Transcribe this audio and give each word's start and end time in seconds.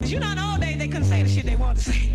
You 0.00 0.20
know, 0.20 0.30
in 0.30 0.36
the 0.36 0.44
old 0.44 0.60
days 0.60 0.78
they 0.78 0.86
couldn't 0.86 1.04
say 1.06 1.22
the 1.22 1.28
shit 1.28 1.46
they 1.46 1.56
wanted 1.56 1.82
to 1.82 1.90
say. 1.90 2.12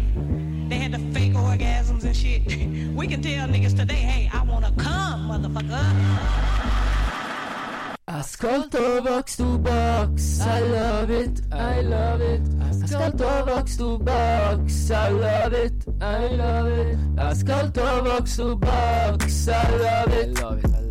They 0.70 0.78
had 0.78 0.94
the 0.94 1.00
fake 1.14 1.34
orgasms 1.34 2.04
and 2.06 2.16
shit. 2.16 2.46
we 2.96 3.08
can 3.08 3.22
tell 3.22 3.50
niggas 3.50 3.76
today, 3.76 3.96
hey, 3.96 4.30
I 4.32 4.44
wanna 4.44 4.72
come, 4.78 5.30
motherfucker. 5.30 5.82
Ascolto 8.08 9.04
Box 9.04 9.36
to 9.38 9.58
Box, 9.58 10.40
I 10.40 10.60
love 10.62 11.10
it, 11.12 11.42
I 11.52 11.82
love 11.82 12.22
it. 12.22 12.44
Ascolto 12.60 13.46
Box 13.46 13.76
to 13.78 13.98
Box, 13.98 14.92
I 14.92 15.10
love 15.10 15.54
it, 15.54 15.74
I 16.00 16.28
love 16.28 16.68
it. 16.68 16.98
Ascolto 17.16 18.06
Box 18.06 18.38
to 18.38 18.56
Box, 18.56 19.48
I 19.50 19.70
love 19.70 20.14
it, 20.14 20.40
I 20.40 20.44
love 20.44 20.60
it, 20.60 20.66
I 20.66 20.70
love 20.70 20.86
it. 20.86 20.91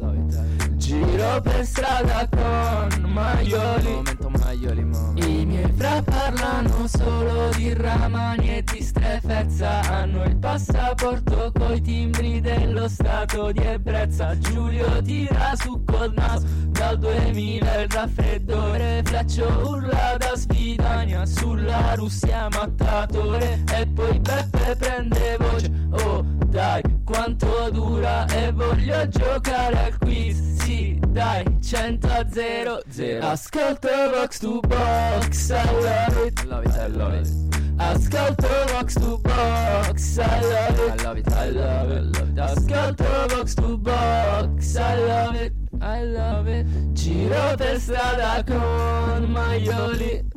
Giro 0.90 1.40
per 1.40 1.64
strada 1.64 2.28
con 2.28 3.12
maioli, 3.12 3.92
momento 3.92 4.28
maioli, 4.28 4.80
I 5.24 5.46
miei 5.46 5.72
fra 5.76 6.02
parlano 6.02 6.88
solo 6.88 7.48
di 7.54 7.72
ramani 7.74 8.56
e 8.56 8.64
di 8.64 8.82
strefezza. 8.82 9.82
Hanno 9.82 10.24
il 10.24 10.34
passaporto 10.34 11.52
coi 11.56 11.80
timbri 11.80 12.40
dello 12.40 12.88
stato 12.88 13.52
di 13.52 13.62
ebbrezza. 13.62 14.36
Giulio 14.36 15.00
tira 15.02 15.54
su 15.54 15.80
col 15.84 16.12
naso 16.12 16.44
dal 16.70 16.98
2000 16.98 17.82
il 17.82 17.88
raffreddore. 17.88 19.02
Fleccio 19.04 19.46
urla 19.46 20.16
da 20.18 20.34
sfidania 20.34 21.24
sulla 21.24 21.94
Russia 21.94 22.48
mattatore. 22.50 23.62
E 23.74 23.86
poi 23.86 24.18
Beppe 24.18 24.74
prende 24.76 25.36
voce. 25.38 25.70
Oh 26.02 26.38
dai 26.50 26.82
quanto 27.04 27.70
dura 27.70 28.26
e 28.26 28.50
voglio 28.50 29.06
giocare 29.08 29.84
al 29.84 29.98
quiz. 29.98 30.62
Sì 30.62 30.79
dai 31.08 31.44
100 31.60 32.10
a 32.10 32.26
0 32.30 32.80
0 32.90 33.26
Ascolto 33.26 33.88
box 34.12 34.38
to 34.38 34.60
box 34.60 35.50
I 35.50 35.64
love 35.80 36.26
it. 36.26 36.40
I 36.40 36.46
love 36.46 36.66
it 36.66 36.76
I 36.76 36.88
love 36.88 37.14
it. 37.14 37.28
Ascolto 37.76 38.48
box 38.72 38.94
to 38.94 39.18
box 39.18 40.18
I 40.18 40.40
love 40.40 40.78
it. 40.78 40.90
I 40.90 41.02
love 41.04 41.18
it 41.18 41.32
I 41.32 41.50
love 41.50 41.92
it 41.92 42.38
Ascolto 42.38 43.26
box 43.28 43.54
to 43.54 43.76
box 43.78 44.76
I 44.76 44.96
love 45.06 45.36
it. 45.36 45.52
I 45.82 46.04
love 46.04 46.46
it. 46.48 46.66
Giro 46.92 47.54
per 47.56 47.80
strada 47.80 48.44
con 48.44 49.24
maioli 49.30 50.28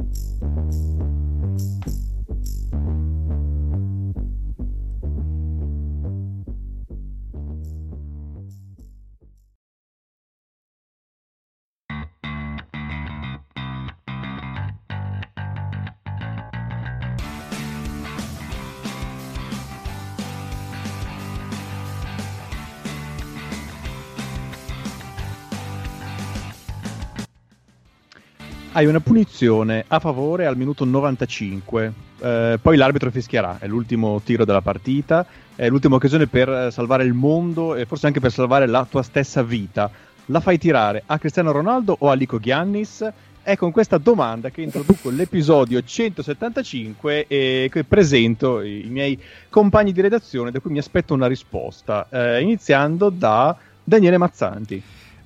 hai 28.76 28.88
una 28.88 29.00
punizione 29.00 29.86
a 29.88 30.00
favore 30.00 30.48
al 30.48 30.58
minuto 30.58 30.84
95. 30.84 31.94
Eh, 32.20 32.60
poi 32.60 32.76
l'arbitro 32.76 33.12
fischierà, 33.12 33.58
è 33.60 33.68
l'ultimo 33.68 34.20
tiro 34.24 34.46
della 34.46 34.62
partita, 34.62 35.26
è 35.56 35.70
l'ultima 35.70 35.96
occasione 35.96 36.26
per 36.26 36.50
eh, 36.50 36.72
salvare 36.72 37.04
il 37.04 37.14
mondo 37.14 37.76
e 37.76 37.86
forse 37.86 38.08
anche 38.08 38.20
per 38.20 38.32
salvare 38.32 38.66
la 38.66 38.86
tua 38.90 39.04
stessa 39.04 39.44
vita. 39.44 39.92
La 40.28 40.40
fai 40.40 40.58
tirare 40.58 41.04
a 41.06 41.20
Cristiano 41.20 41.52
Ronaldo 41.52 41.96
o 42.00 42.10
a 42.10 42.16
Lico 42.16 42.40
Giannis? 42.40 43.08
È 43.44 43.56
con 43.58 43.72
questa 43.72 44.00
domanda 44.00 44.50
che 44.50 44.62
introduco 44.62 45.10
l'episodio 45.12 45.84
175 45.84 47.28
e 47.28 47.70
che 47.72 47.84
presento 47.84 48.62
i, 48.62 48.88
miei 48.90 49.20
compagni 49.50 49.92
di 49.92 50.02
redazione 50.02 50.50
da 50.50 50.60
cui 50.60 50.72
mi 50.72 50.80
aspetto 50.80 51.14
una 51.14 51.28
risposta, 51.28 52.08
eh, 52.10 52.42
iniziando 52.42 53.10
da 53.10 53.56
Daniele 53.84 54.18
Mazzanti. 54.18 54.82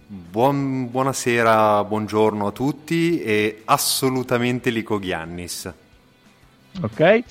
Buon, 0.09 0.89
buonasera, 0.89 1.83
buongiorno 1.83 2.47
a 2.47 2.51
tutti 2.53 3.21
e 3.21 3.63
assolutamente 3.65 4.69
Lico 4.69 4.99
Giannis. 4.99 5.69
Ok, 6.81 7.23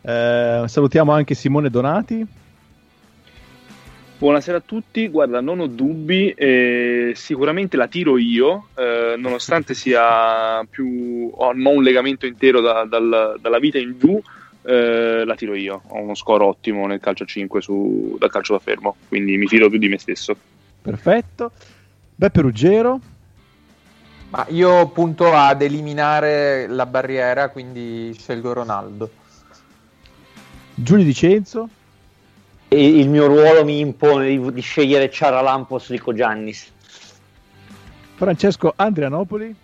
eh, 0.00 0.64
salutiamo 0.66 1.12
anche 1.12 1.36
Simone 1.36 1.70
Donati. 1.70 2.26
Buonasera 4.18 4.56
a 4.56 4.62
tutti, 4.66 5.06
guarda, 5.06 5.40
non 5.40 5.60
ho 5.60 5.68
dubbi, 5.68 6.30
eh, 6.30 7.12
sicuramente 7.14 7.76
la 7.76 7.86
tiro 7.86 8.18
io, 8.18 8.66
eh, 8.74 9.14
nonostante 9.16 9.74
sia 9.74 10.66
più, 10.68 11.30
ho 11.32 11.50
un 11.50 11.82
legamento 11.84 12.26
intero 12.26 12.60
da, 12.60 12.84
dal, 12.84 13.36
dalla 13.40 13.58
vita 13.60 13.78
in 13.78 13.96
giù, 13.96 14.20
eh, 14.62 15.22
la 15.24 15.36
tiro 15.36 15.54
io, 15.54 15.82
ho 15.86 16.00
uno 16.00 16.16
score 16.16 16.42
ottimo 16.42 16.84
nel 16.88 16.98
calcio 16.98 17.24
5 17.24 17.60
su, 17.60 18.16
dal 18.18 18.28
calcio 18.32 18.54
da 18.54 18.58
fermo, 18.58 18.96
quindi 19.06 19.36
mi 19.36 19.46
fido 19.46 19.70
più 19.70 19.78
di 19.78 19.88
me 19.88 20.00
stesso. 20.00 20.36
Perfetto. 20.82 21.52
Beppe 22.18 22.40
Ruggero. 22.40 23.00
Ma 24.30 24.44
io 24.48 24.88
punto 24.88 25.32
ad 25.32 25.62
eliminare 25.62 26.66
la 26.66 26.84
barriera, 26.84 27.50
quindi 27.50 28.12
scelgo 28.12 28.52
Ronaldo. 28.52 29.08
Giulio 30.74 31.04
Dicenzo. 31.04 31.68
E 32.66 32.88
il 32.88 33.08
mio 33.08 33.28
ruolo 33.28 33.64
mi 33.64 33.78
impone 33.78 34.26
di, 34.30 34.52
di 34.52 34.60
scegliere 34.60 35.08
Ciaralampos 35.08 35.90
Rico 35.90 36.12
Giannis. 36.12 36.72
Francesco 38.16 38.72
Andrianopoli. 38.74 39.54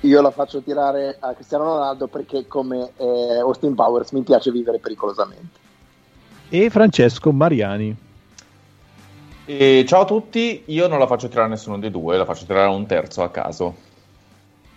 Io 0.00 0.20
la 0.20 0.32
faccio 0.32 0.60
tirare 0.62 1.16
a 1.20 1.32
Cristiano 1.32 1.62
Ronaldo 1.62 2.08
perché 2.08 2.48
come 2.48 2.90
eh, 2.96 3.38
Austin 3.38 3.76
Powers 3.76 4.10
mi 4.10 4.22
piace 4.22 4.50
vivere 4.50 4.80
pericolosamente. 4.80 5.58
E 6.48 6.70
Francesco 6.70 7.30
Mariani. 7.30 8.05
E 9.48 9.84
ciao 9.86 10.00
a 10.00 10.04
tutti, 10.04 10.64
io 10.66 10.88
non 10.88 10.98
la 10.98 11.06
faccio 11.06 11.28
tirare 11.28 11.46
a 11.46 11.50
nessuno 11.50 11.78
dei 11.78 11.92
due, 11.92 12.16
la 12.16 12.24
faccio 12.24 12.44
tirare 12.46 12.66
a 12.66 12.70
un 12.70 12.84
terzo 12.84 13.22
a 13.22 13.30
caso. 13.30 13.74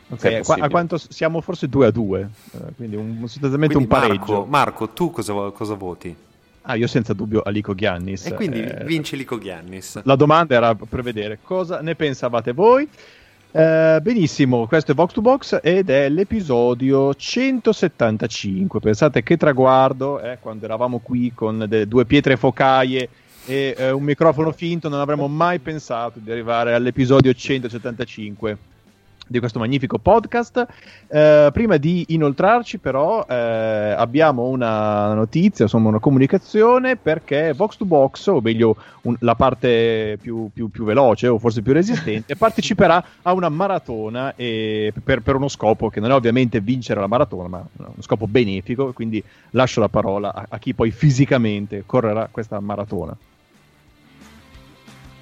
Okay, 0.09 0.41
a, 0.45 0.65
a 0.65 0.69
quanto 0.69 0.97
siamo 0.97 1.41
forse 1.41 1.67
2 1.67 1.87
a 1.87 1.91
2, 1.91 2.19
eh, 2.21 2.57
quindi 2.75 2.95
un, 2.95 3.17
sostanzialmente 3.27 3.73
quindi 3.75 3.93
un 3.93 3.99
pareggio. 3.99 4.33
Marco, 4.33 4.45
Marco, 4.45 4.89
tu 4.89 5.09
cosa, 5.09 5.33
cosa 5.49 5.73
voti? 5.73 6.15
Ah, 6.63 6.75
io 6.75 6.85
senza 6.85 7.13
dubbio 7.13 7.41
Alico 7.41 7.73
Giannis. 7.73 8.27
E 8.27 8.33
quindi 8.35 8.61
eh, 8.61 8.83
vince 8.85 9.15
Alico 9.15 9.39
Giannis. 9.39 10.01
La 10.03 10.15
domanda 10.15 10.53
era 10.53 10.75
per 10.75 11.01
vedere 11.01 11.39
cosa 11.41 11.81
ne 11.81 11.95
pensavate 11.95 12.51
voi. 12.51 12.87
Eh, 13.51 13.99
benissimo, 14.03 14.67
questo 14.67 14.91
è 14.91 14.95
Vox 14.95 15.13
to 15.13 15.21
Box 15.21 15.59
ed 15.63 15.89
è 15.89 16.09
l'episodio 16.09 17.15
175. 17.15 18.79
Pensate 18.79 19.23
che 19.23 19.35
traguardo, 19.35 20.19
eh, 20.19 20.37
quando 20.39 20.65
eravamo 20.65 20.99
qui 20.99 21.31
con 21.33 21.67
due 21.87 22.05
pietre 22.05 22.37
focaie 22.37 23.09
e 23.45 23.75
eh, 23.77 23.91
un 23.91 24.03
microfono 24.03 24.51
finto, 24.51 24.89
non 24.89 24.99
avremmo 24.99 25.27
mai 25.27 25.59
pensato 25.59 26.19
di 26.19 26.31
arrivare 26.31 26.73
all'episodio 26.73 27.33
175 27.33 28.57
di 29.29 29.39
questo 29.39 29.59
magnifico 29.59 29.97
podcast. 29.99 30.65
Eh, 31.07 31.49
prima 31.53 31.77
di 31.77 32.05
inoltrarci, 32.09 32.79
però, 32.79 33.25
eh, 33.29 33.35
abbiamo 33.35 34.47
una 34.47 35.13
notizia, 35.13 35.65
insomma, 35.65 35.89
una 35.89 35.99
comunicazione 35.99 36.97
perché 36.97 37.53
Box 37.53 37.77
to 37.77 37.85
Box, 37.85 38.27
o 38.27 38.41
meglio, 38.41 38.75
un, 39.03 39.15
la 39.19 39.35
parte 39.35 40.17
più, 40.21 40.49
più, 40.51 40.69
più, 40.69 40.83
veloce 40.83 41.27
o 41.27 41.37
forse 41.37 41.61
più 41.61 41.73
resistente, 41.73 42.35
parteciperà 42.37 43.03
a 43.21 43.33
una 43.33 43.49
maratona 43.49 44.33
e, 44.35 44.91
per, 45.01 45.21
per, 45.21 45.35
uno 45.35 45.47
scopo 45.47 45.89
che 45.89 45.99
non 45.99 46.11
è 46.11 46.13
ovviamente 46.13 46.59
vincere 46.59 46.99
la 46.99 47.07
maratona, 47.07 47.47
ma 47.47 47.65
uno 47.77 47.93
scopo 47.99 48.27
benefico. 48.27 48.91
Quindi 48.93 49.23
lascio 49.51 49.79
la 49.79 49.89
parola 49.89 50.33
a, 50.33 50.45
a 50.49 50.57
chi 50.57 50.73
poi 50.73 50.91
fisicamente 50.91 51.83
correrà 51.85 52.27
questa 52.31 52.59
maratona. 52.59 53.15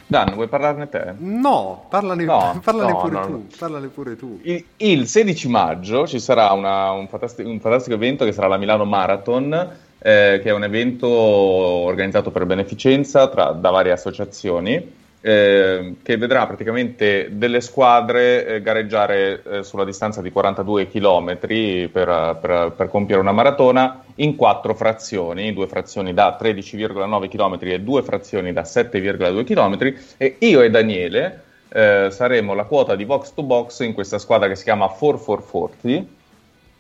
Dan, 0.10 0.36
vuoi 0.36 0.48
parlarne 0.48 0.88
te? 0.88 1.16
No, 1.18 1.86
parlane, 1.90 2.24
no, 2.24 2.60
parlane, 2.64 2.92
no, 2.92 3.00
pure, 3.02 3.14
no, 3.14 3.26
tu, 3.26 3.48
parlane 3.58 3.88
pure 3.88 4.16
tu. 4.16 4.40
Il, 4.44 4.64
il 4.78 5.06
16 5.06 5.50
maggio 5.50 6.08
ci 6.08 6.20
sarà 6.20 6.54
una, 6.54 6.92
un, 6.92 7.10
fantastico, 7.10 7.50
un, 7.50 7.60
fantastico, 7.60 7.96
evento 7.96 8.24
che 8.24 8.32
sarà 8.32 8.48
la 8.48 8.58
Milano 8.58 8.86
Marathon, 8.86 9.54
eh, 10.00 10.40
che 10.42 10.50
è 10.50 10.54
un 10.54 10.64
evento 10.64 11.10
organizzato 11.10 12.32
per 12.32 12.46
beneficenza 12.46 13.28
tra, 13.28 13.52
da 13.52 13.70
varie 13.70 13.92
associazioni. 13.92 15.06
Eh, 15.28 15.96
che 16.04 16.16
vedrà 16.16 16.48
praticamente 16.48 17.28
delle 17.34 17.60
squadre 17.60 18.46
eh, 18.46 18.62
gareggiare 18.62 19.42
eh, 19.44 19.64
sulla 19.64 19.84
distanza 19.84 20.22
di 20.22 20.32
42 20.32 20.88
km 20.88 21.38
per, 21.38 21.90
per, 21.92 22.74
per, 22.74 22.88
compiere 22.88 23.20
una 23.20 23.34
maratona 23.34 24.06
in 24.16 24.38
quattro 24.38 24.74
frazioni, 24.74 25.52
due 25.52 25.68
frazioni 25.68 26.14
da 26.14 26.38
13,9 26.42 27.28
km 27.28 27.58
e 27.60 27.82
due 27.82 28.04
frazioni 28.04 28.54
da 28.54 28.62
7,2 28.62 29.44
km 29.44 29.96
e 30.16 30.38
io 30.40 30.62
e 30.62 30.70
Daniele 30.70 31.42
eh, 31.74 32.08
saremo 32.10 32.54
la 32.54 32.64
quota 32.64 32.96
di 32.96 33.04
box 33.04 33.34
to 33.34 33.44
box 33.44 33.82
in 33.82 33.92
questa 33.92 34.20
squadra 34.20 34.48
che 34.48 34.56
si 34.56 34.64
chiama 34.64 34.88
4440 34.88 36.16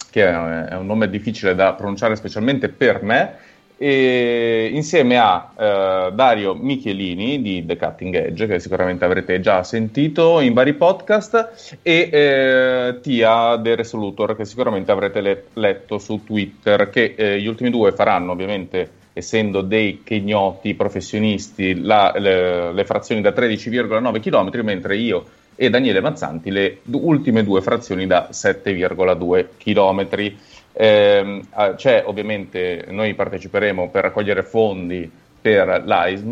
che 0.09 0.25
è 0.25 0.75
un 0.75 0.85
nome 0.85 1.09
difficile 1.09 1.53
da 1.53 1.73
pronunciare 1.73 2.15
specialmente 2.15 2.69
per 2.69 3.03
me 3.03 3.35
e 3.77 4.69
insieme 4.73 5.17
a 5.17 5.51
eh, 5.55 6.11
Dario 6.13 6.55
Michelini 6.55 7.41
di 7.41 7.65
The 7.65 7.77
Cutting 7.77 8.15
Edge, 8.15 8.47
che 8.47 8.59
sicuramente 8.59 9.05
avrete 9.05 9.39
già 9.39 9.63
sentito 9.63 10.39
in 10.39 10.53
vari 10.53 10.73
podcast, 10.73 11.77
e 11.81 12.09
eh, 12.11 12.99
Tia 13.01 13.59
The 13.61 13.75
Resolutor, 13.75 14.35
che 14.35 14.45
sicuramente 14.45 14.91
avrete 14.91 15.21
le- 15.21 15.43
letto 15.53 15.99
su 15.99 16.23
Twitter, 16.23 16.89
che 16.89 17.13
eh, 17.15 17.39
gli 17.39 17.47
ultimi 17.47 17.69
due 17.69 17.91
faranno 17.91 18.31
ovviamente, 18.31 18.89
essendo 19.13 19.61
dei 19.61 20.01
kegnoti 20.03 20.73
professionisti, 20.73 21.79
la, 21.81 22.13
le, 22.17 22.73
le 22.73 22.85
frazioni 22.85 23.21
da 23.21 23.29
13,9 23.29 24.19
km, 24.19 24.63
mentre 24.63 24.97
io 24.97 25.25
e 25.59 25.71
Daniele 25.71 26.01
Mazzanti 26.01 26.51
le 26.51 26.77
d- 26.83 26.99
ultime 27.01 27.43
due 27.43 27.61
frazioni 27.61 28.05
da 28.05 28.29
7,2 28.31 29.47
km. 29.57 30.33
Eh, 30.79 31.41
c'è 31.75 32.03
ovviamente, 32.05 32.85
noi 32.89 33.15
parteciperemo 33.15 33.89
per 33.89 34.03
raccogliere 34.03 34.43
fondi 34.43 35.09
per 35.41 35.81
l'AISM, 35.83 36.31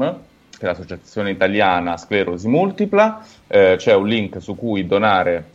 che 0.55 0.59
è 0.59 0.65
l'Associazione 0.65 1.31
Italiana 1.31 1.97
Sclerosi 1.97 2.47
Multipla, 2.47 3.25
eh, 3.47 3.73
c'è 3.77 3.95
un 3.95 4.07
link 4.07 4.39
su 4.39 4.55
cui 4.55 4.85
donare 4.85 5.45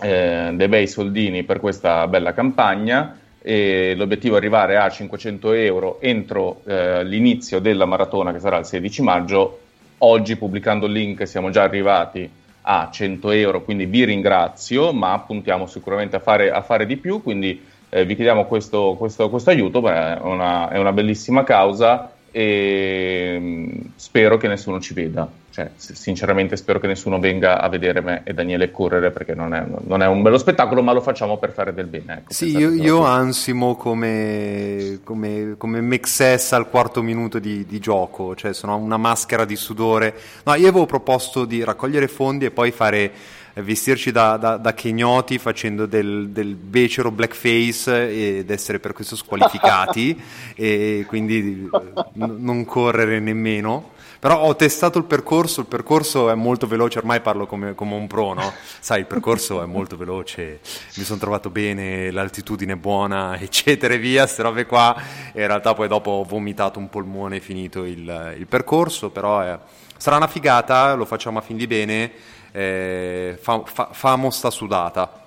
eh, 0.00 0.52
dei 0.54 0.68
bei 0.68 0.86
soldini 0.86 1.42
per 1.42 1.60
questa 1.60 2.06
bella 2.08 2.32
campagna 2.32 3.18
e 3.42 3.94
l'obiettivo 3.94 4.36
è 4.36 4.38
arrivare 4.38 4.78
a 4.78 4.88
500 4.88 5.52
euro 5.52 6.00
entro 6.00 6.62
eh, 6.64 7.04
l'inizio 7.04 7.58
della 7.58 7.84
maratona 7.84 8.32
che 8.32 8.38
sarà 8.38 8.56
il 8.56 8.64
16 8.64 9.02
maggio. 9.02 9.60
Oggi 9.98 10.36
pubblicando 10.36 10.86
il 10.86 10.92
link 10.92 11.28
siamo 11.28 11.50
già 11.50 11.62
arrivati 11.62 12.28
a 12.62 12.88
100 12.90 13.30
euro, 13.32 13.62
quindi 13.62 13.84
vi 13.84 14.04
ringrazio, 14.04 14.94
ma 14.94 15.18
puntiamo 15.26 15.66
sicuramente 15.66 16.16
a 16.16 16.20
fare, 16.20 16.50
a 16.50 16.62
fare 16.62 16.86
di 16.86 16.96
più, 16.96 17.22
quindi 17.22 17.68
eh, 17.90 18.04
vi 18.04 18.14
chiediamo 18.14 18.46
questo, 18.46 18.94
questo, 18.96 19.28
questo 19.28 19.50
aiuto, 19.50 19.80
beh, 19.80 20.16
è, 20.16 20.18
una, 20.22 20.70
è, 20.70 20.78
una, 20.78 20.92
bellissima 20.92 21.42
causa 21.42 22.12
e 22.30 23.36
mm, 23.38 23.68
spero 23.96 24.36
che 24.36 24.46
nessuno 24.46 24.80
ci 24.80 24.94
veda. 24.94 25.28
Cioè, 25.52 25.68
sinceramente 25.74 26.56
spero 26.56 26.78
che 26.78 26.86
nessuno 26.86 27.18
venga 27.18 27.60
a 27.60 27.68
vedere 27.68 28.00
me 28.00 28.20
e 28.22 28.32
Daniele 28.32 28.70
correre 28.70 29.10
perché 29.10 29.34
non 29.34 29.52
è, 29.52 29.64
non 29.84 30.00
è 30.00 30.06
un 30.06 30.22
bello 30.22 30.38
spettacolo, 30.38 30.80
ma 30.80 30.92
lo 30.92 31.00
facciamo 31.00 31.38
per 31.38 31.50
fare 31.50 31.74
del 31.74 31.86
bene. 31.86 32.18
Ecco, 32.18 32.32
sì, 32.32 32.56
io, 32.56 32.70
io 32.72 33.02
ansimo 33.02 33.74
come, 33.74 35.00
come, 35.02 35.56
come 35.58 35.80
Mexes 35.80 36.52
al 36.52 36.68
quarto 36.70 37.02
minuto 37.02 37.40
di, 37.40 37.66
di, 37.66 37.80
gioco, 37.80 38.36
cioè 38.36 38.54
sono 38.54 38.76
una 38.76 38.96
maschera 38.96 39.44
di 39.44 39.56
sudore. 39.56 40.14
No, 40.44 40.54
io 40.54 40.68
avevo 40.68 40.86
proposto 40.86 41.44
di 41.44 41.64
raccogliere 41.64 42.06
fondi 42.06 42.44
e 42.44 42.52
poi 42.52 42.70
fare 42.70 43.10
vestirci 43.54 44.12
da, 44.12 44.36
da, 44.36 44.56
da 44.56 44.74
kenyoti 44.74 45.38
facendo 45.38 45.86
del, 45.86 46.30
del, 46.30 46.54
becero 46.54 47.10
blackface 47.10 48.38
ed 48.38 48.50
essere 48.50 48.78
per 48.78 48.92
questo 48.92 49.16
squalificati 49.16 50.20
e 50.54 51.04
quindi 51.06 51.68
eh, 51.72 52.02
n- 52.14 52.36
non 52.38 52.64
correre 52.64 53.18
nemmeno. 53.20 53.98
Però 54.20 54.38
ho 54.38 54.54
testato 54.54 54.98
il 54.98 55.04
percorso, 55.04 55.62
il 55.62 55.66
percorso 55.66 56.28
è 56.28 56.34
molto 56.34 56.66
veloce, 56.66 56.98
ormai 56.98 57.22
parlo 57.22 57.46
come, 57.46 57.74
come 57.74 57.94
un 57.94 58.06
pro, 58.06 58.34
no? 58.34 58.52
Sai, 58.78 59.00
il 59.00 59.06
percorso 59.06 59.62
è 59.62 59.64
molto 59.64 59.96
veloce, 59.96 60.60
mi 60.96 61.04
sono 61.04 61.18
trovato 61.18 61.48
bene, 61.48 62.10
l'altitudine 62.10 62.74
è 62.74 62.76
buona, 62.76 63.36
eccetera 63.40 63.94
e 63.94 63.98
via, 63.98 64.24
queste 64.24 64.42
robe 64.42 64.66
qua. 64.66 64.94
In 65.32 65.46
realtà 65.46 65.72
poi 65.72 65.88
dopo 65.88 66.10
ho 66.10 66.24
vomitato 66.24 66.78
un 66.78 66.90
polmone 66.90 67.40
finito 67.40 67.86
il, 67.86 68.34
il 68.36 68.46
percorso, 68.46 69.08
però 69.08 69.40
è, 69.40 69.58
sarà 69.96 70.16
una 70.16 70.28
figata, 70.28 70.92
lo 70.92 71.06
facciamo 71.06 71.38
a 71.38 71.40
fin 71.40 71.56
di 71.56 71.66
bene 71.66 72.12
eh, 72.52 73.38
fa, 73.40 73.62
fa, 73.64 73.88
famo 73.92 74.30
sta 74.30 74.50
sudata. 74.50 75.18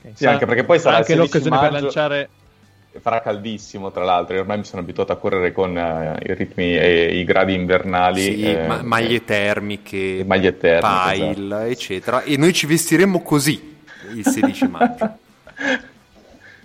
Okay. 0.00 0.12
Sì, 0.14 0.26
anche 0.26 0.46
perché 0.46 0.64
poi 0.64 0.78
sarà 0.78 0.96
anche 0.96 1.14
l'occasione 1.14 1.58
per 1.58 1.72
lanciare 1.72 2.28
farà 3.00 3.20
caldissimo 3.20 3.90
tra 3.90 4.04
l'altro, 4.04 4.38
ormai 4.38 4.58
mi 4.58 4.64
sono 4.64 4.82
abituato 4.82 5.12
a 5.12 5.16
correre 5.16 5.52
con 5.52 5.70
uh, 5.74 6.16
i 6.24 6.34
ritmi 6.34 6.76
e 6.76 7.18
i 7.18 7.24
gradi 7.24 7.54
invernali. 7.54 8.20
Sì, 8.20 8.42
eh, 8.42 8.66
ma- 8.66 8.82
maglie 8.82 9.24
termiche, 9.24 10.22
maglie 10.24 10.56
termiche 10.56 11.34
pile, 11.34 11.56
esatto. 11.56 11.70
eccetera. 11.70 12.22
E 12.22 12.36
noi 12.36 12.52
ci 12.52 12.66
vestiremo 12.66 13.20
così 13.22 13.76
il 14.14 14.26
16 14.26 14.68
maggio. 14.68 15.18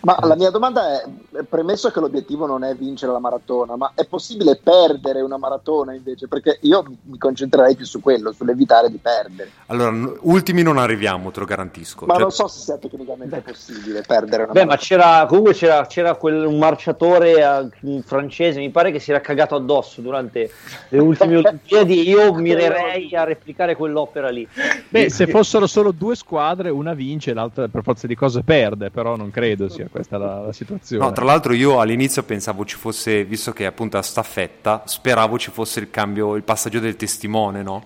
Ma 0.02 0.18
la 0.22 0.36
mia 0.36 0.50
domanda 0.50 1.02
è, 1.02 1.44
premesso 1.44 1.92
che 1.92 2.00
l'obiettivo 2.00 2.46
non 2.46 2.64
è 2.64 2.74
vincere 2.74 3.12
la 3.12 3.20
maratona, 3.20 3.76
ma 3.76 3.92
è 3.96 4.06
possibile 4.06 4.56
perdere 4.56 5.22
una 5.22 5.38
maratona 5.38 5.94
invece? 5.94 6.28
Perché 6.28 6.60
io 6.62 6.86
mi 7.04 7.18
concentrerei 7.18 7.76
più 7.76 7.86
su 7.86 8.00
quello, 8.00 8.32
sull'evitare 8.32 8.90
di 8.90 8.98
perdere. 8.98 9.52
Allora, 9.68 10.12
ultimi 10.22 10.62
non 10.62 10.78
arriviamo, 10.78 11.32
te 11.32 11.42
lo 11.42 11.46
garantisco. 11.46 12.06
Ma 12.06 12.14
cioè... 12.14 12.22
non 12.22 12.32
so 12.32 12.48
se 12.48 12.60
sia 12.62 12.78
tecnicamente 12.78 13.42
possibile 13.42 14.02
perdere 14.08 14.44
una 14.44 14.54
Beh, 14.54 14.66
maratona. 14.66 14.66
ma 14.66 14.78
c'era, 14.78 15.26
comunque 15.28 15.54
c'era, 15.54 15.86
c'era 15.86 16.16
quel, 16.16 16.46
un 16.46 16.58
marciatore 16.58 17.70
uh, 17.82 18.02
francese, 18.02 18.60
mi 18.60 18.70
pare 18.70 18.92
che 18.92 19.00
si 19.00 19.12
era 19.12 19.20
cagato 19.20 19.56
addosso 19.56 20.00
durante 20.00 20.50
le 20.88 21.00
ultime 21.00 21.36
Olimpiadi. 21.44 22.08
Io 22.08 22.34
mirerei 22.36 23.14
a 23.16 23.26
replicare 23.26 23.76
quell'opera 23.76 24.30
lì. 24.30 24.48
Beh, 24.88 25.10
se 25.10 25.28
fossero 25.28 25.68
solo 25.68 25.92
due 25.92 26.16
squadre, 26.16 26.70
una 26.70 26.94
vince, 26.94 27.34
l'altra 27.34 27.68
per 27.68 27.84
forza 27.84 28.08
di 28.08 28.16
cose 28.16 28.44
perde, 28.44 28.92
però 28.92 29.18
non 29.18 29.30
credo 29.30 29.68
sia 29.68 29.88
questa 29.90 30.18
la, 30.18 30.42
la 30.42 30.54
situazione. 30.54 31.04
No, 31.04 31.12
tra 31.12 31.26
l'altro 31.26 31.54
io 31.54 31.80
all'inizio 31.80 32.24
pensavo 32.24 32.66
ci 32.66 32.76
fosse, 32.76 33.24
visto 33.26 33.52
che 33.52 33.64
è 33.64 33.68
appunto 33.68 33.98
a 33.98 34.02
staffetta, 34.02 34.84
speravo 34.86 35.38
ci 35.38 35.52
fosse 35.52 35.80
il 35.80 35.90
cambio, 35.90 36.36
il 36.36 36.44
passaggio 36.44 36.80
del 36.80 36.96
testimone, 36.96 37.64
no? 37.64 37.84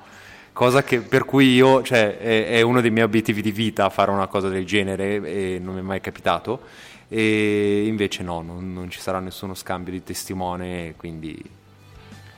Cosa 0.53 0.83
che, 0.83 0.99
per 0.99 1.25
cui 1.25 1.53
io, 1.53 1.81
cioè, 1.81 2.17
è, 2.17 2.47
è, 2.47 2.61
uno 2.61 2.79
dei 2.79 2.91
miei 2.91 3.05
obiettivi 3.05 3.41
di 3.41 3.51
vita 3.51 3.89
fare 3.89 4.11
una 4.11 4.27
cosa 4.27 4.49
del 4.49 4.65
genere 4.65 5.15
e 5.15 5.59
non 5.59 5.73
mi 5.73 5.79
è 5.79 5.83
mai 5.83 5.99
capitato. 5.99 6.61
E 7.07 7.85
invece 7.87 8.23
no, 8.23 8.41
non, 8.41 8.71
non 8.71 8.89
ci 8.89 8.99
sarà 8.99 9.19
nessuno 9.19 9.55
scambio 9.55 9.91
di 9.91 10.03
testimone, 10.03 10.93
quindi 10.95 11.41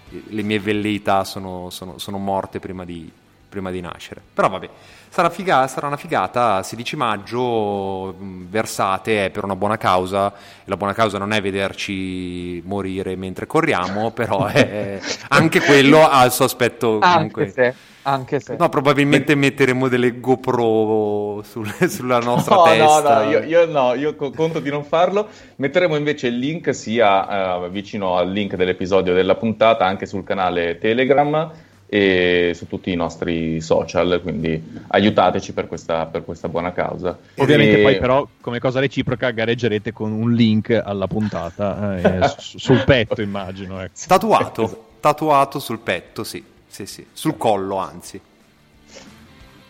le 0.09 0.41
mie 0.43 0.59
velleità 0.59 1.23
sono, 1.23 1.69
sono, 1.69 1.97
sono 1.97 2.17
morte 2.17 2.59
prima 2.59 2.85
di, 2.85 3.11
prima 3.55 3.71
di 3.71 3.79
nascere. 3.79 4.21
Però 4.33 4.49
vabbè, 4.49 4.69
sarà, 5.09 5.29
figa, 5.29 5.65
sarà 5.67 5.87
una 5.87 5.95
figata, 5.95 6.61
16 6.61 6.95
maggio, 6.97 8.13
versate, 8.19 9.25
è 9.25 9.29
per 9.29 9.45
una 9.45 9.55
buona 9.55 9.77
causa, 9.77 10.33
la 10.65 10.75
buona 10.75 10.93
causa 10.93 11.17
non 11.17 11.31
è 11.31 11.41
vederci 11.41 12.61
morire 12.65 13.15
mentre 13.15 13.47
corriamo, 13.47 14.11
però 14.11 14.45
è, 14.45 14.99
anche 15.29 15.61
quello 15.61 16.05
ha 16.05 16.25
il 16.25 16.31
suo 16.31 16.45
aspetto 16.45 16.99
comunque... 16.99 17.43
Anche 17.43 17.53
se, 17.53 17.75
anche 18.01 18.39
se. 18.41 18.57
No, 18.59 18.67
probabilmente 18.67 19.35
metteremo 19.35 19.87
delle 19.87 20.19
GoPro 20.19 21.41
sul, 21.43 21.73
sulla 21.87 22.19
nostra 22.19 22.55
no, 22.55 22.63
testa. 22.63 23.19
No, 23.19 23.23
no, 23.23 23.29
io, 23.29 23.43
io, 23.43 23.65
no, 23.67 23.93
io 23.93 24.15
conto 24.15 24.59
di 24.59 24.69
non 24.69 24.83
farlo. 24.83 25.29
Metteremo 25.55 25.95
invece 25.95 26.27
il 26.27 26.37
link 26.37 26.75
sia 26.75 27.55
uh, 27.55 27.69
vicino 27.69 28.17
al 28.17 28.29
link 28.29 28.55
dell'episodio 28.55 29.13
della 29.13 29.35
puntata, 29.35 29.85
anche 29.85 30.05
sul 30.05 30.25
canale 30.25 30.77
Telegram 30.77 31.51
e 31.87 32.53
su 32.55 32.67
tutti 32.67 32.91
i 32.91 32.95
nostri 32.95 33.61
social, 33.61 34.19
quindi 34.21 34.61
aiutateci 34.87 35.53
per 35.53 35.67
questa, 35.67 36.05
per 36.07 36.23
questa 36.25 36.49
buona 36.49 36.73
causa. 36.73 37.17
Ovviamente 37.35 37.79
e... 37.79 37.81
poi 37.81 37.97
però 37.97 38.27
come 38.41 38.59
cosa 38.59 38.79
reciproca 38.79 39.29
gareggerete 39.29 39.93
con 39.93 40.11
un 40.11 40.33
link 40.33 40.69
alla 40.83 41.07
puntata 41.07 42.21
eh, 42.21 42.33
sul 42.37 42.83
petto 42.83 43.21
immagino. 43.21 43.81
Ecco. 43.81 43.93
Tatuato, 44.07 44.87
tatuato 44.99 45.59
sul 45.59 45.79
petto, 45.79 46.23
sì, 46.23 46.43
sì, 46.67 46.85
sì, 46.85 47.05
sul 47.11 47.37
collo 47.37 47.77
anzi, 47.77 48.19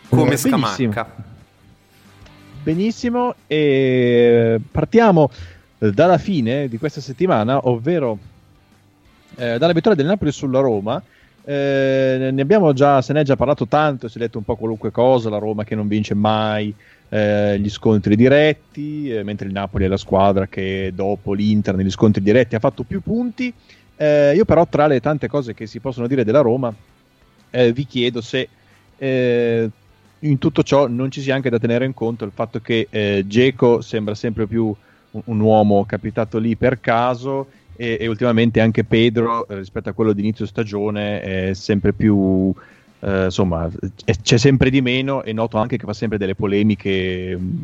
come 0.08 0.32
eh, 0.32 0.36
scamacca. 0.36 1.34
Benissimo, 2.62 3.34
e 3.46 4.58
partiamo 4.72 5.30
dalla 5.78 6.18
fine 6.18 6.66
di 6.68 6.78
questa 6.78 7.00
settimana, 7.00 7.68
ovvero 7.68 8.18
eh, 9.36 9.58
dalla 9.58 9.72
vittoria 9.72 9.96
del 9.96 10.06
Napoli 10.06 10.32
sulla 10.32 10.60
Roma, 10.60 11.00
eh, 11.48 12.30
ne 12.32 12.42
abbiamo 12.42 12.72
già, 12.72 13.00
se 13.00 13.12
ne 13.12 13.20
è 13.20 13.24
già 13.24 13.36
parlato 13.36 13.68
tanto, 13.68 14.08
si 14.08 14.18
è 14.18 14.20
detto 14.20 14.38
un 14.38 14.42
po' 14.44 14.56
qualunque 14.56 14.90
cosa, 14.90 15.30
la 15.30 15.38
Roma 15.38 15.62
che 15.62 15.76
non 15.76 15.86
vince 15.86 16.12
mai 16.14 16.74
eh, 17.08 17.56
gli 17.60 17.70
scontri 17.70 18.16
diretti, 18.16 19.08
eh, 19.08 19.22
mentre 19.22 19.46
il 19.46 19.52
Napoli 19.52 19.84
è 19.84 19.88
la 19.88 19.96
squadra 19.96 20.48
che 20.48 20.90
dopo 20.92 21.34
l'Inter 21.34 21.76
negli 21.76 21.90
scontri 21.90 22.20
diretti 22.20 22.56
ha 22.56 22.58
fatto 22.58 22.82
più 22.82 23.00
punti. 23.00 23.52
Eh, 23.96 24.34
io 24.34 24.44
però 24.44 24.66
tra 24.66 24.88
le 24.88 24.98
tante 24.98 25.28
cose 25.28 25.54
che 25.54 25.66
si 25.66 25.78
possono 25.78 26.08
dire 26.08 26.24
della 26.24 26.40
Roma, 26.40 26.74
eh, 27.50 27.72
vi 27.72 27.86
chiedo 27.86 28.20
se 28.20 28.48
in 28.98 30.38
tutto 30.38 30.62
ciò 30.64 30.88
non 30.88 31.12
ci 31.12 31.20
sia 31.20 31.36
anche 31.36 31.50
da 31.50 31.58
tenere 31.58 31.84
in 31.84 31.94
conto 31.94 32.24
il 32.24 32.32
fatto 32.34 32.58
che 32.60 32.88
eh, 32.90 33.24
sembra 33.80 34.14
sempre 34.16 34.46
più 34.48 34.74
un, 35.10 35.22
un 35.24 35.40
uomo 35.40 35.84
capitato 35.84 36.38
lì 36.38 36.56
per 36.56 36.80
caso 36.80 37.46
e, 37.76 37.98
e 38.00 38.06
ultimamente 38.06 38.60
anche 38.60 38.84
Pedro 38.84 39.46
eh, 39.48 39.56
rispetto 39.56 39.88
a 39.88 39.92
quello 39.92 40.12
di 40.12 40.20
inizio 40.20 40.46
stagione 40.46 41.20
è 41.20 41.54
sempre 41.54 41.92
più 41.92 42.52
eh, 43.00 43.24
insomma, 43.24 43.68
eh, 44.04 44.16
c'è 44.22 44.38
sempre 44.38 44.70
di 44.70 44.80
meno 44.80 45.22
e 45.22 45.32
noto 45.32 45.58
anche 45.58 45.76
che 45.76 45.84
fa 45.84 45.92
sempre 45.92 46.18
delle 46.18 46.34
polemiche 46.34 47.36
mh, 47.36 47.62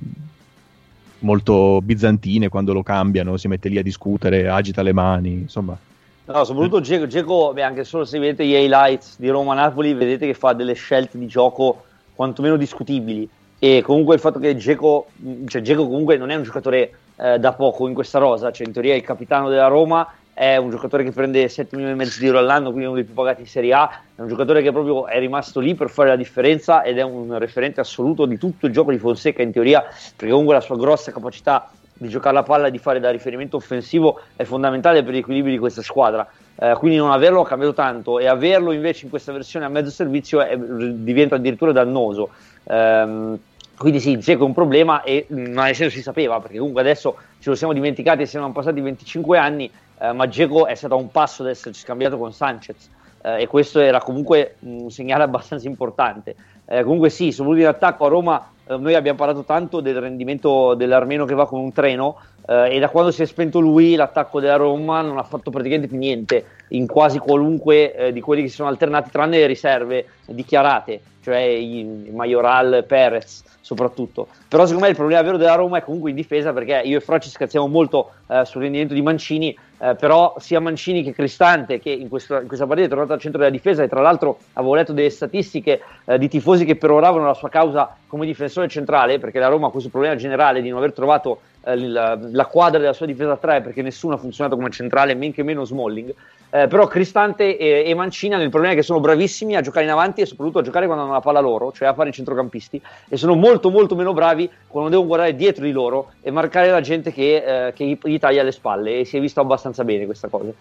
molto 1.21 1.81
bizantine 1.83 2.49
quando 2.49 2.73
lo 2.73 2.83
cambiano, 2.83 3.37
si 3.37 3.49
mette 3.49 3.69
lì 3.69 3.78
a 3.78 3.83
discutere, 3.83 4.49
agita 4.49 4.83
le 4.83 4.92
mani, 4.92 5.33
insomma. 5.33 5.76
No, 6.25 6.45
soprattutto 6.45 6.81
Geco, 6.81 7.07
Geco 7.07 7.52
beh, 7.52 7.62
anche 7.62 7.85
solo 7.85 8.04
se 8.04 8.19
vedete 8.19 8.47
gli 8.47 8.54
highlights 8.54 9.16
di 9.19 9.28
Roma-Napoli, 9.28 9.95
vedete 9.95 10.26
che 10.26 10.35
fa 10.35 10.52
delle 10.52 10.75
scelte 10.75 11.19
di 11.19 11.26
gioco 11.26 11.85
quantomeno 12.14 12.57
discutibili. 12.57 13.28
E 13.64 13.81
comunque 13.81 14.16
il 14.16 14.21
fatto 14.21 14.40
che 14.40 14.57
Geco, 14.57 15.07
cioè 15.47 15.62
Geco 15.62 15.87
comunque 15.87 16.16
non 16.16 16.31
è 16.31 16.35
un 16.35 16.42
giocatore 16.42 16.95
eh, 17.14 17.38
da 17.38 17.52
poco 17.52 17.87
in 17.87 17.95
questa 17.95 18.19
rosa, 18.19 18.50
cioè 18.50 18.66
in 18.66 18.73
teoria 18.73 18.95
è 18.95 18.97
il 18.97 19.04
capitano 19.04 19.49
della 19.49 19.69
Roma, 19.69 20.04
è 20.33 20.57
un 20.57 20.69
giocatore 20.69 21.04
che 21.04 21.12
prende 21.12 21.47
7 21.47 21.76
milioni 21.76 21.95
e 21.95 21.97
mezzo 21.97 22.19
di 22.19 22.26
euro 22.26 22.40
all'anno, 22.40 22.71
quindi 22.71 22.87
uno 22.87 22.97
dei 22.97 23.04
più 23.04 23.14
pagati 23.14 23.42
in 23.42 23.47
Serie 23.47 23.73
A, 23.73 23.88
è 24.16 24.21
un 24.21 24.26
giocatore 24.26 24.62
che 24.62 24.73
proprio 24.73 25.07
è 25.07 25.16
rimasto 25.21 25.61
lì 25.61 25.76
per 25.76 25.90
fare 25.90 26.09
la 26.09 26.16
differenza 26.16 26.83
ed 26.83 26.99
è 26.99 27.02
un 27.02 27.38
referente 27.38 27.78
assoluto 27.78 28.26
di 28.26 28.37
tutto 28.37 28.66
il 28.66 28.73
gioco 28.73 28.90
di 28.90 28.99
Fonseca 28.99 29.42
in 29.42 29.52
teoria, 29.52 29.83
perché 29.83 30.31
comunque 30.31 30.54
la 30.54 30.61
sua 30.61 30.76
grossa 30.76 31.12
capacità 31.12 31.71
di 31.92 32.09
giocare 32.09 32.35
la 32.35 32.42
palla 32.42 32.66
e 32.66 32.73
di 32.73 32.78
fare 32.78 32.99
da 32.99 33.11
riferimento 33.11 33.59
offensivo 33.59 34.23
è 34.35 34.42
fondamentale 34.42 35.04
per 35.04 35.14
l'equilibrio 35.14 35.52
di 35.52 35.61
questa 35.61 35.83
squadra. 35.83 36.28
Eh, 36.57 36.75
quindi 36.78 36.97
non 36.97 37.12
averlo 37.12 37.42
ha 37.42 37.47
cambiato 37.47 37.75
tanto 37.75 38.19
e 38.19 38.26
averlo 38.26 38.73
invece 38.73 39.04
in 39.04 39.11
questa 39.11 39.31
versione 39.31 39.66
a 39.66 39.69
mezzo 39.69 39.90
servizio 39.90 40.40
è, 40.40 40.59
diventa 40.59 41.37
addirittura 41.37 41.71
dannoso. 41.71 42.31
Ehm, 42.64 43.38
quindi 43.83 43.99
sì, 43.99 44.17
Zeco 44.23 44.45
è 44.45 44.47
un 44.47 44.55
problema 44.55 45.03
e 45.03 45.27
ma 45.31 45.65
nel 45.65 45.75
senso 45.75 45.97
si 45.97 46.03
sapeva 46.03 46.41
perché 46.41 46.59
comunque 46.59 46.81
adesso 46.81 47.17
ce 47.41 47.51
lo 47.51 47.57
siamo 47.57 47.73
dimenticati 47.73 48.23
e 48.23 48.27
siamo 48.27 48.51
passati 48.53 48.81
25 48.81 49.37
anni, 49.37 49.69
eh, 49.99 50.12
ma 50.12 50.31
Zeco 50.31 50.67
è 50.67 50.75
stato 50.77 50.95
a 50.95 50.99
un 50.99 51.11
passo 51.11 51.43
da 51.43 51.51
esserci 51.51 51.81
scambiato 51.81 52.17
con 52.17 52.33
Sanchez 52.33 52.89
eh, 53.23 53.43
e 53.43 53.47
questo 53.49 53.81
era 53.81 54.01
comunque 54.01 54.55
un 54.61 54.89
segnale 54.91 55.25
abbastanza 55.25 55.67
importante. 55.67 56.37
Eh, 56.65 56.85
comunque 56.85 57.11
sì, 57.11 57.33
soprattutto 57.33 57.62
in 57.62 57.67
attacco 57.67 58.07
a 58.07 58.09
Roma 58.09 58.51
eh, 58.65 58.77
noi 58.77 58.95
abbiamo 58.95 59.19
parlato 59.19 59.43
tanto 59.43 59.81
del 59.81 60.01
rendimento 60.01 60.75
dell'armeno 60.75 61.25
che 61.25 61.35
va 61.35 61.49
con 61.49 61.59
un 61.59 61.73
treno 61.73 62.19
eh, 62.47 62.77
e 62.77 62.79
da 62.79 62.89
quando 62.89 63.11
si 63.11 63.23
è 63.23 63.27
spento 63.27 63.59
lui 63.59 63.97
l'attacco 63.97 64.39
della 64.39 64.57
Roma 64.57 65.01
non 65.01 65.19
ha 65.19 65.25
fatto 65.25 65.51
praticamente 65.51 65.89
più 65.89 65.99
niente 65.99 66.45
in 66.73 66.87
quasi 66.87 67.19
qualunque 67.19 67.95
eh, 67.95 68.12
di 68.12 68.21
quelli 68.21 68.43
che 68.43 68.49
si 68.49 68.57
sono 68.57 68.69
alternati 68.69 69.11
tranne 69.11 69.38
le 69.38 69.47
riserve 69.47 70.07
dichiarate, 70.26 71.00
cioè 71.23 71.38
i 71.38 72.11
Majoral, 72.12 72.85
Perez 72.87 73.43
soprattutto. 73.62 74.26
Però 74.49 74.64
secondo 74.64 74.85
me 74.85 74.91
il 74.91 74.97
problema 74.97 75.23
vero 75.23 75.37
della 75.37 75.55
Roma 75.55 75.79
è 75.79 75.83
comunque 75.83 76.11
in 76.11 76.17
difesa 76.17 76.52
perché 76.52 76.83
io 76.85 76.99
e 76.99 77.00
Fra 77.00 77.19
ci 77.19 77.31
scazziamo 77.31 77.67
molto 77.69 78.11
eh, 78.29 78.45
sul 78.45 78.61
rendimento 78.61 78.93
di 78.93 79.02
Mancini, 79.02 79.57
eh, 79.79 79.95
però 79.95 80.35
sia 80.38 80.61
Mancini 80.61 81.02
che 81.02 81.12
Cristante 81.12 81.79
che 81.79 81.91
in, 81.91 82.09
questo, 82.09 82.38
in, 82.38 82.47
questa 82.47 82.67
partita 82.67 82.88
è 82.88 82.91
tornato 82.91 83.12
al 83.12 83.21
centro 83.21 83.38
della 83.38 83.52
difesa 83.52 83.83
e 83.83 83.88
tra 83.88 84.00
l'altro 84.00 84.38
avevo 84.55 84.75
letto 84.75 84.93
delle 84.93 85.11
statistiche 85.11 85.81
eh, 86.05 86.19
di 86.19 86.29
tifosi 86.29 86.64
che 86.64 86.76
peroravano 86.76 87.25
la 87.25 87.35
sua 87.35 87.49
causa 87.49 87.97
come 88.07 88.26
difensore 88.26 88.69
centrale 88.69 89.19
perché 89.19 89.38
la 89.38 89.49
Roma 89.49 89.69
ha 89.69 89.71
questo 89.71 89.91
problema 89.91 90.17
generale 90.17 90.61
di 90.61 90.69
non 90.69 90.79
aver 90.79 90.93
trovato 90.93 91.41
eh, 91.64 91.76
la, 91.76 92.19
la, 92.21 92.47
quadra 92.47 92.78
della 92.78 92.92
sua 92.92 93.07
difesa 93.07 93.37
3 93.37 93.61
perché 93.61 93.83
nessuno 93.83 94.14
ha 94.14 94.19
funzionato 94.19 94.57
come 94.57 94.71
centrale, 94.71 95.14
men 95.14 95.33
che 95.33 95.42
meno 95.42 95.64
Smalling. 95.64 96.14
Eh, 96.54 96.66
però 96.66 96.87
Cristante 96.87 97.57
e, 97.57 97.88
e, 97.88 97.95
Mancini 97.95 98.35
hanno 98.35 98.42
il 98.42 98.50
problema 98.50 98.75
che 98.75 98.83
sono 98.83 99.00
bravissimi 99.00 99.57
a 99.57 99.62
giocare 99.62 99.87
in 99.87 99.90
avanti 99.90 100.21
e 100.21 100.26
soprattutto 100.26 100.59
a 100.59 100.62
giocare 100.62 100.85
quando 100.85 101.04
hanno 101.04 101.12
la 101.14 101.21
palla 101.21 101.40
loro, 101.40 101.73
cioè 101.73 101.88
a 101.88 101.95
fare 101.95 102.11
i 102.11 102.12
centrocampisti, 102.12 102.81
e 103.09 103.16
sono 103.16 103.35
molto 103.35 103.71
molto 103.71 103.95
meno 103.95 104.12
bravi 104.12 104.50
quando 104.66 104.90
devono 104.90 105.07
guardare 105.07 105.35
dietro 105.35 105.64
di 105.64 105.73
loro 105.73 106.12
e 106.21 106.31
marcare 106.31 106.71
la 106.71 106.83
gente 106.83 107.11
che, 107.11 107.69
eh, 107.69 107.73
che 107.73 107.99
gli 108.02 108.19
taglia 108.19 108.42
le 108.42 108.52
spalle 108.52 108.99
e 108.99 109.04
si 109.07 109.16
è 109.16 109.21
visto 109.21 109.40
abbastanza 109.40 109.83
bene 109.83 110.04
questa 110.04 110.28
cosa. 110.28 110.52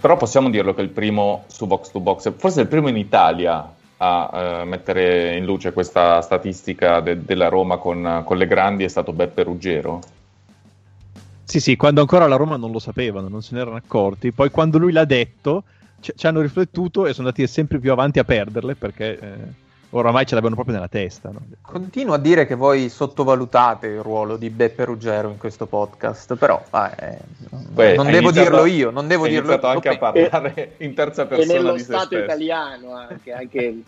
Però 0.00 0.16
possiamo 0.16 0.48
dirlo 0.48 0.72
che 0.74 0.82
è 0.82 0.84
il 0.84 0.90
primo 0.90 1.44
su 1.48 1.66
box 1.66 1.90
to 1.90 1.98
box, 1.98 2.32
forse 2.36 2.60
è 2.60 2.62
il 2.62 2.68
primo 2.68 2.88
in 2.88 2.96
Italia 2.96 3.80
a 4.04 4.62
uh, 4.62 4.66
mettere 4.66 5.36
in 5.36 5.44
luce 5.44 5.72
questa 5.72 6.20
statistica 6.22 6.98
de- 6.98 7.24
della 7.24 7.48
Roma 7.48 7.76
con, 7.76 8.22
con, 8.24 8.36
le 8.36 8.48
grandi 8.48 8.82
è 8.82 8.88
stato 8.88 9.12
Beppe 9.12 9.44
Ruggero. 9.44 10.00
Sì, 11.44 11.60
sì, 11.60 11.76
quando 11.76 12.00
ancora 12.00 12.26
la 12.26 12.34
Roma 12.34 12.56
non 12.56 12.72
lo 12.72 12.80
sapevano, 12.80 13.28
non 13.28 13.42
se 13.42 13.54
ne 13.54 13.60
erano 13.60 13.76
accorti, 13.76 14.32
poi 14.32 14.50
quando 14.50 14.78
lui 14.78 14.90
l'ha 14.90 15.04
detto 15.04 15.62
ci 16.00 16.26
hanno 16.26 16.40
riflettuto 16.40 17.06
e 17.06 17.12
sono 17.12 17.28
andati 17.28 17.46
sempre 17.46 17.78
più 17.78 17.92
avanti 17.92 18.18
a 18.18 18.24
perderle 18.24 18.74
perché 18.74 19.18
eh, 19.20 19.36
oramai 19.92 20.24
ce 20.24 20.34
l'avevano 20.34 20.54
proprio 20.54 20.76
nella 20.76 20.88
testa. 20.88 21.30
No? 21.30 21.40
Continuo 21.60 22.14
a 22.14 22.18
dire 22.18 22.46
che 22.46 22.54
voi 22.54 22.88
sottovalutate 22.88 23.88
il 23.88 24.00
ruolo 24.00 24.36
di 24.36 24.50
Beppe 24.50 24.84
Ruggero 24.84 25.28
in 25.28 25.38
questo 25.38 25.66
podcast, 25.66 26.36
però 26.36 26.62
eh, 26.98 27.18
Beh, 27.50 27.94
non 27.94 28.06
devo 28.06 28.30
iniziato, 28.30 28.50
dirlo 28.50 28.66
io, 28.66 28.90
non 28.90 29.06
devo 29.06 29.26
dirlo 29.26 29.52
io. 29.52 29.60
anche 29.60 29.88
a 29.88 29.98
parlare 29.98 30.74
in 30.78 30.94
terza 30.94 31.26
persona 31.26 31.52
e 31.52 31.56
nello 31.56 31.72
di 31.74 31.80
Stato 31.80 32.16
italiano 32.16 32.94
anche, 32.94 33.32
anche 33.32 33.82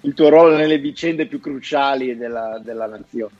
il 0.00 0.14
tuo 0.14 0.28
ruolo 0.28 0.56
nelle 0.56 0.78
vicende 0.78 1.26
più 1.26 1.40
cruciali 1.40 2.16
della, 2.16 2.60
della 2.62 2.86
nazione. 2.86 3.32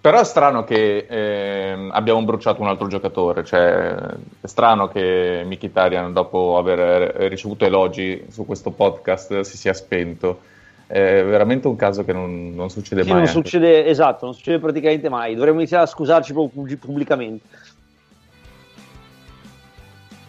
Però 0.00 0.18
è 0.18 0.24
strano 0.24 0.64
che 0.64 1.06
eh, 1.06 1.88
abbiamo 1.90 2.22
bruciato 2.22 2.62
un 2.62 2.68
altro 2.68 2.86
giocatore, 2.86 3.44
cioè 3.44 3.94
è 4.40 4.46
strano 4.46 4.88
che 4.88 5.42
Mkhitaryan 5.44 6.14
dopo 6.14 6.56
aver 6.56 7.28
ricevuto 7.28 7.66
elogi 7.66 8.24
su 8.30 8.46
questo 8.46 8.70
podcast 8.70 9.40
si 9.40 9.58
sia 9.58 9.74
spento. 9.74 10.40
È 10.90 11.22
veramente 11.24 11.68
un 11.68 11.76
caso 11.76 12.04
che 12.04 12.12
non, 12.12 12.52
non 12.52 12.68
succede 12.68 13.04
sì, 13.04 13.10
mai. 13.10 13.18
Non 13.18 13.28
succede, 13.28 13.86
esatto, 13.86 14.24
non 14.24 14.34
succede 14.34 14.58
praticamente 14.58 15.08
mai. 15.08 15.36
Dovremmo 15.36 15.60
iniziare 15.60 15.84
a 15.84 15.86
scusarci 15.86 16.32
pubblicamente. 16.32 17.46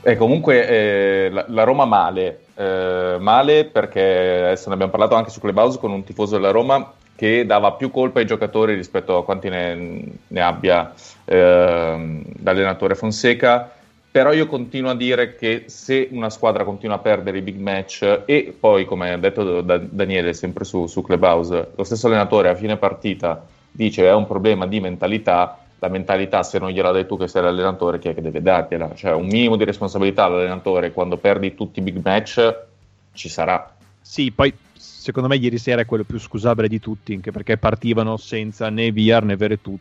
E 0.04 0.16
comunque 0.16 0.68
eh, 0.68 1.30
la, 1.32 1.46
la, 1.48 1.64
Roma 1.64 1.86
male, 1.86 2.42
eh, 2.54 3.18
male 3.20 3.66
perché 3.66 4.02
adesso 4.44 4.68
ne 4.68 4.76
abbiamo 4.76 4.92
parlato 4.92 5.16
anche 5.16 5.32
su 5.32 5.40
Clubhouse 5.40 5.80
con 5.80 5.92
un 5.92 6.04
tifoso 6.04 6.36
della 6.36 6.52
Roma 6.52 6.94
che 7.16 7.44
dava 7.44 7.72
più 7.72 7.90
colpa 7.90 8.20
ai 8.20 8.28
giocatori 8.28 8.76
rispetto 8.76 9.18
a 9.18 9.24
quanti 9.24 9.50
ne, 9.50 10.04
ne 10.28 10.42
abbia 10.42 10.94
eh, 11.26 12.22
l'allenatore 12.44 12.94
Fonseca. 12.94 13.72
Però 14.12 14.34
io 14.34 14.46
continuo 14.46 14.92
a 14.92 14.96
dire 14.96 15.36
che 15.36 15.64
se 15.68 16.10
una 16.12 16.30
squadra 16.30 16.66
continua 16.66 16.98
a 16.98 17.00
perdere 17.00 17.38
i 17.38 17.42
big 17.42 17.58
match 17.58 18.24
e 18.26 18.54
poi, 18.60 18.84
come 18.84 19.14
ha 19.14 19.18
detto 19.18 19.62
da 19.62 19.78
Daniele 19.78 20.34
sempre 20.34 20.66
su, 20.66 20.86
su 20.88 21.02
Clubhouse, 21.02 21.72
lo 21.74 21.84
stesso 21.86 22.08
allenatore 22.08 22.50
a 22.50 22.56
fine 22.56 22.76
partita 22.76 23.46
dice 23.72 24.06
è 24.06 24.14
un 24.14 24.28
problema 24.28 24.68
di 24.68 24.82
mentalità, 24.82 25.58
la 25.80 25.88
mentalità 25.88 26.44
se 26.44 26.60
non 26.60 26.72
gliela 26.72 26.92
dai 26.92 27.08
tu 27.08 27.18
che 27.18 27.30
sei 27.30 27.42
l'allenatore 27.42 28.00
chi 28.00 28.10
è 28.10 28.14
che 28.14 28.22
deve 28.22 28.42
dargliela? 28.42 28.94
Cioè 28.96 29.14
un 29.14 29.28
minimo 29.28 29.56
di 29.56 29.64
responsabilità 29.64 30.26
all'allenatore 30.26 30.92
quando 30.92 31.16
perdi 31.16 31.56
tutti 31.56 31.80
i 31.80 31.82
big 31.82 32.02
match 32.04 32.66
ci 33.14 33.30
sarà. 33.30 33.74
Sì, 34.02 34.30
poi 34.32 34.54
secondo 34.74 35.30
me 35.30 35.38
ieri 35.38 35.58
sera 35.58 35.82
è 35.82 35.86
quello 35.86 36.04
più 36.04 36.20
scusabile 36.20 36.68
di 36.68 36.82
tutti, 36.82 37.14
anche 37.14 37.32
perché 37.32 37.56
partivano 37.56 38.18
senza 38.18 38.70
né 38.70 38.92
Viar 38.92 39.24
né 39.24 39.38
Veretù, 39.38 39.78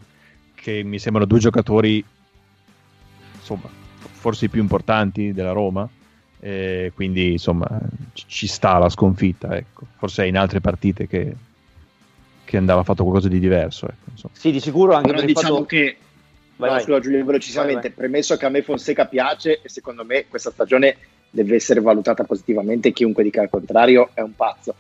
che 0.55 0.85
mi 0.85 1.01
sembrano 1.01 1.27
due 1.27 1.41
giocatori, 1.41 2.05
insomma, 3.35 3.80
forse 4.21 4.45
i 4.45 4.49
più 4.49 4.61
importanti 4.61 5.33
della 5.33 5.53
Roma. 5.53 5.89
Eh, 6.43 6.93
quindi 6.95 7.33
insomma 7.33 7.69
ci 8.15 8.47
sta 8.47 8.79
la 8.79 8.89
sconfitta 8.89 9.55
ecco. 9.59 9.85
forse 9.99 10.23
è 10.23 10.27
in 10.27 10.39
altre 10.39 10.63
partite 10.63 11.07
che, 11.07 11.35
che 12.47 12.57
andava 12.57 12.83
fatto 12.83 13.03
qualcosa 13.03 13.29
di 13.29 13.39
diverso 13.39 13.87
ecco, 13.87 14.31
sì 14.33 14.51
di 14.51 14.59
sicuro 14.59 14.95
anche 14.95 15.13
Però 15.13 15.23
diciamo 15.23 15.55
fatto... 15.57 15.67
che 15.67 15.97
vai, 16.57 16.71
vai. 16.71 16.81
Scusa, 16.81 16.99
Giulio, 17.01 17.23
velocissimamente 17.27 17.89
vai, 17.89 17.91
vai. 17.91 17.93
premesso 18.09 18.39
che 18.39 18.47
a 18.47 18.49
me 18.49 18.63
Fonseca 18.63 19.05
piace 19.05 19.61
e 19.61 19.69
secondo 19.69 20.03
me 20.03 20.29
questa 20.31 20.51
stagione 20.51 20.97
deve 21.29 21.57
essere 21.57 21.83
valutata 21.83 22.25
positivamente 22.25 22.91
chiunque 22.93 23.23
dica 23.23 23.43
il 23.43 23.51
contrario 23.51 24.09
è 24.15 24.23
un 24.23 24.35
pazzo 24.35 24.75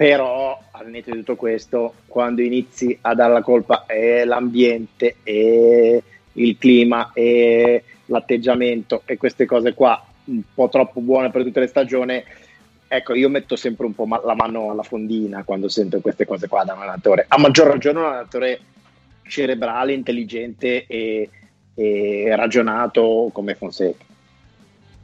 però 0.00 0.58
al 0.70 0.88
netto 0.88 1.10
di 1.10 1.18
tutto 1.18 1.36
questo, 1.36 1.92
quando 2.06 2.40
inizi 2.40 2.96
a 3.02 3.14
dare 3.14 3.34
la 3.34 3.42
colpa 3.42 3.84
è 3.84 4.24
l'ambiente 4.24 5.16
e 5.22 6.02
il 6.32 6.56
clima 6.56 7.10
e 7.12 7.84
l'atteggiamento 8.10 9.02
e 9.06 9.16
queste 9.16 9.46
cose 9.46 9.74
qua 9.74 10.04
un 10.24 10.42
po' 10.54 10.68
troppo 10.68 11.00
buone 11.00 11.30
per 11.30 11.42
tutte 11.42 11.60
le 11.60 11.66
stagioni, 11.66 12.22
ecco, 12.86 13.14
io 13.14 13.28
metto 13.28 13.56
sempre 13.56 13.86
un 13.86 13.94
po' 13.94 14.06
la 14.06 14.34
mano 14.34 14.70
alla 14.70 14.82
fondina 14.82 15.42
quando 15.44 15.68
sento 15.68 16.00
queste 16.00 16.26
cose 16.26 16.48
qua 16.48 16.64
da 16.64 16.74
un 16.74 16.82
allenatore. 16.82 17.24
A 17.28 17.38
maggior 17.38 17.68
ragione 17.68 17.98
un 17.98 18.04
allenatore 18.06 18.60
cerebrale, 19.22 19.92
intelligente 19.92 20.86
e, 20.86 21.28
e 21.74 22.36
ragionato 22.36 23.30
come 23.32 23.54
Fonseca. 23.54 24.04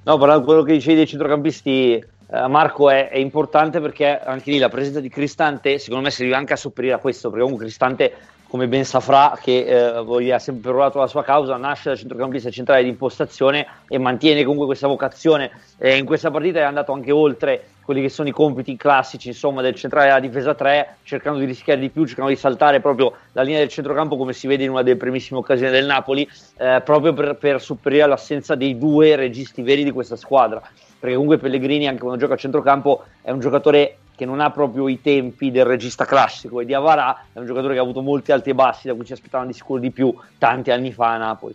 No, 0.04 0.18
però 0.18 0.40
quello 0.42 0.62
che 0.62 0.72
dicevi 0.72 0.96
dei 0.96 1.06
centrocampisti 1.06 2.14
Uh, 2.28 2.48
Marco 2.48 2.90
è, 2.90 3.08
è, 3.08 3.18
importante 3.18 3.80
perché 3.80 4.18
anche 4.18 4.50
lì 4.50 4.58
la 4.58 4.68
presenza 4.68 4.98
di 4.98 5.08
Cristante 5.08 5.78
secondo 5.78 6.02
me 6.02 6.10
serve 6.10 6.34
anche 6.34 6.54
a 6.54 6.56
sopperire 6.56 6.94
a 6.94 6.98
questo 6.98 7.28
perché 7.28 7.44
comunque 7.44 7.66
Cristante 7.66 8.12
come 8.48 8.68
ben 8.68 8.84
saprà 8.84 9.38
che 9.40 9.64
eh, 9.64 10.32
ha 10.32 10.38
sempre 10.38 10.70
provato 10.70 10.98
la 10.98 11.06
sua 11.06 11.22
causa 11.22 11.56
nasce 11.56 11.90
da 11.90 11.96
centrocampista 11.96 12.50
centrale 12.50 12.82
di 12.82 12.88
impostazione 12.88 13.66
e 13.88 13.98
mantiene 13.98 14.42
comunque 14.42 14.66
questa 14.66 14.86
vocazione 14.86 15.50
e 15.78 15.96
in 15.96 16.04
questa 16.04 16.30
partita 16.30 16.60
è 16.60 16.62
andato 16.62 16.92
anche 16.92 17.10
oltre 17.10 17.68
quelli 17.86 18.02
che 18.02 18.08
sono 18.08 18.28
i 18.28 18.32
compiti 18.32 18.76
classici 18.76 19.28
insomma 19.28 19.62
del 19.62 19.74
centrale 19.74 20.06
della 20.06 20.20
difesa 20.20 20.54
3 20.54 20.96
cercando 21.02 21.38
di 21.38 21.44
rischiare 21.44 21.80
di 21.80 21.88
più 21.88 22.04
cercando 22.04 22.30
di 22.30 22.36
saltare 22.36 22.80
proprio 22.80 23.12
la 23.32 23.42
linea 23.42 23.60
del 23.60 23.68
centrocampo 23.68 24.16
come 24.16 24.32
si 24.32 24.46
vede 24.46 24.64
in 24.64 24.70
una 24.70 24.82
delle 24.82 24.96
primissime 24.96 25.38
occasioni 25.38 25.70
del 25.70 25.86
Napoli 25.86 26.28
eh, 26.58 26.82
proprio 26.84 27.12
per, 27.12 27.36
per 27.36 27.60
sopperire 27.60 28.02
all'assenza 28.02 28.54
dei 28.54 28.78
due 28.78 29.16
registi 29.16 29.62
veri 29.62 29.84
di 29.84 29.90
questa 29.90 30.16
squadra. 30.16 30.60
Perché 30.98 31.14
comunque 31.14 31.38
Pellegrini 31.38 31.86
anche 31.86 32.00
quando 32.00 32.18
gioca 32.18 32.34
a 32.34 32.38
centrocampo 32.38 33.04
è 33.22 33.30
un 33.30 33.40
giocatore 33.40 33.98
che 34.16 34.24
non 34.24 34.40
ha 34.40 34.50
proprio 34.50 34.88
i 34.88 35.00
tempi 35.00 35.50
del 35.50 35.66
regista 35.66 36.06
classico 36.06 36.60
e 36.60 36.64
di 36.64 36.74
Avarà 36.74 37.26
è 37.32 37.38
un 37.38 37.46
giocatore 37.46 37.74
che 37.74 37.80
ha 37.80 37.82
avuto 37.82 38.00
molti 38.00 38.32
alti 38.32 38.50
e 38.50 38.54
bassi 38.54 38.88
da 38.88 38.94
cui 38.94 39.04
ci 39.04 39.12
aspettavano 39.12 39.50
di 39.50 39.54
sicuro 39.54 39.78
di 39.78 39.90
più 39.90 40.12
tanti 40.38 40.70
anni 40.70 40.90
fa 40.92 41.12
a 41.12 41.18
Napoli. 41.18 41.54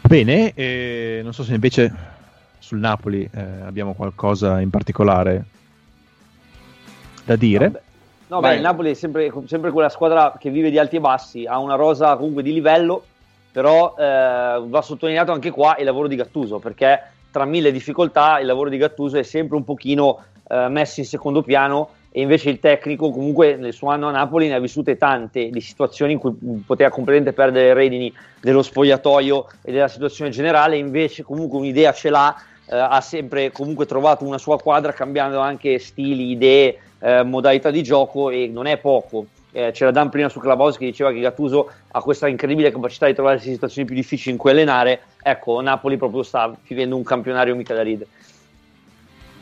Bene, 0.00 0.52
eh, 0.54 1.20
non 1.22 1.32
so 1.32 1.44
se 1.44 1.54
invece 1.54 1.94
sul 2.58 2.78
Napoli 2.78 3.28
eh, 3.32 3.40
abbiamo 3.64 3.92
qualcosa 3.92 4.60
in 4.60 4.70
particolare 4.70 5.44
da 7.24 7.36
dire. 7.36 7.68
No, 7.68 7.80
no 8.36 8.40
beh, 8.40 8.56
il 8.56 8.60
Napoli 8.62 8.90
è 8.90 8.94
sempre, 8.94 9.30
sempre, 9.44 9.70
quella 9.70 9.88
squadra 9.88 10.34
che 10.38 10.50
vive 10.50 10.70
di 10.70 10.78
alti 10.78 10.96
e 10.96 11.00
bassi, 11.00 11.46
ha 11.46 11.58
una 11.58 11.76
rosa 11.76 12.16
comunque 12.16 12.42
di 12.42 12.52
livello, 12.52 13.04
però 13.52 13.94
eh, 13.96 14.62
va 14.64 14.82
sottolineato 14.82 15.32
anche 15.32 15.50
qua 15.50 15.76
il 15.78 15.84
lavoro 15.84 16.08
di 16.08 16.16
Gattuso, 16.16 16.58
perché 16.58 17.00
tra 17.30 17.44
mille 17.44 17.72
difficoltà 17.72 18.38
il 18.40 18.46
lavoro 18.46 18.68
di 18.68 18.76
Gattuso 18.76 19.18
è 19.18 19.22
sempre 19.22 19.56
un 19.56 19.64
pochino 19.64 20.24
eh, 20.48 20.68
messo 20.68 21.00
in 21.00 21.06
secondo 21.06 21.42
piano 21.42 21.90
e 22.12 22.22
invece 22.22 22.50
il 22.50 22.58
tecnico 22.58 23.10
comunque 23.10 23.54
nel 23.56 23.72
suo 23.72 23.88
anno 23.88 24.08
a 24.08 24.10
Napoli 24.10 24.48
ne 24.48 24.54
ha 24.54 24.58
vissute 24.58 24.96
tante 24.96 25.48
di 25.48 25.60
situazioni 25.60 26.14
in 26.14 26.18
cui 26.18 26.34
poteva 26.66 26.90
completamente 26.90 27.32
perdere 27.32 27.66
le 27.66 27.74
redini 27.74 28.12
dello 28.40 28.62
spogliatoio 28.62 29.46
e 29.62 29.70
della 29.70 29.86
situazione 29.86 30.30
generale, 30.30 30.76
invece 30.76 31.22
comunque 31.22 31.58
un'idea 31.58 31.92
ce 31.92 32.10
l'ha, 32.10 32.34
eh, 32.68 32.76
ha 32.76 33.00
sempre 33.00 33.52
comunque 33.52 33.86
trovato 33.86 34.24
una 34.24 34.38
sua 34.38 34.58
quadra 34.58 34.92
cambiando 34.92 35.38
anche 35.38 35.78
stili, 35.78 36.30
idee, 36.30 36.78
eh, 36.98 37.22
modalità 37.22 37.70
di 37.70 37.82
gioco 37.82 38.30
e 38.30 38.48
non 38.48 38.66
è 38.66 38.76
poco. 38.78 39.26
Eh, 39.52 39.72
c'era 39.72 39.90
Dan 39.90 40.10
prima 40.10 40.28
su 40.28 40.38
Clubhouse 40.38 40.78
che 40.78 40.84
diceva 40.86 41.10
che 41.12 41.20
Gattuso 41.20 41.70
ha 41.90 42.00
questa 42.02 42.28
incredibile 42.28 42.70
capacità 42.70 43.06
di 43.06 43.14
trovare 43.14 43.40
situazioni 43.40 43.86
più 43.86 43.96
difficili 43.96 44.32
in 44.32 44.38
cui 44.38 44.50
allenare. 44.50 45.02
Ecco, 45.22 45.60
Napoli 45.60 45.96
proprio 45.96 46.22
sta 46.22 46.54
vivendo 46.66 46.96
un 46.96 47.02
campionario 47.02 47.54
mica 47.56 47.74
da 47.74 47.82
ridere. 47.82 48.08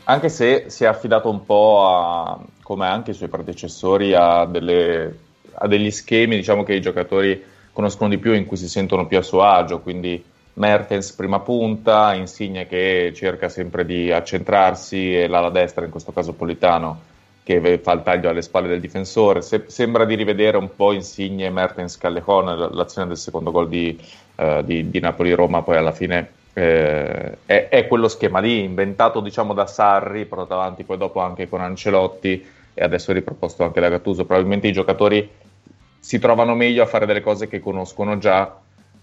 Anche 0.05 0.29
se 0.29 0.65
si 0.69 0.85
è 0.85 0.87
affidato 0.87 1.29
un 1.29 1.45
po' 1.45 1.85
a, 1.85 2.39
come 2.63 2.87
anche 2.87 3.11
i 3.11 3.13
suoi 3.13 3.29
predecessori, 3.29 4.15
a, 4.15 4.45
delle, 4.45 5.17
a 5.53 5.67
degli 5.67 5.91
schemi 5.91 6.35
diciamo, 6.35 6.63
che 6.63 6.73
i 6.73 6.81
giocatori 6.81 7.43
conoscono 7.71 8.09
di 8.09 8.17
più, 8.17 8.33
in 8.33 8.47
cui 8.47 8.57
si 8.57 8.67
sentono 8.67 9.05
più 9.05 9.19
a 9.19 9.21
suo 9.21 9.43
agio, 9.43 9.79
quindi 9.79 10.23
Mertens 10.55 11.11
prima 11.13 11.39
punta, 11.39 12.13
Insigne 12.15 12.67
che 12.67 13.13
cerca 13.15 13.47
sempre 13.47 13.85
di 13.85 14.11
accentrarsi 14.11 15.15
e 15.15 15.27
l'ala 15.27 15.49
destra, 15.49 15.85
in 15.85 15.91
questo 15.91 16.11
caso 16.11 16.33
Politano, 16.33 16.99
che 17.49 17.79
fa 17.79 17.93
il 17.93 18.03
taglio 18.03 18.29
alle 18.29 18.43
spalle 18.43 18.67
del 18.67 18.79
difensore. 18.79 19.41
Se, 19.41 19.63
sembra 19.65 20.05
di 20.05 20.13
rivedere 20.13 20.57
un 20.57 20.69
po' 20.75 20.91
Insigne, 20.91 21.49
Mertens, 21.49 21.97
Callejon, 21.97 22.69
l'azione 22.73 23.07
del 23.07 23.17
secondo 23.17 23.49
gol 23.49 23.67
di, 23.67 23.99
uh, 24.35 24.61
di, 24.61 24.91
di 24.91 24.99
Napoli-Roma, 24.99 25.63
poi 25.63 25.77
alla 25.77 25.91
fine 25.91 26.29
eh, 26.53 27.37
è, 27.47 27.67
è, 27.69 27.87
quello 27.87 28.07
schema 28.07 28.39
lì, 28.39 28.63
inventato 28.63 29.19
diciamo 29.19 29.55
da 29.55 29.65
Sarri, 29.65 30.25
portato 30.25 30.53
avanti 30.53 30.83
poi 30.83 30.97
dopo 30.97 31.21
anche 31.21 31.49
con 31.49 31.61
Ancelotti 31.61 32.45
e 32.75 32.83
adesso 32.83 33.11
riproposto 33.13 33.63
anche 33.63 33.79
da 33.79 33.89
Gattuso. 33.89 34.25
Probabilmente 34.25 34.67
i 34.67 34.71
giocatori 34.71 35.27
si 35.97 36.19
trovano 36.19 36.53
meglio 36.53 36.83
a 36.83 36.85
fare 36.85 37.07
delle 37.07 37.21
cose 37.21 37.47
che 37.47 37.59
conoscono 37.59 38.19
già 38.19 38.55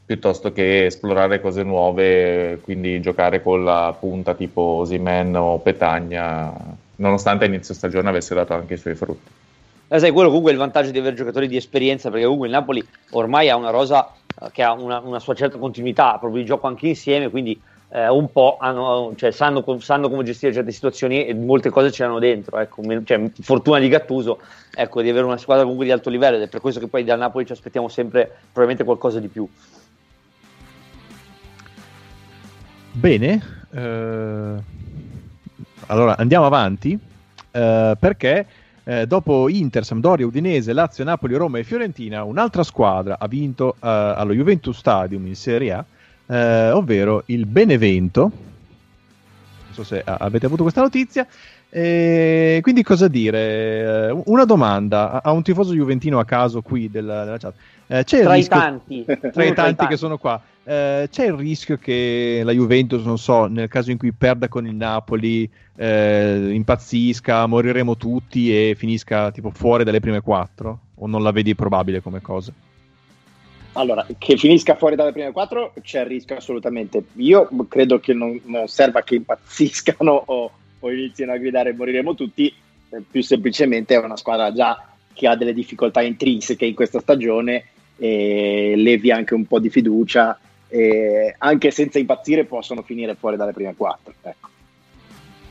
piuttosto 0.07 0.53
che 0.53 0.87
esplorare 0.87 1.41
cose 1.41 1.65
nuove, 1.65 2.61
quindi 2.63 3.01
giocare 3.01 3.43
con 3.43 3.65
la 3.65 3.93
punta 3.99 4.35
tipo 4.35 4.61
Osimen 4.61 5.35
o 5.35 5.59
Petagna 5.59 6.85
nonostante 6.97 7.45
a 7.45 7.49
inizio 7.49 7.75
stagione 7.75 8.09
avesse 8.09 8.35
dato 8.35 8.55
anche 8.55 8.75
i 8.75 8.79
suoi 8.79 8.95
frutti. 8.95 9.31
Eh, 9.89 9.99
sai, 10.01 10.11
quello 10.11 10.29
comunque 10.29 10.51
è 10.51 10.55
il 10.55 10.61
vantaggio 10.61 10.91
di 10.91 10.99
avere 10.99 11.15
giocatori 11.15 11.47
di 11.47 11.57
esperienza, 11.57 12.09
perché 12.09 12.25
comunque 12.25 12.49
il 12.49 12.53
Napoli 12.53 12.85
ormai 13.11 13.49
ha 13.51 13.57
una 13.57 13.71
rosa 13.71 14.13
eh, 14.41 14.51
che 14.51 14.63
ha 14.63 14.73
una, 14.73 14.99
una, 14.99 15.21
sua 15.21 15.35
certa 15.35 15.59
continuità, 15.59 16.19
proprio 16.19 16.41
di 16.41 16.45
gioco 16.45 16.67
anche 16.67 16.89
insieme, 16.89 17.31
quindi 17.31 17.61
eh, 17.91 18.09
un 18.09 18.33
po' 18.33 18.57
hanno, 18.61 19.13
cioè, 19.15 19.31
sanno, 19.31 19.65
sanno, 19.79 20.11
come 20.11 20.25
gestire 20.25 20.53
certe 20.53 20.73
situazioni 20.73 21.25
e 21.25 21.35
molte 21.35 21.71
cose 21.71 21.93
ce 21.93 22.03
l'hanno 22.03 22.19
dentro. 22.19 22.59
Ecco, 22.59 22.83
cioè, 23.05 23.31
fortuna 23.41 23.79
di 23.79 23.87
Gattuso 23.87 24.41
ecco, 24.75 25.03
di 25.03 25.09
avere 25.09 25.25
una 25.25 25.39
squadra 25.39 25.63
comunque 25.63 25.87
di 25.87 25.93
alto 25.93 26.11
livello 26.11 26.37
ed 26.37 26.43
è 26.43 26.49
per 26.49 26.61
questo 26.61 26.81
che 26.81 26.89
poi 26.89 27.05
dal 27.05 27.19
Napoli 27.19 27.47
ci 27.47 27.53
aspettiamo 27.53 27.89
sempre 27.89 28.25
probabilmente 28.53 28.83
qualcosa 28.83 29.21
di 29.21 29.29
più. 29.29 29.49
Bene, 32.91 33.43
eh 33.73 34.75
allora 35.87 36.17
andiamo 36.17 36.47
avanti 36.47 36.99
eh, 37.51 37.97
perché 37.99 38.47
eh, 38.85 39.07
dopo 39.07 39.49
Inter, 39.49 39.85
Sampdoria, 39.85 40.27
Udinese, 40.27 40.73
Lazio, 40.73 41.03
Napoli, 41.03 41.35
Roma 41.35 41.59
e 41.59 41.65
Fiorentina, 41.65 42.23
un'altra 42.23 42.63
squadra 42.63 43.19
ha 43.19 43.27
vinto 43.27 43.75
eh, 43.75 43.89
allo 43.89 44.33
Juventus 44.33 44.79
Stadium 44.79 45.27
in 45.27 45.35
Serie 45.35 45.73
A, 45.73 45.85
eh, 46.27 46.71
ovvero 46.71 47.23
il 47.27 47.47
Benevento. 47.47 48.21
Non 48.21 49.73
so 49.73 49.83
se 49.83 50.03
avete 50.05 50.47
avuto 50.47 50.63
questa 50.63 50.83
notizia. 50.83 51.27
E 51.69 52.61
quindi 52.63 52.85
cosa 52.85 53.09
dire? 53.09 54.09
Eh, 54.09 54.23
una 54.27 54.45
domanda 54.45 55.21
a 55.21 55.33
un 55.33 55.43
tifoso 55.43 55.75
juventino 55.75 56.21
a 56.21 56.25
caso 56.25 56.63
qui 56.63 56.89
della, 56.89 57.25
della 57.25 57.39
chat. 57.39 57.55
Eh, 57.89 58.05
c'è 58.05 58.23
tra, 58.23 58.37
i 58.37 58.47
tanti, 58.47 59.03
tra, 59.05 59.15
i 59.15 59.19
tanti, 59.19 59.31
tra 59.33 59.45
i 59.45 59.55
tanti 59.55 59.87
che 59.87 59.97
sono 59.97 60.17
qua, 60.17 60.41
eh, 60.69 61.07
c'è 61.09 61.27
il 61.27 61.35
rischio 61.35 61.77
che 61.77 62.41
la 62.43 62.51
Juventus, 62.51 63.05
non 63.05 63.19
so, 63.19 63.47
nel 63.47 63.69
caso 63.69 63.93
in 63.93 63.99
cui 63.99 64.13
perda 64.13 64.49
con 64.49 64.67
il 64.67 64.75
Napoli, 64.75 65.49
eh, 65.77 66.51
impazzisca, 66.51 67.47
moriremo 67.47 67.97
tutti 67.97 68.53
e 68.53 68.75
finisca 68.75 69.31
tipo 69.31 69.51
fuori 69.51 69.85
dalle 69.85 70.01
prime 70.01 70.21
quattro? 70.21 70.81
O 70.97 71.07
non 71.07 71.23
la 71.23 71.31
vedi 71.31 71.55
probabile 71.55 72.03
come 72.03 72.21
cosa? 72.21 72.53
Allora, 73.75 74.05
che 74.19 74.37
finisca 74.37 74.75
fuori 74.75 74.97
dalle 74.97 75.13
prime 75.13 75.31
quattro 75.31 75.73
c'è 75.83 76.01
il 76.01 76.07
rischio 76.07 76.37
assolutamente. 76.37 77.05
Io 77.17 77.49
credo 77.69 78.01
che 78.01 78.13
non, 78.13 78.41
non 78.47 78.67
serva 78.67 79.03
che 79.03 79.15
impazziscano 79.15 80.11
o, 80.27 80.51
o, 80.81 80.91
inizino 80.91 81.31
a 81.31 81.37
gridare 81.37 81.75
moriremo 81.75 82.17
tutti, 82.17 82.53
eh, 82.89 83.03
più 83.09 83.23
semplicemente 83.23 83.95
è 83.95 84.03
una 84.03 84.17
squadra 84.17 84.53
già 84.53 84.85
che 85.13 85.29
ha 85.29 85.37
delle 85.37 85.55
difficoltà 85.55 86.03
intrinseche 86.03 86.65
in 86.65 86.75
questa 86.75 86.99
stagione 86.99 87.67
e 87.99 88.75
levi 88.77 89.13
anche 89.13 89.35
un 89.35 89.47
po' 89.47 89.61
di 89.61 89.71
fiducia 89.71 90.39
e 90.69 91.35
anche 91.39 91.71
senza 91.71 91.99
impazzire 91.99 92.45
possono 92.45 92.83
finire 92.83 93.15
fuori 93.15 93.37
dalle 93.37 93.53
prime 93.53 93.75
quattro. 93.75 94.13
Ecco. 94.23 94.49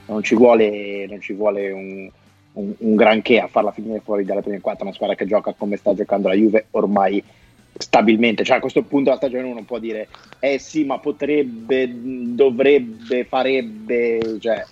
Non 0.08 0.24
ci 0.24 0.36
vuole, 0.36 1.08
non 1.08 1.20
ci 1.20 1.34
vuole 1.34 1.72
un, 1.72 2.10
un, 2.54 2.74
un, 2.78 2.96
granché 2.96 3.40
a 3.40 3.48
farla 3.48 3.72
finire 3.72 4.02
fuori 4.04 4.24
dalle 4.24 4.42
prime 4.42 4.62
quattro, 4.62 4.86
una 4.86 4.94
squadra 4.94 5.16
che 5.16 5.26
gioca 5.26 5.54
come 5.58 5.78
sta 5.78 5.94
giocando 5.94 6.28
la 6.28 6.36
Juve 6.36 6.68
ormai 6.72 7.24
stabilmente, 7.78 8.44
cioè 8.44 8.58
a 8.58 8.62
questo 8.62 8.84
punto 8.84 9.06
della 9.06 9.18
stagione 9.18 9.48
uno 9.48 9.64
può 9.64 9.80
dire 9.80 10.08
eh 10.40 10.60
sì 10.60 10.86
ma 10.86 11.00
potrebbe, 11.00 11.90
dovrebbe, 11.92 13.26
farebbe, 13.26 14.38
cioè 14.40 14.64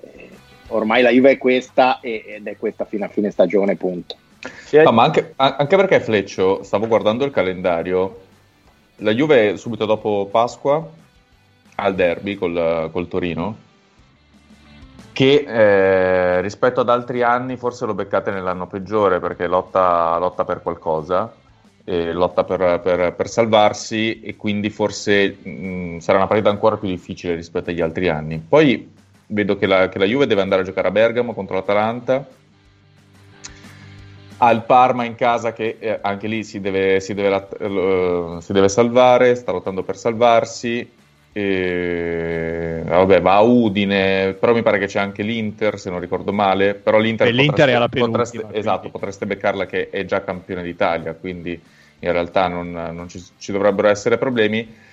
eh, 0.00 0.28
ormai 0.68 1.02
la 1.02 1.10
Juve 1.10 1.32
è 1.32 1.38
questa 1.38 1.98
ed 2.00 2.46
è 2.46 2.56
questa 2.56 2.84
fino 2.84 3.04
a 3.04 3.08
fine 3.08 3.30
stagione 3.30 3.76
punto. 3.76 4.16
No, 4.70 4.92
ma 4.92 5.02
anche, 5.02 5.32
anche 5.36 5.76
perché 5.76 6.00
Fleccio, 6.00 6.62
stavo 6.62 6.86
guardando 6.86 7.24
il 7.24 7.32
calendario, 7.32 8.27
la 8.98 9.12
Juve 9.12 9.56
subito 9.56 9.86
dopo 9.86 10.28
Pasqua 10.30 10.86
al 11.76 11.94
derby 11.94 12.34
col, 12.36 12.90
col 12.92 13.08
Torino 13.08 13.66
che 15.12 15.44
eh, 15.46 16.40
rispetto 16.40 16.80
ad 16.80 16.88
altri 16.88 17.22
anni 17.22 17.56
forse 17.56 17.86
lo 17.86 17.94
beccate 17.94 18.30
nell'anno 18.30 18.66
peggiore 18.66 19.20
perché 19.20 19.46
lotta, 19.46 20.16
lotta 20.18 20.44
per 20.44 20.62
qualcosa 20.62 21.32
eh, 21.88 22.12
lotta 22.12 22.44
per, 22.44 22.80
per, 22.80 23.14
per, 23.14 23.28
salvarsi 23.28 24.20
e 24.20 24.36
quindi 24.36 24.68
forse 24.68 25.38
mh, 25.42 25.98
sarà 25.98 26.18
una 26.18 26.26
partita 26.26 26.50
ancora 26.50 26.76
più 26.76 26.86
difficile 26.86 27.34
rispetto 27.34 27.70
agli 27.70 27.80
altri 27.80 28.10
anni. 28.10 28.44
Poi 28.46 28.92
vedo 29.28 29.56
che 29.56 29.66
la, 29.66 29.88
che 29.88 29.98
la 29.98 30.04
Juve 30.04 30.26
deve 30.26 30.42
andare 30.42 30.60
a 30.60 30.64
giocare 30.66 30.88
a 30.88 30.90
Bergamo 30.90 31.32
contro 31.32 31.54
l'Atalanta 31.54 32.26
al 34.38 34.64
Parma 34.64 35.04
in 35.04 35.14
casa 35.14 35.52
che 35.52 35.76
eh, 35.78 35.98
anche 36.00 36.26
lì 36.26 36.44
si 36.44 36.60
deve, 36.60 37.00
si, 37.00 37.14
deve, 37.14 37.48
uh, 37.64 38.40
si 38.40 38.52
deve, 38.52 38.68
salvare, 38.68 39.34
sta 39.34 39.52
lottando 39.52 39.82
per 39.82 39.96
salvarsi. 39.96 40.96
E, 41.32 42.82
vabbè, 42.84 43.20
va 43.20 43.34
a 43.34 43.40
Udine, 43.42 44.34
però 44.38 44.54
mi 44.54 44.62
pare 44.62 44.78
che 44.78 44.86
c'è 44.86 44.98
anche 44.98 45.22
l'Inter, 45.22 45.78
se 45.78 45.90
non 45.90 46.00
ricordo 46.00 46.32
male. 46.32 46.74
Però 46.74 46.98
l'Inter, 46.98 47.32
l'Inter 47.32 47.52
potreste, 47.52 47.72
è 47.72 47.74
alla. 47.74 47.88
Potreste, 47.88 48.46
esatto, 48.52 48.90
potreste 48.90 49.26
beccarla 49.26 49.66
che 49.66 49.90
è 49.90 50.04
già 50.04 50.22
campione 50.22 50.62
d'Italia, 50.62 51.14
quindi 51.14 51.60
in 52.00 52.12
realtà 52.12 52.48
non, 52.48 52.70
non 52.70 53.08
ci, 53.08 53.22
ci 53.38 53.52
dovrebbero 53.52 53.88
essere 53.88 54.18
problemi. 54.18 54.86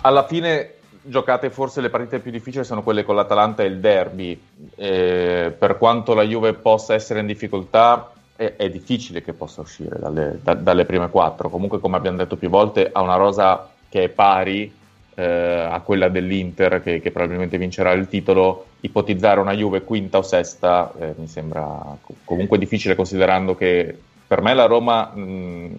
Alla 0.00 0.26
fine 0.26 0.74
giocate 1.02 1.50
forse 1.50 1.80
le 1.80 1.90
partite 1.90 2.20
più 2.20 2.30
difficili 2.30 2.64
sono 2.64 2.82
quelle 2.82 3.04
con 3.04 3.14
l'Atalanta 3.14 3.62
e 3.62 3.66
il 3.66 3.80
derby. 3.80 4.40
Eh, 4.76 5.54
per 5.56 5.78
quanto 5.78 6.14
la 6.14 6.22
Juve 6.22 6.54
possa 6.54 6.94
essere 6.94 7.20
in 7.20 7.26
difficoltà, 7.26 8.12
è, 8.36 8.54
è 8.56 8.70
difficile 8.70 9.22
che 9.22 9.32
possa 9.32 9.60
uscire 9.60 9.98
dalle, 9.98 10.38
da, 10.42 10.54
dalle, 10.54 10.84
prime 10.84 11.10
quattro. 11.10 11.48
Comunque, 11.48 11.80
come 11.80 11.96
abbiamo 11.96 12.18
detto 12.18 12.36
più 12.36 12.48
volte, 12.48 12.88
ha 12.92 13.00
una 13.00 13.16
rosa 13.16 13.70
che 13.88 14.04
è 14.04 14.08
pari 14.08 14.72
eh, 15.14 15.24
a 15.24 15.80
quella 15.80 16.08
dell'Inter, 16.08 16.82
che, 16.82 17.00
che, 17.00 17.10
probabilmente 17.10 17.58
vincerà 17.58 17.92
il 17.92 18.08
titolo. 18.08 18.66
Ipotizzare 18.80 19.40
una 19.40 19.54
Juve 19.54 19.82
quinta 19.82 20.18
o 20.18 20.22
sesta 20.22 20.92
eh, 20.98 21.14
mi 21.16 21.28
sembra 21.28 21.96
comunque 22.24 22.58
difficile, 22.58 22.94
considerando 22.94 23.54
che 23.54 23.96
per 24.26 24.40
me 24.40 24.54
la 24.54 24.66
Roma, 24.66 25.10
mh, 25.14 25.76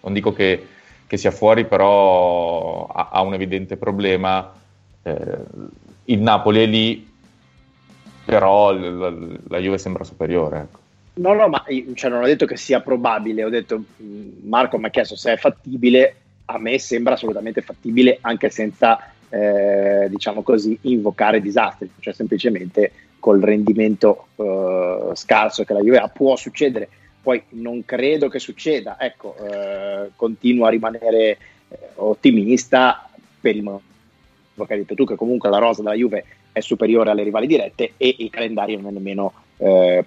non 0.00 0.12
dico 0.12 0.32
che 0.32 0.66
che 1.06 1.16
sia 1.16 1.30
fuori 1.30 1.64
però 1.66 2.86
ha 2.86 3.20
un 3.22 3.34
evidente 3.34 3.76
problema. 3.76 4.52
Eh, 5.06 5.38
il 6.06 6.20
Napoli 6.20 6.62
è 6.62 6.66
lì, 6.66 7.08
però 8.24 8.72
la, 8.72 9.14
la 9.48 9.58
Juve 9.58 9.78
sembra 9.78 10.02
superiore. 10.02 10.58
Ecco. 10.58 10.78
No, 11.14 11.32
no, 11.32 11.48
ma 11.48 11.64
cioè, 11.94 12.10
non 12.10 12.22
ho 12.22 12.26
detto 12.26 12.44
che 12.44 12.56
sia 12.56 12.80
probabile, 12.80 13.44
ho 13.44 13.48
detto, 13.48 13.82
Marco 14.42 14.78
mi 14.78 14.86
ha 14.86 14.90
chiesto 14.90 15.16
se 15.16 15.32
è 15.32 15.36
fattibile, 15.36 16.14
a 16.46 16.58
me 16.58 16.78
sembra 16.78 17.14
assolutamente 17.14 17.62
fattibile 17.62 18.18
anche 18.20 18.50
senza, 18.50 19.12
eh, 19.28 20.08
diciamo 20.10 20.42
così, 20.42 20.76
invocare 20.82 21.40
disastri, 21.40 21.88
cioè 22.00 22.12
semplicemente 22.12 22.92
col 23.18 23.40
rendimento 23.40 24.26
eh, 24.36 25.10
scarso 25.14 25.64
che 25.64 25.72
la 25.72 25.80
Juve 25.80 25.98
ha 25.98 26.08
può 26.08 26.36
succedere, 26.36 26.88
poi 27.22 27.42
non 27.50 27.84
credo 27.84 28.28
che 28.28 28.38
succeda, 28.38 28.96
ecco, 29.00 29.36
eh, 29.38 30.10
continuo 30.16 30.66
a 30.66 30.70
rimanere 30.70 31.38
eh, 31.68 31.78
ottimista 31.94 33.08
per 33.40 33.56
il 33.56 33.62
motivo 33.62 33.94
che 34.64 34.72
hai 34.72 34.78
detto 34.80 34.94
tu, 34.94 35.04
che 35.04 35.16
comunque 35.16 35.50
la 35.50 35.58
rosa 35.58 35.82
della 35.82 35.94
Juve 35.94 36.24
è 36.52 36.60
superiore 36.60 37.10
alle 37.10 37.22
rivali 37.22 37.46
dirette 37.46 37.92
e 37.96 38.14
il 38.18 38.30
calendario 38.30 38.78
non 38.78 38.90
è 38.90 38.94
nemmeno 38.94 39.32
eh, 39.58 40.04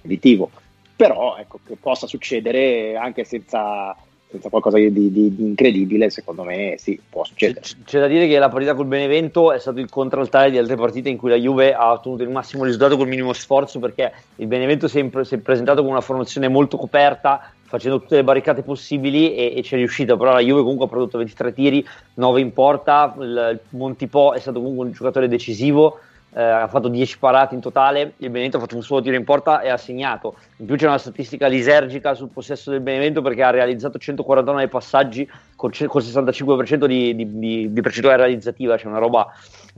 predittivo, 0.00 0.50
però 0.94 1.36
ecco, 1.38 1.60
che 1.66 1.76
possa 1.80 2.06
succedere 2.06 2.96
anche 2.96 3.24
senza 3.24 3.96
senza 4.34 4.48
qualcosa 4.48 4.78
di, 4.78 4.92
di, 4.92 5.12
di, 5.12 5.34
incredibile, 5.38 6.10
secondo 6.10 6.42
me 6.42 6.74
sì, 6.78 7.00
può 7.08 7.24
succedere. 7.24 7.60
C'è, 7.60 7.76
c'è, 7.84 8.00
da 8.00 8.08
dire 8.08 8.26
che 8.26 8.38
la 8.38 8.48
partita 8.48 8.74
col 8.74 8.86
Benevento 8.86 9.52
è 9.52 9.58
stato 9.60 9.78
il 9.78 9.88
contraltare 9.88 10.50
di 10.50 10.58
altre 10.58 10.74
partite 10.74 11.08
in 11.08 11.16
cui 11.16 11.30
la 11.30 11.36
Juve 11.36 11.72
ha 11.72 11.92
ottenuto 11.92 12.24
il 12.24 12.30
massimo 12.30 12.64
risultato 12.64 12.96
col 12.96 13.06
minimo 13.06 13.32
sforzo 13.32 13.78
perché 13.78 14.12
il 14.36 14.46
Benevento 14.46 14.88
si 14.88 14.98
è, 14.98 15.24
si 15.24 15.34
è 15.36 15.38
presentato 15.38 15.82
con 15.82 15.90
una 15.90 16.00
formazione 16.00 16.48
molto 16.48 16.76
coperta, 16.76 17.52
facendo 17.74 18.00
tutte 18.00 18.14
le 18.14 18.24
barricate 18.24 18.62
possibili 18.62 19.34
e, 19.34 19.54
e 19.56 19.62
ci 19.62 19.74
è 19.74 19.76
riuscito, 19.76 20.16
però 20.16 20.32
la 20.32 20.40
Juve 20.40 20.60
comunque 20.60 20.86
ha 20.86 20.88
prodotto 20.88 21.18
23 21.18 21.52
tiri, 21.52 21.86
9 22.14 22.40
in 22.40 22.52
porta, 22.52 23.14
il, 23.18 23.48
il 23.52 23.60
Montipò 23.76 24.32
è 24.32 24.38
stato 24.38 24.60
comunque 24.60 24.86
un 24.86 24.92
giocatore 24.92 25.26
decisivo, 25.26 25.98
eh, 26.36 26.42
ha 26.42 26.66
fatto 26.66 26.88
10 26.88 27.18
parate 27.18 27.54
in 27.54 27.60
totale, 27.60 28.14
il 28.16 28.28
Benevento 28.28 28.56
ha 28.56 28.60
fatto 28.60 28.74
un 28.74 28.82
solo 28.82 29.00
tiro 29.00 29.14
in 29.14 29.22
porta 29.24 29.60
e 29.60 29.68
ha 29.68 29.76
segnato. 29.76 30.34
In 30.56 30.66
più 30.66 30.74
c'è 30.74 30.86
una 30.86 30.98
statistica 30.98 31.46
lisergica 31.46 32.14
sul 32.14 32.28
possesso 32.28 32.70
del 32.70 32.80
Benevento 32.80 33.22
perché 33.22 33.44
ha 33.44 33.50
realizzato 33.50 33.98
149 33.98 34.66
passaggi 34.66 35.30
col, 35.54 35.72
col 35.86 36.02
65% 36.02 36.86
di, 36.86 37.14
di, 37.14 37.38
di, 37.38 37.72
di, 37.72 37.80
percentuale 37.80 38.16
realizzativa, 38.16 38.76
c'è 38.76 38.86
una 38.88 38.98
roba 38.98 39.32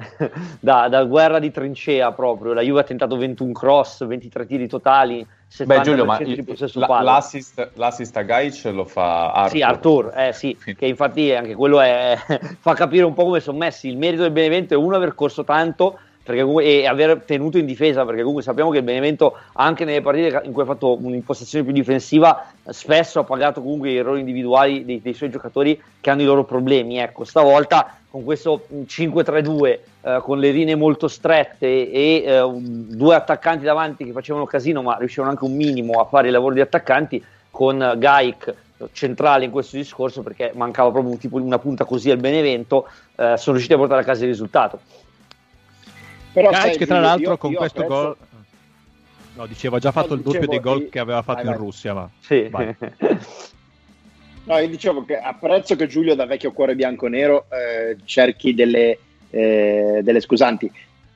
da, 0.59 0.89
da, 0.89 1.05
guerra 1.05 1.39
di 1.39 1.51
trincea 1.51 2.13
proprio. 2.13 2.55
La 2.55 2.63
Juve 2.63 2.81
ha 2.81 2.85
tentato 2.85 3.19
21 3.19 3.53
cross, 3.53 4.07
23 4.07 4.47
tiri 4.47 4.67
totali. 4.67 5.27
Beh 5.65 5.81
Giulio, 5.83 6.05
ma 6.05 6.19
il, 6.19 6.45
la, 6.73 7.03
l'assist, 7.03 7.71
l'assist, 7.75 8.17
a 8.17 8.23
Gaic 8.23 8.65
lo 8.65 8.85
fa 8.85 9.31
Arthur. 9.31 9.57
Sì, 9.57 9.63
Arthur, 9.63 10.13
eh, 10.17 10.33
sì, 10.33 10.57
che 10.77 10.87
infatti 10.87 11.33
anche 11.33 11.55
quello 11.55 11.81
è, 11.81 12.19
fa 12.59 12.75
capire 12.75 13.05
un 13.05 13.15
po' 13.15 13.25
come 13.25 13.41
sono 13.41 13.59
messi. 13.59 13.89
Il 13.89 13.97
merito 13.97 14.23
del 14.23 14.33
Benevento 14.33 14.75
è 14.75 14.77
uno 14.77 14.97
aver 14.97 15.15
corso 15.15 15.45
tanto 15.45 15.99
comunque, 16.35 16.65
e 16.65 16.87
aver 16.87 17.23
tenuto 17.25 17.59
in 17.59 17.67
difesa, 17.67 18.05
perché 18.05 18.21
comunque 18.21 18.43
sappiamo 18.43 18.71
che 18.71 18.79
il 18.79 18.85
Benevento, 18.85 19.37
anche 19.55 19.85
nelle 19.85 20.01
partite 20.01 20.41
in 20.45 20.53
cui 20.53 20.63
ha 20.63 20.67
fatto 20.67 20.97
un'impostazione 21.01 21.65
più 21.65 21.73
difensiva, 21.73 22.53
spesso 22.69 23.21
ha 23.21 23.25
pagato 23.25 23.63
comunque 23.63 23.91
gli 23.91 23.97
errori 23.97 24.21
individuali 24.21 24.85
dei, 24.85 25.01
dei 25.01 25.15
suoi 25.15 25.31
giocatori 25.31 25.81
che 26.01 26.11
hanno 26.11 26.23
i 26.23 26.27
loro 26.27 26.45
problemi. 26.45 26.99
Ecco, 26.99 27.25
stavolta 27.25 27.99
con 28.11 28.25
questo 28.25 28.67
5-3-2, 28.73 29.79
eh, 30.03 30.19
con 30.23 30.39
le 30.39 30.51
linee 30.51 30.75
molto 30.75 31.09
strette 31.09 31.91
e 31.91 32.25
eh, 32.25 32.51
due 32.59 33.15
attaccanti 33.15 33.65
davanti 33.65 34.05
che 34.05 34.13
facevano 34.13 34.47
casino, 34.47 34.83
ma 34.83 34.97
riuscivano 34.99 35.31
anche 35.31 35.45
un 35.45 35.55
minimo 35.55 36.01
a 36.01 36.05
fare 36.05 36.29
i 36.29 36.31
lavori 36.31 36.55
di 36.55 36.61
attaccanti, 36.61 37.23
con 37.51 37.95
Gaik 37.97 38.55
centrale 38.93 39.45
in 39.45 39.51
questo 39.51 39.77
discorso 39.77 40.23
perché 40.23 40.53
mancava 40.55 40.91
proprio 40.91 41.13
un 41.13 41.19
tipo, 41.19 41.41
una 41.41 41.59
punta 41.59 41.85
così 41.85 42.11
al 42.11 42.19
Benevento, 42.19 42.89
eh, 43.17 43.35
sono 43.37 43.53
riusciti 43.53 43.73
a 43.73 43.79
portare 43.79 44.03
a 44.03 44.05
casa 44.05 44.23
il 44.25 44.31
risultato. 44.31 44.81
Però 46.37 46.51
Gac, 46.51 46.77
che 46.77 46.85
tra 46.85 47.01
l'altro 47.01 47.31
io, 47.31 47.39
con 47.39 47.53
io 47.53 47.57
questo 47.57 47.81
apprezzo... 47.81 48.03
gol 48.03 48.17
no 49.37 49.47
dicevo 49.47 49.77
ha 49.77 49.79
già 49.79 49.91
fatto 49.91 50.11
no, 50.11 50.15
il 50.17 50.21
doppio 50.21 50.47
dei 50.47 50.61
gol 50.61 50.91
che 50.91 50.99
aveva 50.99 51.23
fatto 51.23 51.45
vai, 51.45 51.47
in 51.47 51.57
vai. 51.57 51.59
Russia 51.59 51.95
ma 51.95 52.11
sì. 52.21 52.51
no 54.45 54.59
io 54.59 54.69
dicevo 54.69 55.07
che 55.07 55.17
apprezzo 55.19 55.77
che 55.77 55.87
Giulio 55.87 56.15
da 56.15 56.27
vecchio 56.27 56.53
cuore 56.53 56.75
bianco-nero 56.75 57.47
eh, 57.51 57.97
cerchi 58.05 58.53
delle, 58.53 58.99
eh, 59.31 60.01
delle 60.03 60.21
scusanti 60.21 60.71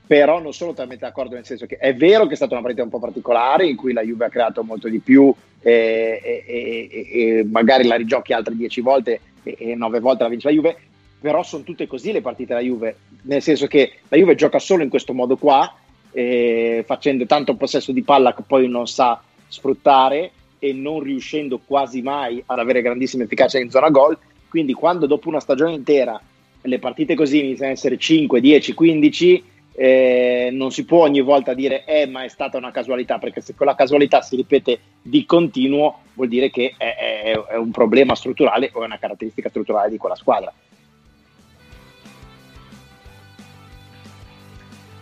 però 0.07 0.41
non 0.41 0.53
sono 0.53 0.71
totalmente 0.71 1.05
d'accordo 1.05 1.35
nel 1.35 1.45
senso 1.45 1.67
che 1.67 1.77
è 1.77 1.95
vero 1.95 2.25
che 2.25 2.33
è 2.33 2.35
stata 2.35 2.53
una 2.53 2.63
partita 2.63 2.81
un 2.81 2.89
po' 2.89 2.99
particolare 2.99 3.67
in 3.67 3.75
cui 3.75 3.93
la 3.93 4.01
Juve 4.01 4.25
ha 4.25 4.29
creato 4.29 4.63
molto 4.63 4.87
di 4.87 4.99
più 4.99 5.31
eh, 5.61 6.19
e, 6.23 6.89
e, 6.91 7.37
e 7.37 7.43
magari 7.43 7.85
la 7.85 7.95
rigiochi 7.95 8.33
altre 8.33 8.55
10 8.55 8.81
volte 8.81 9.19
e 9.43 9.75
9 9.75 9.99
volte 9.99 10.23
la 10.23 10.29
vince 10.29 10.47
la 10.47 10.53
Juve 10.55 10.77
però 11.21 11.43
sono 11.43 11.63
tutte 11.63 11.85
così 11.85 12.11
le 12.11 12.21
partite 12.21 12.55
della 12.55 12.65
Juve, 12.65 12.95
nel 13.23 13.43
senso 13.43 13.67
che 13.67 13.93
la 14.07 14.17
Juve 14.17 14.33
gioca 14.33 14.57
solo 14.57 14.81
in 14.81 14.89
questo 14.89 15.13
modo 15.13 15.37
qua, 15.37 15.71
eh, 16.11 16.83
facendo 16.85 17.27
tanto 17.27 17.55
possesso 17.55 17.91
di 17.91 18.01
palla 18.01 18.33
che 18.33 18.41
poi 18.45 18.67
non 18.67 18.87
sa 18.87 19.21
sfruttare 19.47 20.31
e 20.57 20.73
non 20.73 20.99
riuscendo 21.01 21.59
quasi 21.63 22.01
mai 22.01 22.41
ad 22.43 22.57
avere 22.57 22.81
grandissima 22.81 23.23
efficacia 23.23 23.59
in 23.59 23.69
zona 23.69 23.89
gol. 23.89 24.17
Quindi 24.49 24.73
quando 24.73 25.05
dopo 25.05 25.29
una 25.29 25.39
stagione 25.39 25.73
intera 25.73 26.19
le 26.63 26.79
partite 26.79 27.15
così 27.15 27.39
iniziano 27.39 27.71
ad 27.71 27.77
essere 27.77 27.97
5, 27.97 28.41
10, 28.41 28.73
15, 28.73 29.43
eh, 29.73 30.49
non 30.51 30.71
si 30.71 30.85
può 30.85 31.03
ogni 31.03 31.21
volta 31.21 31.53
dire 31.53 31.85
eh 31.85 32.05
ma 32.05 32.23
è 32.23 32.29
stata 32.29 32.57
una 32.57 32.71
casualità, 32.71 33.19
perché 33.19 33.41
se 33.41 33.53
quella 33.53 33.75
casualità 33.75 34.21
si 34.21 34.35
ripete 34.35 34.79
di 35.01 35.25
continuo 35.25 35.99
vuol 36.13 36.27
dire 36.27 36.49
che 36.49 36.73
è, 36.77 36.95
è, 36.95 37.31
è 37.31 37.55
un 37.55 37.71
problema 37.71 38.15
strutturale 38.15 38.71
o 38.73 38.81
è 38.81 38.85
una 38.85 38.99
caratteristica 38.99 39.49
strutturale 39.49 39.89
di 39.89 39.97
quella 39.97 40.15
squadra. 40.15 40.51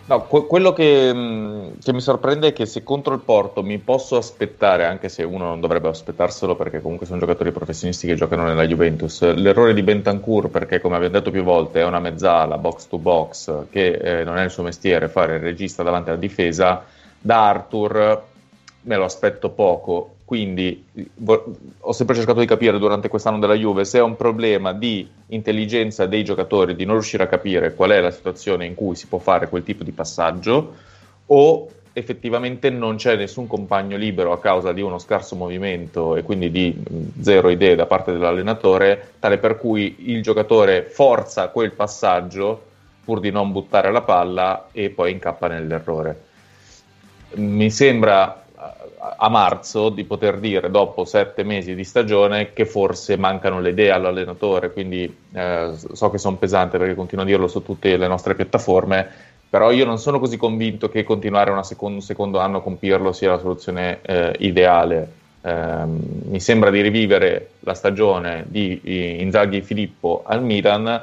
No, 0.10 0.26
que- 0.26 0.48
quello 0.48 0.74
che, 0.74 1.14
mh, 1.14 1.18
mm, 1.20 1.68
che, 1.84 1.94
mi 1.94 2.02
sorprende 2.02 2.48
è 2.48 2.54
che 2.54 2.66
se 2.66 2.82
contro 2.82 3.14
il 3.14 3.20
Porto 3.20 3.62
mi 3.62 3.78
posso 3.78 4.18
aspettare, 4.18 4.86
anche 4.86 5.08
se 5.08 5.22
uno 5.22 5.46
non 5.46 5.60
dovrebbe 5.60 5.88
aspettarselo 5.88 6.56
perché 6.56 6.82
comunque 6.82 7.06
sono 7.06 7.20
giocatori 7.20 7.52
professionisti 7.52 8.08
che 8.08 8.16
giocano 8.16 8.44
nella 8.44 8.66
Juventus, 8.66 9.22
l'errore 9.36 9.76
di 9.76 9.84
Bentancur 9.84 10.50
perché 10.50 10.82
come 10.82 10.96
abbiamo 10.96 11.14
detto 11.14 11.30
più 11.30 11.44
volte 11.44 11.82
è 11.82 11.86
una 11.86 12.00
mezzala 12.00 12.58
box 12.58 12.88
to 12.88 12.98
box 12.98 13.66
che 13.70 13.92
eh, 13.92 14.24
non 14.24 14.38
è 14.38 14.44
il 14.46 14.50
suo 14.50 14.64
mestiere 14.64 15.10
fare 15.10 15.36
il 15.36 15.42
regista 15.42 15.84
davanti 15.84 16.10
alla 16.10 16.18
difesa, 16.18 16.84
da 17.20 17.48
Arthur 17.48 18.24
me 18.82 18.96
lo 18.96 19.04
aspetto 19.04 19.52
poco 19.52 20.16
quindi 20.30 20.86
ho 21.80 21.92
sempre 21.92 22.14
cercato 22.14 22.40
di 22.40 22.46
capire 22.46 22.78
durante 22.78 23.08
quest'anno 23.08 23.40
della 23.40 23.56
Juve 23.56 23.84
se 23.84 23.98
è 23.98 24.02
un 24.04 24.16
problema 24.16 24.74
di 24.74 25.10
intelligenza 25.30 26.06
dei 26.06 26.24
giocatori, 26.24 26.76
di 26.76 26.86
non 26.86 26.94
riuscire 26.94 27.24
a 27.24 27.28
capire 27.28 27.74
qual 27.74 27.90
è 27.90 28.00
la 28.00 28.12
situazione 28.12 28.68
in 28.68 28.76
cui 28.76 28.94
si 28.94 29.08
può 29.08 29.18
fare 29.18 29.50
quel 29.50 29.64
tipo 29.64 29.84
di 29.84 29.92
passaggio, 29.92 30.76
o 31.26 31.70
effettivamente 31.94 32.70
non 32.70 32.98
c'è 32.98 33.16
nessun 33.16 33.48
compagno 33.48 33.98
libero 33.98 34.32
a 34.32 34.40
causa 34.40 34.72
di 34.72 34.82
uno 34.82 35.00
scarso 35.00 35.36
movimento 35.36 36.16
e 36.16 36.22
quindi 36.22 36.52
di 36.52 36.78
zero 37.22 37.50
idee 37.50 37.74
da 37.74 37.88
parte 37.88 38.12
dell'allenatore, 38.12 39.14
tale 39.18 39.40
per 39.40 39.58
cui 39.58 40.12
il 40.12 40.22
giocatore 40.22 40.84
forza 40.84 41.48
quel 41.48 41.72
passaggio 41.72 42.66
pur 43.04 43.20
di 43.20 43.32
non 43.32 43.52
buttare 43.52 43.92
la 43.92 44.02
palla 44.02 44.68
e 44.74 44.92
poi 44.92 45.12
incappa 45.12 45.48
nell'errore. 45.48 46.22
Mi 47.32 47.72
sembra 47.72 48.44
a 49.00 49.30
marzo 49.30 49.90
di 49.90 50.04
poter 50.04 50.40
dire 50.40 50.70
dopo 50.70 51.06
sette 51.06 51.44
mesi 51.44 51.74
di 51.74 51.84
stagione 51.84 52.52
che 52.52 52.66
forse 52.66 53.16
mancano 53.16 53.62
le 53.62 53.70
idee 53.70 53.92
all'allenatore, 53.92 54.72
quindi 54.72 55.14
eh, 55.34 55.72
so 55.94 56.10
che 56.10 56.18
sono 56.18 56.36
pesante 56.36 56.78
perché 56.78 56.96
continuo 56.96 57.24
a 57.24 57.28
dirlo 57.28 57.48
su 57.48 57.64
tutte 57.64 57.96
le 57.96 58.08
nostre 58.08 58.36
piattaforme, 58.36 59.08
però 59.50 59.72
io 59.72 59.86
non 59.86 59.98
sono 59.98 60.20
così 60.20 60.38
convinto 60.38 60.90
che 60.90 61.04
continuare 61.04 61.52
secondo, 61.64 61.96
un 61.96 62.02
secondo 62.02 62.40
anno 62.40 62.62
con 62.62 62.78
Pirlo 62.78 63.14
sia 63.14 63.32
la 63.32 63.40
soluzione 63.40 64.00
eh, 64.02 64.36
ideale. 64.40 65.14
Eh, 65.42 65.84
mi 65.86 66.40
sembra 66.40 66.70
di 66.70 66.82
rivivere 66.82 67.52
la 67.62 67.74
stagione 67.74 68.44
di 68.48 69.22
Inzaghi 69.22 69.62
Filippo 69.62 70.24
al 70.26 70.44
Milan 70.44 71.02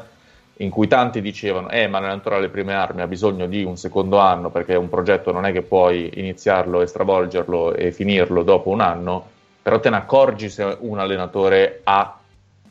in 0.58 0.70
cui 0.70 0.86
tanti 0.86 1.20
dicevano 1.20 1.68
eh 1.68 1.86
ma 1.86 1.98
l'allenatore 1.98 2.36
alle 2.36 2.48
prime 2.48 2.72
armi 2.72 3.02
ha 3.02 3.06
bisogno 3.06 3.46
di 3.46 3.62
un 3.62 3.76
secondo 3.76 4.18
anno 4.18 4.50
perché 4.50 4.74
un 4.74 4.88
progetto 4.88 5.30
non 5.32 5.44
è 5.44 5.52
che 5.52 5.62
puoi 5.62 6.10
iniziarlo 6.14 6.80
e 6.80 6.86
stravolgerlo 6.86 7.74
e 7.74 7.92
finirlo 7.92 8.42
dopo 8.42 8.70
un 8.70 8.80
anno, 8.80 9.28
però 9.62 9.80
te 9.80 9.90
ne 9.90 9.96
accorgi 9.96 10.48
se 10.48 10.76
un 10.80 10.98
allenatore 10.98 11.80
ha, 11.84 12.18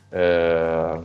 eh, 0.08 0.98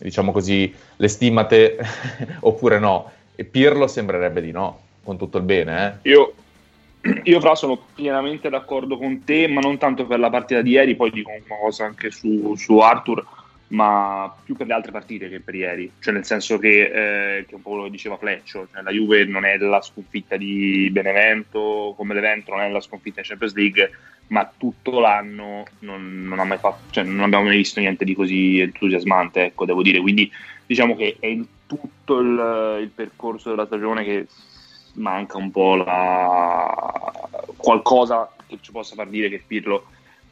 diciamo 0.00 0.32
così, 0.32 0.74
le 0.96 1.08
stimate 1.08 1.78
oppure 2.40 2.78
no. 2.78 3.10
E 3.34 3.44
Pirlo 3.44 3.86
sembrerebbe 3.86 4.40
di 4.40 4.50
no, 4.50 4.80
con 5.04 5.16
tutto 5.16 5.38
il 5.38 5.44
bene. 5.44 6.00
Eh. 6.02 6.10
Io, 6.10 6.32
io 7.22 7.40
fra 7.40 7.54
sono 7.54 7.78
pienamente 7.94 8.48
d'accordo 8.48 8.98
con 8.98 9.22
te, 9.24 9.46
ma 9.46 9.60
non 9.60 9.78
tanto 9.78 10.06
per 10.06 10.18
la 10.18 10.28
partita 10.28 10.60
di 10.60 10.70
ieri, 10.70 10.96
poi 10.96 11.12
dico 11.12 11.30
una 11.30 11.60
cosa 11.60 11.84
anche 11.84 12.10
su, 12.10 12.56
su 12.56 12.78
Arthur 12.78 13.24
ma 13.68 14.34
più 14.44 14.56
per 14.56 14.66
le 14.66 14.72
altre 14.72 14.92
partite 14.92 15.28
che 15.28 15.40
per 15.40 15.54
ieri, 15.54 15.90
cioè 16.00 16.14
nel 16.14 16.24
senso 16.24 16.58
che, 16.58 17.38
eh, 17.38 17.46
che 17.46 17.54
un 17.54 17.62
po' 17.62 17.76
lo 17.76 17.88
diceva 17.88 18.16
Fleccio, 18.16 18.66
cioè 18.72 18.82
la 18.82 18.90
Juve 18.90 19.24
non 19.24 19.44
è 19.44 19.58
la 19.58 19.82
sconfitta 19.82 20.36
di 20.36 20.88
Benevento 20.90 21.92
come 21.96 22.14
l'evento, 22.14 22.52
non 22.52 22.62
è 22.62 22.70
la 22.70 22.80
sconfitta 22.80 23.20
in 23.20 23.26
Champions 23.26 23.54
League, 23.54 23.90
ma 24.28 24.50
tutto 24.56 25.00
l'anno 25.00 25.64
non, 25.80 26.24
non, 26.26 26.58
fatto, 26.58 26.90
cioè, 26.90 27.04
non 27.04 27.24
abbiamo 27.24 27.44
mai 27.44 27.56
visto 27.56 27.80
niente 27.80 28.04
di 28.04 28.14
così 28.14 28.58
entusiasmante, 28.60 29.44
ecco, 29.44 29.66
devo 29.66 29.82
dire. 29.82 30.00
Quindi 30.00 30.30
diciamo 30.64 30.96
che 30.96 31.16
è 31.20 31.26
in 31.26 31.44
tutto 31.66 32.20
il, 32.20 32.78
il 32.82 32.90
percorso 32.94 33.50
della 33.50 33.66
stagione 33.66 34.04
che 34.04 34.26
manca 34.94 35.36
un 35.36 35.50
po' 35.50 35.76
la... 35.76 37.12
qualcosa 37.56 38.32
che 38.46 38.58
ci 38.60 38.72
possa 38.72 38.94
far 38.94 39.08
dire 39.08 39.28
che 39.28 39.42
Pirlo 39.46 39.86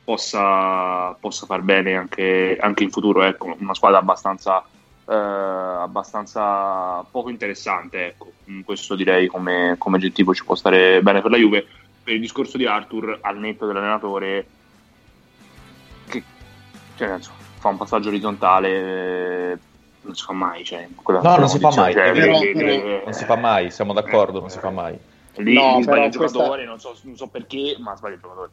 possa, 0.06 1.12
possa 1.18 1.46
far 1.46 1.62
bene 1.62 1.96
anche, 1.96 2.56
anche, 2.60 2.84
in 2.84 2.90
futuro. 2.90 3.24
Ecco, 3.24 3.56
una 3.58 3.74
squadra 3.74 3.98
abbastanza, 3.98 4.64
eh, 5.08 5.12
abbastanza 5.12 7.04
poco 7.10 7.28
interessante. 7.28 8.06
Ecco. 8.06 8.32
Questo 8.64 8.94
direi 8.94 9.26
come, 9.26 9.74
come 9.78 9.96
aggettivo 9.96 10.32
ci 10.32 10.44
può 10.44 10.54
stare 10.54 11.02
bene 11.02 11.20
per 11.20 11.32
la 11.32 11.36
Juve. 11.36 11.66
Per 12.04 12.14
il 12.14 12.20
discorso 12.20 12.56
di 12.56 12.66
Arthur, 12.66 13.18
al 13.20 13.36
netto 13.36 13.66
dell'allenatore, 13.66 14.46
che 16.08 16.22
cioè, 16.94 17.18
fa 17.58 17.68
un 17.68 17.76
passaggio 17.76 18.08
orizzontale 18.08 19.58
non 20.02 20.14
si 20.14 20.22
fa 20.22 20.32
mai. 20.32 20.64
Cioè, 20.64 20.88
no, 21.04 21.36
non 21.36 21.48
si 21.48 21.58
fa 21.58 21.72
mai. 21.74 21.92
Cioè, 21.92 22.12
però, 22.12 22.38
che, 22.38 22.52
però... 22.54 23.02
non 23.04 23.12
si 23.12 23.24
fa 23.24 23.36
mai, 23.36 23.70
siamo 23.72 23.92
d'accordo, 23.92 24.38
non 24.38 24.50
si 24.50 24.60
fa 24.60 24.70
mai. 24.70 24.96
Lì, 25.38 25.54
no, 25.54 25.76
lì 25.76 25.82
sbaglia 25.82 26.04
il 26.04 26.10
giocatore, 26.12 26.64
questa... 26.64 26.64
non, 26.64 26.78
so, 26.78 26.96
non, 27.02 27.16
so, 27.16 27.26
perché, 27.26 27.76
ma 27.80 27.96
sbaglia 27.96 28.14
il 28.14 28.20
giocatore. 28.20 28.50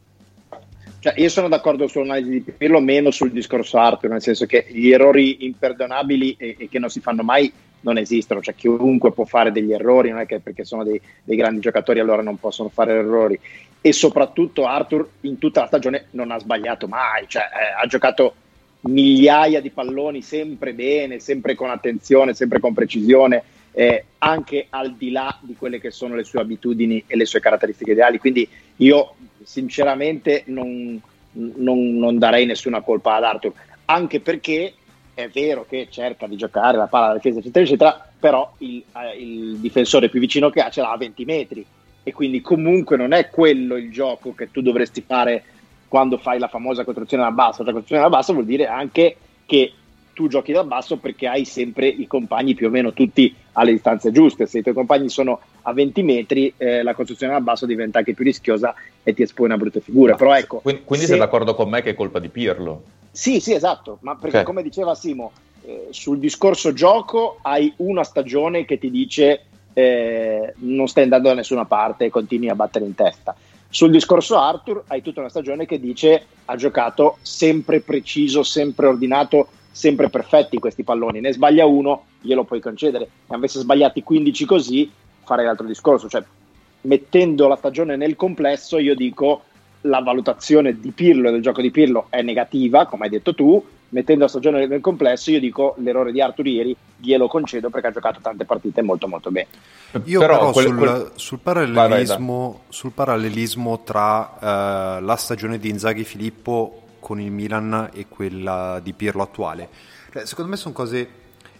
Cioè, 1.04 1.20
io 1.20 1.28
sono 1.28 1.48
d'accordo 1.48 1.86
sull'analisi 1.86 2.30
di 2.30 2.40
Pirlo, 2.40 2.80
meno 2.80 3.10
sul 3.10 3.30
discorso 3.30 3.76
Arthur, 3.76 4.08
nel 4.08 4.22
senso 4.22 4.46
che 4.46 4.64
gli 4.70 4.90
errori 4.90 5.44
imperdonabili 5.44 6.34
e, 6.38 6.56
e, 6.58 6.68
che 6.70 6.78
non 6.78 6.88
si 6.88 7.00
fanno 7.00 7.22
mai 7.22 7.52
non 7.80 7.98
esistono, 7.98 8.40
cioè 8.40 8.54
chiunque 8.54 9.12
può 9.12 9.26
fare 9.26 9.52
degli 9.52 9.70
errori, 9.70 10.08
non 10.08 10.20
è 10.20 10.24
che 10.24 10.40
perché 10.40 10.64
sono 10.64 10.82
dei, 10.82 10.98
dei 11.22 11.36
grandi 11.36 11.60
giocatori 11.60 12.00
allora 12.00 12.22
non 12.22 12.40
possono 12.40 12.70
fare 12.70 12.94
errori. 12.94 13.38
E 13.82 13.92
soprattutto 13.92 14.64
Arthur 14.64 15.06
in 15.20 15.36
tutta 15.36 15.60
la 15.60 15.66
stagione 15.66 16.06
non 16.12 16.30
ha 16.30 16.38
sbagliato 16.38 16.88
mai, 16.88 17.26
cioè 17.28 17.42
eh, 17.42 17.82
ha 17.82 17.86
giocato 17.86 18.36
migliaia 18.84 19.60
di 19.60 19.68
palloni 19.68 20.22
sempre 20.22 20.72
bene, 20.72 21.18
sempre 21.18 21.54
con 21.54 21.68
attenzione, 21.68 22.32
sempre 22.32 22.60
con 22.60 22.72
precisione, 22.72 23.42
eh, 23.72 24.04
anche 24.16 24.68
al 24.70 24.94
di 24.94 25.10
là 25.10 25.36
di 25.42 25.54
quelle 25.54 25.78
che 25.80 25.90
sono 25.90 26.14
le 26.14 26.24
sue 26.24 26.40
abitudini 26.40 27.04
e 27.06 27.14
le 27.14 27.26
sue 27.26 27.40
caratteristiche 27.40 27.90
ideali. 27.92 28.16
Quindi 28.16 28.48
io 28.76 29.16
sinceramente 29.44 30.42
non, 30.46 31.00
non, 31.32 31.96
non 31.96 32.18
darei 32.18 32.46
nessuna 32.46 32.80
colpa 32.80 33.14
ad 33.16 33.24
Arthur, 33.24 33.52
anche 33.86 34.20
perché 34.20 34.74
è 35.14 35.28
vero 35.28 35.64
che 35.68 35.86
cerca 35.90 36.26
di 36.26 36.36
giocare 36.36 36.76
la 36.76 36.86
palla 36.86 37.06
alla 37.06 37.14
difesa, 37.14 37.38
eccetera, 37.38 37.64
eccetera, 37.64 38.08
però 38.18 38.52
il, 38.58 38.82
eh, 38.96 39.16
il, 39.18 39.56
difensore 39.58 40.08
più 40.08 40.18
vicino 40.18 40.50
che 40.50 40.60
ha 40.60 40.70
ce 40.70 40.80
l'ha 40.80 40.90
a 40.90 40.96
20 40.96 41.24
metri 41.24 41.64
e 42.02 42.12
quindi 42.12 42.40
comunque 42.40 42.96
non 42.96 43.12
è 43.12 43.30
quello 43.30 43.76
il 43.76 43.90
gioco 43.90 44.34
che 44.34 44.50
tu 44.50 44.60
dovresti 44.60 45.02
fare 45.06 45.44
quando 45.88 46.18
fai 46.18 46.38
la 46.38 46.48
famosa 46.48 46.84
costruzione 46.84 47.22
da 47.22 47.30
basso. 47.30 47.62
La 47.62 47.70
costruzione 47.70 48.02
da 48.02 48.08
basso 48.08 48.32
vuol 48.32 48.44
dire 48.44 48.66
anche 48.66 49.16
che 49.46 49.72
tu 50.12 50.28
giochi 50.28 50.52
da 50.52 50.64
basso 50.64 50.96
perché 50.96 51.28
hai 51.28 51.44
sempre 51.44 51.86
i 51.86 52.06
compagni 52.06 52.54
più 52.54 52.66
o 52.66 52.70
meno 52.70 52.92
tutti 52.92 53.34
alle 53.52 53.72
distanze 53.72 54.10
giuste. 54.10 54.46
Se 54.46 54.58
i 54.58 54.62
tuoi 54.62 54.74
compagni 54.74 55.08
sono 55.08 55.40
a 55.62 55.72
20 55.72 56.02
metri, 56.02 56.52
eh, 56.56 56.82
la 56.82 56.94
costruzione 56.94 57.32
da 57.32 57.40
basso 57.40 57.66
diventa 57.66 57.98
anche 57.98 58.14
più 58.14 58.24
rischiosa 58.24 58.74
e 59.04 59.14
ti 59.14 59.22
espone 59.22 59.54
a 59.54 59.56
brutte 59.56 59.80
figure. 59.80 60.16
Però 60.16 60.34
ecco, 60.34 60.58
quindi, 60.58 60.82
quindi 60.84 61.04
se... 61.04 61.12
sei 61.12 61.20
d'accordo 61.20 61.54
con 61.54 61.68
me 61.68 61.82
che 61.82 61.90
è 61.90 61.94
colpa 61.94 62.18
di 62.18 62.28
Pirlo? 62.28 62.82
Sì, 63.12 63.38
sì, 63.38 63.52
esatto, 63.52 63.98
ma 64.00 64.14
perché 64.16 64.38
okay. 64.38 64.44
come 64.44 64.62
diceva 64.62 64.96
Simo, 64.96 65.30
eh, 65.62 65.88
sul 65.90 66.18
discorso 66.18 66.72
gioco 66.72 67.38
hai 67.42 67.72
una 67.76 68.02
stagione 68.02 68.64
che 68.64 68.78
ti 68.78 68.90
dice 68.90 69.44
eh, 69.72 70.52
non 70.56 70.88
stai 70.88 71.04
andando 71.04 71.28
da 71.28 71.34
nessuna 71.34 71.64
parte 71.64 72.06
e 72.06 72.10
continui 72.10 72.48
a 72.48 72.56
battere 72.56 72.86
in 72.86 72.94
testa. 72.94 73.36
Sul 73.68 73.90
discorso 73.90 74.38
Arthur 74.38 74.84
hai 74.88 75.02
tutta 75.02 75.20
una 75.20 75.28
stagione 75.28 75.66
che 75.66 75.80
dice 75.80 76.26
ha 76.44 76.56
giocato 76.56 77.18
sempre 77.22 77.80
preciso, 77.80 78.42
sempre 78.42 78.86
ordinato, 78.86 79.48
sempre 79.70 80.08
perfetti 80.08 80.58
questi 80.58 80.84
palloni, 80.84 81.20
ne 81.20 81.32
sbaglia 81.32 81.66
uno, 81.66 82.04
glielo 82.20 82.44
puoi 82.44 82.60
concedere, 82.60 83.08
ne 83.26 83.36
avesse 83.36 83.58
sbagliati 83.58 84.02
15 84.02 84.44
così, 84.44 84.90
farei 85.24 85.44
l'altro 85.44 85.66
discorso, 85.66 86.08
cioè 86.08 86.22
mettendo 86.84 87.48
la 87.48 87.56
stagione 87.56 87.96
nel 87.96 88.16
complesso 88.16 88.78
io 88.78 88.94
dico 88.94 89.42
la 89.82 90.00
valutazione 90.00 90.78
di 90.80 90.90
Pirlo 90.92 91.28
e 91.28 91.32
del 91.32 91.42
gioco 91.42 91.60
di 91.60 91.70
Pirlo 91.70 92.06
è 92.08 92.22
negativa, 92.22 92.86
come 92.86 93.04
hai 93.04 93.10
detto 93.10 93.34
tu, 93.34 93.62
mettendo 93.90 94.24
la 94.24 94.30
stagione 94.30 94.66
nel 94.66 94.80
complesso 94.80 95.30
io 95.30 95.40
dico 95.40 95.74
l'errore 95.78 96.10
di 96.10 96.20
Arthur 96.20 96.46
ieri 96.46 96.76
glielo 96.96 97.28
concedo 97.28 97.68
perché 97.68 97.88
ha 97.88 97.92
giocato 97.92 98.20
tante 98.20 98.44
partite 98.44 98.82
molto 98.82 99.06
molto 99.08 99.30
bene. 99.30 99.48
Io 100.04 100.20
però, 100.20 100.38
però 100.38 100.50
quel, 100.52 100.66
sul, 100.66 100.76
quel... 100.76 101.12
sul, 101.14 101.38
parallelismo, 101.38 102.40
vai, 102.40 102.50
vai, 102.52 102.60
sul, 102.68 102.92
parallelismo, 102.92 103.82
tra 103.82 104.98
uh, 105.00 105.04
la 105.04 105.16
stagione 105.16 105.58
di 105.58 105.68
Inzaghi 105.68 106.04
Filippo 106.04 106.82
con 106.98 107.20
il 107.20 107.30
Milan 107.30 107.90
e 107.92 108.06
quella 108.08 108.80
di 108.82 108.94
Pirlo 108.94 109.22
attuale. 109.22 109.68
Cioè, 110.12 110.24
secondo 110.24 110.50
me 110.50 110.56
sono 110.56 110.72
cose 110.72 111.08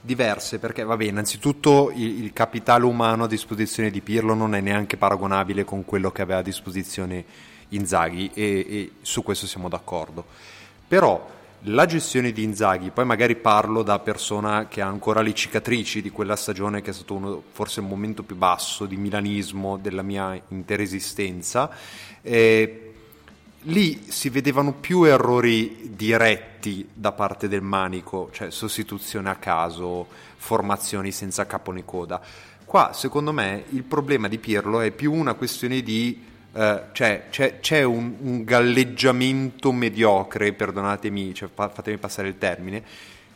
diverse 0.05 0.59
perché, 0.59 0.85
vabbè, 0.85 1.05
innanzitutto 1.05 1.91
il, 1.95 2.25
il, 2.25 2.33
capitale 2.35 2.85
umano 2.85 3.25
a 3.25 3.29
disposizione 3.29 3.91
di 3.91 4.03
Pirlo 4.03 4.35
non 4.35 4.55
è 4.55 4.61
neanche 4.61 4.99
paragonabile 4.99 5.65
con 5.65 5.87
quello 5.87 6.11
che 6.11 6.21
aveva 6.21 6.41
a 6.41 6.43
disposizione 6.43 7.25
Inzaghi 7.71 8.31
e, 8.35 8.67
e 8.69 8.91
su 9.01 9.23
questo 9.23 9.47
siamo 9.47 9.71
d'accordo. 9.71 10.27
Però 10.87 11.33
la 11.69 11.87
gestione 11.87 12.33
di 12.33 12.43
Inzaghi, 12.43 12.91
poi 12.91 13.07
magari 13.07 13.37
parlo 13.37 13.83
da 13.83 13.99
persona 13.99 14.69
che 14.69 14.83
ha 14.83 14.87
ancora 14.87 15.23
le 15.23 15.33
cicatrici 15.33 16.03
di 16.03 16.11
quella 16.11 16.37
stagione 16.37 16.83
che 16.83 16.91
è 16.91 16.93
stato 16.93 17.15
uno, 17.15 17.43
forse 17.51 17.81
il 17.81 17.87
momento 17.87 18.23
più 18.23 18.37
basso 18.37 18.85
di 18.85 18.97
milanismo 18.97 19.79
della 19.79 20.03
mia 20.03 20.39
intera 20.49 20.83
esistenza, 20.83 21.71
eh, 22.21 22.84
lì 23.65 24.05
si 24.09 24.29
vedevano 24.29 24.73
più 24.73 25.05
errori 25.05 25.91
diretti 25.95 26.89
da 26.93 27.13
parte 27.13 27.49
del 27.49 27.63
manico, 27.63 28.29
cioè 28.33 28.51
sostituzione 28.51 29.31
a 29.31 29.37
caso, 29.37 30.07
formazioni 30.37 31.13
senza 31.13 31.47
capo 31.47 31.71
né 31.73 31.85
coda. 31.85 32.21
Qua, 32.65 32.93
secondo 32.93 33.33
me, 33.33 33.65
il 33.71 33.83
problema 33.83 34.29
di 34.29 34.39
Pirlo 34.39 34.81
è 34.81 34.91
più 34.91 35.13
una 35.13 35.35
questione 35.35 35.83
di 35.83 36.33
Uh, 36.55 36.83
cioè, 36.93 37.25
c'è, 37.31 37.59
c'è 37.59 37.83
un, 37.83 38.15
un, 38.21 38.45
galleggiamento 38.45 39.73
mediocre, 39.73 40.53
perdonatemi, 40.53 41.35
cioè, 41.35 41.49
fa, 41.53 41.69
fatemi 41.69 41.97
passare 41.97 42.29
il 42.29 42.39
termine, 42.39 42.81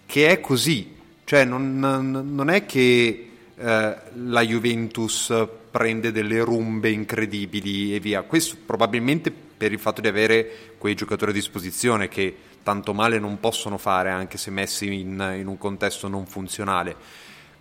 che 0.06 0.28
è 0.28 0.38
così. 0.38 0.94
Cioè, 1.24 1.44
non, 1.44 1.80
non 1.80 2.48
è 2.48 2.64
che 2.64 3.28
uh, 3.56 3.62
la 3.62 4.40
Juventus 4.42 5.34
prende 5.68 6.12
delle 6.12 6.38
rumbe 6.42 6.90
incredibili 6.90 7.92
e 7.92 7.98
via. 7.98 8.22
Questo 8.22 8.56
probabilmente 8.64 9.32
per 9.58 9.72
il 9.72 9.78
fatto 9.78 10.00
di 10.00 10.08
avere 10.08 10.74
quei 10.78 10.94
giocatori 10.94 11.32
a 11.32 11.34
disposizione 11.34 12.08
che 12.08 12.34
tanto 12.62 12.94
male 12.94 13.18
non 13.18 13.38
possono 13.40 13.76
fare 13.76 14.10
anche 14.10 14.38
se 14.38 14.50
messi 14.50 15.00
in, 15.00 15.34
in 15.38 15.46
un 15.46 15.58
contesto 15.58 16.08
non 16.08 16.26
funzionale. 16.26 16.96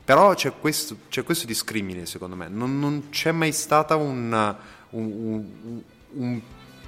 Però 0.05 0.33
c'è 0.33 0.53
questo, 0.57 0.95
c'è 1.09 1.23
questo 1.23 1.45
discrimine 1.45 2.05
secondo 2.05 2.37
me, 2.37 2.47
non, 2.47 2.79
non 2.79 3.09
c'è 3.09 3.33
mai 3.33 3.51
stata 3.51 3.97
un 3.97 4.55
un, 4.89 5.45
un, 5.61 5.81
un 6.13 6.41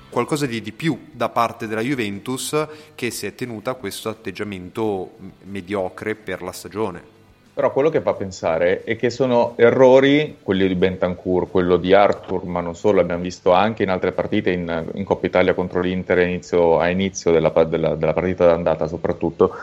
qualcosa 0.10 0.45
di, 0.45 0.62
di, 0.62 0.72
più 0.72 1.08
da 1.12 1.30
parte 1.30 1.67
della 1.67 1.82
Juventus 1.82 2.67
che 2.95 3.12
si 3.12 3.26
è 3.26 3.36
tenuta 3.36 3.72
a 3.72 3.76
questo 3.76 4.10
atteggiamento 4.10 5.17
mediocre 5.43 6.15
per 6.15 6.41
la 6.41 6.52
stagione. 6.52 7.17
Però 7.60 7.74
quello 7.74 7.89
che 7.89 8.00
fa 8.00 8.13
pensare 8.13 8.86
è 8.86 8.95
che 8.95 9.10
sono 9.10 9.52
errori, 9.58 10.38
quelli 10.41 10.65
di 10.65 10.76
Bentancur, 10.76 11.52
quello 11.52 11.76
di 11.76 11.93
Arthur, 11.93 12.45
ma 12.45 12.62
non 12.62 12.74
solo, 12.74 13.02
abbiamo 13.02 13.22
visto 13.22 13.52
anche 13.52 13.84
in 13.84 13.89
altre 13.89 14.13
partite, 14.13 14.52
in, 14.52 14.91
in 14.93 15.04
Coppa 15.04 15.26
Italia 15.26 15.54
contro 15.54 15.82
l'Inter 15.82 16.19
a 16.19 16.22
inizio, 16.22 16.80
a 16.80 16.88
inizio 16.88 17.34
della, 17.34 17.50
della, 17.65 17.95
della 17.95 18.13
partita 18.13 18.45
d'andata 18.45 18.88
soprattutto, 18.88 19.58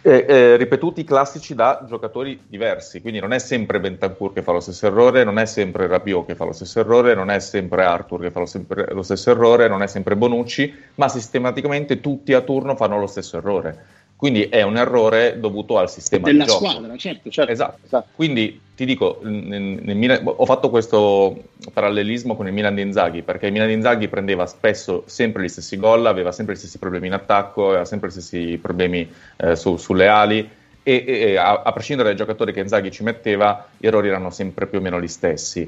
eh, 0.00 0.24
eh, 0.26 0.56
ripetuti 0.56 1.04
classici 1.04 1.54
da 1.54 1.84
giocatori 1.86 2.40
diversi, 2.46 3.02
quindi 3.02 3.20
non 3.20 3.34
è 3.34 3.38
sempre 3.38 3.80
Bentancur 3.80 4.32
che 4.32 4.40
fa 4.40 4.52
lo 4.52 4.60
stesso 4.60 4.86
errore, 4.86 5.22
non 5.22 5.38
è 5.38 5.44
sempre 5.44 5.86
Rabiot 5.88 6.24
che 6.24 6.34
fa 6.34 6.46
lo 6.46 6.52
stesso 6.52 6.80
errore, 6.80 7.14
non 7.14 7.30
è 7.30 7.38
sempre 7.38 7.84
Arthur 7.84 8.20
che 8.22 8.30
fa 8.30 8.38
lo, 8.38 8.46
sempre, 8.46 8.86
lo 8.92 9.02
stesso 9.02 9.30
errore, 9.30 9.68
non 9.68 9.82
è 9.82 9.86
sempre 9.86 10.16
Bonucci, 10.16 10.74
ma 10.94 11.10
sistematicamente 11.10 12.00
tutti 12.00 12.32
a 12.32 12.40
turno 12.40 12.76
fanno 12.76 12.98
lo 12.98 13.06
stesso 13.06 13.36
errore. 13.36 13.98
Quindi 14.20 14.42
è 14.50 14.60
un 14.60 14.76
errore 14.76 15.40
dovuto 15.40 15.78
al 15.78 15.88
sistema 15.88 16.26
della 16.26 16.44
di 16.44 16.50
gioco. 16.50 16.66
squadra, 16.66 16.94
certo, 16.98 17.30
certo. 17.30 17.50
Esatto. 17.50 17.78
esatto. 17.86 18.08
Quindi 18.14 18.60
ti 18.74 18.84
dico, 18.84 19.18
nel, 19.22 19.62
nel 19.80 19.96
Milan, 19.96 20.20
ho 20.22 20.44
fatto 20.44 20.68
questo 20.68 21.44
parallelismo 21.72 22.36
con 22.36 22.46
il 22.46 22.52
Milan 22.52 22.74
di 22.74 22.82
Inzaghi, 22.82 23.22
perché 23.22 23.46
il 23.46 23.52
Milan 23.52 23.68
di 23.68 23.72
Inzaghi 23.72 24.08
prendeva 24.08 24.44
spesso 24.44 25.04
sempre 25.06 25.42
gli 25.42 25.48
stessi 25.48 25.78
gol, 25.78 26.04
aveva 26.04 26.32
sempre 26.32 26.52
gli 26.52 26.58
stessi 26.58 26.76
problemi 26.76 27.06
in 27.06 27.14
attacco, 27.14 27.68
aveva 27.68 27.86
sempre 27.86 28.10
gli 28.10 28.12
stessi 28.12 28.58
problemi 28.60 29.10
eh, 29.38 29.56
su, 29.56 29.78
sulle 29.78 30.06
ali 30.06 30.46
e, 30.82 31.04
e 31.06 31.36
a, 31.38 31.62
a, 31.62 31.72
prescindere 31.72 32.10
dai 32.10 32.18
giocatori 32.18 32.52
che 32.52 32.60
Inzaghi 32.60 32.90
ci 32.90 33.02
metteva, 33.02 33.68
gli 33.78 33.86
errori 33.86 34.08
erano 34.08 34.28
sempre 34.28 34.66
più 34.66 34.80
o 34.80 34.82
meno 34.82 35.00
gli 35.00 35.08
stessi 35.08 35.66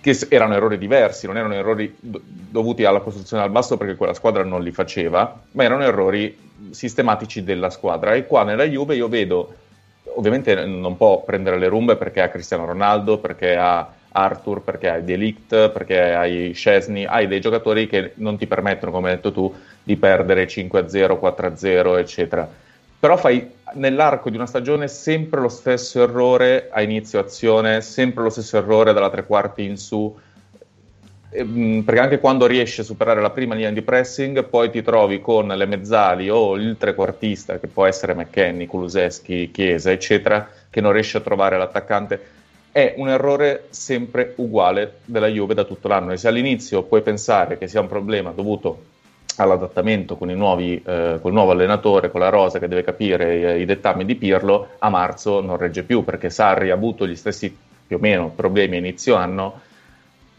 che 0.00 0.16
erano 0.28 0.54
errori 0.54 0.78
diversi, 0.78 1.26
non 1.26 1.36
erano 1.36 1.54
errori 1.54 1.94
dovuti 2.00 2.84
alla 2.84 3.00
costruzione 3.00 3.42
al 3.42 3.50
basso 3.50 3.76
perché 3.76 3.96
quella 3.96 4.14
squadra 4.14 4.44
non 4.44 4.62
li 4.62 4.72
faceva, 4.72 5.40
ma 5.52 5.64
erano 5.64 5.82
errori 5.82 6.50
sistematici 6.70 7.42
della 7.42 7.70
squadra. 7.70 8.14
E 8.14 8.26
qua 8.26 8.44
nella 8.44 8.64
Juve 8.64 8.94
io 8.94 9.08
vedo, 9.08 9.54
ovviamente 10.14 10.64
non 10.64 10.96
può 10.96 11.22
prendere 11.22 11.58
le 11.58 11.68
rumbe 11.68 11.96
perché 11.96 12.22
ha 12.22 12.28
Cristiano 12.28 12.64
Ronaldo, 12.64 13.18
perché 13.18 13.56
ha 13.56 13.92
Arthur, 14.12 14.60
perché 14.62 14.88
hai 14.88 15.04
Delict, 15.04 15.70
perché 15.70 16.14
hai 16.14 16.52
Chesney, 16.52 17.04
hai 17.04 17.26
dei 17.26 17.40
giocatori 17.40 17.86
che 17.86 18.12
non 18.16 18.36
ti 18.36 18.46
permettono, 18.46 18.92
come 18.92 19.10
hai 19.10 19.16
detto 19.16 19.32
tu, 19.32 19.52
di 19.82 19.96
perdere 19.96 20.46
5-0, 20.46 21.18
4-0, 21.18 21.98
eccetera. 21.98 22.48
Però 23.02 23.16
fai 23.16 23.50
nell'arco 23.72 24.30
di 24.30 24.36
una 24.36 24.46
stagione 24.46 24.86
sempre 24.86 25.40
lo 25.40 25.48
stesso 25.48 26.00
errore 26.00 26.68
a 26.70 26.82
inizio 26.82 27.18
azione, 27.18 27.80
sempre 27.80 28.22
lo 28.22 28.30
stesso 28.30 28.56
errore 28.56 28.92
dalla 28.92 29.10
tre 29.10 29.26
quarti 29.26 29.64
in 29.64 29.76
su, 29.76 30.16
ehm, 31.30 31.82
perché 31.82 32.00
anche 32.00 32.20
quando 32.20 32.46
riesci 32.46 32.82
a 32.82 32.84
superare 32.84 33.20
la 33.20 33.30
prima 33.30 33.56
linea 33.56 33.72
di 33.72 33.82
pressing, 33.82 34.44
poi 34.44 34.70
ti 34.70 34.82
trovi 34.82 35.20
con 35.20 35.48
le 35.48 35.66
mezzali 35.66 36.30
o 36.30 36.54
il 36.54 36.76
trequartista, 36.78 37.58
che 37.58 37.66
può 37.66 37.86
essere 37.86 38.14
McKenny, 38.14 38.66
Kuluseschi, 38.66 39.50
Chiesa, 39.50 39.90
eccetera, 39.90 40.48
che 40.70 40.80
non 40.80 40.92
riesce 40.92 41.16
a 41.16 41.22
trovare 41.22 41.58
l'attaccante. 41.58 42.20
È 42.70 42.94
un 42.98 43.08
errore 43.08 43.64
sempre 43.70 44.34
uguale 44.36 44.98
della 45.06 45.26
Juve 45.26 45.54
da 45.54 45.64
tutto 45.64 45.88
l'anno. 45.88 46.12
E 46.12 46.16
se 46.16 46.28
all'inizio 46.28 46.84
puoi 46.84 47.02
pensare 47.02 47.58
che 47.58 47.66
sia 47.66 47.80
un 47.80 47.88
problema 47.88 48.30
dovuto 48.30 48.90
all'adattamento 49.36 50.16
con, 50.16 50.28
nuovi, 50.30 50.74
eh, 50.84 51.18
con 51.20 51.30
il 51.30 51.36
nuovo 51.36 51.52
allenatore, 51.52 52.10
con 52.10 52.20
la 52.20 52.28
rosa 52.28 52.58
che 52.58 52.68
deve 52.68 52.82
capire 52.82 53.56
i, 53.56 53.62
i, 53.62 53.64
dettami 53.64 54.04
di 54.04 54.14
Pirlo, 54.14 54.70
a 54.78 54.88
marzo 54.88 55.40
non 55.40 55.56
regge 55.56 55.82
più 55.82 56.04
perché 56.04 56.30
Sarri 56.30 56.70
ha 56.70 56.74
avuto 56.74 57.06
gli 57.06 57.16
stessi 57.16 57.56
più 57.86 57.96
o 57.96 58.00
meno 58.00 58.28
problemi 58.34 58.76
a 58.76 58.78
inizio 58.78 59.14
anno, 59.14 59.60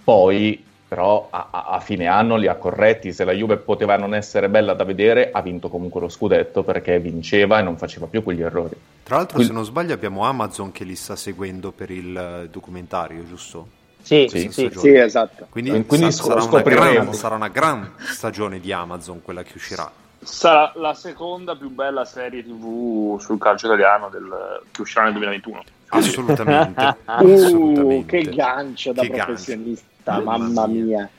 poi 0.03 0.63
però 0.93 1.27
a, 1.31 1.49
a, 1.49 1.79
fine 1.79 2.05
anno 2.05 2.35
li 2.35 2.45
ha 2.45 2.53
corretti, 2.53 3.13
se 3.13 3.23
la 3.23 3.31
Juve 3.31 3.57
poteva 3.57 3.97
non 3.97 4.13
essere 4.13 4.47
bella 4.47 4.75
da 4.75 4.83
vedere, 4.83 5.31
ha 5.31 5.41
vinto 5.41 5.67
comunque 5.67 5.99
lo 5.99 6.07
scudetto 6.07 6.61
perché 6.61 6.99
vinceva 6.99 7.57
e 7.57 7.63
non 7.63 7.77
faceva 7.77 8.05
più 8.05 8.21
quegli 8.21 8.43
errori. 8.43 8.75
Tra 9.01 9.15
l'altro, 9.15 9.37
Quindi... 9.37 9.53
se 9.53 9.57
non 9.57 9.65
sbaglio, 9.65 9.93
abbiamo 9.93 10.23
Amazon 10.23 10.71
che 10.71 10.83
li 10.83 10.95
sta 10.95 11.15
seguendo 11.15 11.71
per 11.71 11.89
il 11.89 12.15
eh, 12.15 12.47
documentario, 12.47 13.25
giusto? 13.25 13.81
Sì, 14.03 14.27
sì, 14.29 14.49
sì, 14.51 14.69
sì, 14.75 14.93
esatto. 14.95 15.47
Quindi, 15.49 15.69
Quindi 15.85 16.11
sarà, 16.11 16.41
sarà, 16.41 16.51
una 16.51 16.61
gran, 16.61 17.13
sarà 17.13 17.35
una 17.35 17.47
gran 17.47 17.93
stagione 17.99 18.59
di 18.59 18.71
Amazon 18.73 19.21
quella 19.21 19.43
che 19.43 19.53
uscirà. 19.55 19.89
Sarà 20.19 20.73
la 20.75 20.93
seconda 20.93 21.55
più 21.55 21.69
bella 21.69 22.03
serie 22.03 22.43
TV 22.43 23.17
sul 23.19 23.39
calcio 23.39 23.67
italiano 23.67 24.09
del, 24.09 24.61
che 24.71 24.81
uscirà 24.81 25.05
nel 25.05 25.13
2021. 25.13 25.63
Assolutamente. 25.87 26.81
uh, 26.83 26.95
Assolutamente. 27.05 28.23
Che 28.23 28.35
gancio 28.35 28.91
da 28.91 29.01
che 29.03 29.09
professionista, 29.09 29.85
gancio. 30.03 30.23
mamma 30.23 30.67
mia. 30.67 31.09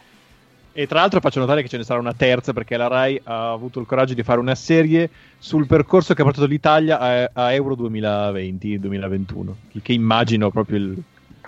E 0.77 0.87
tra 0.87 1.01
l'altro 1.01 1.21
faccio 1.21 1.39
notare 1.39 1.63
che 1.63 1.69
ce 1.69 1.77
ne 1.77 1.85
sarà 1.85 2.01
una 2.01 2.15
terza 2.15 2.53
perché 2.53 2.77
la 2.77 2.89
Rai 2.89 3.19
ha 3.23 3.53
avuto 3.53 3.79
il 3.79 3.87
coraggio 3.87 4.13
di 4.13 4.25
fare 4.25 4.41
una 4.41 4.57
serie 4.57 5.09
sul 5.39 5.67
percorso 5.67 6.13
che 6.13 6.21
ha 6.21 6.25
portato 6.25 6.47
l'Italia 6.49 6.99
a, 6.99 7.31
a 7.33 7.53
Euro 7.53 7.77
2020-2021, 7.77 9.53
che 9.81 9.93
immagino 9.93 10.51
proprio 10.51 10.79
il... 10.79 11.03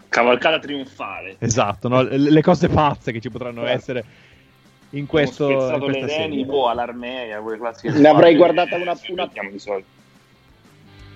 Cavalcata 0.09 0.59
trionfale. 0.59 1.37
Esatto, 1.39 1.89
no? 1.89 2.03
le 2.03 2.43
cose 2.43 2.69
pazze 2.69 3.13
che 3.13 3.21
ci 3.21 3.31
potranno 3.31 3.63
certo. 3.63 3.77
essere 3.77 4.05
in 4.91 5.07
questo... 5.07 5.51
in 5.51 5.81
questa 5.81 6.09
serie. 6.09 6.45
boh, 6.45 6.69
all'Armenia, 6.69 7.41
quelle 7.41 7.59
classiche... 7.59 7.99
Ne 7.99 8.09
avrei 8.09 8.37
guardata 8.37 8.77
una... 8.77 8.97
una... 9.09 9.31
di 9.51 9.59
solito. 9.59 9.95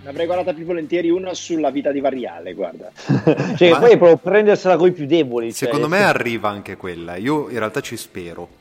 Ne 0.03 0.09
avrei 0.09 0.25
guardata 0.25 0.55
più 0.55 0.65
volentieri 0.65 1.11
una 1.11 1.35
sulla 1.35 1.71
vita 1.71 1.93
di 1.93 2.01
Variale, 2.01 2.55
guarda. 2.55 2.91
cioè, 3.57 3.71
Ma... 3.71 3.79
poi 3.79 3.97
proprio 3.99 4.17
prendersela 4.17 4.77
con 4.77 4.89
i 4.89 4.93
più 4.93 5.07
deboli. 5.07 5.53
Cioè. 5.53 5.69
Secondo 5.69 5.89
cioè... 5.89 5.99
me 5.99 6.05
arriva 6.05 6.49
anche 6.49 6.77
quella. 6.77 7.17
Io 7.17 7.49
in 7.51 7.59
realtà 7.59 7.81
ci 7.81 7.97
spero. 7.97 8.60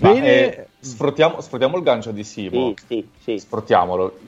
Bene. 0.00 0.56
Eh, 0.56 0.66
sfruttiamo, 0.80 1.40
sfruttiamo, 1.40 1.76
il 1.76 1.82
gancio 1.82 2.10
di 2.10 2.24
Simo. 2.24 2.72
Sì, 2.74 2.84
sì, 2.86 3.08
sì. 3.18 3.38
Sfruttiamolo. 3.38 4.18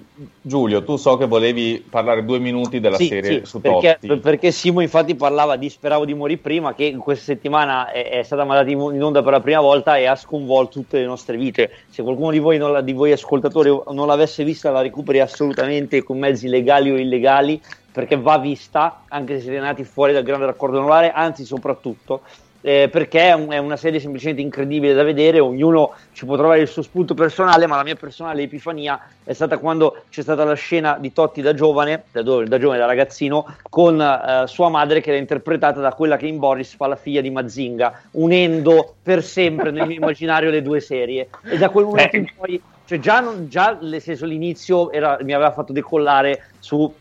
Giulio, 0.40 0.84
tu 0.84 0.96
so 0.96 1.16
che 1.16 1.26
volevi 1.26 1.82
parlare 1.88 2.24
due 2.24 2.38
minuti 2.38 2.78
della 2.78 2.96
sì, 2.96 3.06
serie 3.06 3.40
sì, 3.40 3.46
su 3.46 3.60
perché, 3.60 3.98
Totti. 4.00 4.20
Perché 4.20 4.50
Simo 4.52 4.80
infatti 4.80 5.14
parlava 5.14 5.56
di 5.56 5.70
Speravo 5.70 6.04
di 6.04 6.12
morire 6.14 6.40
prima, 6.40 6.74
che 6.74 6.94
questa 6.96 7.24
settimana 7.24 7.90
è, 7.90 8.10
è 8.10 8.22
stata 8.22 8.44
mandata 8.44 8.70
in 8.70 9.02
onda 9.02 9.22
per 9.22 9.32
la 9.32 9.40
prima 9.40 9.60
volta 9.60 9.96
e 9.96 10.04
ha 10.04 10.14
sconvolto 10.14 10.80
tutte 10.80 10.98
le 10.98 11.06
nostre 11.06 11.36
vite. 11.38 11.70
Se 11.88 12.02
qualcuno 12.02 12.30
di 12.30 12.38
voi, 12.38 12.58
la, 12.58 12.82
di 12.82 12.92
voi 12.92 13.12
ascoltatori 13.12 13.70
non 13.90 14.06
l'avesse 14.06 14.44
vista, 14.44 14.70
la 14.70 14.82
recuperi 14.82 15.20
assolutamente 15.20 16.02
con 16.02 16.18
mezzi 16.18 16.46
legali 16.48 16.90
o 16.90 16.98
illegali, 16.98 17.60
perché 17.90 18.16
va 18.16 18.38
vista, 18.38 19.04
anche 19.08 19.36
se 19.36 19.44
siete 19.44 19.58
nati 19.58 19.84
fuori 19.84 20.12
dal 20.12 20.22
grande 20.22 20.46
raccordo 20.46 20.78
anulare, 20.78 21.10
anzi 21.10 21.44
soprattutto 21.44 22.20
eh, 22.62 22.88
perché 22.90 23.28
è, 23.28 23.32
un, 23.32 23.50
è, 23.50 23.58
una 23.58 23.76
serie 23.76 24.00
semplicemente 24.00 24.40
incredibile 24.40 24.94
da 24.94 25.02
vedere, 25.02 25.40
ognuno 25.40 25.92
ci 26.12 26.24
può 26.24 26.36
trovare 26.36 26.60
il 26.60 26.68
suo 26.68 26.82
spunto 26.82 27.12
personale, 27.12 27.66
ma 27.66 27.76
la 27.76 27.82
mia 27.82 27.96
personale 27.96 28.42
epifania 28.42 28.98
è 29.24 29.32
stata 29.32 29.58
quando 29.58 30.04
c'è 30.08 30.22
stata 30.22 30.44
la 30.44 30.54
scena 30.54 30.96
di 30.98 31.12
Totti 31.12 31.42
da 31.42 31.54
giovane, 31.54 32.04
da, 32.12 32.22
da 32.22 32.58
giovane, 32.58 32.78
da 32.78 32.86
ragazzino, 32.86 33.56
con 33.68 34.00
eh, 34.00 34.46
sua 34.46 34.68
madre 34.68 35.00
che 35.00 35.10
era 35.10 35.18
interpretata 35.18 35.80
da 35.80 35.92
quella 35.92 36.16
che 36.16 36.26
in 36.26 36.38
Boris 36.38 36.74
fa 36.74 36.86
la 36.86 36.96
figlia 36.96 37.20
di 37.20 37.30
Mazinga, 37.30 38.02
unendo 38.12 38.94
per 39.02 39.22
sempre 39.22 39.70
nel 39.70 39.86
mio 39.86 39.96
immaginario 40.00 40.50
le 40.50 40.62
due 40.62 40.80
serie. 40.80 41.28
E 41.44 41.58
da 41.58 41.68
quel 41.68 41.84
momento 41.86 42.16
in 42.16 42.26
poi, 42.36 42.62
cioè 42.84 42.98
già, 43.00 43.20
non, 43.20 43.48
già 43.48 43.76
nel 43.80 44.00
senso, 44.00 44.24
l'inizio 44.24 44.92
era, 44.92 45.18
mi 45.22 45.32
aveva 45.32 45.50
fatto 45.50 45.72
decollare 45.72 46.44
su 46.60 46.92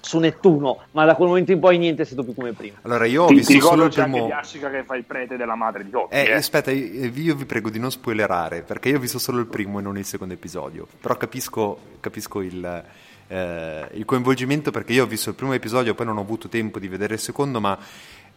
su 0.00 0.18
Nettuno, 0.18 0.84
ma 0.92 1.04
da 1.04 1.14
quel 1.14 1.28
momento 1.28 1.52
in 1.52 1.60
poi 1.60 1.78
niente 1.78 2.02
è 2.02 2.04
stato 2.04 2.24
più 2.24 2.34
come 2.34 2.52
prima. 2.52 2.78
Allora 2.82 3.04
io 3.06 3.24
ho 3.24 3.26
ti, 3.26 3.34
visto 3.34 3.52
ti 3.52 3.60
solo 3.60 3.84
il 3.84 3.92
primo... 3.92 4.26
Yashica 4.26 4.70
che 4.70 4.84
fa 4.84 4.96
il 4.96 5.04
prete 5.04 5.36
della 5.36 5.54
madre 5.54 5.84
di 5.84 5.90
Totti. 5.90 6.14
Eh, 6.14 6.24
eh. 6.24 6.32
Aspetta, 6.32 6.70
io 6.70 7.34
vi 7.34 7.44
prego 7.44 7.70
di 7.70 7.78
non 7.78 7.90
spoilerare, 7.90 8.62
perché 8.62 8.88
io 8.88 8.96
ho 8.96 9.00
visto 9.00 9.18
solo 9.18 9.38
il 9.38 9.46
primo 9.46 9.78
e 9.78 9.82
non 9.82 9.98
il 9.98 10.04
secondo 10.04 10.34
episodio, 10.34 10.86
però 11.00 11.16
capisco, 11.16 11.78
capisco 12.00 12.40
il, 12.40 12.84
eh, 13.28 13.88
il 13.92 14.04
coinvolgimento 14.04 14.70
perché 14.70 14.92
io 14.92 15.04
ho 15.04 15.06
visto 15.06 15.30
il 15.30 15.34
primo 15.34 15.52
episodio, 15.52 15.94
poi 15.94 16.06
non 16.06 16.16
ho 16.16 16.22
avuto 16.22 16.48
tempo 16.48 16.78
di 16.78 16.88
vedere 16.88 17.14
il 17.14 17.20
secondo, 17.20 17.60
ma 17.60 17.78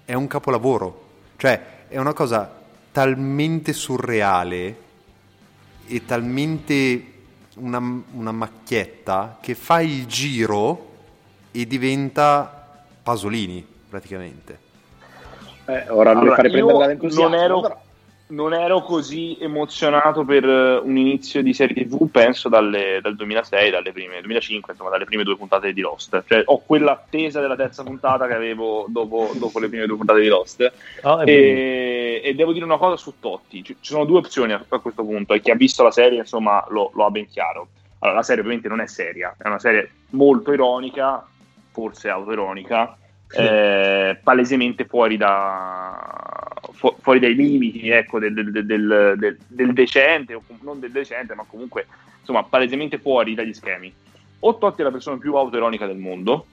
è 0.04 0.14
un 0.14 0.28
capolavoro, 0.28 1.10
cioè 1.38 1.88
è 1.88 1.98
una 1.98 2.14
cosa 2.14 2.60
talmente 2.92 3.74
surreale 3.74 4.76
e 5.88 6.06
talmente 6.06 7.06
una, 7.56 8.02
una 8.12 8.32
macchietta 8.32 9.38
che 9.42 9.56
fa 9.56 9.82
il 9.82 10.06
giro 10.06 10.90
e 11.52 11.68
diventa 11.68 12.84
Pasolini 13.04 13.66
praticamente. 13.90 14.70
Eh, 15.66 15.90
ora 15.90 16.14
non 16.14 16.24
allora, 16.24 16.36
fare 16.36 16.50
prendere 16.50 16.78
dall'entusiasmo. 16.78 17.30
Non 17.30 17.40
ero, 17.40 17.82
non 18.32 18.54
ero 18.54 18.82
così 18.82 19.38
emozionato 19.40 20.24
per 20.24 20.44
eh, 20.44 20.78
un 20.78 20.98
inizio 20.98 21.42
di 21.42 21.54
serie 21.54 21.86
TV, 21.86 22.10
penso 22.10 22.50
dalle, 22.50 23.00
dal 23.02 23.16
2006, 23.16 23.70
dalle 23.70 23.92
prime, 23.92 24.22
2005, 24.22 24.72
insomma, 24.74 24.90
dalle 24.90 25.06
prime 25.06 25.24
due 25.24 25.38
puntate 25.38 25.74
di 25.74 25.82
Lost. 25.82 26.24
Cioè, 26.26 26.44
ho 26.46 26.64
quell'attesa 26.66 27.42
della 27.42 27.56
terza 27.56 27.84
puntata 27.84 28.28
che 28.28 28.34
avevo 28.34 28.86
dopo, 28.88 29.32
dopo 29.36 29.60
le 29.60 29.70
prime 29.70 29.86
due 29.86 29.98
puntate 29.98 30.22
di 30.22 30.28
Lost. 30.28 30.72
Oh, 31.04 31.24
e, 31.24 32.22
e, 32.24 32.34
devo 32.34 32.54
dire 32.54 32.66
una 32.66 32.78
cosa 32.78 32.98
su 32.98 33.16
Totti: 33.20 33.64
ci, 33.64 33.76
ci 33.80 33.92
sono 33.92 34.06
due 34.06 34.20
opzioni 34.20 34.54
a, 34.54 34.64
a, 34.68 34.80
questo 34.80 35.04
punto, 35.04 35.34
e 35.34 35.42
chi 35.42 35.52
ha 35.52 35.56
visto 35.56 35.84
la 35.84 35.92
serie, 35.92 36.20
insomma, 36.20 36.66
lo, 36.70 36.92
lo 36.96 37.06
ha 37.06 37.12
ben 37.12 37.28
chiaro. 37.28 37.68
Allora, 38.00 38.18
la 38.18 38.24
serie 38.24 38.42
ovviamente 38.42 38.68
non 38.68 38.82
è 38.82 38.88
seria, 38.88 39.36
è 39.38 39.48
una 39.48 39.60
serie 39.60 39.92
molto 40.12 40.52
ironica, 40.52 41.24
forse 41.72 42.10
autoironica, 42.10 42.98
eh, 43.34 44.20
palesemente 44.22 44.86
fuori, 44.86 45.18
da, 45.18 45.98
fu- 46.74 46.96
fuori, 47.00 47.20
dai 47.20 47.36
limiti 47.36 47.90
ecco, 47.90 48.20
del, 48.20 48.34
del, 48.34 48.66
del, 48.66 49.38
del, 49.48 49.74
decente, 49.74 50.34
o 50.34 50.44
non 50.62 50.80
del 50.80 50.92
decente, 50.92 51.34
ma 51.34 51.46
comunque 51.48 51.88
insomma, 52.20 52.44
palesemente 52.44 52.98
fuori 52.98 53.34
dagli 53.34 53.54
schemi. 53.54 53.94
O 54.44 54.58
Totti 54.58 54.82
è 54.82 54.84
la 54.84 54.92
persona 54.92 55.18
più 55.18 55.36
autoironica 55.36 55.86
del 55.86 55.98
mondo, 55.98 56.46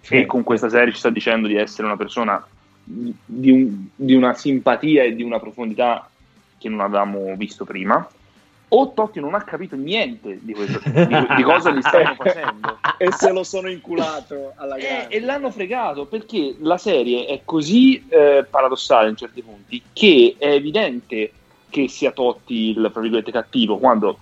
sì. 0.00 0.16
e 0.16 0.26
con 0.26 0.42
questa 0.42 0.68
serie 0.68 0.92
ci 0.92 0.98
sta 0.98 1.10
dicendo 1.10 1.48
di 1.48 1.56
essere 1.56 1.86
una 1.86 1.96
persona 1.96 2.44
di, 2.82 3.50
un, 3.50 3.86
di 3.94 4.14
una 4.14 4.34
simpatia 4.34 5.02
e 5.02 5.14
di 5.14 5.22
una 5.22 5.38
profondità 5.38 6.08
che 6.58 6.68
non 6.68 6.80
avevamo 6.80 7.34
visto 7.36 7.64
prima 7.64 8.06
o 8.68 8.92
Totti 8.92 9.20
non 9.20 9.34
ha 9.34 9.42
capito 9.42 9.76
niente 9.76 10.38
di, 10.42 10.52
questo, 10.52 10.80
di, 10.84 11.26
di 11.36 11.42
cosa 11.44 11.70
gli 11.70 11.80
stanno 11.80 12.14
facendo. 12.14 12.78
E 12.98 13.12
se 13.12 13.30
lo 13.30 13.44
sono 13.44 13.68
inculato 13.68 14.52
alla 14.56 14.76
grande. 14.76 15.08
E, 15.08 15.16
e 15.16 15.20
l'hanno 15.20 15.50
fregato 15.50 16.06
perché 16.06 16.56
la 16.60 16.78
serie 16.78 17.26
è 17.26 17.42
così 17.44 18.04
eh, 18.08 18.44
paradossale 18.48 19.08
in 19.08 19.16
certi 19.16 19.42
punti 19.42 19.82
che 19.92 20.34
è 20.38 20.48
evidente 20.48 21.30
che 21.70 21.88
sia 21.88 22.10
Totti 22.10 22.70
il 22.70 22.90
virgolette 22.94 23.30
cattivo 23.30 23.78
quando 23.78 24.18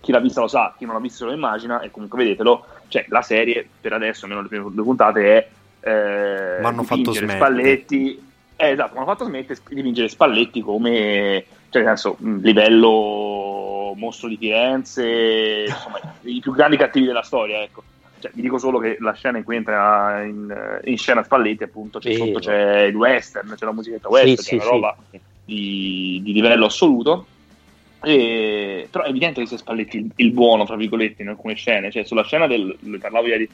chi 0.00 0.12
l'ha 0.12 0.20
vista 0.20 0.40
lo 0.40 0.48
sa, 0.48 0.74
chi 0.76 0.84
non 0.84 0.94
l'ha 0.94 1.00
visto 1.00 1.24
lo 1.24 1.32
immagina 1.32 1.80
e 1.80 1.90
comunque 1.90 2.18
vedetelo, 2.18 2.64
cioè 2.88 3.04
la 3.08 3.22
serie 3.22 3.66
per 3.80 3.92
adesso, 3.92 4.24
almeno 4.24 4.42
le 4.42 4.48
prime 4.48 4.70
due 4.72 4.84
puntate 4.84 5.36
è 5.36 5.48
eh, 5.84 6.60
ma 6.60 6.68
hanno 6.68 6.84
fatto 6.84 7.12
smettere. 7.12 7.38
Spalletti. 7.38 8.30
Eh, 8.54 8.70
esatto, 8.70 8.96
hanno 8.96 9.06
fatto 9.06 9.24
smettere 9.24 9.58
di 9.68 9.82
vincere 9.82 10.08
Spalletti 10.08 10.60
come 10.60 11.44
cioè 11.70 11.82
nel 11.82 11.98
senso 11.98 12.16
livello 12.20 13.51
mostro 13.94 14.28
di 14.28 14.36
Firenze, 14.36 15.64
insomma, 15.66 16.00
i 16.22 16.40
più 16.40 16.52
grandi 16.52 16.76
cattivi 16.76 17.06
della 17.06 17.22
storia, 17.22 17.62
ecco. 17.62 17.82
Cioè, 18.18 18.30
vi 18.34 18.42
dico 18.42 18.58
solo 18.58 18.78
che 18.78 18.98
la 19.00 19.12
scena 19.14 19.38
in 19.38 19.44
cui 19.44 19.56
entra 19.56 20.22
in, 20.22 20.80
in 20.84 20.96
scena 20.96 21.24
Spalletti, 21.24 21.64
appunto, 21.64 21.98
c'è, 21.98 22.12
sì, 22.12 22.18
sotto 22.18 22.38
c'è 22.38 22.82
il 22.82 22.94
western, 22.94 23.54
c'è 23.56 23.64
la 23.64 23.72
musichetta 23.72 24.08
western, 24.08 24.36
sì, 24.36 24.42
c'è 24.42 24.48
sì, 24.48 24.54
una 24.54 24.64
roba 24.64 24.96
di, 25.44 26.20
di, 26.22 26.32
livello 26.32 26.66
assoluto. 26.66 27.26
E, 28.04 28.86
però 28.90 29.04
è 29.04 29.08
evidente 29.08 29.40
che 29.40 29.46
sia 29.46 29.56
Spalletti 29.56 29.96
il, 29.96 30.10
il, 30.14 30.30
buono, 30.30 30.64
tra 30.64 30.76
virgolette, 30.76 31.22
in 31.22 31.28
alcune 31.28 31.54
scene. 31.54 31.90
Cioè, 31.90 32.04
sulla 32.04 32.22
scena 32.22 32.46
del. 32.46 32.76
parlavo 33.00 33.26
ieri, 33.26 33.48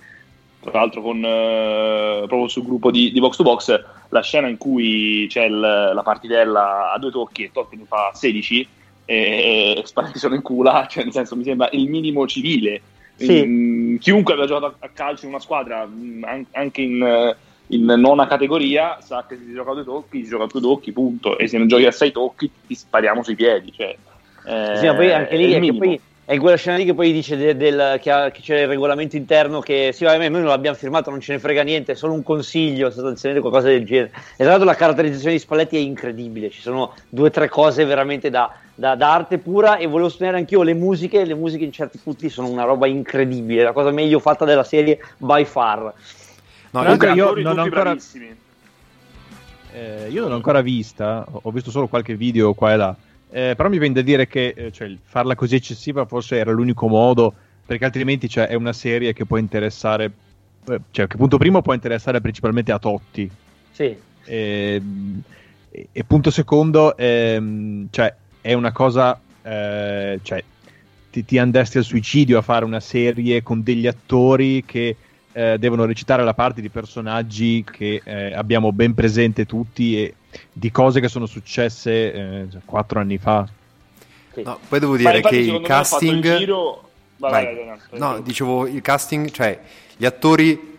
tra 0.61 0.73
l'altro, 0.81 1.01
con, 1.01 1.17
uh, 1.17 2.27
proprio 2.27 2.49
sul 2.49 2.65
gruppo 2.65 2.91
di, 2.91 3.11
di 3.11 3.21
Box 3.21 3.37
to 3.37 3.43
Box 3.45 3.85
la 4.11 4.23
scena 4.23 4.49
in 4.49 4.59
cui 4.59 5.27
c'è 5.29 5.45
il, 5.45 5.59
la 5.59 6.03
partitella 6.03 6.93
a 6.93 6.99
due 6.99 7.11
tocchi 7.11 7.45
e 7.45 7.51
Totti 7.53 7.77
ne 7.77 7.85
fa 7.87 8.11
16 8.13 8.69
e, 9.11 9.83
Spalletti 9.87 10.19
sono 10.19 10.35
in 10.35 10.43
cula, 10.43 10.85
cioè 10.91 11.05
nel 11.05 11.15
senso 11.15 11.35
mi 11.35 11.43
sembra 11.45 11.71
il 11.73 11.89
minimo 11.89 12.27
civile. 12.27 12.83
Sì. 13.15 13.43
Mm, 13.47 13.97
chiunque 13.97 14.35
abbia 14.35 14.45
giocato 14.45 14.77
a 14.81 14.91
calcio 14.93 15.25
in 15.25 15.31
una 15.31 15.41
squadra, 15.41 15.87
mm, 15.87 16.25
an- 16.25 16.47
anche 16.53 16.83
in, 16.83 17.35
in 17.69 17.85
nona 17.85 18.27
categoria, 18.27 18.99
sa 19.01 19.25
che 19.27 19.37
se 19.37 19.45
si 19.45 19.55
gioca 19.55 19.71
a 19.71 19.75
due 19.75 19.85
tocchi, 19.85 20.23
si 20.23 20.29
gioca 20.29 20.45
a 20.45 20.47
due 20.47 20.61
tocchi, 20.61 20.93
punto. 20.93 21.39
E 21.39 21.49
se 21.49 21.57
non 21.57 21.69
giochi 21.69 21.87
a 21.87 21.91
sei 21.91 22.13
tocchi, 22.13 22.51
ti 22.67 22.75
spariamo 22.75 23.23
sui 23.23 23.35
piedi. 23.35 23.73
Cioè, 23.73 23.97
eh, 24.45 24.77
Sì, 24.77 24.87
ma 24.87 24.95
poi 24.95 25.11
anche 25.11 25.31
è 25.31 25.37
lì 25.37 25.45
il 25.45 25.55
è, 25.55 25.61
che 25.61 25.75
poi 25.75 26.01
è 26.31 26.37
quella 26.39 26.57
scena 26.57 26.77
lì 26.77 26.85
che 26.85 26.93
poi 26.93 27.11
dice 27.11 27.39
de- 27.39 27.57
del- 27.57 27.99
che, 28.03 28.11
ha- 28.11 28.31
che 28.31 28.43
c'è 28.43 28.61
il 28.61 28.67
regolamento 28.69 29.17
interno 29.17 29.61
che 29.61 29.93
sì, 29.95 30.05
vabbè, 30.05 30.29
noi 30.29 30.41
non 30.43 30.51
l'abbiamo 30.51 30.77
firmato, 30.77 31.09
non 31.09 31.21
ce 31.23 31.33
ne 31.33 31.39
frega 31.39 31.63
niente, 31.63 31.93
è 31.93 31.95
solo 31.95 32.13
un 32.13 32.23
consiglio, 32.23 32.91
sostanzialmente 32.91 33.41
qualcosa 33.49 33.73
del 33.73 33.87
genere. 33.87 34.11
E 34.33 34.37
tra 34.37 34.49
l'altro 34.49 34.67
la 34.67 34.75
caratterizzazione 34.75 35.33
di 35.33 35.39
Spalletti 35.41 35.77
è 35.77 35.81
incredibile, 35.81 36.51
ci 36.51 36.61
sono 36.61 36.93
due 37.09 37.29
o 37.29 37.31
tre 37.31 37.49
cose 37.49 37.87
veramente 37.87 38.29
da, 38.29 38.53
da- 38.75 38.95
da 38.95 39.11
arte 39.15 39.39
pura 39.39 39.79
e 39.79 39.87
volevo 39.87 40.11
sostenere 40.11 40.37
anch'io 40.37 40.61
le 40.63 40.75
musiche, 40.75 41.25
le 41.25 41.35
musiche 41.35 41.65
in 41.65 41.73
certi 41.73 41.97
punti 41.97 42.29
sono 42.29 42.49
una 42.51 42.65
roba 42.65 42.87
incredibile, 42.87 43.63
la 43.63 43.73
cosa 43.73 43.91
meglio 43.91 44.19
fatta 44.21 44.45
della 44.45 44.65
serie 44.65 45.01
by 45.17 45.47
far. 45.47 45.79
No, 46.73 46.83
Comunque, 46.83 47.13
io 47.13 47.33
non 47.37 47.59
ho 47.59 47.63
ancora- 47.63 47.83
bravissimi. 47.85 48.37
Eh, 49.73 50.09
io 50.11 50.21
non 50.21 50.29
l'ho 50.31 50.37
ancora 50.37 50.61
vista, 50.61 51.25
ho 51.31 51.51
visto 51.51 51.71
solo 51.71 51.87
qualche 51.89 52.17
video 52.17 52.53
qua 52.53 52.73
e 52.73 52.77
là. 52.77 52.95
Eh, 53.31 53.55
però 53.57 53.69
mi 53.69 53.79
viene 53.79 53.95
da 53.95 54.03
dire 54.03 54.27
che 54.27 54.55
eh, 54.57 54.73
cioè, 54.73 54.95
farla 55.03 55.35
così 55.35 55.57
eccessiva 55.57 56.07
forse 56.07 56.37
era 56.37 56.51
l'unico 56.51 56.89
modo, 56.89 57.35
perché 57.67 57.85
altrimenti 57.85 58.29
cioè, 58.29 58.47
è 58.47 58.55
una 58.55 58.73
serie 58.73 59.13
che 59.13 59.27
può 59.27 59.37
interessare, 59.37 60.11
eh, 60.69 60.81
cioè 60.91 61.07
che 61.07 61.17
punto 61.17 61.37
primo 61.37 61.61
può 61.61 61.75
interessare 61.75 62.21
principalmente 62.21 62.73
a 62.73 62.79
Totti. 62.79 63.31
Sì. 63.71 63.97
E, 64.25 64.83
e- 65.71 65.89
e 65.93 66.05
punto 66.05 66.31
secondo, 66.31 66.97
ehm, 66.97 67.89
cioè, 67.91 68.15
è 68.41 68.55
una 68.55 68.73
cosa, 68.73 69.21
eh, 69.43 70.19
cioè, 70.23 70.43
ti, 71.11 71.25
ti 71.25 71.39
andesti 71.39 71.79
al 71.79 71.85
suicidio 71.85 72.39
a 72.39 72.43
fare 72.43 72.65
una 72.65 72.81
serie 72.81 73.43
con 73.43 73.63
degli 73.63 73.87
attori 73.87 74.65
che 74.65 74.97
eh, 75.39 75.57
devono 75.59 75.85
recitare 75.85 76.25
la 76.25 76.35
parte 76.35 76.61
di 76.61 76.69
personaggi 76.69 77.65
che 77.71 78.01
eh, 78.03 78.35
abbiamo 78.35 78.73
ben 78.73 78.93
presente 78.95 79.47
tutti 79.47 80.03
e 80.03 80.15
di 80.53 80.71
cose 80.73 80.99
che 81.01 81.07
sono 81.09 81.27
successe 81.27 82.13
eh, 82.13 82.47
quattro 82.65 82.99
anni 82.99 83.19
fa. 83.19 83.47
No, 84.35 84.59
poi 84.69 84.79
devo 84.81 84.97
dire 84.97 85.21
che 85.21 85.37
il 85.37 85.61
casting. 85.63 86.37
giro- 86.39 86.83
Vai, 87.19 87.31
Vai. 87.33 87.45
vai, 87.45 87.55
vai, 87.55 87.65
vai, 87.67 87.79
vai. 87.91 87.99
No, 88.01 88.21
dicevo 88.21 88.67
il 88.67 88.81
casting, 88.81 89.31
cioè 89.31 89.59
gli 89.97 90.05
attori 90.05 90.77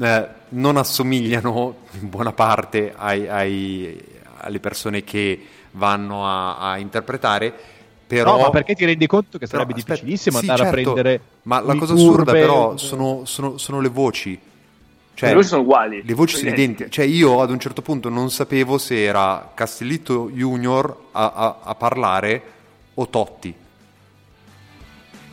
eh, 0.00 0.28
non 0.50 0.76
assomigliano 0.78 1.76
in 2.00 2.08
buona 2.08 2.32
parte 2.32 2.92
ai- 2.96 3.28
ai- 3.28 4.02
alle 4.38 4.60
persone 4.60 5.02
che 5.04 5.44
vanno 5.72 6.26
a, 6.26 6.58
a 6.72 6.78
interpretare. 6.78 7.52
Però, 8.08 8.36
No, 8.36 8.42
ma 8.44 8.50
perché 8.50 8.74
ti 8.74 8.86
rendi 8.86 9.06
conto 9.06 9.36
che 9.36 9.46
sarebbe 9.46 9.74
Però, 9.74 9.78
aspetta, 9.80 9.94
difficilissimo 10.00 10.38
sì, 10.38 10.48
andare 10.48 10.62
certo, 10.72 10.90
a 10.90 10.92
prendere 10.94 11.20
Ma 11.42 11.60
la 11.60 11.74
cosa 11.74 11.92
assurda, 11.92 12.32
però, 12.32 12.76
sono, 12.78 13.20
sono- 13.26 13.58
sono 13.58 13.80
le 13.80 13.88
voci. 13.90 14.40
Cioè, 15.12 15.28
Le 15.28 15.34
voci 15.34 15.48
sono 15.48 15.60
uguali. 15.62 16.02
Le 16.04 16.14
voci 16.14 16.36
sono 16.36 16.50
Identiche. 16.50 16.88
Cioè, 16.90 17.04
io 17.04 17.40
ad 17.42 17.50
un 17.50 17.58
certo 17.60 17.82
punto 17.82 18.08
non 18.08 18.30
sapevo 18.30 18.78
se 18.78 19.02
era 19.02 19.50
Castellitto 19.52 20.30
Junior 20.32 20.96
a, 21.12 21.32
a- 21.34 21.56
a 21.64 21.74
parlare 21.74 22.42
o 22.94 23.06
Totti. 23.08 23.54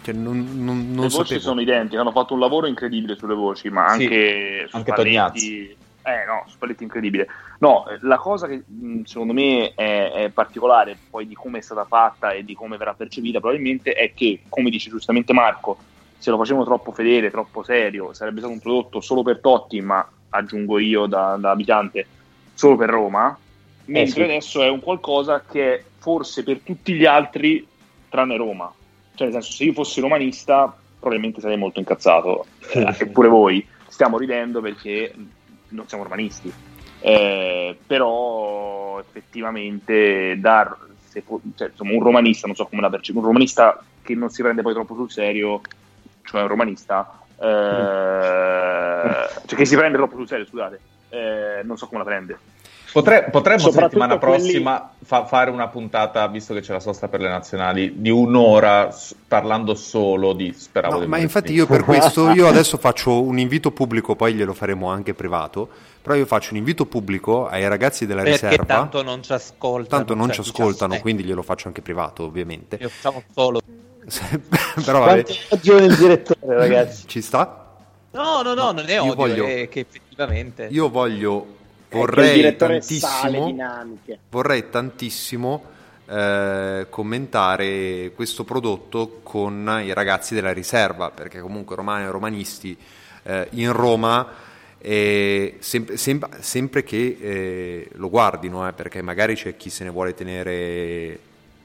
Cioè, 0.02 0.14
non, 0.14 0.46
non- 0.64 0.92
non 0.92 1.06
le 1.06 1.10
voci 1.10 1.12
sapevo. 1.12 1.40
sono 1.40 1.62
identiche, 1.62 1.98
hanno 1.98 2.12
fatto 2.12 2.34
un 2.34 2.40
lavoro 2.40 2.68
incredibile 2.68 3.16
sulle 3.16 3.34
voci, 3.36 3.70
ma 3.70 3.88
Sì, 3.90 4.04
anche 4.04 4.66
su 4.70 4.76
anche. 4.76 4.92
Tognazzi. 4.94 5.78
Eh 6.06 6.24
no, 6.26 6.44
Spalletti 6.48 6.84
incredibile. 6.84 7.28
No, 7.60 7.88
eh, 7.88 7.98
la 8.02 8.18
cosa 8.18 8.46
che 8.46 8.64
secondo 9.06 9.34
me 9.34 9.74
è, 9.74 10.12
è 10.12 10.30
particolare 10.30 10.96
poi 11.10 11.26
di 11.26 11.34
come 11.34 11.58
è 11.58 11.62
stata 11.62 11.84
fatta 11.84 12.32
e 12.32 12.46
di 12.46 12.54
come 12.54 12.78
verrà 12.78 12.94
percepita 12.94 13.40
probabilmente 13.40 13.94
è 13.94 14.14
che, 14.14 14.42
come 14.48 14.70
dice 14.70 14.92
giustamente 14.92 15.34
Marco, 15.34 15.78
se 16.20 16.30
lo 16.30 16.38
facevano 16.38 16.64
troppo 16.64 16.92
fedele, 16.92 17.32
troppo 17.32 17.64
serio, 17.64 18.14
sarebbe 18.14 18.38
stato 18.38 18.54
un 18.54 18.60
prodotto 18.60 19.02
solo 19.02 19.24
per 19.24 19.40
Totti, 19.40 19.82
ma 19.82 20.08
aggiungo 20.30 20.78
io 20.78 21.08
da, 21.08 21.38
da 21.40 21.50
abitante, 21.50 22.06
solo 22.54 22.76
per 22.76 22.90
Roma, 22.90 23.36
mentre 23.86 24.14
sì. 24.14 24.22
adesso 24.22 24.62
è 24.62 24.70
un 24.70 24.82
qualcosa 24.82 25.44
che 25.44 25.84
forse 25.98 26.44
per 26.44 26.60
tutti 26.60 26.94
gli 26.94 27.06
altri 27.06 27.68
tranne 28.10 28.38
Roma. 28.38 28.72
Cioè, 29.16 29.28
nel 29.28 29.42
senso, 29.42 29.58
se 29.58 29.64
io 29.64 29.74
fossi 29.74 30.02
romanista, 30.02 30.72
probabilmente 31.00 31.42
sarei 31.42 31.58
molto 31.58 31.80
incazzato. 31.80 32.46
Eh, 32.76 32.96
eppure 33.00 33.28
voi 33.28 33.66
stiamo 33.88 34.18
ridendo 34.18 34.60
perché 34.60 35.14
non 35.70 35.88
siamo 35.88 36.04
romanisti. 36.04 36.52
Eh, 37.00 37.78
però 37.86 39.00
effettivamente 39.00 40.40
dar, 40.40 40.76
se 41.08 41.24
cioè, 41.56 41.70
insomma, 41.70 41.92
un 41.94 42.04
romanista, 42.04 42.48
non 42.48 42.56
so 42.56 42.66
come 42.66 42.82
la 42.82 42.90
percepisco, 42.90 43.20
un 43.20 43.26
romanista 43.26 43.84
che 44.02 44.16
non 44.16 44.30
si 44.30 44.42
prende 44.42 44.62
poi 44.62 44.74
troppo 44.74 44.96
sul 44.96 45.12
serio, 45.12 45.62
cioè 46.24 46.42
un 46.42 46.48
romanista, 46.48 47.20
eh, 47.38 49.30
cioè 49.46 49.58
che 49.58 49.66
si 49.66 49.76
prende 49.76 49.98
troppo 49.98 50.16
sul 50.16 50.28
serio, 50.28 50.46
scusate, 50.46 50.80
eh, 51.10 51.62
non 51.64 51.78
so 51.78 51.88
come 51.88 52.00
la 52.00 52.06
prende. 52.06 52.38
Potre- 52.96 53.28
potremmo 53.30 53.72
settimana 53.72 54.18
quelli- 54.18 54.38
prossima 54.38 54.90
fa- 55.04 55.26
fare 55.26 55.50
una 55.50 55.68
puntata, 55.68 56.26
visto 56.28 56.54
che 56.54 56.62
c'è 56.62 56.72
la 56.72 56.80
sosta 56.80 57.10
per 57.10 57.20
le 57.20 57.28
nazionali, 57.28 58.02
di 58.02 58.10
un'ora 58.10 58.90
s- 58.90 59.14
parlando 59.28 59.76
solo 59.76 60.32
di 60.32 60.54
speravo 60.58 60.94
No, 60.96 61.00
di 61.02 61.08
ma 61.08 61.18
infatti 61.18 61.52
io 61.52 61.66
per 61.66 61.84
questo 61.84 62.30
io 62.32 62.48
adesso 62.48 62.78
faccio 62.78 63.22
un 63.22 63.38
invito 63.38 63.72
pubblico, 63.72 64.16
poi 64.16 64.34
glielo 64.34 64.54
faremo 64.54 64.88
anche 64.90 65.14
privato, 65.14 65.68
però 66.02 66.16
io 66.16 66.26
faccio 66.26 66.52
un 66.52 66.58
invito 66.60 66.86
pubblico 66.86 67.48
ai 67.48 67.68
ragazzi 67.68 68.06
della 68.06 68.22
Perché 68.24 68.48
riserva. 68.48 68.64
tanto 68.66 69.04
non 69.04 69.22
ci 69.22 69.34
ascoltano. 69.34 69.88
Tanto 70.04 70.14
non 70.14 70.28
cioè, 70.28 70.36
ci 70.36 70.50
ascoltano, 70.50 70.94
17. 70.94 71.02
quindi 71.02 71.24
glielo 71.26 71.42
faccio 71.42 71.68
anche 71.68 71.82
privato, 71.82 72.24
ovviamente. 72.24 72.78
Io 72.80 72.88
facciamo 72.88 73.24
solo. 73.34 73.60
però 74.86 75.00
vabbè, 75.00 75.26
odio 75.50 75.80
nel 75.80 75.96
direttore, 75.98 76.56
ragazzi. 76.58 77.08
ci 77.08 77.22
sta? 77.22 77.66
No, 78.12 78.42
no, 78.42 78.54
no, 78.54 78.72
non 78.72 78.86
è 78.88 78.94
Io 78.94 79.02
odio, 79.02 79.16
voglio- 79.16 79.46
è 79.48 79.68
che 79.68 79.80
effettivamente... 79.82 80.68
Io 80.72 80.90
voglio, 80.90 81.46
il 81.62 81.65
vorrei 81.96 82.56
tantissimo, 82.56 83.56
vorrei 84.30 84.70
tantissimo 84.70 85.64
eh, 86.08 86.88
commentare 86.90 88.12
questo 88.14 88.44
prodotto 88.44 89.22
con 89.24 89.82
i 89.84 89.94
ragazzi 89.94 90.34
della 90.34 90.54
riserva, 90.54 91.10
perché 91.10 91.40
comunque 91.40 91.76
romani 91.76 92.06
e 92.06 92.10
romanisti 92.10 92.78
eh, 93.24 93.48
in 93.52 93.72
Roma, 93.72 94.28
eh, 94.78 95.58
sem- 95.60 95.94
sem- 95.96 96.40
sempre 96.40 96.84
che 96.84 97.18
eh, 97.20 97.90
lo 97.94 98.10
guardino, 98.10 98.68
eh, 98.68 98.74
perché 98.74 99.02
magari 99.02 99.36
c'è 99.36 99.58
chi 99.58 99.70
se 99.70 99.84
ne 99.84 99.90
vuole 99.90 100.14
tenere 100.14 101.20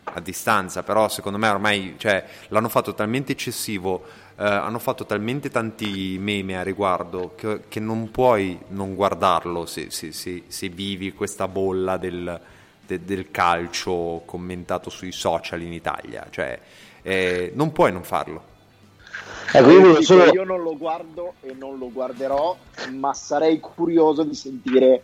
a 0.05 0.21
distanza, 0.21 0.83
però 0.83 1.09
secondo 1.09 1.39
me 1.39 1.49
ormai 1.49 1.95
cioè, 1.99 2.25
l'hanno 2.49 2.69
fatto 2.69 2.95
talmente 2.95 3.33
eccessivo, 3.33 4.05
eh, 4.41 4.45
hanno 4.45 4.79
fatto 4.79 5.05
talmente 5.07 5.51
tanti 5.51 6.17
meme 6.19 6.59
a 6.59 6.63
riguardo 6.63 7.35
che, 7.37 7.63
che 7.69 7.81
non 7.81 8.11
puoi 8.11 8.59
non 8.69 8.95
guardarlo 8.95 9.67
se, 9.67 9.91
se- 9.91 10.13
se- 10.13 10.45
se 10.49 10.69
vivi 10.71 11.13
questa 11.13 11.49
bolla 11.49 11.97
del, 11.99 12.41
de- 12.81 13.05
del 13.05 13.31
calcio 13.31 14.23
commentato 14.27 14.91
sui 14.91 15.13
social 15.13 15.63
in 15.63 15.73
Italia, 15.73 16.27
cioè 16.31 16.61
eh, 17.03 17.53
non 17.55 17.73
puoi 17.73 17.93
non 17.93 18.05
farlo. 18.05 18.49
Ecco, 19.53 19.71
io 19.71 20.01
Io, 20.01 20.03
solo- 20.03 20.27
io 20.31 20.45
non 20.45 20.63
lo 20.63 20.77
guardo 20.77 21.35
e 21.41 21.55
non 21.55 21.79
lo 21.79 21.91
guarderò, 21.91 22.57
ma 22.93 23.13
sarei 23.15 23.59
curioso 23.61 24.23
di 24.25 24.35
sentire 24.35 25.03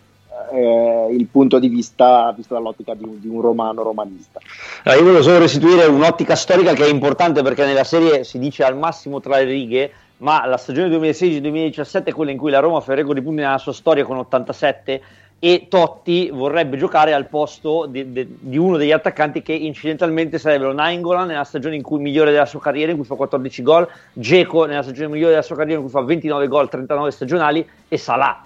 eh, 0.53 1.09
il 1.11 1.27
punto 1.27 1.59
di 1.59 1.69
vista 1.69 2.33
visto 2.37 2.55
dall'ottica 2.55 2.95
di 2.95 3.05
un, 3.05 3.21
di 3.21 3.29
un 3.29 3.41
romano 3.41 3.83
romanista. 3.83 4.41
Allora, 4.85 4.99
io 4.99 5.07
volevo 5.07 5.23
solo 5.23 5.39
restituire 5.39 5.87
un'ottica 5.87 6.35
storica 6.35 6.73
che 6.73 6.85
è 6.85 6.89
importante 6.89 7.43
perché 7.43 7.65
nella 7.65 7.85
serie 7.85 8.25
si 8.25 8.39
dice 8.39 8.65
al 8.65 8.77
massimo 8.77 9.21
tra 9.21 9.37
le 9.37 9.45
righe, 9.45 9.93
ma 10.19 10.47
la 10.47 10.57
stagione 10.57 10.89
2016-2017 10.97 12.05
è 12.05 12.13
quella 12.13 12.31
in 12.31 12.39
cui 12.39 12.51
la 12.51 12.61
Roma 12.61 12.81
fa 12.81 12.93
il 12.93 12.99
record 12.99 13.19
di 13.19 13.25
punti 13.25 13.43
nella 13.43 13.59
sua 13.59 13.73
storia 13.73 14.05
con 14.05 14.17
87 14.19 15.03
e 15.39 15.67
Totti 15.69 16.31
vorrebbe 16.33 16.79
giocare 16.79 17.13
al 17.13 17.27
posto 17.27 17.85
di, 17.87 18.11
di- 18.11 18.39
di 18.41 18.57
uno 18.57 18.79
degli 18.79 18.93
attaccanti 18.93 19.43
che 19.43 19.53
incidentalmente 19.53 20.39
sarebbero 20.39 20.73
Nainggolan 20.73 21.27
nella 21.27 21.45
stagione 21.45 21.77
in 21.77 21.83
cui 21.83 21.99
migliore 21.99 22.31
della 22.31 22.47
sua 22.47 22.61
carriera 22.61 22.91
in 22.91 22.97
cui 22.97 23.07
fa 23.07 23.17
14 23.17 23.63
gol, 23.63 23.87
Geco 24.15 24.65
nella 24.65 24.83
stagione 24.83 25.09
migliore 25.09 25.33
della 25.33 25.43
sua 25.43 25.57
carriera 25.57 25.79
in 25.81 25.85
cui 25.85 25.93
fa 25.93 26.03
29 26.03 26.49
gol, 26.49 26.69
39 26.71 27.11
stagionali 27.11 27.69
e 27.89 27.99
Salah. 27.99 28.45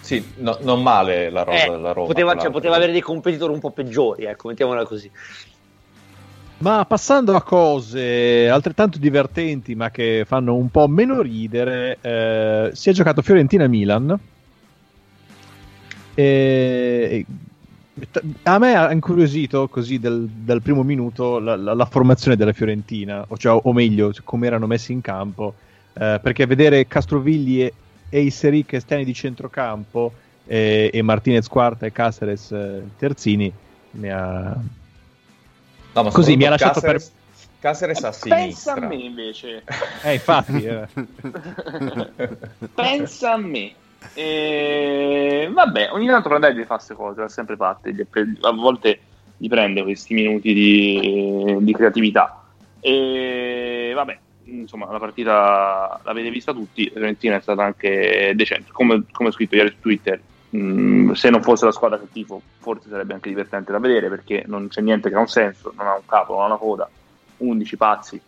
Sì, 0.00 0.32
no- 0.36 0.58
non 0.62 0.82
male 0.82 1.30
la 1.30 1.42
rosa 1.42 1.64
Eh, 1.66 1.70
della 1.70 1.92
Roma. 1.92 2.06
poteva, 2.06 2.36
cioè, 2.36 2.50
poteva 2.50 2.76
avere 2.76 2.92
dei 2.92 3.00
competitor 3.00 3.50
un 3.50 3.58
po' 3.60 3.70
peggiori, 3.70 4.24
ecco, 4.24 4.48
mettiamola 4.48 4.84
così. 4.84 5.10
Ma 6.58 6.84
passando 6.84 7.34
a 7.34 7.42
cose 7.42 8.48
altrettanto 8.48 8.98
divertenti 8.98 9.74
ma 9.74 9.90
che 9.90 10.24
fanno 10.26 10.54
un 10.56 10.68
po' 10.68 10.86
meno 10.88 11.22
ridere, 11.22 11.98
eh, 12.00 12.70
si 12.74 12.90
è 12.90 12.92
giocato 12.92 13.22
Fiorentina-Milan. 13.22 14.18
E... 16.14 17.26
A 18.44 18.58
me 18.58 18.74
ha 18.74 18.92
incuriosito 18.92 19.68
così 19.68 19.98
del- 19.98 20.26
dal 20.28 20.62
primo 20.62 20.82
minuto 20.82 21.38
la, 21.38 21.56
la- 21.56 21.74
la 21.74 21.84
formazione 21.84 22.36
della 22.36 22.52
Fiorentina, 22.52 23.24
o, 23.28 23.36
cioè, 23.36 23.58
o 23.62 23.72
meglio, 23.72 24.12
come 24.24 24.46
erano 24.46 24.66
messi 24.66 24.92
in 24.92 25.00
campo, 25.02 25.54
eh, 25.94 26.18
perché 26.22 26.46
vedere 26.46 26.86
Castrovilli 26.86 27.62
e, 27.62 27.72
e 28.10 28.20
i 28.20 28.30
Seric 28.30 28.74
esterni 28.74 29.04
di 29.04 29.14
centrocampo 29.14 30.12
e, 30.46 30.90
e 30.92 31.02
Martinez 31.02 31.46
quarta 31.46 31.86
e 31.86 31.92
Caceres 31.92 32.50
eh, 32.50 32.82
terzini 32.98 33.52
mi 33.92 34.10
ha... 34.10 34.56
No, 35.92 36.02
ma 36.02 36.10
Così 36.10 36.36
mi 36.36 36.44
ha 36.44 36.50
lasciato 36.50 36.80
Caceres, 36.80 37.08
per... 37.08 37.18
Caceres 37.60 38.04
a 38.04 38.10
Pensa 38.10 38.36
sinistra. 38.36 38.74
a 38.74 38.86
me 38.86 38.94
invece. 38.96 39.62
Eh, 40.02 40.14
infatti... 40.14 40.64
eh. 40.64 40.86
Pensa 42.74 43.32
a 43.32 43.36
me. 43.36 43.74
E... 44.14 45.50
Vabbè, 45.52 45.90
ogni 45.92 46.06
tanto 46.06 46.28
Prandelli 46.28 46.64
fa 46.64 46.76
queste 46.76 46.94
cose, 46.94 47.20
l'ha 47.20 47.28
sempre 47.28 47.56
fatte. 47.56 47.94
A 48.42 48.52
volte 48.52 49.00
gli 49.36 49.48
prende 49.48 49.82
questi 49.82 50.14
minuti 50.14 50.52
di, 50.52 51.58
di 51.60 51.72
creatività. 51.72 52.44
E 52.80 53.92
vabbè, 53.94 54.18
insomma, 54.50 54.90
la 54.90 54.98
partita 54.98 56.00
l'avete 56.02 56.30
vista 56.30 56.52
tutti. 56.52 56.90
Fiorentina 56.90 57.36
è 57.36 57.40
stata 57.40 57.64
anche 57.64 58.32
decente. 58.34 58.70
Come, 58.72 59.04
come 59.10 59.28
ho 59.28 59.32
scritto 59.32 59.56
ieri 59.56 59.70
su 59.70 59.80
Twitter, 59.80 60.20
mh, 60.50 61.12
se 61.12 61.30
non 61.30 61.42
fosse 61.42 61.64
la 61.64 61.72
squadra 61.72 61.98
che 61.98 62.08
tifo, 62.10 62.40
forse 62.58 62.88
sarebbe 62.88 63.14
anche 63.14 63.28
divertente 63.28 63.72
da 63.72 63.78
vedere 63.78 64.08
perché 64.08 64.44
non 64.46 64.68
c'è 64.68 64.80
niente 64.80 65.08
che 65.08 65.14
ha 65.14 65.20
un 65.20 65.28
senso, 65.28 65.72
non 65.76 65.86
ha 65.86 65.94
un 65.94 66.06
capo, 66.06 66.34
non 66.34 66.42
ha 66.42 66.46
una 66.46 66.56
coda. 66.56 66.88
11 67.38 67.76
pazzi 67.76 68.20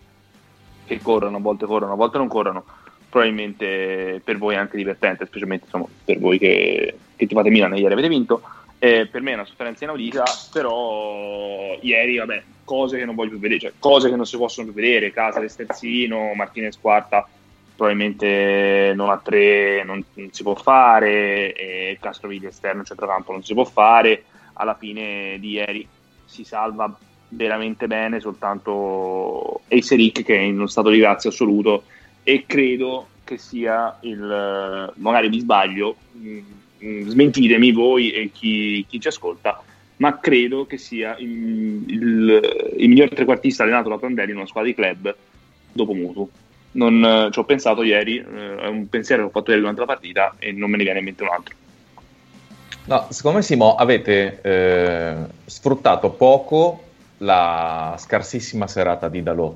che 0.85 1.01
corrono, 1.03 1.37
a 1.37 1.41
volte 1.41 1.67
corrono, 1.67 1.93
a 1.93 1.97
volte 1.97 2.19
non 2.19 2.29
corrono 2.29 2.65
probabilmente 3.13 4.23
per 4.25 4.39
voi 4.39 4.55
è 4.55 4.59
anche 4.59 4.79
divertente, 4.79 5.27
specialmente 5.27 5.67
insomma, 5.67 5.85
per 6.03 6.19
voi 6.19 6.39
che, 6.39 6.97
che 7.15 7.27
tifate 7.27 7.51
Milan 7.51 7.75
e 7.75 7.81
ieri 7.81 7.93
avete 7.93 8.09
vinto. 8.09 8.41
Eh, 8.79 9.07
per 9.07 9.21
me 9.21 9.33
è 9.33 9.35
una 9.35 9.45
sofferenza 9.45 9.85
inaudita, 9.85 10.25
però 10.51 11.77
ieri, 11.83 12.17
vabbè, 12.17 12.43
cose 12.73 12.97
che 12.97 13.05
non 13.05 13.15
voglio 13.15 13.33
più 13.33 13.39
vedere, 13.39 13.61
cioè 13.61 13.73
cose 13.79 14.09
che 14.09 14.17
non 14.17 14.25
si 14.25 14.39
possono 14.39 14.73
più 14.73 14.81
vedere, 14.81 15.13
Casares 15.13 15.57
terzino, 15.57 16.33
Martinez 16.33 16.79
quarta, 16.81 17.29
probabilmente 17.77 18.95
non 18.97 19.11
a 19.11 19.19
tre 19.19 19.85
non, 19.85 20.03
non 20.15 20.33
si 20.33 20.43
può 20.43 20.55
fare, 20.55 21.53
e 21.53 21.99
Castrovilli 22.01 22.47
esterno 22.47 22.83
centrocampo 22.83 23.33
non 23.33 23.45
si 23.45 23.53
può 23.53 23.65
fare, 23.65 24.25
alla 24.55 24.75
fine 24.75 25.37
di 25.39 25.51
ieri 25.51 25.87
si 26.25 26.45
salva 26.45 26.97
veramente 27.29 27.87
bene 27.87 28.21
soltanto 28.21 29.61
Eiseric 29.69 30.23
che 30.23 30.37
è 30.37 30.41
in 30.41 30.57
uno 30.57 30.67
stato 30.67 30.89
di 30.89 30.99
grazia 30.99 31.29
assoluto 31.29 31.85
e 32.23 32.45
credo 32.47 33.09
che 33.25 33.37
sia 33.37 33.99
il 34.01 34.93
magari 34.97 35.29
mi 35.29 35.41
sbaglio 35.41 35.97
mh, 36.13 36.39
mh, 36.79 37.09
smentitemi 37.09 37.73
voi 37.73 38.13
e 38.13 38.31
chi, 38.33 38.85
chi 38.89 39.01
ci 39.01 39.09
ascolta 39.09 39.63
ma 39.97 40.19
credo 40.19 40.67
che 40.67 40.79
sia 40.79 41.17
il, 41.19 41.85
il, 41.87 42.75
il 42.77 42.89
miglior 42.89 43.11
trequartista 43.11 43.63
allenato 43.63 43.89
da 43.89 43.99
Prandelli 43.99 44.31
in 44.31 44.37
una 44.39 44.47
squadra 44.47 44.71
di 44.71 44.77
club 44.77 45.17
dopo 45.73 45.95
Mutu. 45.95 46.29
Non, 46.73 47.05
eh, 47.05 47.29
ci 47.31 47.39
ho 47.39 47.45
pensato 47.45 47.83
ieri 47.83 48.17
eh, 48.17 48.57
è 48.57 48.67
un 48.67 48.89
pensiero 48.89 49.23
che 49.23 49.29
ho 49.29 49.33
fatto 49.33 49.51
ieri 49.51 49.61
durante 49.61 49.81
la 49.81 49.87
partita 49.87 50.35
e 50.39 50.53
non 50.53 50.71
me 50.71 50.79
ne 50.79 50.85
viene 50.85 50.99
in 51.01 51.05
mente 51.05 51.23
un 51.23 51.29
altro. 51.31 51.55
No, 52.85 53.07
secondo 53.11 53.39
me 53.39 53.45
Simo 53.45 53.75
avete 53.77 54.41
eh, 54.43 55.17
sfruttato 55.45 56.11
poco 56.11 56.85
la 57.19 57.95
scarsissima 57.99 58.67
serata 58.67 59.09
di 59.09 59.23
Dalò 59.23 59.55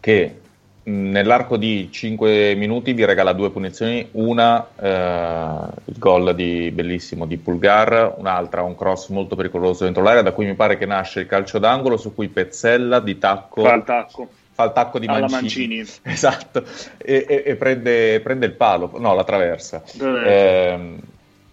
che 0.00 0.40
nell'arco 0.88 1.56
di 1.56 1.88
5 1.90 2.54
minuti 2.54 2.92
vi 2.92 3.04
regala 3.04 3.32
due 3.32 3.50
punizioni, 3.50 4.06
una 4.12 4.66
eh, 4.80 5.74
il 5.84 5.98
gol 5.98 6.34
di 6.34 6.70
bellissimo 6.70 7.26
di 7.26 7.36
Pulgar, 7.36 8.14
un'altra 8.18 8.62
un 8.62 8.76
cross 8.76 9.08
molto 9.08 9.34
pericoloso 9.34 9.84
dentro 9.84 10.02
l'area 10.02 10.22
da 10.22 10.32
cui 10.32 10.46
mi 10.46 10.54
pare 10.54 10.76
che 10.76 10.86
nasce 10.86 11.20
il 11.20 11.26
calcio 11.26 11.58
d'angolo 11.58 11.96
su 11.96 12.14
cui 12.14 12.28
Pezzella 12.28 13.00
di 13.00 13.18
tacco 13.18 13.62
fa 13.62 13.74
il 13.74 13.84
tacco. 13.84 14.28
fa 14.52 14.64
il 14.64 14.72
tacco 14.72 14.98
di 14.98 15.06
Mancini, 15.06 15.30
Mancini. 15.30 15.84
Esatto. 16.02 16.64
E, 16.98 17.24
e- 17.28 17.42
e 17.46 17.56
prende, 17.56 18.20
prende 18.20 18.46
il 18.46 18.52
palo, 18.52 18.92
no 18.98 19.14
la 19.14 19.24
traversa. 19.24 19.82
Eh, 20.00 20.96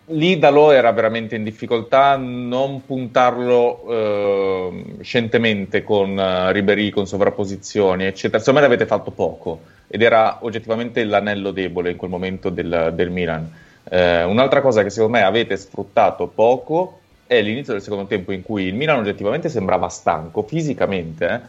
Dalò 0.05 0.71
era 0.71 0.91
veramente 0.91 1.35
in 1.35 1.43
difficoltà, 1.43 2.17
non 2.17 2.85
puntarlo 2.85 3.87
ehm, 3.89 5.01
scientemente 5.01 5.83
con 5.83 6.19
eh, 6.19 6.51
Ribéry, 6.51 6.89
con 6.89 7.07
sovrapposizioni, 7.07 8.05
eccetera. 8.05 8.39
Secondo 8.39 8.59
me 8.59 8.67
l'avete 8.67 8.85
fatto 8.85 9.11
poco 9.11 9.61
ed 9.87 10.01
era 10.01 10.39
oggettivamente 10.41 11.03
l'anello 11.05 11.51
debole 11.51 11.91
in 11.91 11.97
quel 11.97 12.09
momento 12.09 12.49
del, 12.49 12.91
del 12.95 13.11
Milan. 13.11 13.49
Eh, 13.85 14.23
un'altra 14.23 14.59
cosa 14.59 14.83
che 14.83 14.89
secondo 14.89 15.17
me 15.17 15.23
avete 15.23 15.55
sfruttato 15.55 16.27
poco 16.27 16.99
è 17.37 17.41
l'inizio 17.41 17.73
del 17.73 17.81
secondo 17.81 18.05
tempo 18.05 18.31
in 18.31 18.41
cui 18.41 18.63
il 18.65 18.75
Milan 18.75 18.99
oggettivamente 18.99 19.49
sembrava 19.49 19.87
stanco 19.89 20.43
fisicamente. 20.43 21.25
eh. 21.25 21.39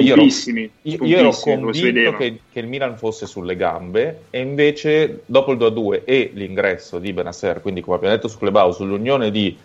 Io 0.00 0.14
ero- 0.14 0.22
io, 0.82 1.18
ero 1.18 1.32
convinto 1.72 2.12
che, 2.16 2.40
che 2.50 2.60
il 2.60 2.66
Milan 2.66 2.96
fosse 2.96 3.26
sulle 3.26 3.56
gambe 3.56 4.24
e 4.30 4.40
invece 4.40 5.22
dopo 5.26 5.52
il 5.52 5.58
2-2 5.58 6.02
e 6.04 6.30
l'ingresso 6.34 6.98
di 6.98 7.12
Benasser, 7.12 7.60
quindi 7.60 7.80
come 7.80 7.96
abbiamo 7.96 8.14
detto 8.14 8.28
su 8.28 8.38
Clubhouse, 8.38 8.78
sull'unione 8.78 9.30
di 9.30 9.56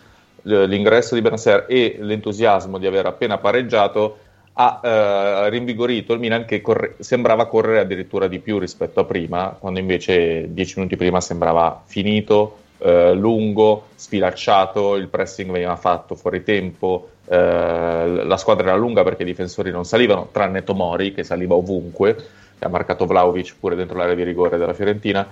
eh, 0.42 0.66
l'ingresso 0.66 1.14
di 1.14 1.20
Benasser 1.20 1.66
e 1.68 1.96
l'entusiasmo 2.00 2.78
di 2.78 2.86
aver 2.86 3.06
appena 3.06 3.38
pareggiato 3.38 4.18
ha 4.54 4.80
eh, 4.82 5.48
rinvigorito 5.50 6.12
il 6.12 6.18
Milan 6.18 6.44
che 6.44 6.60
corre- 6.60 6.96
sembrava 6.98 7.46
correre 7.46 7.80
addirittura 7.80 8.26
di 8.26 8.40
più 8.40 8.58
rispetto 8.58 9.00
a 9.00 9.04
prima, 9.04 9.56
quando 9.58 9.78
invece 9.78 10.52
dieci 10.52 10.74
minuti 10.76 10.96
prima 10.96 11.20
sembrava 11.20 11.82
finito, 11.86 12.58
eh, 12.80 13.14
lungo, 13.14 13.88
sfilacciato, 13.94 14.96
il 14.96 15.08
pressing 15.08 15.50
veniva 15.50 15.76
fatto 15.76 16.14
fuori 16.14 16.42
tempo, 16.42 17.10
eh, 17.26 18.22
la 18.24 18.36
squadra 18.36 18.68
era 18.68 18.76
lunga 18.76 19.02
perché 19.04 19.22
i 19.22 19.26
difensori 19.26 19.70
non 19.70 19.84
salivano, 19.84 20.28
tranne 20.32 20.64
Tomori 20.64 21.12
che 21.12 21.22
saliva 21.22 21.54
ovunque, 21.54 22.14
che 22.58 22.64
ha 22.64 22.68
marcato 22.68 23.06
Vlaovic 23.06 23.54
pure 23.60 23.76
dentro 23.76 23.96
l'area 23.96 24.14
di 24.14 24.24
rigore 24.24 24.58
della 24.58 24.74
Fiorentina. 24.74 25.26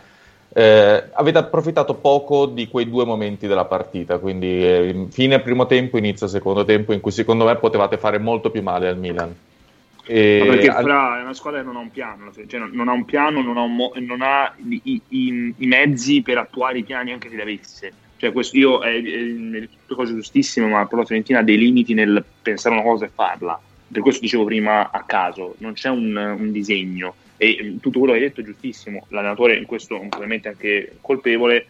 Eh, 0.50 1.04
avete 1.12 1.38
approfittato 1.38 1.94
poco 1.94 2.46
di 2.46 2.68
quei 2.68 2.88
due 2.88 3.04
momenti 3.04 3.46
della 3.46 3.66
partita, 3.66 4.18
quindi 4.18 4.64
eh, 4.64 5.06
fine 5.10 5.40
primo 5.40 5.66
tempo, 5.66 5.98
inizio 5.98 6.26
secondo 6.26 6.64
tempo, 6.64 6.92
in 6.92 7.00
cui 7.00 7.10
secondo 7.10 7.44
me 7.44 7.56
potevate 7.56 7.98
fare 7.98 8.18
molto 8.18 8.50
più 8.50 8.62
male 8.62 8.88
al 8.88 8.98
Milan. 8.98 9.34
E 10.10 10.38
Ma 10.40 10.46
perché 10.52 10.72
Fra 10.72 11.18
è 11.18 11.22
una 11.22 11.34
squadra 11.34 11.60
che 11.60 11.66
non 11.66 11.76
ha 11.76 11.80
un 11.80 11.90
piano, 11.90 12.32
cioè 12.32 12.58
non, 12.72 12.88
ha 12.88 12.92
un 12.92 13.04
piano, 13.04 13.42
non 13.42 13.58
ha, 13.58 13.66
mo- 13.66 13.92
non 13.96 14.22
ha 14.22 14.54
i, 14.56 14.80
i- 15.08 15.54
i- 15.58 15.66
mezzi 15.66 16.22
per 16.22 16.38
attuare 16.38 16.78
i 16.78 16.82
piani 16.82 17.12
anche 17.12 17.28
se 17.28 17.34
li 17.34 17.42
avesse. 17.42 17.92
Cioè, 18.16 18.32
questo 18.32 18.56
io 18.56 18.80
è, 18.80 18.94
è, 18.94 19.00
è 19.02 19.68
tutte 19.68 19.94
cose 19.94 20.14
giustissime, 20.14 20.66
ma 20.66 20.86
però 20.86 21.02
la 21.02 21.06
Fiorentina 21.06 21.40
ha 21.40 21.42
dei 21.42 21.58
limiti 21.58 21.92
nel 21.92 22.24
pensare 22.40 22.74
una 22.74 22.84
cosa 22.84 23.04
e 23.04 23.10
farla. 23.14 23.60
Per 23.90 24.00
questo 24.00 24.22
dicevo 24.22 24.44
prima 24.44 24.90
a 24.90 25.02
caso, 25.04 25.56
non 25.58 25.74
c'è 25.74 25.90
un, 25.90 26.16
un 26.16 26.52
disegno. 26.52 27.14
E 27.36 27.50
eh, 27.50 27.76
tutto 27.80 27.98
quello 27.98 28.14
che 28.14 28.20
hai 28.20 28.24
detto 28.24 28.40
è 28.40 28.44
giustissimo. 28.44 29.06
L'allenatore 29.10 29.56
in 29.56 29.66
questo 29.66 30.00
è 30.00 30.08
ovviamente 30.10 30.48
anche 30.48 30.96
colpevole. 31.02 31.66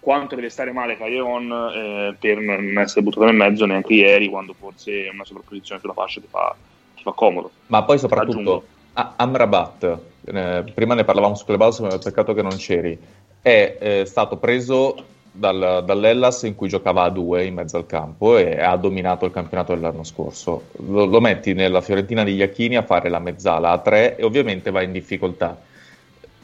Quanto 0.00 0.34
deve 0.34 0.48
stare 0.48 0.72
male 0.72 0.96
Calleron 0.96 1.52
eh, 1.52 2.16
per 2.18 2.38
non 2.38 2.76
essere 2.78 3.02
buttato 3.02 3.26
nel 3.26 3.36
mezzo 3.36 3.66
neanche 3.66 3.92
ieri, 3.92 4.28
quando 4.28 4.54
forse 4.58 5.08
una 5.12 5.24
sovrapposizione 5.24 5.80
sulla 5.80 5.92
fascia 5.92 6.20
ti 6.20 6.26
fa, 6.28 6.56
ti 7.02 7.08
fa 7.08 7.12
comodo. 7.12 7.50
Ma 7.66 7.82
poi 7.82 7.98
soprattutto 7.98 8.64
a- 8.94 9.14
Amrabat, 9.16 9.98
eh, 10.26 10.64
prima 10.72 10.94
ne 10.94 11.04
parlavamo 11.04 11.34
su 11.34 11.44
Clubhouse, 11.44 11.82
ma 11.82 11.98
peccato 11.98 12.32
che 12.32 12.42
non 12.42 12.56
c'eri, 12.56 12.98
è 13.42 13.76
eh, 13.80 14.04
stato 14.06 14.36
preso 14.36 14.94
dal- 15.32 15.82
dall'Ellas 15.84 16.42
in 16.42 16.54
cui 16.54 16.68
giocava 16.68 17.02
a 17.02 17.10
due 17.10 17.44
in 17.44 17.54
mezzo 17.54 17.76
al 17.76 17.86
campo 17.86 18.36
e 18.36 18.60
ha 18.60 18.76
dominato 18.76 19.24
il 19.24 19.32
campionato 19.32 19.74
dell'anno 19.74 20.04
scorso. 20.04 20.68
Lo, 20.86 21.06
lo 21.06 21.20
metti 21.20 21.54
nella 21.54 21.80
Fiorentina 21.80 22.22
di 22.22 22.34
Iachini 22.34 22.76
a 22.76 22.82
fare 22.82 23.08
la 23.08 23.18
mezzala 23.18 23.70
a 23.70 23.78
tre 23.78 24.16
e 24.16 24.24
ovviamente 24.24 24.70
va 24.70 24.82
in 24.82 24.92
difficoltà. 24.92 25.60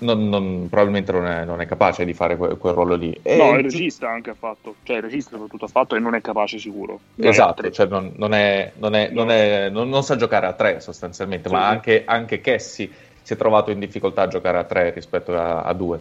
Non- 0.01 0.28
non- 0.28 0.68
probabilmente 0.68 1.11
non 1.11 1.26
è, 1.26 1.44
non 1.44 1.61
è 1.61 1.66
capace 1.66 2.05
di 2.05 2.14
fare 2.14 2.36
que- 2.36 2.57
quel 2.57 2.74
ruolo 2.74 2.94
lì. 2.94 3.18
E 3.22 3.36
No, 3.36 3.57
il 3.57 3.62
regista 3.64 4.09
anche 4.09 4.30
ha 4.30 4.34
fatto, 4.34 4.76
cioè 4.84 4.96
il 4.96 5.03
regista 5.03 5.30
soprattutto 5.30 5.64
ha 5.64 5.68
fatto 5.68 5.96
e 5.96 5.99
non 5.99 6.14
è 6.14 6.20
capace 6.20 6.59
sicuro. 6.59 7.01
Esatto, 7.16 7.68
cioè 7.70 7.86
non, 7.86 8.12
non 8.16 8.32
è- 8.32 8.72
non 8.76 8.94
è- 8.94 9.11
non 9.11 9.30
è- 9.30 9.68
non- 9.70 9.88
non 9.88 10.05
sa 10.05 10.14
giocare 10.16 10.46
a 10.46 10.53
tre 10.53 10.80
sostanzialmente, 10.80 11.49
Sì, 11.49 11.55
ma 11.55 11.62
sì. 11.62 11.66
anche, 11.66 12.03
anche 12.07 12.40
Kessi 12.40 12.90
si 13.22 13.32
è 13.32 13.36
trovato 13.36 13.70
in 13.72 13.78
difficoltà 13.80 14.22
a 14.22 14.28
giocare 14.28 14.59
a 14.59 14.64
tre 14.64 14.90
rispetto 14.90 15.36
a, 15.36 15.62
a 15.62 15.72
due. 15.72 15.99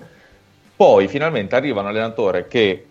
Poi 0.76 1.08
finalmente 1.08 1.56
arriva 1.56 1.82
un 1.82 1.88
allenatore 1.88 2.48
che 2.48 2.87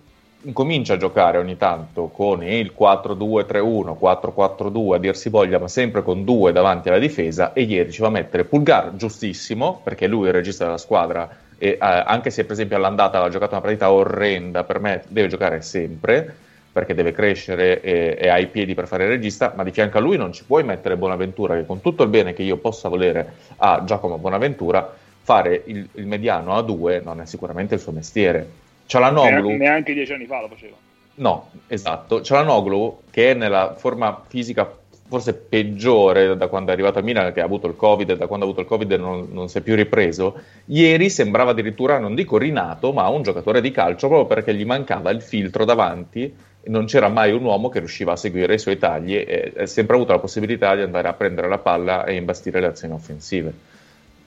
comincia 0.53 0.95
a 0.95 0.97
giocare 0.97 1.39
ogni 1.39 1.57
tanto 1.57 2.09
con 2.09 2.43
il 2.43 2.73
4-2-3-1, 2.79 3.97
4-4-2, 4.01 4.95
a 4.95 4.99
dir 4.99 5.17
si 5.17 5.29
voglia, 5.29 5.59
ma 5.59 5.69
sempre 5.69 6.03
con 6.03 6.25
due 6.25 6.53
davanti 6.53 6.89
alla 6.89 6.99
difesa 6.99 7.53
e 7.53 7.63
ieri 7.63 7.91
ci 7.91 8.01
va 8.01 8.09
a 8.09 8.11
mettere 8.11 8.45
Pulgar 8.45 8.95
giustissimo, 8.97 9.81
perché 9.83 10.07
lui 10.07 10.27
è 10.27 10.29
il 10.29 10.35
regista 10.35 10.65
della 10.65 10.79
squadra 10.79 11.29
e 11.59 11.69
eh, 11.71 11.79
anche 11.81 12.31
se 12.31 12.43
per 12.43 12.53
esempio 12.53 12.77
all'andata 12.77 13.23
ha 13.23 13.29
giocato 13.29 13.53
una 13.53 13.63
partita 13.63 13.91
orrenda, 13.91 14.65
per 14.65 14.81
me 14.81 15.03
deve 15.09 15.29
giocare 15.29 15.63
sempre 15.63 16.45
perché 16.77 16.93
deve 16.93 17.13
crescere 17.13 17.81
e, 17.81 18.19
e 18.21 18.29
ha 18.29 18.39
i 18.39 18.49
piedi 18.49 18.75
per 18.75 18.87
fare 18.87 19.05
il 19.05 19.09
regista, 19.09 19.55
ma 19.57 19.65
di 19.65 19.71
fianco 19.71 19.97
a 19.97 20.01
lui 20.03 20.19
non 20.19 20.33
ci 20.33 20.45
puoi 20.45 20.63
mettere 20.63 20.99
Bonaventura, 20.99 21.55
che 21.55 21.65
con 21.65 21.81
tutto 21.81 22.03
il 22.03 22.11
bene 22.11 22.35
che 22.35 22.43
io 22.43 22.59
possa 22.59 22.91
volere 22.91 23.33
a 23.57 23.83
Giacomo 23.87 24.19
Bonaventura, 24.19 24.95
fare 25.23 25.63
il, 25.65 25.89
il 25.95 26.07
mediano 26.07 26.55
a 26.55 26.61
due 26.61 27.01
non 27.03 27.23
è 27.23 27.25
sicuramente 27.25 27.77
il 27.77 27.81
suo 27.81 27.93
mestiere. 27.93 28.66
Cialanoglu, 28.87 29.49
Neanche, 29.49 29.57
neanche 29.57 29.95
dieci 29.95 30.13
anni 30.13 30.27
fa 30.27 30.41
lo 30.41 30.49
faceva. 30.49 30.77
no, 31.17 31.51
esatto, 31.67 32.23
Cialanoglu 32.23 33.01
che 33.11 33.33
è 33.33 33.35
nella 33.35 33.75
forma 33.77 34.23
fisica 34.27 34.71
forse 35.09 35.35
peggiore 35.35 36.37
da 36.37 36.49
quando 36.49 36.71
è 36.71 36.75
arrivato 36.75 36.99
a 36.99 37.03
Milan, 37.03 37.33
che 37.33 37.41
ha 37.41 37.45
avuto 37.45 37.67
il 37.67 37.77
Covid 37.77 38.11
e 38.11 38.17
da 38.17 38.27
quando 38.27 38.45
ha 38.45 38.49
avuto 38.49 38.63
il 38.63 38.69
Covid 38.69 38.93
non, 38.95 39.29
non, 39.31 39.49
si 39.49 39.59
è 39.59 39.61
più 39.61 39.75
ripreso. 39.75 40.41
Ieri 40.67 41.09
sembrava 41.11 41.53
addirittura, 41.53 41.99
non 41.99 42.15
dico 42.15 42.39
rinato, 42.39 42.93
ma 42.93 43.09
un 43.09 43.23
giocatore 43.23 43.61
di 43.61 43.71
calcio 43.71 44.09
proprio 44.09 44.27
perché 44.27 44.55
gli 44.55 44.65
mancava 44.65 45.11
il 45.11 45.23
filtro 45.23 45.65
davanti 45.65 46.35
e 46.61 46.71
non 46.71 46.87
c'era 46.87 47.09
mai 47.09 47.33
un 47.33 47.45
uomo 47.45 47.69
che 47.69 47.79
riusciva 47.79 48.13
a 48.13 48.17
seguire 48.17 48.55
i 48.55 48.59
suoi 48.59 48.79
tagli 48.79 49.15
e 49.15 49.53
ha 49.57 49.67
sempre 49.67 49.95
avuto 49.97 50.13
la 50.13 50.19
possibilità 50.19 50.75
di 50.75 50.83
andare 50.83 51.09
a 51.09 51.13
prendere 51.13 51.49
la 51.49 51.59
palla 51.59 52.05
e 52.05 52.15
imbastire 52.15 52.61
le 52.61 52.67
azioni 52.67 52.95
offensive. 52.95 53.53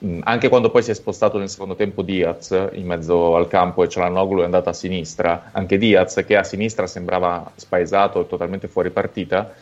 Mm, 0.05 0.21
anche 0.23 0.47
quando 0.47 0.69
poi 0.69 0.81
si 0.81 0.91
è 0.91 0.93
spostato 0.93 1.37
nel 1.37 1.49
secondo 1.49 1.75
tempo 1.75 2.03
Diaz 2.03 2.51
in 2.71 2.85
mezzo 2.85 3.35
al 3.35 3.49
campo 3.49 3.83
e 3.83 3.89
Cialanoglu 3.89 4.41
è 4.41 4.45
andato 4.45 4.69
a 4.69 4.73
sinistra, 4.73 5.49
anche 5.51 5.77
Diaz 5.77 6.23
che 6.25 6.37
a 6.37 6.43
sinistra 6.43 6.87
sembrava 6.87 7.51
spaesato 7.55 8.21
e 8.21 8.27
totalmente 8.27 8.69
fuori 8.69 8.91
partita, 8.91 9.53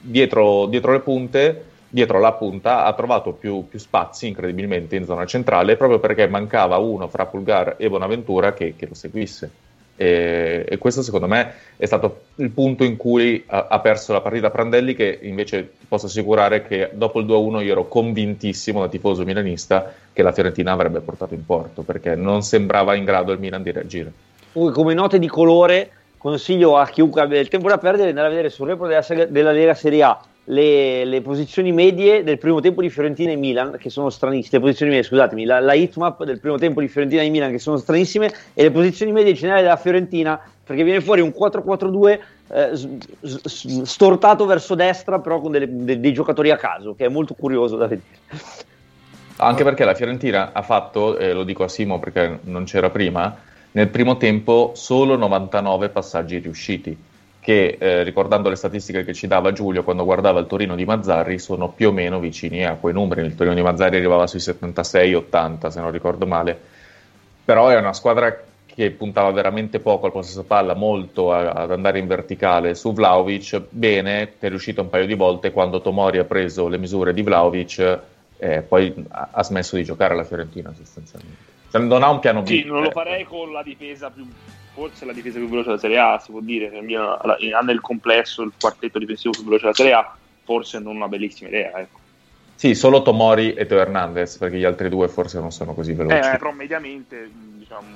dietro, 0.00 0.66
dietro 0.66 0.92
le 0.92 1.00
punte, 1.00 1.64
dietro 1.88 2.20
la 2.20 2.32
punta, 2.34 2.84
ha 2.84 2.92
trovato 2.92 3.32
più, 3.32 3.66
più, 3.68 3.80
spazi 3.80 4.28
incredibilmente 4.28 4.94
in 4.94 5.04
zona 5.04 5.26
centrale 5.26 5.76
proprio 5.76 5.98
perché 5.98 6.28
mancava 6.28 6.76
uno 6.76 7.08
fra 7.08 7.26
Pulgar 7.26 7.74
e 7.76 7.88
Bonaventura 7.88 8.52
che, 8.52 8.74
che 8.76 8.86
lo 8.86 8.94
seguisse. 8.94 9.50
E, 9.96 10.66
e, 10.68 10.76
questo 10.76 11.00
secondo 11.00 11.26
me 11.26 11.54
è 11.78 11.86
stato 11.86 12.24
il 12.36 12.50
punto 12.50 12.84
in 12.84 12.96
cui 12.96 13.42
ha, 13.46 13.68
ha, 13.70 13.80
perso 13.80 14.12
la 14.12 14.20
partita 14.20 14.50
Prandelli 14.50 14.94
che 14.94 15.18
invece 15.22 15.70
posso 15.88 16.04
assicurare 16.04 16.66
che 16.66 16.90
dopo 16.92 17.20
il 17.20 17.26
2-1 17.26 17.64
io 17.64 17.72
ero 17.72 17.88
convintissimo 17.88 18.80
da 18.80 18.88
tifoso 18.88 19.24
milanista 19.24 19.90
che 20.12 20.22
la 20.22 20.32
Fiorentina 20.32 20.72
avrebbe 20.72 21.00
portato 21.00 21.32
in 21.32 21.46
porto 21.46 21.80
perché 21.80 22.14
non 22.14 22.42
sembrava 22.42 22.94
in 22.94 23.04
grado 23.04 23.32
il 23.32 23.38
Milan 23.38 23.62
di 23.62 23.72
reagire. 23.72 24.12
Come 24.52 24.92
note 24.92 25.18
di 25.18 25.28
colore 25.28 25.90
consiglio 26.18 26.76
a 26.76 26.86
chiunque 26.86 27.22
abbia 27.22 27.40
il 27.40 27.48
tempo 27.48 27.68
da 27.68 27.78
perdere 27.78 28.04
di 28.04 28.08
andare 28.10 28.26
a 28.26 28.30
vedere 28.30 28.50
sul 28.50 28.66
report 28.66 28.90
della, 28.90 29.24
della 29.26 29.52
Lega 29.52 29.74
Serie 29.74 30.02
A 30.02 30.20
le, 30.46 31.04
le, 31.04 31.20
posizioni 31.22 31.72
medie 31.72 32.22
del 32.22 32.38
primo 32.38 32.60
tempo 32.60 32.80
di 32.80 32.90
Fiorentina 32.90 33.32
e 33.32 33.36
Milan, 33.36 33.76
che 33.78 33.90
sono 33.90 34.10
stranissime, 34.10 34.58
le 34.58 34.60
posizioni 34.60 34.90
medie, 34.92 35.04
scusatemi, 35.04 35.44
la, 35.44 35.60
la 35.60 35.74
hitmap 35.74 36.24
del 36.24 36.40
primo 36.40 36.56
tempo 36.56 36.80
di 36.80 36.88
Fiorentina 36.88 37.22
e 37.22 37.30
Milan, 37.30 37.50
che 37.50 37.58
sono 37.58 37.76
stranissime, 37.76 38.32
e 38.54 38.62
le 38.62 38.70
posizioni 38.70 39.12
medie 39.12 39.32
generali 39.32 39.62
della 39.62 39.76
Fiorentina, 39.76 40.40
perché 40.64 40.84
viene 40.84 41.00
fuori 41.00 41.20
un 41.20 41.32
4-4-2 41.36 42.18
eh, 42.48 43.84
stortato 43.84 44.46
verso 44.46 44.74
destra, 44.74 45.18
però 45.18 45.40
con 45.40 45.50
delle, 45.50 45.66
de, 45.68 45.98
dei 45.98 46.12
giocatori 46.12 46.50
a 46.50 46.56
caso, 46.56 46.94
che 46.94 47.06
è 47.06 47.08
molto 47.08 47.34
curioso 47.34 47.76
da 47.76 47.86
vedere. 47.86 48.08
Anche 49.38 49.64
perché 49.64 49.84
la 49.84 49.94
Fiorentina 49.94 50.52
ha 50.52 50.62
fatto, 50.62 51.18
eh, 51.18 51.32
lo 51.32 51.44
dico 51.44 51.64
a 51.64 51.68
Simo 51.68 51.98
perché 51.98 52.38
non 52.42 52.64
c'era 52.64 52.88
prima, 52.88 53.36
nel 53.72 53.88
primo 53.88 54.16
tempo 54.16 54.72
solo 54.74 55.16
99 55.16 55.90
passaggi 55.90 56.38
riusciti, 56.38 56.96
che 57.46 57.76
eh, 57.78 58.02
ricordando 58.02 58.48
le 58.48 58.56
statistiche 58.56 59.04
che 59.04 59.14
ci 59.14 59.28
dava 59.28 59.52
Giulio 59.52 59.84
quando 59.84 60.04
guardava 60.04 60.40
il 60.40 60.48
Torino 60.48 60.74
di 60.74 60.84
Mazzarri 60.84 61.38
sono 61.38 61.68
più 61.68 61.90
o 61.90 61.92
meno 61.92 62.18
vicini 62.18 62.64
a 62.64 62.74
quei 62.74 62.92
numeri. 62.92 63.24
Il 63.24 63.36
Torino 63.36 63.54
di 63.54 63.62
Mazzarri 63.62 63.98
arrivava 63.98 64.26
sui 64.26 64.40
76-80 64.40 65.68
se 65.68 65.80
non 65.80 65.92
ricordo 65.92 66.26
male, 66.26 66.58
però 67.44 67.68
è 67.68 67.78
una 67.78 67.92
squadra 67.92 68.36
che 68.66 68.90
puntava 68.90 69.30
veramente 69.30 69.78
poco 69.78 70.06
al 70.06 70.12
possesso 70.12 70.42
palla, 70.42 70.74
molto 70.74 71.32
a, 71.32 71.50
ad 71.50 71.70
andare 71.70 72.00
in 72.00 72.08
verticale 72.08 72.74
su 72.74 72.92
Vlaovic, 72.92 73.62
bene, 73.68 74.32
che 74.40 74.46
è 74.46 74.48
riuscito 74.48 74.82
un 74.82 74.90
paio 74.90 75.06
di 75.06 75.14
volte 75.14 75.52
quando 75.52 75.80
Tomori 75.80 76.18
ha 76.18 76.24
preso 76.24 76.66
le 76.66 76.78
misure 76.78 77.14
di 77.14 77.22
Vlaovic, 77.22 78.00
eh, 78.38 78.62
poi 78.62 78.92
ha, 79.08 79.42
smesso 79.44 79.76
di 79.76 79.84
giocare 79.84 80.14
alla 80.14 80.24
Fiorentina 80.24 80.74
sostanzialmente. 80.76 81.44
Cioè, 81.70 81.80
non 81.80 82.02
ha 82.02 82.10
un 82.10 82.18
piano 82.18 82.42
B. 82.42 82.46
Sì, 82.46 82.64
non 82.64 82.82
lo 82.82 82.90
farei 82.90 83.22
con 83.22 83.52
la 83.52 83.62
difesa 83.62 84.10
più. 84.10 84.26
Forse 84.76 85.06
la 85.06 85.14
difesa 85.14 85.38
più 85.38 85.48
veloce 85.48 85.68
della 85.68 85.80
Serie 85.80 85.98
A, 85.98 86.18
si 86.18 86.30
può 86.30 86.40
dire. 86.40 86.70
Ha 86.70 87.60
nel 87.62 87.80
complesso 87.80 88.42
il 88.42 88.52
quartetto 88.60 88.98
difensivo 88.98 89.32
più 89.32 89.44
veloce 89.44 89.62
della 89.62 89.74
Serie 89.74 89.92
A. 89.94 90.14
Forse 90.44 90.78
non 90.80 90.96
una 90.96 91.08
bellissima 91.08 91.48
idea, 91.48 91.78
ecco. 91.78 91.98
Sì, 92.54 92.74
solo 92.74 93.00
Tomori 93.00 93.54
e 93.54 93.64
Teo 93.64 93.78
Hernandez, 93.78 94.36
perché 94.36 94.58
gli 94.58 94.64
altri 94.64 94.90
due 94.90 95.08
forse 95.08 95.40
non 95.40 95.50
sono 95.50 95.72
così 95.72 95.94
veloci. 95.94 96.16
Eh, 96.16 96.36
però 96.36 96.52
mediamente, 96.52 97.30
diciamo... 97.32 97.86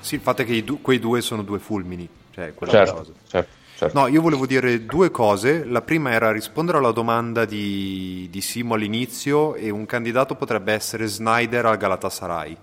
Sì, 0.00 0.16
il 0.16 0.20
fatto 0.20 0.42
è 0.42 0.44
che 0.44 0.64
du- 0.64 0.80
quei 0.80 0.98
due 0.98 1.20
sono 1.20 1.42
due 1.42 1.60
fulmini. 1.60 2.08
Cioè, 2.32 2.52
certo, 2.66 3.14
certo, 3.28 3.50
certo. 3.76 3.98
No, 3.98 4.08
io 4.08 4.20
volevo 4.20 4.46
dire 4.46 4.84
due 4.84 5.12
cose. 5.12 5.64
La 5.64 5.82
prima 5.82 6.10
era 6.10 6.32
rispondere 6.32 6.78
alla 6.78 6.90
domanda 6.90 7.44
di, 7.44 8.26
di 8.30 8.40
Simo 8.40 8.74
all'inizio 8.74 9.54
e 9.54 9.70
un 9.70 9.86
candidato 9.86 10.34
potrebbe 10.34 10.72
essere 10.72 11.06
Snyder 11.06 11.66
al 11.66 11.76
Galatasaray 11.76 12.56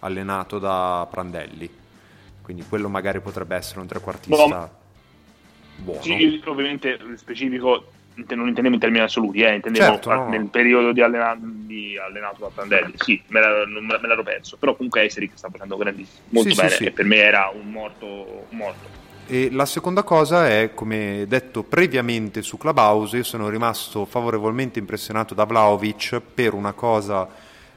allenato 0.00 0.58
da 0.58 1.06
Prandelli. 1.08 1.78
Quindi 2.50 2.66
quello 2.68 2.88
magari 2.88 3.20
potrebbe 3.20 3.54
essere 3.54 3.78
un 3.78 3.86
trequartista 3.86 4.46
no. 4.46 4.70
buono. 5.76 6.02
Sì, 6.02 6.42
ovviamente 6.46 6.98
specifico 7.14 7.84
non 8.14 8.48
intendevo 8.48 8.74
in 8.74 8.80
termini 8.80 9.04
assoluti, 9.04 9.40
eh, 9.42 9.54
intendevo 9.54 9.84
certo, 9.84 10.12
no. 10.12 10.28
nel 10.28 10.46
periodo 10.46 10.90
di, 10.90 11.00
allena- 11.00 11.38
di, 11.40 11.96
allenato 11.96 12.40
da 12.40 12.50
Prandelli, 12.52 12.94
sì, 12.96 13.22
me, 13.28 13.40
la, 13.40 13.64
me, 13.66 13.80
me 13.80 14.08
l'ero 14.08 14.24
perso, 14.24 14.56
però 14.56 14.74
comunque 14.74 15.04
Eseric 15.04 15.30
sta 15.36 15.48
facendo 15.48 15.76
grandissimo, 15.76 16.24
molto 16.30 16.50
sì, 16.50 16.56
bene 16.56 16.70
sì, 16.70 16.76
sì. 16.76 16.84
e 16.86 16.90
per 16.90 17.04
me 17.04 17.16
era 17.18 17.52
un 17.54 17.70
morto, 17.70 18.06
un 18.48 18.56
morto. 18.56 18.88
E 19.28 19.48
la 19.52 19.64
seconda 19.64 20.02
cosa 20.02 20.48
è, 20.48 20.72
come 20.74 21.24
detto 21.28 21.62
previamente 21.62 22.42
su 22.42 22.58
Clubhouse, 22.58 23.16
io 23.18 23.22
sono 23.22 23.48
rimasto 23.48 24.04
favorevolmente 24.06 24.80
impressionato 24.80 25.34
da 25.34 25.44
Vlaovic 25.44 26.20
per 26.34 26.52
una 26.52 26.72
cosa 26.72 27.28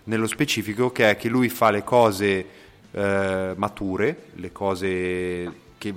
nello 0.06 0.28
specifico 0.28 0.92
che 0.92 1.12
è 1.12 1.16
che 1.16 1.30
lui 1.30 1.48
fa 1.48 1.70
le 1.70 1.84
cose 1.84 2.62
eh, 2.94 3.54
mature, 3.56 4.28
le 4.36 4.52
cose 4.52 5.62
che 5.78 5.94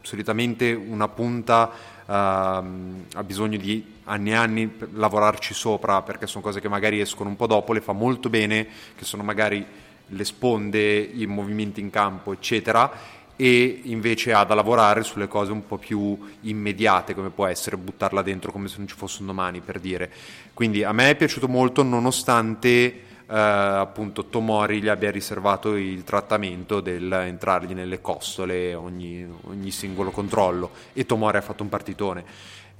solitamente 0.00 0.72
una 0.72 1.08
punta 1.08 1.70
uh, 2.06 2.10
ha 2.10 3.22
bisogno 3.24 3.58
di 3.58 3.96
anni 4.04 4.30
e 4.30 4.34
anni 4.34 4.66
per 4.68 4.88
lavorarci 4.94 5.52
sopra 5.52 6.00
perché 6.00 6.26
sono 6.26 6.42
cose 6.42 6.60
che 6.60 6.68
magari 6.68 6.98
escono 7.00 7.28
un 7.28 7.36
po' 7.36 7.46
dopo, 7.46 7.74
le 7.74 7.82
fa 7.82 7.92
molto 7.92 8.30
bene, 8.30 8.66
che 8.96 9.04
sono 9.04 9.22
magari 9.22 9.64
le 10.06 10.24
sponde, 10.24 10.98
i 10.98 11.26
movimenti 11.26 11.80
in 11.80 11.90
campo, 11.90 12.32
eccetera 12.32 13.16
e 13.40 13.82
invece 13.84 14.32
ha 14.32 14.42
da 14.42 14.56
lavorare 14.56 15.04
sulle 15.04 15.28
cose 15.28 15.52
un 15.52 15.64
po' 15.64 15.78
più 15.78 16.18
immediate, 16.40 17.14
come 17.14 17.30
può 17.30 17.46
essere 17.46 17.76
buttarla 17.76 18.20
dentro 18.20 18.50
come 18.50 18.66
se 18.66 18.78
non 18.78 18.88
ci 18.88 18.96
fosse 18.96 19.20
un 19.20 19.28
domani, 19.28 19.60
per 19.60 19.78
dire. 19.78 20.10
Quindi 20.52 20.82
a 20.82 20.90
me 20.90 21.10
è 21.10 21.14
piaciuto 21.14 21.46
molto, 21.46 21.84
nonostante 21.84 22.68
eh, 22.68 23.07
appunto 23.30 24.24
Tomori 24.26 24.80
gli 24.80 24.88
abbia 24.88 25.10
riservato 25.10 25.76
il 25.76 26.02
trattamento 26.02 26.80
del 26.80 27.12
entrargli 27.12 27.74
nelle 27.74 28.00
costole 28.00 28.74
ogni, 28.74 29.26
ogni 29.48 29.70
singolo 29.70 30.10
controllo 30.10 30.70
e 30.94 31.04
Tomori 31.04 31.36
ha 31.36 31.42
fatto 31.42 31.62
un 31.62 31.68
partitone. 31.68 32.24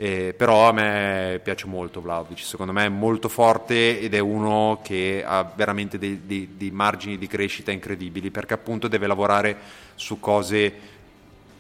Eh, 0.01 0.33
però 0.37 0.69
a 0.69 0.73
me 0.73 1.41
piace 1.43 1.67
molto 1.67 2.01
Vlaovic, 2.01 2.39
secondo 2.39 2.73
me 2.73 2.87
è 2.87 2.89
molto 2.89 3.29
forte 3.29 3.99
ed 3.99 4.15
è 4.15 4.21
uno 4.21 4.79
che 4.81 5.25
ha 5.27 5.43
veramente 5.43 5.99
dei, 5.99 6.21
dei, 6.25 6.55
dei, 6.57 6.71
margini 6.71 7.19
di 7.19 7.27
crescita 7.27 7.73
incredibili 7.73 8.31
perché 8.31 8.55
appunto 8.55 8.87
deve 8.87 9.09
lavorare 9.09 9.57
su 9.97 10.21
cose 10.21 10.73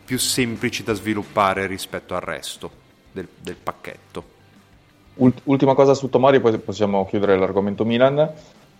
più 0.04 0.18
semplici 0.20 0.84
da 0.84 0.92
sviluppare 0.92 1.66
rispetto 1.66 2.14
al 2.14 2.20
resto 2.20 2.70
del, 3.10 3.26
del 3.36 3.56
pacchetto. 3.56 4.36
Ultima 5.16 5.74
cosa 5.74 5.94
su 5.94 6.08
Tomori, 6.08 6.38
poi 6.38 6.56
possiamo 6.58 7.04
chiudere 7.06 7.36
l'argomento 7.36 7.84
Milan. 7.84 8.30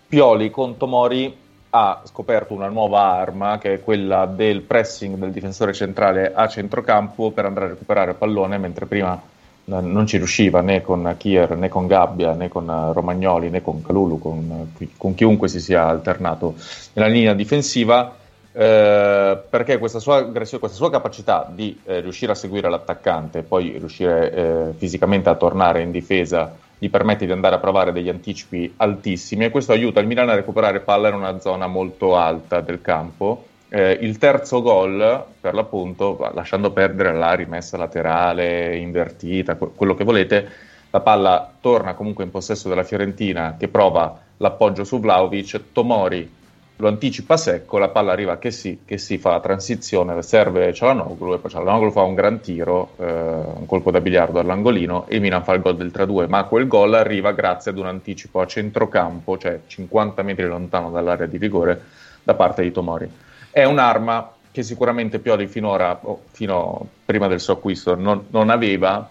Pioli 0.09 0.49
con 0.49 0.75
Tomori 0.75 1.31
ha 1.69 2.01
scoperto 2.03 2.55
una 2.55 2.67
nuova 2.67 3.13
arma 3.13 3.59
che 3.59 3.75
è 3.75 3.83
quella 3.83 4.25
del 4.25 4.61
pressing 4.61 5.15
del 5.17 5.29
difensore 5.29 5.71
centrale 5.71 6.33
a 6.33 6.47
centrocampo 6.47 7.29
per 7.29 7.45
andare 7.45 7.67
a 7.67 7.69
recuperare 7.69 8.15
pallone 8.15 8.57
mentre 8.57 8.87
prima 8.87 9.21
non 9.65 10.07
ci 10.07 10.17
riusciva 10.17 10.61
né 10.61 10.81
con 10.81 11.13
Kier 11.15 11.55
né 11.55 11.69
con 11.69 11.85
Gabbia 11.85 12.33
né 12.33 12.47
con 12.47 12.91
Romagnoli 12.91 13.51
né 13.51 13.61
con 13.61 13.83
Calulu 13.83 14.17
con, 14.17 14.73
con 14.97 15.13
chiunque 15.13 15.47
si 15.47 15.59
sia 15.59 15.87
alternato 15.87 16.55
nella 16.93 17.07
linea 17.07 17.35
difensiva. 17.35 18.15
Eh, 18.51 19.37
perché 19.47 19.77
questa 19.77 19.99
sua, 19.99 20.25
questa 20.25 20.67
sua, 20.69 20.89
capacità 20.89 21.47
di 21.53 21.79
eh, 21.85 21.99
riuscire 21.99 22.31
a 22.31 22.35
seguire 22.35 22.67
l'attaccante 22.67 23.43
poi 23.43 23.77
riuscire 23.77 24.33
eh, 24.33 24.73
fisicamente 24.75 25.29
a 25.29 25.35
tornare 25.35 25.83
in 25.83 25.91
difesa 25.91 26.51
gli 26.79 26.89
permette 26.89 27.25
di 27.25 27.31
andare 27.31 27.55
a 27.55 27.59
provare 27.59 27.91
degli 27.91 28.09
anticipi 28.09 28.73
altissimi 28.77 29.45
e 29.45 29.49
questo 29.49 29.73
aiuta 29.73 29.99
il 29.99 30.07
Milan 30.07 30.29
a 30.29 30.35
recuperare 30.35 30.79
palla 30.79 31.09
in 31.09 31.15
una 31.15 31.39
zona 31.39 31.67
molto 31.67 32.15
alta 32.15 32.61
del 32.61 32.81
campo. 32.81 33.45
Eh, 33.67 33.99
il 34.01 34.17
terzo 34.17 34.61
gol, 34.61 35.25
per 35.39 35.53
l'appunto, 35.53 36.17
lasciando 36.33 36.71
perdere 36.71 37.13
la 37.13 37.33
rimessa 37.33 37.77
laterale, 37.77 38.77
invertita, 38.77 39.55
quello 39.55 39.93
che 39.93 40.05
volete, 40.05 40.49
la 40.89 41.01
palla 41.01 41.51
torna 41.59 41.93
comunque 41.93 42.23
in 42.23 42.31
possesso 42.31 42.69
della 42.69 42.83
Fiorentina 42.83 43.55
che 43.59 43.67
prova 43.67 44.17
l'appoggio 44.37 44.83
su 44.83 44.99
Vlaovic, 44.99 45.71
Tomori 45.71 46.37
lo 46.81 46.87
anticipa 46.87 47.35
secco, 47.35 47.77
la 47.77 47.89
palla 47.89 48.13
arriva 48.13 48.37
che 48.37 48.51
sì, 48.51 48.79
che 48.85 48.97
si 48.97 49.17
fa 49.17 49.31
la 49.31 49.41
transizione, 49.41 50.21
serve 50.21 50.73
Cialanoglu 50.73 51.33
e 51.33 51.37
poi 51.37 51.51
Cialanoglu 51.51 51.91
fa 51.91 52.03
un 52.03 52.13
gran 52.13 52.39
tiro, 52.39 52.91
eh, 52.97 53.03
un 53.03 53.65
colpo 53.65 53.91
da 53.91 53.99
biliardo 53.99 54.39
all'angolino 54.39 55.05
e 55.07 55.19
Milan 55.19 55.43
fa 55.43 55.53
il 55.53 55.61
gol 55.61 55.75
del 55.75 55.91
3-2, 55.93 56.29
ma 56.29 56.45
quel 56.45 56.67
gol 56.67 56.93
arriva 56.93 57.33
grazie 57.33 57.71
ad 57.71 57.77
un 57.77 57.87
anticipo 57.87 58.39
a 58.39 58.47
centrocampo, 58.47 59.37
cioè 59.37 59.59
50 59.67 60.21
metri 60.23 60.45
lontano 60.45 60.89
dall'area 60.89 61.25
di 61.25 61.37
rigore, 61.37 61.81
da 62.23 62.33
parte 62.33 62.61
di 62.61 62.71
Tomori. 62.71 63.11
È 63.51 63.65
un'arma 63.65 64.31
che 64.49 64.63
sicuramente 64.63 65.19
Pioli 65.19 65.47
finora, 65.47 65.99
oh, 66.01 66.21
fino 66.31 66.87
prima 67.03 67.27
del 67.27 67.41
suo 67.41 67.53
acquisto, 67.55 67.95
non, 67.95 68.27
non 68.29 68.49
aveva, 68.49 69.09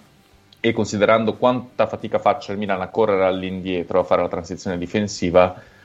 e 0.58 0.72
considerando 0.72 1.34
quanta 1.34 1.86
fatica 1.86 2.18
faccia 2.18 2.52
il 2.52 2.58
Milan 2.58 2.80
a 2.80 2.88
correre 2.88 3.26
all'indietro, 3.26 4.00
a 4.00 4.04
fare 4.04 4.22
la 4.22 4.28
transizione 4.28 4.78
difensiva, 4.78 5.76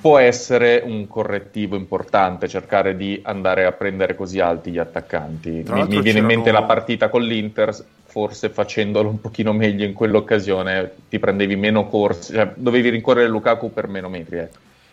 può 0.00 0.18
essere 0.18 0.82
un 0.84 1.06
correttivo 1.06 1.76
importante 1.76 2.48
cercare 2.48 2.96
di 2.96 3.20
andare 3.22 3.66
a 3.66 3.72
prendere 3.72 4.14
così 4.14 4.40
alti 4.40 4.70
gli 4.70 4.78
attaccanti. 4.78 5.64
Mi, 5.68 5.86
mi, 5.86 6.00
viene 6.00 6.20
in 6.20 6.24
mente 6.24 6.50
la 6.50 6.62
partita 6.62 7.08
con 7.08 7.22
l'Inter, 7.22 7.74
forse 8.04 8.48
facendolo 8.48 9.08
un 9.08 9.20
pochino 9.20 9.52
meglio 9.52 9.84
in 9.84 9.92
quell'occasione 9.92 10.90
ti 11.08 11.18
prendevi 11.18 11.54
meno 11.56 11.86
corsi, 11.86 12.32
cioè 12.32 12.52
dovevi 12.54 12.88
rincorrere 12.88 13.28
Lukaku 13.28 13.72
per 13.72 13.88
meno 13.88 14.08
metri. 14.08 14.38
Eh. 14.38 14.48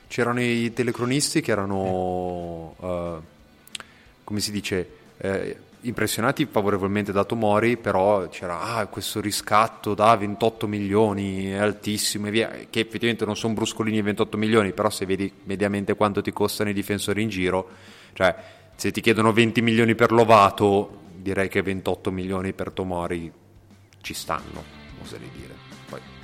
C'erano 0.08 0.41
i 0.41 0.72
telecronisti 0.74 1.41
che 1.41 1.51
erano, 1.51 2.76
uh, 2.78 3.22
come 4.24 4.39
si 4.39 4.51
dice, 4.51 4.89
eh, 5.18 5.58
impressionati 5.88 6.46
favorevolmente 6.46 7.12
da 7.12 7.24
Tomori, 7.24 7.78
però 7.78 8.28
c'era 8.30 8.62
ah, 8.62 8.88
questo 8.88 9.20
riscatto 9.20 9.94
da 9.94 10.16
28 10.16 10.68
milioni, 10.68 11.48
è 11.48 11.58
altissimo 11.58 12.28
e 12.28 12.32
via, 12.32 12.50
che 12.70 12.80
effettivamente 12.80 13.26
non 13.26 13.36
sono 13.36 13.54
bruscolini 13.54 14.02
28 14.02 14.38
milioni, 14.38 14.74
però 14.74 14.90
se 14.90 15.06
vedi 15.06 15.32
mediamente 15.44 15.96
quanto 15.96 16.22
ti 16.22 16.32
costano 16.32 16.70
i 16.70 16.74
difensori 16.74 17.22
in 17.22 17.30
giro, 17.30 17.70
cioè 18.14 18.36
se 18.76 18.92
ti 18.92 19.02
chiedono 19.02 19.34
20 19.34 19.62
milioni 19.62 19.96
per 19.96 20.12
Lovato, 20.12 21.06
direi 21.16 21.48
che 21.48 21.62
28 21.62 22.12
milioni 22.12 22.54
per 22.54 22.72
Tomori 22.72 23.32
ci 24.02 24.14
stanno, 24.14 24.64
oserei 25.02 25.30
dire. 25.36 25.57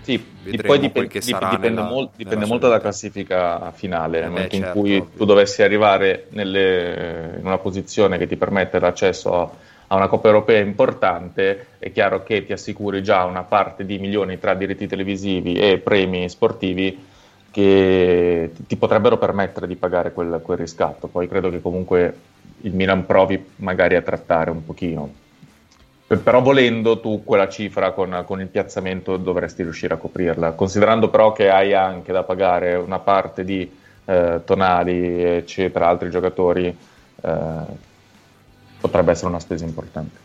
Sì, 0.04 0.20
poi 0.20 0.80
dipende, 0.80 1.08
dipende, 1.08 1.70
nella, 1.70 1.84
mol- 1.84 2.10
dipende 2.14 2.46
molto 2.46 2.68
dalla 2.68 2.82
classifica 2.82 3.72
finale. 3.72 4.20
Nel 4.20 4.28
eh 4.28 4.30
momento 4.30 4.56
certo, 4.58 4.78
in 4.78 4.84
cui 4.84 4.98
ovvio. 4.98 5.18
tu 5.18 5.26
dovessi 5.26 5.64
arrivare 5.64 6.28
nelle, 6.32 7.38
in 7.40 7.46
una 7.46 7.58
posizione 7.58 8.18
che 8.18 8.28
ti 8.28 8.36
permette 8.36 8.80
l'accesso 8.80 9.34
a, 9.34 9.50
a, 9.88 9.96
una 9.96 10.10
Coppa 10.10 10.28
Europea 10.28 10.60
importante, 10.60 11.68
è 11.80 11.90
chiaro 11.94 12.22
che 12.24 12.46
ti 12.46 12.52
assicuri 12.52 13.02
già 13.02 13.24
una 13.24 13.44
parte 13.44 13.86
di 13.86 13.98
milioni 13.98 14.38
tra 14.38 14.54
diritti 14.56 14.88
televisivi 14.88 15.54
e 15.54 15.78
premi 15.78 16.28
sportivi 16.28 17.12
che 17.50 18.52
ti 18.68 18.76
potrebbero 18.76 19.18
permettere 19.18 19.68
di 19.68 19.78
pagare 19.78 20.12
quel, 20.12 20.42
quel 20.44 20.58
riscatto. 20.58 21.08
Poi 21.08 21.30
credo 21.30 21.50
che 21.50 21.62
comunque 21.62 22.14
il 22.62 22.74
Milan 22.74 23.06
provi 23.06 23.42
magari 23.58 23.96
a 23.96 24.02
trattare 24.02 24.50
un 24.50 24.66
pochino 24.66 25.22
però 26.18 26.42
volendo 26.42 27.00
tu 27.00 27.24
quella 27.24 27.48
cifra 27.48 27.92
con, 27.92 28.24
con, 28.26 28.42
il 28.42 28.48
piazzamento 28.48 29.18
dovresti 29.18 29.64
riuscire 29.64 29.94
a 29.94 29.98
coprirla, 29.98 30.52
considerando 30.52 31.10
però 31.10 31.32
che 31.32 31.50
hai 31.50 31.74
anche 31.74 32.12
da 32.12 32.24
pagare 32.24 32.76
una 32.76 33.00
parte 33.00 33.44
di 33.44 33.70
eh, 34.06 34.42
Tonali, 34.44 35.24
eccetera, 35.24 35.88
altri 35.88 36.10
giocatori, 36.10 36.68
eh, 37.22 37.92
potrebbe 38.80 39.12
essere 39.12 39.30
una 39.30 39.40
spesa 39.40 39.66
importante. 39.66 40.22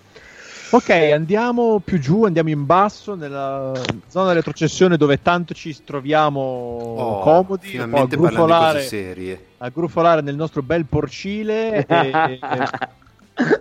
Ok, 0.70 0.91
andiamo 0.91 1.80
più 1.82 1.99
giù, 1.99 2.24
andiamo 2.24 2.51
in 2.51 2.66
basso, 2.66 3.14
nella 3.14 3.72
zona 4.09 4.32
retrocessione 4.32 4.99
dove 4.99 5.22
tanto 5.22 5.55
ci 5.55 5.74
troviamo 5.82 6.41
oh, 6.41 7.20
comodi, 7.20 7.68
finalmente 7.68 8.16
a 8.16 8.18
grufolare, 8.18 9.41
a 9.59 9.68
grufolare 9.70 10.20
nel 10.20 10.34
nostro 10.34 10.61
bel 10.61 10.84
porcile. 10.84 11.86
e, 11.86 12.39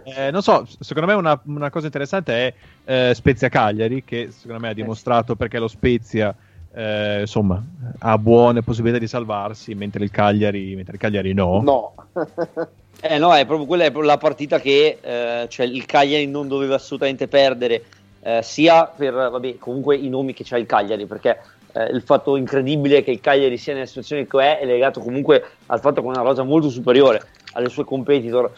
eh, 0.03 0.31
non 0.31 0.41
so, 0.41 0.67
secondo 0.79 1.07
me 1.07 1.13
una, 1.15 1.39
una 1.45 1.69
cosa 1.69 1.85
interessante 1.85 2.33
è 2.33 2.53
eh, 3.09 3.13
Spezia 3.13 3.49
Cagliari, 3.49 4.03
che 4.03 4.29
secondo 4.31 4.61
me 4.61 4.69
ha 4.69 4.73
dimostrato 4.73 5.35
perché 5.35 5.59
lo 5.59 5.67
Spezia 5.67 6.35
eh, 6.73 7.21
insomma 7.21 7.63
ha 7.99 8.17
buone 8.17 8.61
possibilità 8.61 8.99
di 8.99 9.07
salvarsi, 9.07 9.73
mentre 9.75 10.03
il 10.03 10.11
Cagliari, 10.11 10.75
mentre 10.75 10.93
il 10.93 10.99
Cagliari 10.99 11.33
no. 11.33 11.61
No. 11.61 11.93
eh 13.01 13.17
no, 13.17 13.33
è 13.33 13.45
proprio 13.45 13.67
quella 13.67 13.83
è 13.83 13.91
proprio 13.91 14.11
la 14.11 14.17
partita 14.17 14.59
che 14.59 14.97
eh, 15.01 15.47
cioè 15.49 15.65
il 15.65 15.85
Cagliari 15.85 16.27
non 16.27 16.47
doveva 16.47 16.75
assolutamente 16.75 17.27
perdere, 17.27 17.83
eh, 18.21 18.41
sia 18.43 18.85
per 18.85 19.13
vabbè, 19.13 19.57
comunque 19.57 19.95
i 19.95 20.09
nomi 20.09 20.33
che 20.33 20.43
c'ha 20.43 20.57
il 20.57 20.65
Cagliari, 20.65 21.05
perché 21.05 21.39
eh, 21.73 21.85
il 21.85 22.01
fatto 22.01 22.35
incredibile 22.35 23.03
che 23.03 23.11
il 23.11 23.21
Cagliari 23.21 23.57
sia 23.57 23.73
nella 23.73 23.85
situazione 23.85 24.27
che 24.27 24.39
è 24.39 24.59
è 24.59 24.65
legato 24.65 24.99
comunque 24.99 25.43
al 25.67 25.79
fatto 25.79 26.01
che 26.01 26.07
è 26.07 26.09
una 26.09 26.21
rosa 26.21 26.43
molto 26.43 26.69
superiore 26.69 27.21
alle 27.53 27.69
sue 27.69 27.85
competitor 27.85 28.51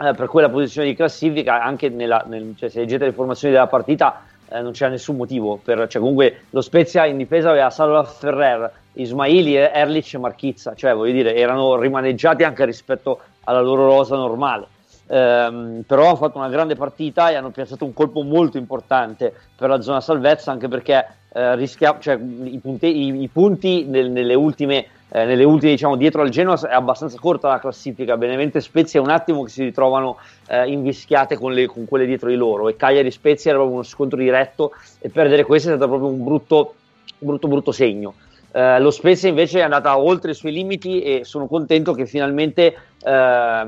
eh, 0.00 0.14
per 0.14 0.28
quella 0.28 0.48
posizione 0.48 0.86
di 0.86 0.94
classifica, 0.94 1.62
anche 1.62 1.88
nella, 1.88 2.24
nel, 2.26 2.54
cioè, 2.56 2.68
se 2.68 2.80
leggete 2.80 3.06
le 3.06 3.12
formazioni 3.12 3.52
della 3.52 3.66
partita, 3.66 4.22
eh, 4.48 4.60
non 4.60 4.72
c'era 4.72 4.90
nessun 4.90 5.16
motivo. 5.16 5.58
Per, 5.62 5.88
cioè, 5.88 6.00
comunque 6.00 6.42
lo 6.50 6.60
Spezia 6.60 7.04
in 7.06 7.16
difesa 7.16 7.50
aveva 7.50 7.70
Salva 7.70 8.04
Ferrer, 8.04 8.70
Ismaili, 8.92 9.56
Erlich 9.56 10.14
e 10.14 10.18
Marchizza, 10.18 10.74
cioè 10.74 10.94
voglio 10.94 11.12
dire, 11.12 11.34
erano 11.34 11.76
rimaneggiati 11.76 12.44
anche 12.44 12.64
rispetto 12.64 13.20
alla 13.44 13.60
loro 13.60 13.86
rosa 13.86 14.16
normale. 14.16 14.66
Um, 15.10 15.84
però 15.86 16.08
hanno 16.08 16.16
fatto 16.16 16.36
una 16.36 16.50
grande 16.50 16.74
partita 16.74 17.30
e 17.30 17.34
hanno 17.34 17.48
piazzato 17.48 17.86
un 17.86 17.94
colpo 17.94 18.20
molto 18.20 18.58
importante 18.58 19.32
per 19.56 19.70
la 19.70 19.80
zona 19.80 20.02
salvezza 20.02 20.52
anche 20.52 20.68
perché 20.68 21.06
uh, 21.30 21.54
rischia, 21.54 21.96
cioè, 21.98 22.18
i, 22.18 22.58
punti, 22.58 23.06
i, 23.06 23.22
i 23.22 23.28
punti 23.28 23.86
nel, 23.86 24.10
nelle 24.10 24.34
ultime 24.34 24.84
eh, 25.10 25.24
nelle 25.24 25.44
ultime, 25.44 25.72
diciamo, 25.72 25.96
dietro 25.96 26.22
al 26.22 26.28
Genoa 26.28 26.58
è 26.68 26.74
abbastanza 26.74 27.18
corta 27.18 27.48
la 27.48 27.58
classifica. 27.58 28.16
Benevento 28.16 28.58
e 28.58 28.60
Spezia 28.60 29.00
è 29.00 29.02
un 29.02 29.10
attimo 29.10 29.42
che 29.44 29.50
si 29.50 29.64
ritrovano 29.64 30.18
eh, 30.48 30.68
invischiate 30.68 31.36
con, 31.36 31.52
le, 31.52 31.66
con, 31.66 31.86
quelle 31.86 32.06
dietro 32.06 32.28
di 32.28 32.36
loro. 32.36 32.68
E 32.68 32.76
Cagliari 32.76 33.08
e 33.08 33.12
Spezia 33.12 33.50
era 33.50 33.58
proprio 33.58 33.78
uno 33.78 33.86
scontro 33.86 34.18
diretto 34.18 34.72
e 34.98 35.08
perdere 35.08 35.44
questo 35.44 35.70
è 35.70 35.76
stato 35.76 35.88
proprio 35.88 36.10
un 36.10 36.22
brutto, 36.22 36.74
brutto, 37.18 37.48
brutto 37.48 37.72
segno. 37.72 38.14
Eh, 38.52 38.80
lo 38.80 38.90
Spezia 38.90 39.28
invece 39.28 39.60
è 39.60 39.62
andata 39.62 39.96
oltre 39.98 40.32
i 40.32 40.34
suoi 40.34 40.52
limiti 40.52 41.02
e 41.02 41.24
sono 41.24 41.46
contento 41.46 41.92
che 41.92 42.06
finalmente 42.06 42.76
eh, 43.02 43.66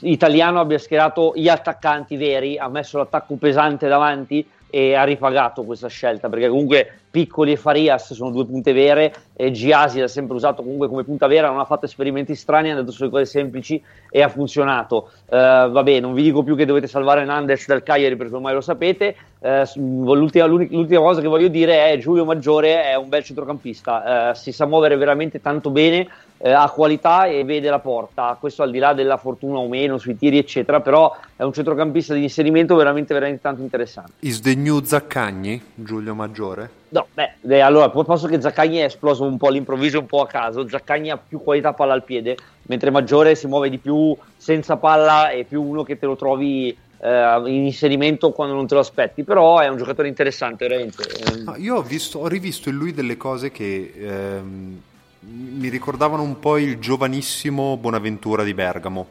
Italiano 0.00 0.60
abbia 0.60 0.78
schierato 0.78 1.32
gli 1.34 1.48
attaccanti 1.48 2.16
veri, 2.16 2.56
ha 2.56 2.68
messo 2.68 2.98
l'attacco 2.98 3.34
pesante 3.34 3.88
davanti 3.88 4.46
e 4.74 4.94
ha 4.94 5.04
ripagato 5.04 5.64
questa 5.64 5.88
scelta 5.88 6.30
perché 6.30 6.48
comunque 6.48 7.00
Piccoli 7.10 7.52
e 7.52 7.56
Farias 7.56 8.14
sono 8.14 8.30
due 8.30 8.46
punte 8.46 8.72
vere 8.72 9.12
e 9.36 9.50
Giasi 9.50 10.00
l'ha 10.00 10.08
sempre 10.08 10.34
usato 10.34 10.62
comunque 10.62 10.88
come 10.88 11.04
punta 11.04 11.26
vera, 11.26 11.50
non 11.50 11.60
ha 11.60 11.66
fatto 11.66 11.84
esperimenti 11.84 12.34
strani, 12.34 12.70
ha 12.70 12.72
andato 12.72 12.90
sulle 12.90 13.10
cose 13.10 13.26
semplici 13.26 13.82
e 14.08 14.22
ha 14.22 14.30
funzionato. 14.30 15.10
Uh, 15.26 15.68
vabbè, 15.68 16.00
non 16.00 16.14
vi 16.14 16.22
dico 16.22 16.42
più 16.42 16.56
che 16.56 16.64
dovete 16.64 16.86
salvare 16.86 17.22
Nandes 17.26 17.66
dal 17.66 17.82
Cagliari 17.82 18.16
perché 18.16 18.34
ormai 18.34 18.54
lo 18.54 18.62
sapete. 18.62 19.14
Uh, 19.40 20.14
l'ultima, 20.14 20.46
l'ultima, 20.46 21.00
cosa 21.00 21.20
che 21.20 21.28
voglio 21.28 21.48
dire 21.48 21.90
è 21.90 21.98
Giulio 21.98 22.24
Maggiore 22.24 22.82
è 22.84 22.94
un 22.94 23.10
bel 23.10 23.22
centrocampista, 23.22 24.30
uh, 24.30 24.34
si 24.34 24.50
sa 24.50 24.64
muovere 24.64 24.96
veramente 24.96 25.42
tanto 25.42 25.68
bene, 25.68 26.08
ha 26.50 26.68
qualità 26.70 27.26
e 27.26 27.44
vede 27.44 27.70
la 27.70 27.78
porta. 27.78 28.36
Questo 28.38 28.62
al 28.62 28.70
di 28.70 28.78
là 28.78 28.92
della 28.94 29.16
fortuna 29.16 29.58
o 29.58 29.68
meno 29.68 29.98
sui 29.98 30.16
tiri, 30.16 30.38
eccetera, 30.38 30.80
però 30.80 31.16
è 31.36 31.42
un 31.42 31.52
centrocampista 31.52 32.14
di 32.14 32.22
inserimento 32.22 32.74
veramente, 32.74 33.14
veramente 33.14 33.40
tanto 33.42 33.62
interessante. 33.62 34.12
Is 34.20 34.40
the 34.40 34.54
new 34.54 34.82
Zaccagni, 34.82 35.60
Giulio 35.74 36.14
Maggiore? 36.14 36.80
No, 36.88 37.06
beh, 37.14 37.60
allora, 37.62 37.88
posso 37.88 38.26
che 38.26 38.40
Zaccagni 38.40 38.78
è 38.78 38.84
esploso 38.84 39.24
un 39.24 39.38
po' 39.38 39.48
all'improvviso, 39.48 40.00
un 40.00 40.06
po' 40.06 40.20
a 40.20 40.26
caso. 40.26 40.68
Zaccagni 40.68 41.10
ha 41.10 41.16
più 41.16 41.40
qualità 41.40 41.72
palla 41.72 41.94
al 41.94 42.04
piede, 42.04 42.36
mentre 42.64 42.90
Maggiore 42.90 43.34
si 43.34 43.46
muove 43.46 43.70
di 43.70 43.78
più 43.78 44.14
senza 44.36 44.76
palla 44.76 45.30
e 45.30 45.44
più 45.44 45.62
uno 45.62 45.84
che 45.84 45.98
te 45.98 46.06
lo 46.06 46.16
trovi 46.16 46.76
eh, 47.02 47.42
in 47.46 47.64
inserimento 47.64 48.30
quando 48.32 48.54
non 48.54 48.66
te 48.66 48.74
lo 48.74 48.80
aspetti. 48.80 49.24
Però 49.24 49.60
è 49.60 49.68
un 49.68 49.76
giocatore 49.76 50.08
interessante, 50.08 50.66
veramente. 50.66 51.04
Ah, 51.46 51.56
io 51.56 51.76
ho, 51.76 51.82
visto, 51.82 52.18
ho, 52.18 52.28
rivisto 52.28 52.68
in 52.68 52.76
lui 52.76 52.92
delle 52.92 53.16
cose 53.16 53.50
che 53.50 53.92
ehm, 53.96 54.80
mi 55.24 55.68
ricordavano 55.68 56.22
un 56.22 56.38
po' 56.38 56.58
il 56.58 56.78
giovanissimo 56.78 57.76
Bonaventura 57.76 58.42
di 58.42 58.54
Bergamo. 58.54 59.08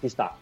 Ci 0.00 0.08
sta. 0.08 0.36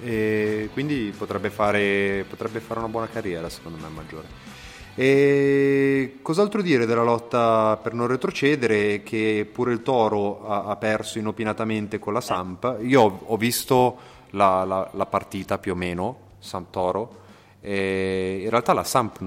E 0.00 0.70
quindi 0.72 1.12
potrebbe 1.16 1.50
fare, 1.50 2.24
potrebbe 2.28 2.60
fare 2.60 2.78
una 2.78 2.88
buona 2.88 3.08
carriera, 3.08 3.48
secondo 3.48 3.78
me, 3.78 3.88
Maggiore. 3.88 4.56
E 4.94 6.18
cos'altro 6.22 6.62
dire 6.62 6.86
della 6.86 7.02
lotta 7.02 7.78
per 7.80 7.92
non 7.92 8.06
retrocedere? 8.06 9.02
Che 9.02 9.48
pure 9.52 9.72
il 9.72 9.82
Toro 9.82 10.48
ha, 10.48 10.64
ha 10.64 10.76
perso 10.76 11.18
inopinatamente 11.18 11.98
con 11.98 12.12
la 12.12 12.20
Samp. 12.20 12.78
Io 12.82 13.02
ho, 13.02 13.20
ho 13.26 13.36
visto 13.36 13.98
la, 14.30 14.64
la, 14.64 14.88
la, 14.92 15.06
partita 15.06 15.58
più 15.58 15.72
o 15.72 15.76
meno, 15.76 16.18
Samp-Toro. 16.38 17.26
In 17.60 18.48
realtà 18.48 18.72
la 18.72 18.84
Samp 18.84 19.20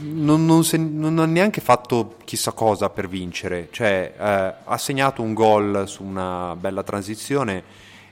non, 0.00 0.44
non, 0.44 0.64
se, 0.64 0.76
non, 0.76 1.18
ha 1.18 1.26
neanche 1.26 1.60
fatto 1.60 2.16
chissà 2.24 2.52
cosa 2.52 2.90
per 2.90 3.08
vincere. 3.08 3.68
Cioè, 3.70 4.14
eh, 4.18 4.54
ha 4.64 4.78
segnato 4.78 5.22
un 5.22 5.34
gol 5.34 5.84
su 5.86 6.02
una 6.02 6.56
bella 6.58 6.82
transizione. 6.82 7.62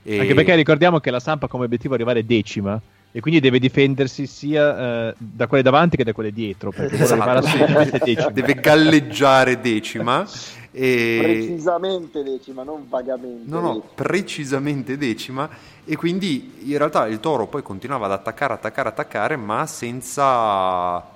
E... 0.03 0.19
Anche 0.19 0.35
perché 0.35 0.55
ricordiamo 0.55 1.01
che 1.01 1.11
la 1.11 1.21
Samp 1.21 1.45
ha 1.45 1.49
come 1.49 1.65
obiettivo 1.65 1.95
arrivare 1.95 2.25
decima 2.25 2.81
e 3.17 3.21
quindi 3.21 3.39
deve 3.39 3.61
difendersi 3.61 4.27
sia 4.27 5.11
eh, 5.11 5.15
da 5.17 5.47
quelle 5.47 5.63
davanti 5.63 5.97
che 5.97 6.03
da 6.03 6.13
quelle 6.13 6.33
dietro 6.33 6.73
perché 6.73 6.97
esatto. 7.01 7.47
deve 8.35 8.55
galleggiare 8.55 9.61
decima 9.61 10.27
e... 10.73 11.21
precisamente 11.23 12.25
decima 12.25 12.65
non 12.65 12.87
vagamente 12.89 13.45
no 13.49 13.61
no 13.61 13.83
precisamente 13.95 14.97
decima 14.97 15.49
e 15.85 15.95
quindi 15.95 16.55
in 16.65 16.77
realtà 16.77 17.07
il 17.07 17.21
toro 17.21 17.47
poi 17.47 17.63
continuava 17.63 18.07
ad 18.07 18.13
attaccare 18.13 18.55
attaccare 18.55 18.89
attaccare 18.89 19.37
ma 19.37 19.65
senza 19.67 21.14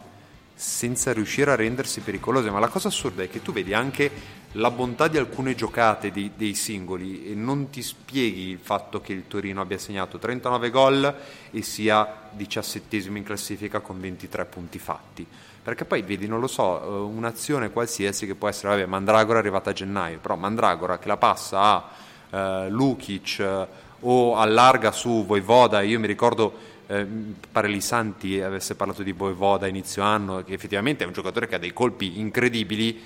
senza 0.59 1.13
riuscire 1.13 1.53
a 1.53 1.55
rendersi 1.55 2.01
pericolose. 2.01 2.51
Ma 2.51 2.59
la 2.59 2.67
cosa 2.67 2.89
assurda 2.89 3.23
è 3.23 3.31
che 3.31 3.41
tu 3.41 3.53
vedi 3.53 3.73
anche 3.73 4.11
la 4.53 4.73
bontà 4.73 5.07
di 5.07 5.17
alcune 5.17 5.55
giocate 5.55 6.11
di, 6.11 6.33
dei 6.35 6.55
singoli 6.55 7.31
e 7.31 7.35
non 7.35 7.71
ti 7.71 7.81
spieghi 7.81 8.49
il 8.49 8.59
fatto 8.59 9.01
che 9.01 9.13
il 9.13 9.29
Torino 9.29 9.61
abbia 9.61 9.79
segnato 9.79 10.19
39 10.19 10.71
gol 10.71 11.15
e 11.53 11.63
sia 11.63 12.29
diciassettesimo 12.33 13.17
in 13.17 13.23
classifica 13.23 13.79
con 13.79 14.01
23 14.01 14.45
punti 14.47 14.79
fatti. 14.81 15.25
Perché 15.63 15.85
poi 15.85 16.03
vedi, 16.03 16.27
non 16.27 16.41
lo 16.41 16.49
so, 16.49 16.83
eh, 16.83 16.87
un'azione 16.87 17.71
qualsiasi 17.71 18.27
che 18.27 18.35
può 18.35 18.49
essere, 18.49 18.75
vabbè, 18.75 18.87
Mandragora 18.87 19.39
è 19.39 19.41
arrivata 19.41 19.71
a 19.71 19.75
gennaio, 19.75 20.19
però 20.19 20.35
Mandragora 20.35 20.99
che 20.99 21.07
la 21.07 21.19
passa 21.19 21.61
a 21.61 21.91
eh, 22.31 22.71
Lukic 22.71 23.39
eh, 23.39 23.67
o 24.01 24.37
allarga 24.37 24.91
su 24.91 25.25
Voivoda, 25.25 25.83
io 25.83 26.01
mi 26.01 26.07
ricordo 26.07 26.77
eh, 26.91 27.07
pare 27.53 27.68
Lisanti 27.68 28.41
avesse 28.41 28.74
parlato 28.74 29.03
di 29.03 29.12
Voivoda 29.12 29.66
a 29.66 29.68
inizio 29.68 30.03
anno, 30.03 30.43
che 30.43 30.55
effettivamente 30.55 31.05
è 31.05 31.07
un 31.07 31.12
giocatore 31.12 31.47
che 31.47 31.57
ha 31.57 31.59
dei 31.59 31.74
colpi 31.74 32.18
incredibili, 32.18 32.99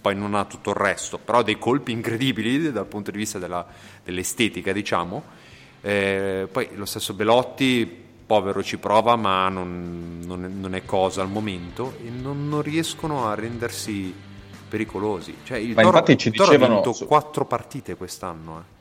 poi 0.00 0.14
non 0.14 0.34
ha 0.34 0.44
tutto 0.44 0.70
il 0.70 0.76
resto, 0.76 1.18
però 1.18 1.38
ha 1.38 1.42
dei 1.42 1.58
colpi 1.58 1.92
incredibili 1.92 2.70
dal 2.70 2.86
punto 2.86 3.10
di 3.10 3.16
vista 3.16 3.38
della, 3.38 3.66
dell'estetica, 4.04 4.72
diciamo. 4.72 5.22
Eh, 5.80 6.48
poi 6.52 6.68
lo 6.74 6.84
stesso 6.84 7.14
Belotti, 7.14 8.08
povero 8.26 8.62
ci 8.62 8.76
prova, 8.76 9.16
ma 9.16 9.48
non, 9.48 10.20
non, 10.22 10.44
è, 10.44 10.48
non 10.48 10.74
è, 10.74 10.84
cosa 10.84 11.22
al 11.22 11.30
momento 11.30 11.94
e 12.04 12.10
non, 12.10 12.46
non, 12.46 12.60
riescono 12.60 13.26
a 13.26 13.34
rendersi 13.34 14.14
pericolosi. 14.68 15.34
Cioè, 15.44 15.56
il 15.56 15.74
ma 15.74 15.82
Toro, 15.82 15.96
infatti 15.96 16.18
ci 16.18 16.30
dicevano... 16.30 16.80
ha 16.80 16.82
vinto 16.82 17.06
quattro 17.06 17.46
partite 17.46 17.96
quest'anno. 17.96 18.58
Eh 18.58 18.79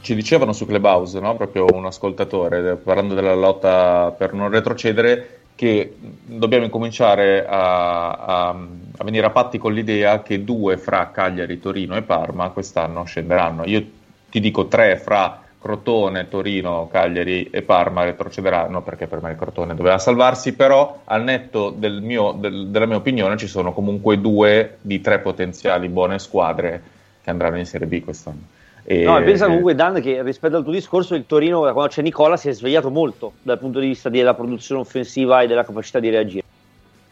ci 0.00 0.14
dicevano 0.14 0.52
su 0.52 0.66
Clubhouse, 0.66 1.20
no? 1.20 1.36
proprio 1.36 1.66
un 1.72 1.86
ascoltatore, 1.86 2.76
parlando 2.76 3.14
della 3.14 3.34
lotta 3.34 4.14
per 4.16 4.32
non 4.32 4.50
retrocedere, 4.50 5.40
che 5.54 5.94
dobbiamo 6.24 6.64
incominciare 6.64 7.46
a, 7.46 8.10
a, 8.12 8.48
a, 8.48 9.04
venire 9.04 9.26
a 9.26 9.30
patti 9.30 9.58
con 9.58 9.74
l'idea 9.74 10.22
che 10.22 10.42
due 10.42 10.78
fra 10.78 11.10
Cagliari, 11.10 11.60
Torino 11.60 11.96
e 11.96 12.02
Parma 12.02 12.48
quest'anno 12.48 13.04
scenderanno. 13.04 13.64
Io 13.66 13.84
ti 14.30 14.40
dico 14.40 14.68
tre 14.68 14.96
fra 14.96 15.42
Crotone, 15.60 16.28
Torino, 16.28 16.88
Cagliari 16.90 17.50
e 17.50 17.60
Parma 17.60 18.04
retrocederanno 18.04 18.80
perché 18.80 19.06
per 19.06 19.20
me 19.20 19.32
il 19.32 19.36
Crotone 19.36 19.74
doveva 19.74 19.98
salvarsi, 19.98 20.54
però 20.54 21.02
al 21.04 21.22
netto 21.22 21.68
del 21.68 22.00
mio, 22.00 22.32
del, 22.32 22.68
della 22.68 22.86
mia 22.86 22.96
opinione 22.96 23.36
ci 23.36 23.46
sono 23.46 23.74
comunque 23.74 24.18
due 24.18 24.78
di 24.80 25.02
tre 25.02 25.18
potenziali 25.18 25.88
buone 25.88 26.18
squadre 26.18 26.82
che 27.22 27.28
andranno 27.28 27.58
in 27.58 27.66
Serie 27.66 27.86
B 27.86 28.02
quest'anno. 28.02 28.58
E... 28.90 29.04
No, 29.04 29.22
pensa 29.22 29.46
comunque 29.46 29.76
Dan 29.76 30.00
che 30.00 30.20
rispetto 30.24 30.56
al 30.56 30.64
tuo 30.64 30.72
discorso 30.72 31.14
il 31.14 31.24
Torino 31.24 31.60
quando 31.60 31.86
c'è 31.86 32.02
Nicola 32.02 32.36
si 32.36 32.48
è 32.48 32.52
svegliato 32.52 32.90
molto 32.90 33.34
dal 33.40 33.56
punto 33.56 33.78
di 33.78 33.86
vista 33.86 34.08
della 34.08 34.34
produzione 34.34 34.80
offensiva 34.80 35.42
e 35.42 35.46
della 35.46 35.64
capacità 35.64 36.00
di 36.00 36.10
reagire. 36.10 36.42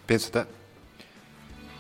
Penso 0.05 0.31
te. 0.31 0.45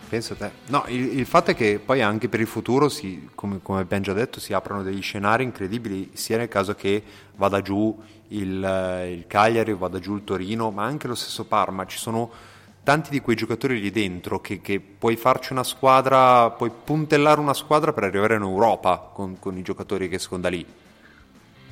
Penso 0.08 0.36
te. 0.36 0.52
No, 0.68 0.84
il, 0.86 1.18
il 1.18 1.26
fatto 1.26 1.50
è 1.50 1.54
che 1.56 1.80
poi 1.84 2.00
anche 2.00 2.28
per 2.28 2.38
il 2.38 2.46
futuro, 2.46 2.88
si, 2.88 3.28
come, 3.34 3.58
come, 3.60 3.80
abbiamo 3.80 4.04
già 4.04 4.12
detto, 4.12 4.38
si 4.38 4.52
aprono 4.52 4.84
degli 4.84 5.02
scenari 5.02 5.42
incredibili, 5.42 6.10
sia 6.12 6.36
nel 6.36 6.46
caso 6.46 6.76
che 6.76 7.02
vada 7.34 7.60
giù 7.60 8.00
il, 8.28 9.08
il 9.10 9.24
Cagliari, 9.26 9.74
vada 9.74 9.98
giù 9.98 10.14
il 10.14 10.22
Torino, 10.22 10.70
ma 10.70 10.84
anche 10.84 11.08
lo 11.08 11.16
stesso 11.16 11.44
Parma. 11.44 11.86
Ci 11.86 11.98
sono 11.98 12.30
tanti 12.88 13.10
di 13.10 13.20
quei 13.20 13.36
giocatori 13.36 13.78
lì 13.78 13.90
dentro 13.90 14.40
che, 14.40 14.62
che, 14.62 14.80
puoi 14.80 15.16
farci 15.16 15.52
una 15.52 15.62
squadra, 15.62 16.48
puoi 16.48 16.70
puntellare 16.70 17.38
una 17.38 17.52
squadra 17.52 17.92
per 17.92 18.04
arrivare 18.04 18.36
in 18.36 18.40
Europa 18.40 19.10
con, 19.12 19.38
con 19.38 19.58
i 19.58 19.62
giocatori 19.62 20.08
che 20.08 20.14
escono 20.14 20.40
da 20.40 20.48
lì. 20.48 20.64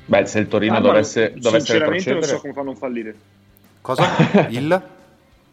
Beh, 0.05 0.25
se 0.27 0.37
il 0.37 0.47
Torino 0.47 0.73
Parma, 0.73 0.89
dovesse, 0.89 1.33
dovesse 1.35 1.65
Sinceramente 1.65 2.13
non 2.13 2.21
so 2.21 2.39
come 2.39 2.53
fanno 2.53 2.69
a 2.69 2.71
non 2.71 2.75
fallire. 2.75 3.15
Cosa? 3.81 4.05
il? 4.49 4.89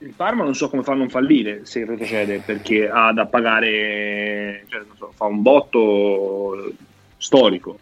Il 0.00 0.12
Parma 0.14 0.44
non 0.44 0.54
so 0.54 0.68
come 0.68 0.82
fanno 0.82 0.98
a 0.98 1.00
non 1.00 1.08
fallire 1.08 1.64
se 1.64 1.82
retrocede 1.86 2.42
perché 2.44 2.86
ha 2.86 3.14
da 3.14 3.24
pagare, 3.24 4.66
cioè, 4.68 4.82
so, 4.98 5.12
fa 5.14 5.24
un 5.24 5.40
botto 5.40 6.74
storico. 7.16 7.78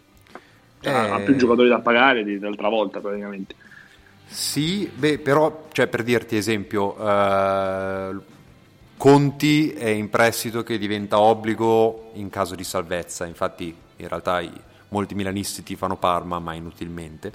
Cioè, 0.79 0.93
eh... 0.93 1.09
Ha 1.09 1.19
più 1.19 1.35
giocatori 1.35 1.67
da 1.67 1.79
pagare 1.79 2.23
di, 2.23 2.39
dell'altra 2.39 2.69
volta 2.69 3.01
praticamente. 3.01 3.55
Sì, 4.33 4.91
beh, 4.91 5.19
però, 5.19 5.67
cioè, 5.71 5.85
per 5.85 6.01
dirti 6.01 6.35
esempio, 6.35 6.97
eh, 6.97 8.15
Conti 8.97 9.69
è 9.73 9.89
in 9.89 10.09
prestito 10.09 10.63
che 10.63 10.79
diventa 10.79 11.19
obbligo 11.19 12.09
in 12.13 12.29
caso 12.29 12.55
di 12.55 12.63
salvezza, 12.63 13.27
infatti 13.27 13.75
in 13.97 14.07
realtà 14.07 14.41
i, 14.41 14.51
molti 14.89 15.13
milanisti 15.13 15.61
ti 15.61 15.75
fanno 15.75 15.97
Parma, 15.97 16.39
ma 16.39 16.53
inutilmente. 16.55 17.31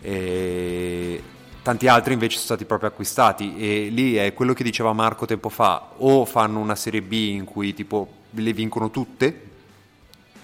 E 0.00 1.20
tanti 1.62 1.88
altri 1.88 2.12
invece 2.12 2.34
sono 2.34 2.44
stati 2.44 2.64
proprio 2.66 2.90
acquistati 2.90 3.56
e 3.56 3.88
lì 3.90 4.14
è 4.14 4.32
quello 4.32 4.52
che 4.52 4.62
diceva 4.62 4.92
Marco 4.92 5.26
tempo 5.26 5.48
fa, 5.48 5.90
o 5.96 6.24
fanno 6.24 6.60
una 6.60 6.76
Serie 6.76 7.02
B 7.02 7.12
in 7.14 7.46
cui 7.46 7.74
tipo 7.74 8.12
le 8.30 8.52
vincono 8.52 8.92
tutte, 8.92 9.42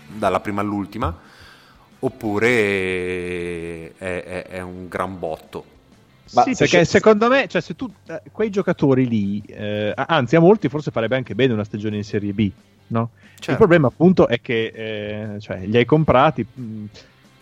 dalla 0.09 0.41
prima 0.41 0.61
all'ultima, 0.61 1.17
oppure 2.01 2.49
è, 3.97 4.25
è, 4.25 4.43
è 4.49 4.61
un 4.61 4.89
gran 4.89 5.17
botto. 5.21 5.74
Ma 6.33 6.43
sì, 6.43 6.55
perché 6.57 6.79
c'è... 6.79 6.85
secondo 6.85 7.29
me, 7.29 7.47
cioè, 7.49 7.61
se 7.61 7.77
tu 7.77 7.91
eh, 8.07 8.23
quei 8.33 8.51
giocatori 8.51 9.07
lì, 9.07 9.43
eh, 9.47 9.93
anzi, 9.95 10.37
a 10.37 10.41
molti 10.41 10.69
forse 10.69 10.91
farebbe 10.91 11.17
anche 11.17 11.35
bene 11.35 11.53
una 11.53 11.65
stagione 11.65 11.97
in 11.97 12.05
Serie 12.05 12.33
B, 12.33 12.51
no? 12.89 13.11
Certo. 13.35 13.51
Il 13.51 13.57
problema, 13.57 13.89
appunto, 13.89 14.27
è 14.27 14.41
che 14.41 14.73
eh, 14.75 15.41
cioè, 15.41 15.61
li 15.67 15.77
hai 15.77 15.85
comprati. 15.85 16.47
Mh, 16.51 16.85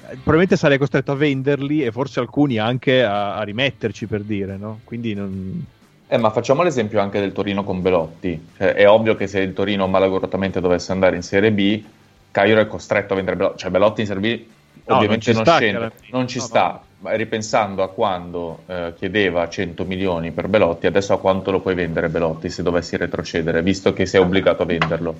probabilmente 0.08 0.56
sarei 0.56 0.78
costretto 0.78 1.12
a 1.12 1.14
venderli 1.14 1.84
e 1.84 1.92
forse 1.92 2.20
alcuni 2.20 2.58
anche 2.58 3.02
a, 3.02 3.36
a 3.36 3.42
rimetterci 3.42 4.06
per 4.06 4.22
dire, 4.22 4.56
no? 4.56 4.80
Quindi 4.84 5.14
non. 5.14 5.64
Eh, 6.08 6.18
ma 6.18 6.30
facciamo 6.30 6.62
l'esempio 6.62 7.00
anche 7.00 7.20
del 7.20 7.32
Torino 7.32 7.64
con 7.64 7.80
Belotti. 7.80 8.48
Cioè, 8.56 8.74
è 8.74 8.88
ovvio 8.88 9.14
che 9.14 9.26
se 9.26 9.40
il 9.40 9.52
Torino 9.52 9.86
malauguratamente 9.86 10.60
dovesse 10.60 10.92
andare 10.92 11.16
in 11.16 11.22
Serie 11.22 11.52
B, 11.52 11.82
Cairo 12.30 12.60
è 12.60 12.66
costretto 12.66 13.12
a 13.12 13.16
vendere 13.16 13.36
Belotti. 13.36 13.58
Cioè, 13.58 13.70
Belotti 13.70 14.00
in 14.02 14.06
Serie 14.06 14.22
B 14.22 14.44
no, 14.86 14.96
ovviamente 14.96 15.32
non, 15.32 15.42
non 15.44 15.54
scende, 15.54 15.92
non 16.10 16.28
ci 16.28 16.38
no, 16.38 16.44
sta. 16.44 16.82
No 16.84 16.90
ripensando 17.04 17.82
a 17.82 17.88
quando 17.88 18.60
eh, 18.66 18.92
chiedeva 18.96 19.48
100 19.48 19.84
milioni 19.84 20.30
per 20.30 20.48
Belotti, 20.48 20.86
adesso 20.86 21.12
a 21.12 21.18
quanto 21.18 21.50
lo 21.50 21.60
puoi 21.60 21.74
vendere 21.74 22.08
Belotti 22.08 22.48
se 22.48 22.62
dovessi 22.62 22.96
retrocedere, 22.96 23.62
visto 23.62 23.92
che 23.92 24.06
sei 24.06 24.20
obbligato 24.20 24.62
a 24.62 24.66
venderlo? 24.66 25.14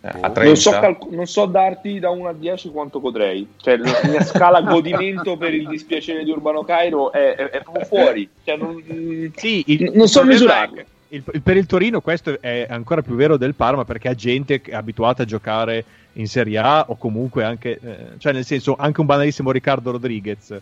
Eh, 0.00 0.08
a 0.08 0.30
30? 0.30 0.42
Non, 0.42 0.56
so 0.56 0.70
calc- 0.70 1.10
non, 1.10 1.26
so 1.26 1.46
darti 1.46 1.98
da 1.98 2.10
1 2.10 2.28
a 2.28 2.32
10 2.32 2.70
quanto 2.70 3.00
potrei, 3.00 3.46
cioè 3.56 3.76
la 3.76 4.00
mia 4.04 4.22
scala 4.22 4.60
godimento 4.62 5.36
per 5.36 5.54
il 5.54 5.68
dispiacere 5.68 6.24
di 6.24 6.30
Urbano 6.30 6.64
Cairo 6.64 7.12
è, 7.12 7.34
è, 7.34 7.50
è 7.50 7.62
proprio 7.62 7.84
fuori, 7.84 8.28
cioè, 8.44 8.56
non, 8.56 8.82
sì, 9.36 9.64
il, 9.66 9.92
non 9.94 10.08
so 10.08 10.24
misurarlo. 10.24 10.82
Il, 11.08 11.22
per 11.40 11.56
il 11.56 11.66
Torino 11.66 12.00
questo 12.00 12.40
è 12.40 12.66
ancora 12.68 13.00
più 13.00 13.14
vero 13.14 13.36
del 13.36 13.54
Parma 13.54 13.84
perché 13.84 14.08
ha 14.08 14.14
gente 14.14 14.60
abituata 14.72 15.22
a 15.22 15.26
giocare 15.26 15.84
in 16.16 16.28
Serie 16.28 16.58
A 16.58 16.86
o 16.88 16.96
comunque 16.96 17.44
anche, 17.44 17.78
eh, 17.82 17.96
cioè 18.18 18.32
nel 18.32 18.44
senso 18.44 18.76
anche 18.78 19.00
un 19.00 19.06
banalissimo 19.06 19.50
Riccardo 19.50 19.92
Rodriguez 19.92 20.60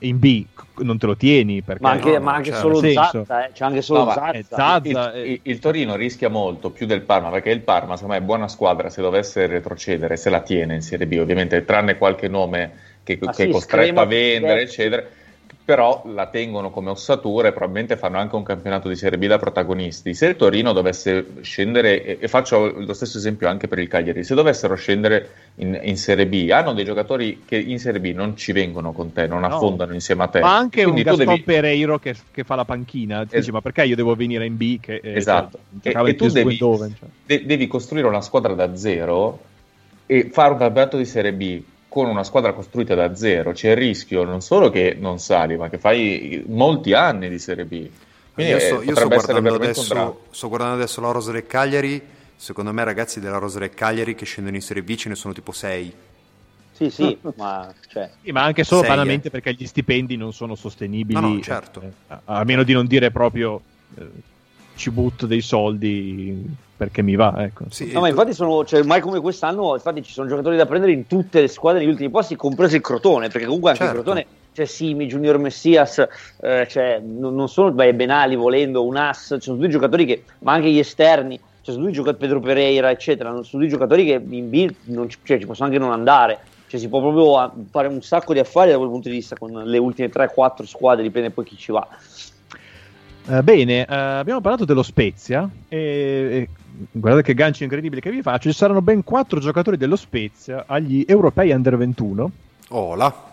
in 0.00 0.18
B 0.18 0.46
non 0.78 0.96
te 0.96 1.04
lo 1.04 1.14
tieni 1.14 1.60
perché 1.60 1.82
ma 1.82 1.90
anche, 1.90 2.12
no, 2.12 2.20
ma 2.24 2.34
anche 2.34 2.54
solo 2.54 2.80
Zazza 2.80 3.46
eh. 3.46 3.52
c'è 3.52 3.64
anche 3.64 3.82
solo 3.82 4.04
no, 4.04 4.12
Zazza, 4.12 4.56
Zazza 4.56 5.12
il, 5.14 5.26
il, 5.26 5.40
il, 5.42 5.58
Torino 5.58 5.94
rischia 5.94 6.30
molto 6.30 6.70
più 6.70 6.86
del 6.86 7.02
Parma 7.02 7.28
perché 7.28 7.50
il 7.50 7.60
Parma 7.60 7.96
secondo 7.96 8.14
me 8.14 8.20
è 8.20 8.24
buona 8.24 8.48
squadra 8.48 8.88
se 8.88 9.02
dovesse 9.02 9.46
retrocedere 9.46 10.16
se 10.16 10.30
la 10.30 10.40
tiene 10.40 10.76
in 10.76 10.80
Serie 10.80 11.06
B 11.06 11.18
ovviamente 11.20 11.66
tranne 11.66 11.98
qualche 11.98 12.28
nome 12.28 12.72
che, 13.02 13.18
che 13.18 13.32
sì, 13.32 13.42
è 13.42 13.48
costretto 13.50 14.00
a 14.00 14.06
vendere 14.06 14.62
eccetera 14.62 15.04
però 15.68 16.00
la 16.06 16.28
tengono 16.28 16.70
come 16.70 16.88
ossatura 16.88 17.48
e 17.48 17.52
probabilmente 17.52 17.98
fanno 17.98 18.16
anche 18.16 18.34
un 18.34 18.42
campionato 18.42 18.88
di 18.88 18.96
Serie 18.96 19.18
B 19.18 19.26
da 19.26 19.36
protagonisti. 19.36 20.14
Se 20.14 20.24
il 20.24 20.36
Torino 20.36 20.72
dovesse 20.72 21.26
scendere, 21.42 22.18
e, 22.18 22.26
faccio 22.26 22.72
lo 22.80 22.94
stesso 22.94 23.18
esempio 23.18 23.48
anche 23.48 23.68
per 23.68 23.78
il 23.78 23.86
Cagliari, 23.86 24.24
se 24.24 24.34
dovessero 24.34 24.76
scendere 24.76 25.28
in, 25.56 25.78
in, 25.82 25.98
Serie 25.98 26.26
B, 26.26 26.48
hanno 26.50 26.72
dei 26.72 26.86
giocatori 26.86 27.42
che 27.44 27.58
in 27.58 27.78
Serie 27.78 28.00
B 28.00 28.14
non 28.14 28.34
ci 28.34 28.52
vengono 28.52 28.92
con 28.92 29.12
te, 29.12 29.26
non 29.26 29.40
no. 29.40 29.48
affondano 29.48 29.92
insieme 29.92 30.22
a 30.22 30.28
te. 30.28 30.40
Ma 30.40 30.56
anche 30.56 30.84
Quindi 30.84 31.00
un 31.02 31.06
Gaston 31.06 31.26
devi... 31.26 31.42
Pereiro 31.42 31.98
che, 31.98 32.14
che, 32.30 32.44
fa 32.44 32.54
la 32.54 32.64
panchina, 32.64 33.20
es- 33.24 33.34
dici, 33.34 33.50
ma 33.50 33.60
perché 33.60 33.84
io 33.84 33.94
devo 33.94 34.14
venire 34.14 34.46
in 34.46 34.56
B? 34.56 34.80
Che, 34.80 34.94
eh, 35.02 35.16
esatto, 35.16 35.58
cioè, 35.82 35.94
e, 35.94 36.08
e 36.08 36.14
tu 36.14 36.28
devi, 36.28 36.56
dove, 36.56 36.92
cioè. 36.98 37.08
de- 37.26 37.44
devi 37.44 37.66
costruire 37.66 38.08
una 38.08 38.22
squadra 38.22 38.54
da 38.54 38.74
zero 38.74 39.38
e 40.06 40.30
fare 40.32 40.52
un 40.52 40.58
campionato 40.60 40.96
di 40.96 41.04
Serie 41.04 41.34
B 41.34 41.62
con 41.98 42.08
una 42.08 42.22
squadra 42.22 42.52
costruita 42.52 42.94
da 42.94 43.16
zero 43.16 43.50
c'è 43.50 43.70
il 43.70 43.76
rischio 43.76 44.22
non 44.22 44.40
solo 44.40 44.70
che 44.70 44.96
non 44.96 45.18
sali, 45.18 45.56
ma 45.56 45.68
che 45.68 45.78
fai 45.78 46.44
molti 46.46 46.92
anni 46.92 47.28
di 47.28 47.40
Serie 47.40 47.64
B. 47.64 47.88
Quindi 48.32 48.52
io, 48.52 48.60
sto, 48.60 48.82
io 48.82 48.94
sto, 48.94 49.08
guardando 49.08 49.54
adesso, 49.56 50.20
sto, 50.30 50.48
guardando 50.48 50.76
adesso, 50.76 51.00
la 51.00 51.10
Rosa 51.10 51.32
del 51.32 51.46
Cagliari. 51.48 52.00
Secondo 52.36 52.72
me, 52.72 52.84
ragazzi 52.84 53.18
della 53.18 53.38
Rosa 53.38 53.58
del 53.58 53.74
Cagliari 53.74 54.14
che 54.14 54.24
scendono 54.24 54.54
in 54.54 54.62
Serie 54.62 54.84
B 54.84 54.94
ce 54.94 55.08
ne 55.08 55.16
sono 55.16 55.34
tipo 55.34 55.50
6. 55.50 55.92
Sì, 56.70 56.88
sì, 56.88 57.18
ma, 57.34 57.74
cioè... 57.88 58.08
sì, 58.22 58.30
ma 58.30 58.44
anche 58.44 58.62
solo 58.62 58.82
sei, 58.82 58.90
banalmente 58.90 59.26
eh. 59.26 59.30
perché 59.32 59.54
gli 59.54 59.66
stipendi 59.66 60.16
non 60.16 60.32
sono 60.32 60.54
sostenibili. 60.54 61.20
No, 61.20 61.34
no, 61.34 61.40
certo. 61.40 61.80
Eh, 61.82 61.90
a, 62.06 62.20
a, 62.26 62.44
meno 62.44 62.62
di 62.62 62.72
non 62.72 62.86
dire 62.86 63.10
proprio 63.10 63.60
eh, 63.96 64.06
ci 64.78 64.90
butto 64.90 65.26
dei 65.26 65.42
soldi 65.42 66.56
perché 66.78 67.02
mi 67.02 67.16
va. 67.16 67.34
Ecco. 67.38 67.64
Sì, 67.68 67.92
no, 67.92 68.00
ma 68.00 68.08
infatti 68.08 68.32
sono, 68.32 68.64
cioè, 68.64 68.82
mai 68.84 69.00
come 69.00 69.20
quest'anno, 69.20 69.74
infatti 69.74 70.02
ci 70.02 70.12
sono 70.12 70.28
giocatori 70.28 70.56
da 70.56 70.64
prendere 70.64 70.92
in 70.92 71.06
tutte 71.06 71.40
le 71.40 71.48
squadre 71.48 71.80
negli 71.80 71.90
ultimi 71.90 72.08
posti, 72.08 72.36
compreso 72.36 72.76
il 72.76 72.82
Crotone, 72.82 73.28
perché 73.28 73.46
comunque 73.46 73.70
anche 73.70 73.82
certo. 73.82 73.98
il 73.98 74.02
Crotone 74.04 74.26
c'è 74.54 74.64
Simi, 74.64 75.06
Junior 75.06 75.38
Messias, 75.38 75.98
eh, 76.40 76.64
c'è, 76.66 77.00
non, 77.04 77.34
non 77.34 77.48
sono 77.48 77.72
beh, 77.72 77.94
Benali 77.94 78.36
volendo, 78.36 78.84
un 78.84 78.96
As, 78.96 79.34
ci 79.34 79.42
sono 79.42 79.58
due 79.58 79.68
giocatori 79.68 80.06
che, 80.06 80.22
ma 80.40 80.52
anche 80.52 80.70
gli 80.70 80.78
esterni, 80.78 81.36
ci 81.62 81.72
sono 81.72 81.82
due 81.82 81.92
giocatori, 81.92 82.22
Pedro 82.22 82.40
Pereira, 82.40 82.90
eccetera, 82.90 83.30
sono 83.42 83.62
due 83.62 83.66
giocatori 83.66 84.04
che 84.04 84.22
in 84.26 84.48
B 84.48 84.72
non, 84.84 85.08
cioè, 85.24 85.38
ci 85.38 85.46
possono 85.46 85.68
anche 85.68 85.80
non 85.80 85.92
andare. 85.92 86.38
Cioè, 86.68 86.78
si 86.78 86.88
può 86.88 87.00
proprio 87.00 87.66
fare 87.70 87.88
un 87.88 88.02
sacco 88.02 88.34
di 88.34 88.40
affari 88.40 88.70
da 88.70 88.76
quel 88.76 88.90
punto 88.90 89.08
di 89.08 89.14
vista 89.14 89.36
con 89.36 89.50
le 89.50 89.78
ultime 89.78 90.10
3-4 90.10 90.64
squadre, 90.64 91.02
dipende 91.02 91.30
poi 91.30 91.44
chi 91.44 91.56
ci 91.56 91.72
va. 91.72 91.86
Uh, 93.28 93.42
bene, 93.42 93.82
uh, 93.82 93.92
abbiamo 93.92 94.40
parlato 94.40 94.64
dello 94.64 94.82
Spezia 94.82 95.46
e, 95.68 95.78
e, 95.78 96.48
guardate 96.92 97.22
che 97.22 97.34
gancio 97.34 97.62
incredibile 97.62 98.00
che 98.00 98.10
vi 98.10 98.22
faccio, 98.22 98.48
ci 98.48 98.56
saranno 98.56 98.80
ben 98.80 99.04
quattro 99.04 99.38
giocatori 99.38 99.76
dello 99.76 99.96
Spezia 99.96 100.64
agli 100.66 101.04
europei 101.06 101.50
under 101.50 101.76
21. 101.76 102.30
Ola. 102.68 103.26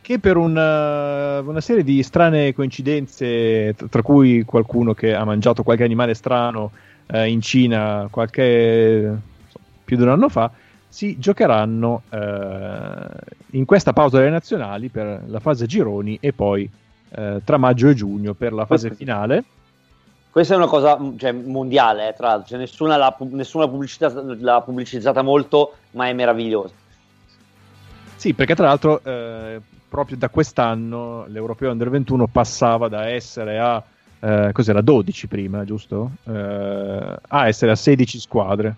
Che 0.00 0.18
per 0.20 0.36
una, 0.36 1.40
una 1.40 1.60
serie 1.60 1.82
di 1.82 2.04
strane 2.04 2.54
coincidenze, 2.54 3.74
tra 3.90 4.02
cui 4.02 4.44
qualcuno 4.44 4.94
che 4.94 5.12
ha 5.12 5.24
mangiato 5.24 5.64
qualche 5.64 5.82
animale 5.82 6.14
strano 6.14 6.70
uh, 7.08 7.24
in 7.24 7.40
Cina 7.40 8.06
qualche 8.12 9.12
più 9.84 9.96
di 9.96 10.02
un 10.02 10.08
anno 10.10 10.28
fa, 10.28 10.52
si 10.88 11.18
giocheranno 11.18 12.02
in 13.50 13.64
questa 13.64 13.92
pausa 13.92 14.18
delle 14.18 14.30
nazionali 14.30 14.88
per 14.88 15.22
la 15.26 15.40
fase 15.40 15.66
gironi 15.66 16.18
e 16.20 16.32
poi 16.32 16.70
eh, 17.14 17.40
tra 17.44 17.56
maggio 17.56 17.88
e 17.88 17.94
giugno 17.94 18.34
per 18.34 18.52
la 18.52 18.66
fase 18.66 18.94
finale. 18.94 19.44
Questa 20.30 20.54
è 20.54 20.56
una 20.56 20.66
cosa 20.66 20.98
cioè, 21.18 21.32
mondiale, 21.32 22.08
eh, 22.08 22.14
tra 22.14 22.28
l'altro, 22.28 22.48
cioè, 22.48 22.58
nessuna, 22.58 22.96
l'ha, 22.96 23.14
nessuna 23.18 23.68
pubblicità, 23.68 24.10
l'ha 24.10 24.62
pubblicizzata 24.62 25.20
molto, 25.20 25.74
ma 25.90 26.08
è 26.08 26.12
meravigliosa. 26.14 26.72
Sì, 28.16 28.32
perché 28.32 28.54
tra 28.54 28.66
l'altro 28.66 29.02
eh, 29.04 29.60
proprio 29.88 30.16
da 30.16 30.30
quest'anno 30.30 31.26
l'Europeo 31.26 31.70
Under 31.70 31.90
21 31.90 32.28
passava 32.28 32.88
da 32.88 33.08
essere 33.08 33.58
a 33.58 33.82
eh, 34.20 34.50
cos'era 34.52 34.80
12 34.80 35.26
prima, 35.26 35.64
giusto? 35.64 36.12
Eh, 36.24 37.16
a 37.28 37.48
essere 37.48 37.72
a 37.72 37.76
16 37.76 38.20
squadre. 38.20 38.76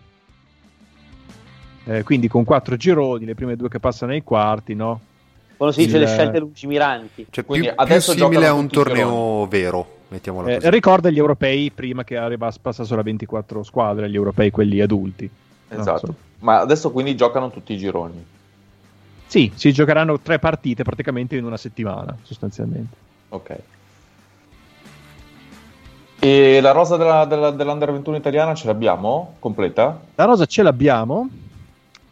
Eh, 1.85 2.03
quindi 2.03 2.29
con 2.29 2.45
quattro 2.45 2.77
gironi, 2.77 3.27
le 3.27 3.35
prime 3.35 3.55
due 3.55 3.69
che 3.69 3.79
passano 3.79 4.13
ai 4.13 4.23
quarti, 4.23 4.75
no? 4.75 5.01
Quando 5.57 5.75
si 5.75 5.85
dice 5.85 5.97
il... 5.97 6.03
le 6.03 6.09
scelte 6.09 6.39
lungimiranti. 6.39 7.27
Cioè, 7.31 7.45
più, 7.45 7.63
più 7.75 8.01
simile 8.01 8.47
a 8.47 8.53
un 8.53 8.69
torneo 8.69 9.47
vero, 9.47 9.87
mettiamola 10.09 10.51
eh, 10.51 10.71
ricorda 10.71 11.11
gli 11.11 11.19
europei 11.19 11.71
prima 11.71 12.05
che 12.05 12.17
arriva, 12.17 12.53
passa 12.61 12.85
solo 12.85 13.01
a 13.01 13.05
24 13.05 13.63
squadre, 13.63 14.11
gli 14.11 14.15
europei 14.15 14.51
quelli 14.51 14.81
adulti. 14.81 15.29
Esatto, 15.69 16.07
no, 16.07 16.15
ma 16.41 16.61
adesso 16.61 16.91
quindi 16.91 17.17
giocano 17.17 17.51
tutti 17.51 17.73
i 17.73 17.79
gironi. 17.79 18.25
Sì, 19.27 19.51
si 19.55 19.73
giocheranno 19.73 20.21
tre 20.21 20.39
partite 20.39 20.85
praticamente 20.85 21.37
in 21.37 21.45
una 21.45 21.57
settimana, 21.57 22.17
sostanzialmente. 22.23 22.97
Ok. 23.31 23.57
E 26.21 26.61
la 26.61 26.71
rosa 26.71 26.97
della, 26.97 27.25
della, 27.25 27.51
dell'Under 27.51 27.93
21 27.93 28.17
italiana 28.17 28.55
ce 28.55 28.67
l'abbiamo 28.67 29.35
completa? 29.41 30.01
La 30.15 30.25
rosa 30.25 30.47
ce 30.47 30.63
l'abbiamo. 30.63 31.29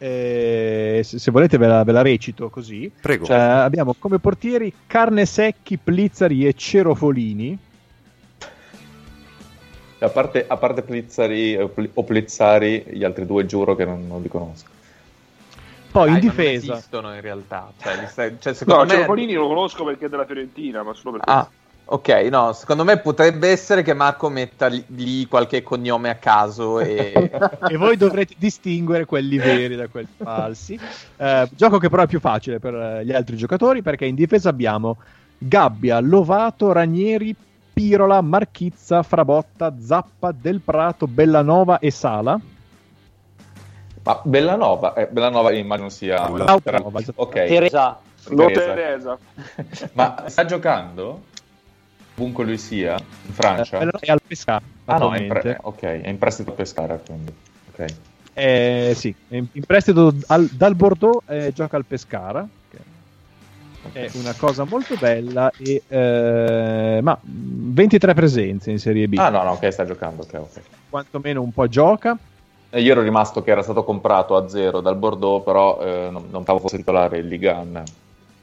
Eh, 0.03 0.99
se, 1.01 1.17
se, 1.17 1.31
volete 1.31 1.57
ve 1.57 1.65
la, 1.65 1.85
ve 1.85 1.93
la, 1.93 2.01
recito 2.01 2.49
così. 2.49 2.91
Prego. 3.01 3.23
Cioè, 3.23 3.37
abbiamo 3.37 3.95
come 3.97 4.19
portieri 4.19 4.73
Carne 4.85 5.25
Secchi, 5.25 5.77
Plizzari 5.77 6.45
e 6.45 6.53
Cerofolini. 6.53 7.57
A 9.99 10.09
parte, 10.09 10.45
a 10.45 10.57
parte 10.57 10.81
Plizzari 10.81 11.55
o 11.55 12.03
Plizzari, 12.03 12.83
gli 12.89 13.05
altri 13.05 13.25
due 13.25 13.45
giuro 13.45 13.77
che 13.77 13.85
non, 13.85 14.05
non 14.05 14.21
li 14.21 14.27
conosco. 14.27 14.67
Poi 15.89 16.07
Dai, 16.07 16.15
in 16.15 16.19
difesa. 16.19 16.65
Non 16.65 16.75
esistono 16.75 17.13
in 17.13 17.21
realtà. 17.21 17.71
Cioè, 17.81 18.05
stai, 18.07 18.35
cioè, 18.41 18.57
no, 18.65 18.81
me... 18.81 18.89
Cerofolini 18.89 19.33
lo 19.35 19.47
conosco 19.47 19.85
perché 19.85 20.07
è 20.07 20.09
della 20.09 20.25
Fiorentina, 20.25 20.83
ma 20.83 20.93
solo 20.93 21.11
perché... 21.11 21.31
Ah. 21.31 21.49
Ok, 21.85 22.07
no, 22.31 22.53
secondo 22.53 22.85
me 22.85 22.97
potrebbe 22.97 23.49
essere 23.49 23.81
che 23.81 23.93
Marco 23.93 24.29
metta 24.29 24.67
lì 24.67 25.27
qualche 25.27 25.61
cognome 25.63 26.09
a 26.09 26.15
caso 26.15 26.79
e... 26.79 27.11
e 27.69 27.77
voi 27.77 27.97
dovrete 27.97 28.35
distinguere 28.37 29.05
quelli 29.05 29.37
veri 29.37 29.75
da 29.75 29.87
quelli 29.87 30.07
falsi. 30.17 30.79
Eh, 31.17 31.49
gioco 31.51 31.79
che 31.79 31.89
però 31.89 32.03
è 32.03 32.07
più 32.07 32.21
facile 32.21 32.59
per 32.59 32.73
eh, 32.73 33.05
gli 33.05 33.11
altri 33.11 33.35
giocatori 33.35 33.81
perché 33.81 34.05
in 34.05 34.15
difesa 34.15 34.49
abbiamo 34.49 34.97
Gabbia, 35.37 35.99
Lovato, 35.99 36.71
Ranieri, 36.71 37.35
Pirola, 37.73 38.21
Marchizza, 38.21 39.03
Frabotta, 39.03 39.73
Zappa, 39.77 40.31
Del 40.31 40.61
Prato, 40.61 41.05
Bellanova 41.05 41.79
e 41.79 41.91
Sala. 41.91 42.39
Ma 44.03 44.21
Bellanova, 44.23 44.93
eh, 44.93 45.07
Bellanova 45.07 45.51
immagino 45.51 45.89
sia... 45.89 46.29
Bellanova, 46.29 47.01
ok. 47.15 47.33
Teresa. 47.33 47.99
Teresa. 48.23 48.73
Teresa. 48.73 49.17
Ma 49.93 50.23
sta 50.27 50.45
giocando? 50.45 51.31
Ovunque 52.15 52.43
lui 52.43 52.57
sia, 52.57 52.95
in 53.25 53.33
Francia. 53.33 53.79
Eh, 53.79 53.89
è 53.99 54.11
al 54.11 54.21
Pescara. 54.25 54.61
Ah 54.85 54.97
no, 54.97 55.13
è 55.13 55.21
in, 55.21 55.27
pre- 55.27 55.57
okay, 55.61 56.01
è 56.01 56.09
in 56.09 56.17
prestito 56.17 56.51
a 56.51 56.53
Pescara, 56.53 56.95
quindi. 56.97 57.33
Ok. 57.71 57.85
Eh, 58.35 58.93
sì, 58.95 59.13
è 59.27 59.35
in, 59.35 59.63
prestito 59.65 60.13
al, 60.27 60.47
dal 60.47 60.75
Bordeaux 60.75 61.21
eh, 61.27 61.51
gioca 61.53 61.77
al 61.77 61.85
Pescara. 61.85 62.47
È 63.91 64.09
una 64.13 64.33
cosa 64.33 64.63
molto 64.63 64.95
bella, 64.95 65.51
e, 65.57 65.83
eh, 65.87 66.99
ma 67.01 67.19
23 67.21 68.13
presenze 68.13 68.71
in 68.71 68.79
Serie 68.79 69.07
B. 69.07 69.17
Ah 69.17 69.29
no, 69.29 69.43
no, 69.43 69.51
ok, 69.51 69.71
sta 69.71 69.85
giocando, 69.85 70.23
ok, 70.23 70.33
ok. 70.33 70.61
Quantomeno 70.89 71.41
un 71.41 71.51
po' 71.51 71.67
gioca. 71.67 72.17
E 72.69 72.81
io 72.81 72.91
ero 72.93 73.01
rimasto 73.01 73.43
che 73.43 73.51
era 73.51 73.61
stato 73.61 73.83
comprato 73.83 74.35
a 74.35 74.47
zero 74.47 74.79
dal 74.79 74.95
Bordeaux, 74.95 75.43
però 75.43 75.79
eh, 75.81 76.09
non, 76.09 76.27
non 76.31 76.41
stavo 76.43 76.59
fosse 76.59 76.77
titolare 76.77 77.17
il 77.19 77.27
Ligan, 77.27 77.83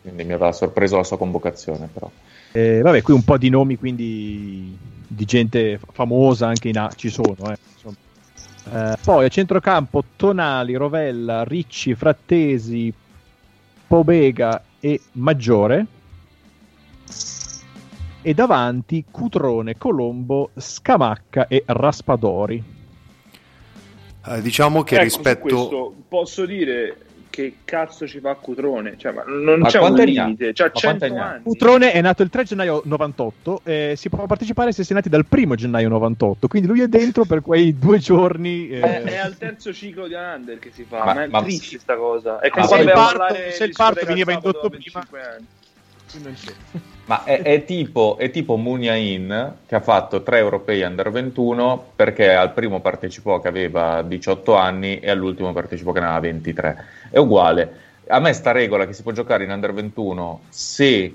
quindi 0.03 0.25
mi 0.25 0.35
aveva 0.35 0.53
sorpreso 0.53 0.97
la 0.97 1.05
sua 1.05 1.19
convocazione, 1.19 1.89
però. 1.93 2.09
Eh, 2.53 2.81
vabbè, 2.81 3.03
qui 3.03 3.15
un 3.15 3.23
po' 3.23 3.39
di 3.39 3.49
nomi 3.49 3.77
quindi 3.79 4.77
di 5.07 5.25
gente 5.25 5.81
famosa 5.93 6.49
anche 6.49 6.69
in 6.69 6.79
A 6.79 6.91
ci 6.95 7.09
sono. 7.09 7.37
Eh, 7.51 7.59
eh, 8.73 8.97
poi 9.03 9.25
a 9.25 9.29
centrocampo 9.29 10.05
Tonali, 10.17 10.75
Rovella, 10.75 11.45
Ricci, 11.45 11.95
Frattesi, 11.95 12.93
Pobega 13.87 14.63
e 14.81 15.01
Maggiore. 15.13 15.87
E 18.23 18.35
davanti 18.35 19.05
Cutrone, 19.11 19.79
Colombo, 19.79 20.51
Scamacca 20.55 21.49
e 21.49 21.63
Raspadori. 21.67 22.63
Eh, 24.27 24.43
diciamo 24.43 24.83
che 24.83 24.97
ecco, 24.97 25.05
rispetto. 25.05 25.41
Questo 25.41 25.95
posso 26.07 26.45
dire 26.45 26.97
che 27.31 27.59
cazzo 27.65 28.07
ci 28.07 28.21
fa 28.21 28.35
Cutrone? 28.35 28.97
Cioè, 28.99 29.13
ma 29.13 29.23
non 29.27 29.61
ma 29.61 29.69
c'è 29.69 29.81
un 29.81 29.95
limite, 29.95 30.53
cioè, 30.53 30.71
100 30.73 31.05
anni. 31.05 31.43
Cutrone 31.43 31.93
è 31.93 32.01
nato 32.01 32.23
il 32.23 32.29
3 32.29 32.45
gennaio 32.45 32.83
98, 32.85 33.61
eh, 33.65 33.95
si 33.97 34.09
può 34.09 34.27
partecipare 34.27 34.73
se 34.73 34.85
si 34.85 34.93
è 34.93 34.95
nati 34.95 35.09
dal 35.09 35.25
1 35.29 35.55
gennaio 35.55 35.89
98, 35.89 36.49
quindi 36.49 36.69
lui 36.69 36.83
è 36.83 36.89
dentro 36.89 37.25
per 37.25 37.41
quei 37.41 37.79
due 37.79 37.99
giorni. 37.99 38.69
Eh. 38.69 38.81
È, 38.81 39.03
è, 39.03 39.17
al 39.17 39.37
terzo 39.39 39.73
ciclo 39.73 40.07
di 40.07 40.15
Under 40.15 40.59
che 40.59 40.71
si 40.73 40.85
fa, 40.85 41.05
ma, 41.05 41.15
ma 41.15 41.23
è 41.23 41.29
ma... 41.29 41.43
triste 41.43 41.79
sta 41.79 41.97
cosa. 41.97 42.41
È 42.41 42.51
come 42.51 42.67
se 42.67 42.77
il 42.77 42.91
parto, 42.91 43.35
se 43.51 43.65
il 43.65 43.73
parto 43.75 44.05
veniva 44.05 44.33
indotto 44.33 44.69
prima. 44.69 45.07
Anni. 45.11 45.47
Ma 47.11 47.25
è, 47.25 47.43
è, 47.43 47.65
tipo, 47.65 48.19
è 48.19 48.31
tipo 48.31 48.55
Muniain 48.55 49.55
che 49.67 49.75
ha 49.75 49.81
fatto 49.81 50.23
tre 50.23 50.39
europei 50.39 50.83
under 50.83 51.11
21 51.11 51.87
perché 51.97 52.33
al 52.33 52.53
primo 52.53 52.79
partecipò 52.79 53.41
che 53.41 53.49
aveva 53.49 54.03
18 54.03 54.55
anni 54.55 55.01
e 55.01 55.11
all'ultimo 55.11 55.53
partecipò 55.53 55.91
che 55.91 55.99
ne 55.99 56.07
aveva 56.07 56.21
23. 56.21 56.85
È 57.11 57.19
uguale. 57.19 57.73
A 58.07 58.21
me 58.21 58.33
sta 58.33 58.53
regola 58.53 58.87
che 58.87 58.93
si 58.93 59.03
può 59.03 59.11
giocare 59.11 59.43
in 59.43 59.51
under 59.51 59.73
21 59.73 60.43
se 60.51 61.15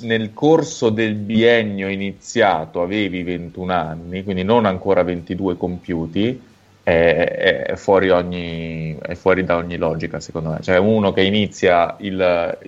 nel 0.00 0.34
corso 0.34 0.90
del 0.90 1.14
biennio 1.14 1.88
iniziato 1.88 2.82
avevi 2.82 3.22
21 3.22 3.72
anni, 3.72 4.22
quindi 4.22 4.42
non 4.42 4.66
ancora 4.66 5.02
22 5.02 5.56
compiuti, 5.56 6.42
è, 6.82 7.64
è, 7.68 7.76
fuori, 7.76 8.10
ogni, 8.10 8.98
è 9.00 9.14
fuori 9.14 9.44
da 9.44 9.56
ogni 9.56 9.78
logica, 9.78 10.20
secondo 10.20 10.50
me. 10.50 10.58
Cioè 10.60 10.76
uno 10.76 11.14
che 11.14 11.22
inizia 11.22 11.96
il 12.00 12.58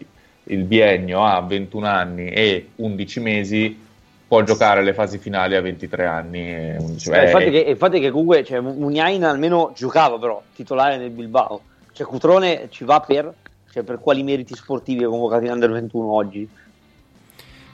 il 0.49 0.64
biennio 0.64 1.24
a 1.24 1.40
21 1.40 1.86
anni 1.86 2.28
e 2.28 2.70
11 2.76 3.20
mesi 3.20 3.86
può 4.28 4.42
giocare 4.42 4.82
le 4.82 4.92
fasi 4.92 5.18
finali 5.18 5.57
a 5.57 5.62
23 5.62 6.05
anni 6.05 6.40
e 6.40 6.76
11 6.78 7.11
eh, 7.11 7.24
infatti, 7.24 7.51
che, 7.51 7.59
infatti 7.59 7.99
che 7.99 8.11
comunque 8.11 8.44
cioè, 8.44 8.61
Muniain 8.61 9.24
almeno 9.24 9.72
giocava 9.74 10.18
però 10.18 10.42
titolare 10.55 10.99
nel 10.99 11.11
Bilbao. 11.11 11.62
Cioè 11.92 12.07
Cutrone 12.07 12.68
ci 12.70 12.84
va 12.84 13.01
per, 13.01 13.32
cioè, 13.72 13.82
per 13.82 13.99
quali 13.99 14.22
meriti 14.22 14.55
sportivi 14.55 15.03
è 15.03 15.07
convocato 15.07 15.44
in 15.44 15.51
Under 15.51 15.72
21 15.72 16.07
oggi? 16.07 16.49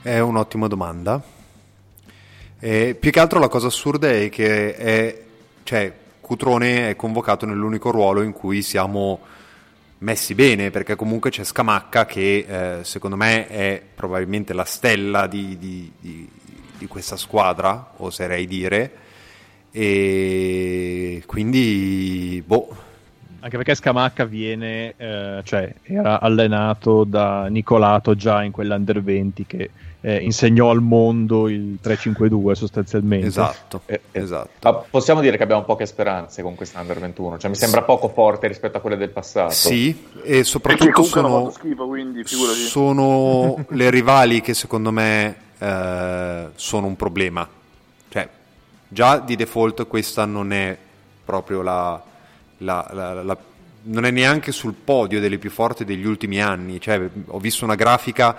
È 0.01 0.19
un'ottima 0.19 0.69
domanda. 0.69 1.21
E 2.61 2.97
più 2.99 3.11
che 3.11 3.21
altro 3.21 3.39
la 3.39 3.49
cosa 3.49 3.67
assurda 3.67 4.09
è 4.09 4.29
che 4.31 4.75
è, 4.75 5.23
cioè, 5.65 5.93
Cutrone 6.21 6.89
è 6.89 6.97
convocato 6.97 7.45
nell'unico 7.45 7.91
ruolo 7.91 8.23
in 8.23 8.33
cui 8.33 8.63
siamo 8.63 9.19
messi 10.05 10.35
bene 10.35 10.71
perché 10.71 10.95
comunque 10.95 11.31
c'è 11.31 11.43
Scamacca 11.43 12.05
che 12.05 12.45
eh, 12.47 12.85
secondo 12.85 13.17
me 13.17 13.49
è 13.49 13.83
probabilmente 13.95 14.53
la 14.53 14.65
stella 14.65 15.27
di, 15.27 15.57
di, 15.59 15.91
di, 15.99 16.29
di, 16.79 16.87
questa 16.87 17.17
squadra 17.17 17.93
oserei 17.97 18.47
dire. 18.47 18.93
E 19.73 21.23
quindi 21.27 22.43
boh. 22.47 22.77
Anche 23.41 23.57
perché 23.57 23.75
Scamacca 23.75 24.25
viene, 24.25 24.95
eh, 24.97 25.41
cioè 25.43 25.75
era 25.83 26.21
allenato 26.21 27.05
da 27.05 27.47
Nicolato 27.49 28.15
già 28.15 28.43
in 28.43 28.53
quell'Under 28.53 29.03
20 29.03 29.47
che 29.47 29.71
eh, 30.07 30.17
insegnò 30.23 30.69
al 30.69 30.83
mondo 30.83 31.49
il 31.49 31.79
3-5-2 31.83 32.53
sostanzialmente. 32.53 33.27
Esatto, 33.27 33.81
Eh, 33.87 34.03
esatto. 34.13 34.51
Ma 34.61 34.75
possiamo 34.75 35.23
dire 35.23 35.39
che 35.39 35.43
abbiamo 35.43 35.65
poche 35.65 35.87
speranze 35.87 36.43
con 36.43 36.55
questa 36.55 36.79
Under 36.81 36.99
21, 37.01 37.39
cioè 37.39 37.49
mi 37.49 37.57
sembra 37.57 37.83
poco 37.85 38.09
forte 38.11 38.47
rispetto 38.47 38.77
a 38.77 38.81
quelle 38.81 38.99
del 38.99 39.09
passato. 39.09 39.53
Sì, 39.53 40.09
e 40.23 40.45
soprattutto 40.45 41.01
hanno 41.01 41.05
sono, 41.05 41.51
schifo, 41.51 41.87
quindi 41.87 42.23
sono 42.27 43.65
le 43.71 43.91
rivali 43.91 44.41
che 44.43 44.53
secondo 44.53 44.91
me 44.93 45.37
eh, 45.59 46.47
sono 46.55 46.87
un 46.87 46.97
problema. 46.97 47.49
Cioè, 48.11 48.29
già 48.89 49.19
di 49.21 49.37
default 49.37 49.87
questa 49.87 50.27
non 50.27 50.53
è 50.53 50.77
proprio 51.25 51.63
la, 51.63 52.03
la- 52.59 52.91
la- 52.93 53.23
la- 53.23 53.39
non 53.87 54.05
è 54.05 54.11
neanche 54.11 54.53
sul 54.53 54.75
podio 54.75 55.21
delle 55.21 55.39
più 55.39 55.51
forti 55.51 55.85
degli 55.85 56.05
ultimi 56.07 56.43
anni. 56.43 56.79
Cioè, 56.81 57.01
ho 57.27 57.39
visto 57.39 57.65
una 57.65 57.75
grafica, 57.75 58.37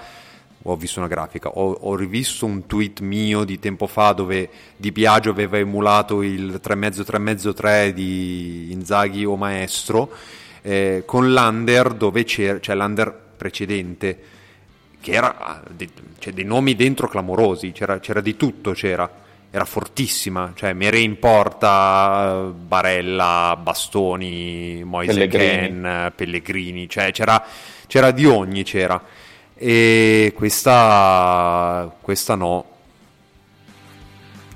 ho 0.67 0.75
visto 0.75 0.99
una 0.99 1.07
grafica, 1.07 1.49
ho, 1.49 1.71
ho 1.71 1.95
rivisto 1.95 2.45
un 2.45 2.65
tweet 2.65 3.01
mio 3.01 3.43
di 3.43 3.59
tempo 3.59 3.85
fa 3.85 4.13
dove 4.13 4.49
Di 4.75 4.91
Biagio 4.91 5.29
aveva 5.29 5.57
emulato 5.57 6.23
il 6.23 6.59
3,5-3,5-3 6.63 7.89
di 7.89 8.71
Inzaghi 8.71 9.25
o 9.25 9.35
Maestro 9.35 10.11
eh, 10.63 11.03
con 11.05 11.31
l'under 11.31 11.93
dove 11.93 12.23
c'era, 12.23 12.59
cioè 12.59 12.75
l'under 12.75 13.13
precedente 13.37 14.19
che 14.99 15.11
era 15.11 15.37
ah, 15.37 15.61
cioè, 16.17 16.33
dei 16.33 16.43
nomi 16.43 16.75
dentro 16.75 17.07
clamorosi, 17.07 17.71
c'era, 17.71 17.99
c'era 17.99 18.21
di 18.21 18.35
tutto, 18.35 18.71
c'era, 18.71 19.07
era 19.51 19.65
fortissima, 19.65 20.53
cioè 20.55 20.73
Mere 20.73 20.97
in 20.97 21.19
porta, 21.19 22.51
Barella, 22.51 23.55
Bastoni, 23.61 24.81
Moise 24.83 25.13
Pellegrini. 25.13 25.81
Ken, 25.81 26.13
Pellegrini, 26.15 26.89
cioè 26.89 27.11
c'era, 27.11 27.45
c'era 27.85 28.09
di 28.09 28.25
ogni, 28.25 28.63
c'era. 28.63 28.99
E 29.57 30.33
questa, 30.35 31.89
questa 32.01 32.35
no, 32.35 32.65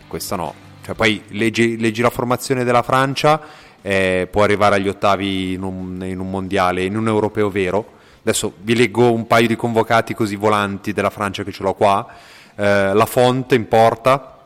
questa 0.08 0.36
no. 0.36 0.54
Cioè, 0.84 0.94
poi 0.94 1.24
leggi, 1.30 1.80
leggi 1.80 2.02
la 2.02 2.10
formazione 2.10 2.66
della 2.66 2.82
Francia, 2.82 3.40
eh, 3.82 4.28
può 4.30 4.44
arrivare 4.44 4.76
agli 4.76 4.90
ottavi 4.90 5.54
in 5.54 5.64
un, 5.64 6.04
in 6.04 6.20
un 6.20 6.30
mondiale, 6.30 6.84
in 6.84 6.98
un 6.98 7.08
europeo 7.08 7.50
vero. 7.50 7.94
Adesso 8.22 8.56
vi 8.62 8.76
leggo 8.76 9.14
un 9.14 9.26
paio 9.26 9.48
di 9.48 9.56
convocati 9.56 10.14
così 10.14 10.36
volanti 10.36 10.92
della 10.92 11.10
Francia 11.10 11.44
che 11.44 11.54
ce 11.54 11.64
l'ho 11.64 11.74
qua. 11.74 12.06
Eh, 12.56 12.94
la 12.94 13.06
Fonte 13.06 13.56
in 13.56 13.70
porta, 13.70 14.38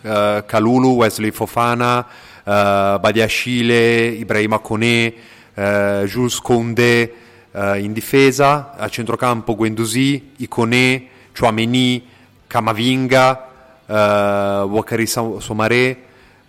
eh, 0.00 0.42
Kalulu, 0.46 0.94
Wesley 0.94 1.32
Fofana, 1.32 2.06
eh, 2.44 2.96
Badiashile, 2.98 4.06
Ibrahima 4.06 4.58
Kone, 4.60 5.14
eh, 5.52 6.02
Jules 6.06 6.40
Koundé 6.40 7.24
eh, 7.56 7.80
in 7.80 7.92
difesa, 7.92 8.74
a 8.76 8.88
centrocampo 8.88 9.54
Guendouzi, 9.54 10.32
Icone, 10.36 11.06
Chouameni, 11.36 12.06
Camavinga, 12.46 13.48
eh, 13.86 13.92
Wakari 13.94 15.06
Somaré, 15.06 15.88
eh, 15.88 15.96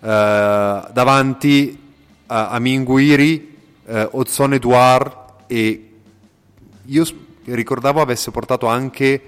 davanti 0.00 1.70
eh, 1.70 1.76
Amin 2.26 2.84
Guiri, 2.84 3.56
eh, 3.86 4.08
Ozone 4.12 4.56
Edouard 4.56 5.16
e 5.46 5.84
io 6.84 7.04
ricordavo 7.44 8.02
avesse 8.02 8.30
portato 8.30 8.66
anche 8.66 9.22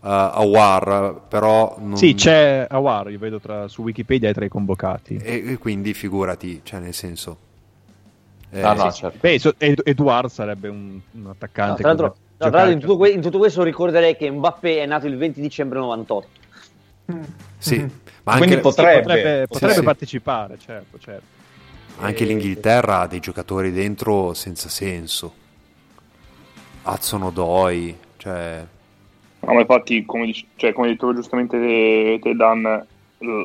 uh, 0.00 0.06
Awar, 0.06 1.22
però 1.28 1.76
non... 1.80 1.96
Sì, 1.96 2.14
c'è 2.14 2.66
Awar, 2.68 3.10
io 3.10 3.18
vedo 3.18 3.40
tra- 3.40 3.66
su 3.66 3.82
Wikipedia 3.82 4.32
tra 4.32 4.44
i 4.44 4.48
convocati. 4.48 5.16
E, 5.16 5.52
e 5.52 5.58
quindi 5.58 5.94
figurati, 5.94 6.60
cioè 6.62 6.78
nel 6.80 6.94
senso... 6.94 7.38
eh, 8.50 8.62
Ah, 8.62 8.72
no, 8.74 8.90
Sì, 8.90 8.98
certo. 8.98 9.18
Beh, 9.20 9.38
so- 9.38 9.54
Ed- 9.58 9.82
Eduard 9.84 10.28
sarebbe 10.30 10.68
un, 10.68 11.00
un 11.10 11.22
No, 11.22 11.30
attaccante. 11.30 11.80
tra 11.82 11.88
l'altro, 11.88 12.06
no, 12.06 12.16
tra 12.36 12.50
l'altro 12.50 12.72
in, 12.72 12.80
tutto 12.80 12.96
que- 12.96 13.10
in 13.10 13.20
tutto 13.20 13.38
questo 13.38 13.62
ricorderei 13.62 14.16
che 14.16 14.30
Mbappé 14.30 14.82
è 14.82 14.86
nato 14.86 15.06
il 15.06 15.16
20 15.16 15.40
dicembre 15.40 15.78
98. 15.78 16.28
Sì, 17.58 17.76
Mm-hmm. 17.76 17.86
ma 18.24 18.32
anche, 18.32 18.44
Quindi 18.46 18.62
potrebbe, 18.62 19.00
potrebbe, 19.02 19.46
potrebbe 19.46 19.74
sì. 19.74 19.82
partecipare, 19.82 20.58
certo, 20.58 20.98
certo. 20.98 21.24
anche 21.98 22.24
l'Inghilterra 22.24 23.00
ha 23.00 23.06
dei 23.06 23.20
giocatori 23.20 23.70
dentro 23.72 24.34
senza 24.34 24.68
senso. 24.68 25.44
Hudson 26.84 27.22
Odoi, 27.22 27.96
cioè... 28.16 28.64
No, 29.40 29.52
ma 29.54 29.60
infatti, 29.60 30.04
come, 30.04 30.26
dici- 30.26 30.46
cioè, 30.56 30.72
come 30.72 30.86
hai 30.88 30.92
detto 30.94 31.14
giustamente 31.14 31.58
te, 31.58 32.18
te, 32.20 32.34
Dan, 32.34 32.86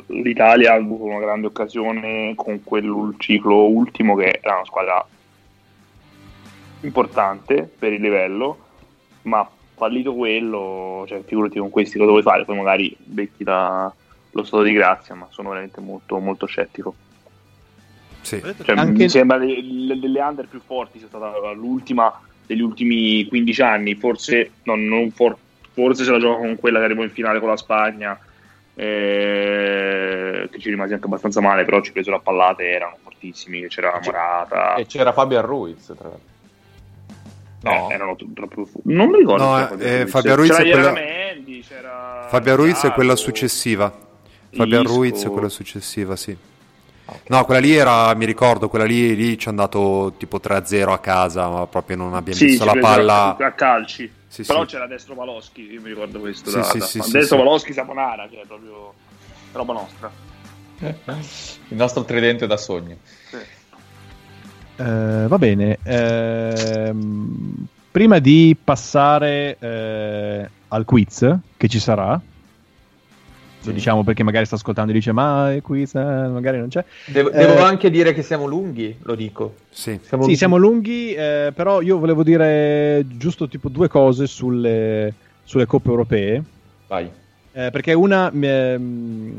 l'Italia 0.07 0.71
ha 0.73 0.75
avuto 0.75 1.03
una 1.03 1.19
grande 1.19 1.47
occasione 1.47 2.33
con 2.35 2.63
quel 2.63 3.13
ciclo 3.17 3.67
ultimo 3.67 4.15
che 4.15 4.39
era 4.41 4.55
una 4.55 4.65
squadra 4.65 5.05
importante 6.81 7.69
per 7.77 7.93
il 7.93 8.01
livello, 8.01 8.57
ma 9.23 9.47
fallito 9.75 10.13
quello, 10.15 11.05
cioè 11.07 11.23
figurati 11.23 11.59
con 11.59 11.69
questi 11.69 11.97
cosa 11.97 12.09
vuoi 12.11 12.21
fare, 12.21 12.45
poi 12.45 12.57
magari 12.57 12.95
becchi 12.97 13.43
la- 13.43 13.91
lo 14.31 14.43
stato 14.43 14.63
di 14.63 14.71
grazia, 14.73 15.15
ma 15.15 15.27
sono 15.29 15.49
veramente 15.49 15.81
molto, 15.81 16.17
molto 16.19 16.45
scettico. 16.45 16.95
Sì. 18.21 18.39
Cioè, 18.39 18.75
Anche- 18.77 19.03
Mi 19.03 19.09
sembra 19.09 19.37
le- 19.37 19.61
le- 19.61 19.99
delle 19.99 20.21
under 20.21 20.47
più 20.47 20.61
forti 20.63 20.99
sia 20.99 21.07
stata 21.07 21.31
l'ultima 21.51 22.11
degli 22.45 22.61
ultimi 22.61 23.25
15 23.25 23.61
anni, 23.61 23.95
forse, 23.95 24.51
no, 24.63 24.75
non 24.75 25.11
for- 25.11 25.37
forse 25.73 26.03
se 26.03 26.11
la 26.11 26.19
gioca 26.19 26.39
con 26.39 26.55
quella 26.57 26.79
che 26.79 26.85
arrivò 26.85 27.01
in 27.03 27.09
finale 27.09 27.39
con 27.39 27.49
la 27.49 27.57
Spagna, 27.57 28.17
eh, 28.75 30.47
che 30.51 30.59
ci 30.59 30.69
rimase 30.69 30.93
anche 30.93 31.05
abbastanza 31.05 31.41
male, 31.41 31.65
però 31.65 31.81
ci 31.81 31.91
presero 31.91 32.15
a 32.17 32.19
pallate, 32.19 32.63
erano 32.69 32.97
fortissimi, 33.01 33.61
che 33.61 33.67
c'era 33.67 33.99
Morata, 34.03 34.75
E 34.75 34.85
c'era 34.85 35.11
Fabio 35.13 35.41
Ruiz, 35.41 35.85
tra 35.97 36.09
l'altro. 36.09 36.29
no, 37.63 37.89
erano 37.91 38.15
t- 38.15 38.33
troppo 38.33 38.65
fu- 38.65 38.81
non 38.85 39.09
mi 39.09 39.17
ricordo 39.19 39.43
No, 39.43 39.77
eh, 39.79 40.01
eh, 40.01 40.05
Ruiz. 40.35 40.49
C'era 40.49 40.63
è 40.63 40.71
quella- 40.71 40.91
Ieramendi, 40.99 41.65
c'era 41.67 42.25
Fabio 42.29 42.55
Ruiz 42.55 42.83
è 42.85 42.91
quella 42.91 43.15
successiva. 43.15 44.09
Fabio 44.53 44.81
Isco. 44.81 44.93
Ruiz 44.93 45.23
è 45.25 45.29
quella 45.29 45.49
successiva, 45.49 46.15
sì. 46.15 46.35
No, 47.27 47.45
quella 47.45 47.59
lì 47.59 47.73
era, 47.75 48.13
mi 48.15 48.25
ricordo, 48.25 48.67
quella 48.67 48.85
lì, 48.85 49.15
lì 49.15 49.37
ci 49.37 49.47
è 49.47 49.49
andato 49.49 50.13
tipo 50.17 50.39
3-0 50.39 50.91
a 50.93 50.99
casa, 50.99 51.49
ma 51.49 51.67
proprio 51.67 51.97
non 51.97 52.13
abbiamo 52.13 52.39
Sì, 52.39 52.47
visto 52.49 52.65
ci 52.65 52.75
la 52.75 52.81
palla. 52.81 53.35
a 53.37 53.51
calci. 53.53 54.11
Sì, 54.27 54.43
Però 54.43 54.61
sì. 54.61 54.67
c'era 54.67 54.87
Destro 54.87 55.15
Valoschi, 55.15 55.61
io 55.61 55.81
mi 55.81 55.89
ricordo 55.89 56.19
questo. 56.19 56.49
Sì, 56.49 56.57
da, 56.57 56.63
sì, 56.63 56.77
da- 56.79 56.85
sì, 56.85 57.01
sì, 57.01 57.11
Destro 57.11 57.37
sì. 57.37 57.43
Valoschi 57.43 57.73
Saponara, 57.73 58.27
che 58.27 58.41
è 58.41 58.45
proprio 58.45 58.93
roba 59.51 59.73
nostra. 59.73 60.11
Il 60.81 61.75
nostro 61.77 62.03
tridente 62.03 62.47
da 62.47 62.57
sogno. 62.57 62.97
Eh, 64.77 65.27
va 65.27 65.37
bene. 65.37 65.77
ehm, 65.83 67.67
prima 67.91 68.19
di 68.19 68.57
passare 68.63 69.57
eh, 69.59 70.49
al 70.69 70.85
quiz 70.85 71.39
che 71.57 71.67
ci 71.67 71.79
sarà, 71.79 72.19
lo 73.63 73.71
diciamo 73.71 74.03
perché 74.03 74.23
magari 74.23 74.45
sta 74.45 74.55
ascoltando 74.55 74.91
e 74.91 74.95
dice 74.95 75.11
ma 75.11 75.53
quiz 75.61 75.93
eh, 75.95 75.99
magari 76.03 76.57
non 76.57 76.69
c'è. 76.69 76.83
Devo, 77.05 77.31
Eh, 77.31 77.45
devo 77.45 77.63
anche 77.63 77.89
dire 77.89 78.13
che 78.13 78.23
siamo 78.23 78.45
lunghi, 78.45 78.97
lo 79.03 79.15
dico. 79.15 79.55
Sì. 79.69 79.91
Siamo 80.01 80.03
Sì, 80.03 80.17
lunghi. 80.17 80.35
siamo 80.35 80.57
lunghi, 80.57 81.13
eh, 81.13 81.51
però 81.53 81.81
io 81.81 81.97
volevo 81.99 82.23
dire 82.23 83.05
giusto 83.07 83.47
tipo 83.47 83.69
due 83.69 83.87
cose 83.87 84.25
sulle, 84.27 85.13
sulle 85.43 85.65
coppe 85.65 85.89
europee. 85.89 86.43
Vai. 86.87 87.09
Eh, 87.53 87.69
perché 87.71 87.93
una, 87.93 88.31
ehm, 88.31 89.37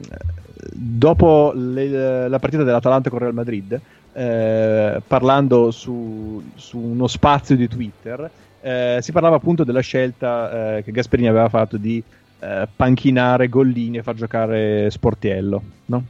dopo 0.73 1.53
le- 1.55 2.29
la 2.29 2.39
partita 2.39 2.62
dell'Atalanta 2.62 3.11
con 3.11 3.18
Real 3.18 3.35
Madrid, 3.35 3.79
eh, 4.12 5.01
parlando 5.07 5.70
su, 5.70 6.43
su 6.55 6.79
uno 6.79 7.07
spazio 7.07 7.57
di 7.57 7.68
Twitter, 7.68 8.31
eh, 8.61 8.99
si 9.01 9.11
parlava 9.12 9.37
appunto 9.37 9.64
della 9.64 9.81
scelta 9.81 10.77
eh, 10.77 10.83
che 10.85 10.93
Gasperini 10.93 11.29
aveva 11.29 11.49
fatto 11.49 11.77
di 11.77 12.03
eh, 12.43 12.66
panchinare 12.74 13.49
Gollini 13.49 13.99
e 13.99 14.03
far 14.03 14.16
giocare 14.16 14.90
Sportiello, 14.90 15.62
no? 15.86 16.05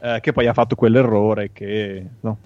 Eh, 0.00 0.18
che 0.20 0.32
poi 0.32 0.46
ha 0.46 0.52
fatto 0.52 0.76
quell'errore 0.76 1.50
che 1.52 2.04
no, 2.20 2.38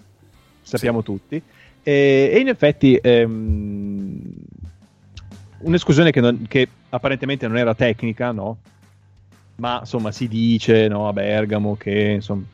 sappiamo 0.63 1.03
tutti. 1.03 1.41
E, 1.83 2.31
e 2.33 2.39
in 2.39 2.49
effetti 2.49 2.99
ehm, 3.01 4.23
un'esclusione 5.59 6.11
che, 6.11 6.21
non- 6.21 6.47
che 6.49 6.67
apparentemente 6.89 7.47
non 7.47 7.59
era 7.59 7.75
tecnica, 7.75 8.33
no? 8.33 8.57
Ma 9.57 9.79
insomma 9.81 10.13
si 10.13 10.29
dice 10.29 10.89
no, 10.89 11.07
a 11.07 11.13
Bergamo 11.13 11.77
che 11.77 12.13
insomma 12.15 12.45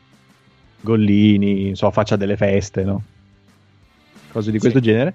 Gollini 0.81 1.69
insomma, 1.69 1.93
faccia 1.93 2.17
delle 2.17 2.35
feste, 2.35 2.83
no? 2.83 3.03
Cose 4.31 4.51
di 4.51 4.59
questo 4.59 4.79
genere. 4.81 5.13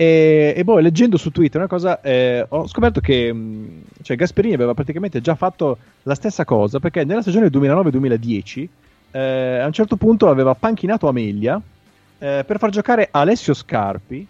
E, 0.00 0.54
e 0.56 0.64
poi 0.64 0.82
leggendo 0.82 1.18
su 1.18 1.30
Twitter 1.30 1.60
una 1.60 1.68
cosa, 1.68 2.00
eh, 2.00 2.46
ho 2.48 2.66
scoperto 2.66 3.00
che 3.00 3.30
mh, 3.30 3.82
cioè, 4.00 4.16
Gasperini 4.16 4.54
aveva 4.54 4.72
praticamente 4.72 5.20
già 5.20 5.34
fatto 5.34 5.76
la 6.04 6.14
stessa 6.14 6.46
cosa 6.46 6.80
perché 6.80 7.04
nella 7.04 7.20
stagione 7.20 7.48
2009-2010 7.48 8.68
eh, 9.10 9.58
a 9.58 9.66
un 9.66 9.72
certo 9.74 9.96
punto 9.96 10.30
aveva 10.30 10.54
panchinato 10.54 11.06
Amelia 11.06 11.60
eh, 12.18 12.44
per 12.46 12.56
far 12.58 12.70
giocare 12.70 13.08
Alessio 13.10 13.52
Scarpi. 13.52 14.26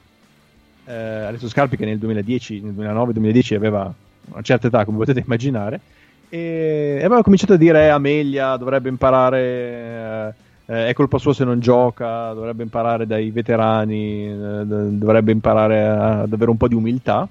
eh, 0.86 0.92
Alessio 0.92 1.48
Scarpi 1.48 1.76
che 1.76 1.84
nel 1.84 1.98
2010, 1.98 2.62
nel 2.62 2.72
2009-2010 2.72 3.54
aveva 3.54 3.94
una 4.32 4.42
certa 4.42 4.66
età, 4.66 4.84
come 4.84 4.98
potete 4.98 5.20
immaginare, 5.20 5.80
e, 6.28 6.98
e 7.00 7.04
aveva 7.04 7.22
cominciato 7.22 7.52
a 7.52 7.56
dire 7.56 7.84
eh, 7.84 7.88
Amelia 7.90 8.56
dovrebbe 8.56 8.88
imparare 8.88 10.34
eh, 10.70 10.86
è 10.86 10.92
colpa 10.92 11.18
sua 11.18 11.34
se 11.34 11.44
non 11.44 11.58
gioca, 11.58 12.32
dovrebbe 12.32 12.62
imparare 12.62 13.04
dai 13.04 13.32
veterani, 13.32 14.24
eh, 14.28 14.64
dovrebbe 14.64 15.32
imparare 15.32 15.84
ad 15.84 16.32
avere 16.32 16.50
un 16.50 16.56
po' 16.56 16.68
di 16.68 16.76
umiltà. 16.76 17.28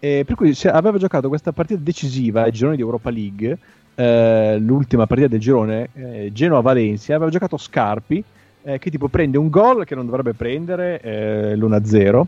E 0.00 0.24
per 0.26 0.34
cui 0.34 0.52
aveva 0.64 0.98
giocato 0.98 1.28
questa 1.28 1.52
partita 1.52 1.78
decisiva 1.80 2.42
ai 2.42 2.50
gironi 2.50 2.74
di 2.74 2.82
Europa 2.82 3.08
League, 3.10 3.56
eh, 3.94 4.58
l'ultima 4.58 5.06
partita 5.06 5.28
del 5.28 5.38
girone, 5.38 5.90
eh, 5.94 6.30
Genoa-Valencia, 6.32 7.14
aveva 7.14 7.30
giocato 7.30 7.56
Scarpi, 7.56 8.24
eh, 8.64 8.78
che 8.80 8.90
tipo 8.90 9.06
prende 9.06 9.38
un 9.38 9.48
gol 9.48 9.84
che 9.84 9.94
non 9.94 10.06
dovrebbe 10.06 10.32
prendere, 10.32 11.00
eh, 11.00 11.56
l'1-0, 11.56 12.26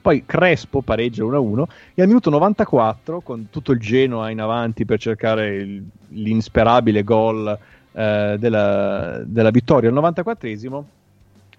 poi 0.00 0.22
Crespo 0.24 0.80
pareggia 0.80 1.24
1-1 1.24 1.64
e 1.94 2.00
al 2.00 2.08
minuto 2.08 2.30
94, 2.30 3.20
con 3.20 3.48
tutto 3.50 3.72
il 3.72 3.80
Genoa 3.80 4.30
in 4.30 4.40
avanti 4.40 4.86
per 4.86 4.98
cercare 4.98 5.56
il, 5.56 5.84
l'insperabile 6.08 7.04
gol 7.04 7.58
eh, 7.94 8.36
della, 8.38 9.22
della, 9.24 9.50
vittoria 9.50 9.88
al 9.88 9.94
94esimo, 9.94 10.82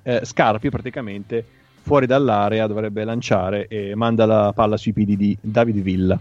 eh, 0.03 0.21
Scarpi 0.23 0.69
praticamente 0.69 1.45
fuori 1.81 2.05
dall'area 2.05 2.67
dovrebbe 2.67 3.03
lanciare 3.03 3.67
e 3.67 3.95
manda 3.95 4.25
la 4.25 4.51
palla 4.53 4.75
sui 4.75 4.91
piedi 4.91 5.15
di 5.15 5.37
David 5.39 5.77
Villa, 5.81 6.19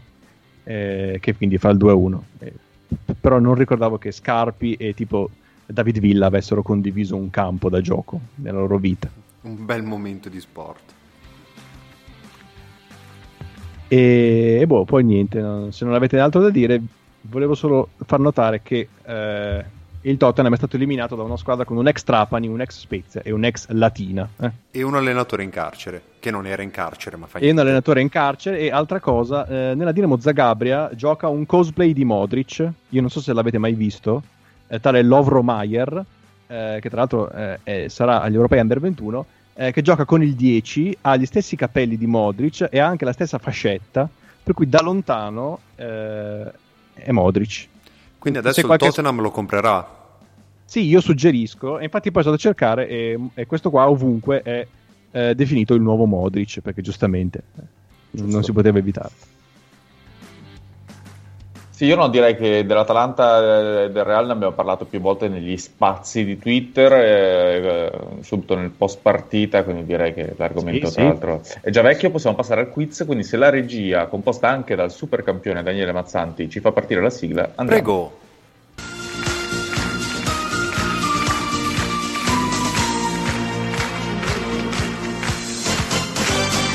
eh, 0.62 1.19
che 1.20 1.35
quindi 1.35 1.59
fa 1.59 1.70
il 1.70 1.78
2-1. 1.78 2.19
Eh, 2.39 2.53
però 3.19 3.39
non 3.39 3.55
ricordavo 3.55 3.99
che 3.99 4.12
Scarpi 4.12 4.74
e 4.74 4.95
tipo 4.95 5.31
David 5.66 5.99
Villa 5.99 6.27
avessero 6.27 6.62
condiviso 6.62 7.16
un 7.16 7.31
campo 7.31 7.69
da 7.69 7.81
gioco 7.81 8.20
nella 8.36 8.59
loro 8.59 8.78
vita. 8.78 9.09
Un 9.43 9.65
bel 9.65 9.82
momento 9.82 10.28
di 10.28 10.41
sport. 10.41 10.93
E, 13.89 14.59
e 14.61 14.66
boh, 14.66 14.85
poi 14.85 15.05
niente, 15.05 15.41
no, 15.41 15.70
se 15.70 15.85
non 15.85 15.95
avete 15.95 16.19
altro 16.19 16.41
da 16.41 16.51
dire, 16.51 16.81
volevo 17.23 17.55
solo 17.55 17.91
far 18.05 18.20
notare 18.20 18.61
che 18.62 18.89
eh, 19.03 19.65
il 20.06 20.16
Tottenham 20.18 20.52
è 20.52 20.56
stato 20.56 20.76
eliminato 20.76 21.16
da 21.16 21.22
una 21.22 21.36
squadra 21.36 21.64
con 21.64 21.76
un 21.78 21.89
ex 21.89 22.02
Trapani, 22.02 22.47
un 22.47 22.60
ex 22.60 22.78
Spezia 22.78 23.22
e 23.22 23.31
un 23.32 23.44
ex 23.44 23.68
Latina. 23.68 24.28
Eh. 24.39 24.51
E 24.70 24.82
un 24.82 24.94
allenatore 24.94 25.43
in 25.43 25.51
carcere, 25.51 26.02
che 26.18 26.31
non 26.31 26.47
era 26.47 26.62
in 26.62 26.70
carcere, 26.70 27.16
ma 27.16 27.26
fa 27.26 27.39
E 27.39 27.51
un 27.51 27.59
allenatore 27.59 28.02
in 28.02 28.10
carcere. 28.10 28.59
E 28.59 28.70
altra 28.70 29.01
cosa, 29.01 29.47
eh, 29.47 29.74
nella 29.74 29.93
Dinamo 29.93 30.18
Zagabria 30.18 30.90
gioca 30.94 31.28
un 31.28 31.47
cosplay 31.47 31.94
di 31.94 32.05
Modric. 32.05 32.70
Io 32.90 33.01
non 33.01 33.09
so 33.09 33.20
se 33.20 33.32
l'avete 33.32 33.56
mai 33.56 33.72
visto. 33.72 34.22
Eh, 34.66 34.78
tale 34.78 35.02
Lovro 35.02 35.43
Mayer, 35.43 36.05
eh, 36.47 36.78
che 36.81 36.89
tra 36.90 36.98
l'altro 36.98 37.31
eh, 37.31 37.59
è, 37.62 37.89
sarà 37.89 38.20
agli 38.20 38.35
Europei 38.35 38.60
Under 38.60 38.81
21 38.81 39.26
eh, 39.55 39.72
che 39.72 39.81
gioca 39.81 40.05
con 40.05 40.22
il 40.22 40.35
10, 40.35 40.98
ha 41.02 41.16
gli 41.16 41.26
stessi 41.26 41.56
capelli 41.56 41.97
di 41.97 42.06
Modric 42.06 42.68
e 42.70 42.78
ha 42.78 42.86
anche 42.86 43.06
la 43.06 43.12
stessa 43.12 43.39
fascetta, 43.39 44.06
per 44.43 44.52
cui 44.52 44.68
da 44.68 44.82
lontano 44.82 45.60
è 45.76 47.10
Modric. 47.10 47.68
Quindi 48.25 48.39
adesso 48.39 48.61
il 48.61 48.67
qualche... 48.67 48.87
Tottenham 48.87 49.21
lo 49.21 49.31
comprerà? 49.31 49.87
Sì, 50.65 50.81
io 50.87 51.03
suggerisco, 51.03 51.79
e 51.79 51.85
infatti 51.85 52.11
poi 52.11 52.23
sono 52.23 52.37
a 52.37 52.39
cercare 52.39 52.89
e, 52.89 53.19
e, 53.35 53.45
questo 53.45 53.69
qua 53.69 53.91
ovunque 53.91 54.41
è 54.41 54.67
eh, 55.11 55.35
definito 55.35 55.75
il 55.75 55.83
nuovo 55.83 56.07
Modric, 56.07 56.61
perché 56.61 56.81
giustamente 56.81 57.43
eh, 57.59 58.23
non 58.23 58.43
si 58.43 58.53
poteva 58.53 58.79
evitare. 58.79 59.11
Sì, 61.75 61.87
io 61.87 61.97
non 61.97 62.13
direi 62.13 62.37
che 62.37 62.65
dell'Atalanta 62.65 63.83
e 63.83 63.91
del 63.91 64.05
Real 64.05 64.27
ne 64.27 64.33
abbiamo 64.33 64.53
parlato 64.53 64.85
più 64.85 65.01
volte 65.01 65.27
negli 65.27 65.57
spazi 65.57 66.25
di 66.25 66.39
Twitter, 66.39 66.93
eh, 66.93 67.91
subito 68.21 68.55
nel 68.55 68.71
post 68.71 69.01
partita, 69.03 69.65
quindi 69.65 69.85
direi 69.85 70.15
che 70.15 70.35
l'argomento 70.37 70.87
sì, 70.87 70.95
tra 70.95 71.03
l'altro 71.03 71.41
è 71.61 71.71
già 71.71 71.83
vecchio. 71.83 72.13
Possiamo 72.13 72.37
passare 72.37 72.61
al 72.61 72.71
quiz, 72.71 73.03
quindi 73.05 73.25
se 73.25 73.37
la 73.37 73.51
regia, 73.51 74.07
composta 74.07 74.49
anche 74.49 74.77
dal 74.77 74.93
super 74.93 75.25
campione 75.25 75.65
Daniele 75.65 75.91
Mazzanti, 75.91 76.49
ci 76.49 76.61
fa 76.61 76.71
partire 76.71 77.03
la 77.03 77.11
sigla, 77.11 77.51
andiamo. 77.57 77.67
Prego. 77.67 78.19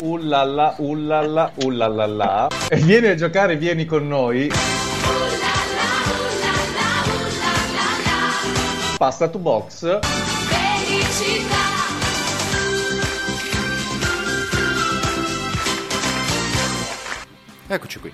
Ullalla, 0.01 0.75
ullalla, 0.79 1.51
ullalla. 1.63 2.47
E 2.67 2.75
vieni 2.77 3.07
a 3.07 3.15
giocare, 3.15 3.55
vieni 3.55 3.85
con 3.85 4.05
noi. 4.05 4.51
Pasta 8.99 9.29
to 9.29 9.39
box. 9.39 9.97
Felicità. 10.01 11.55
Eccoci 17.65 17.99
qui. 18.01 18.11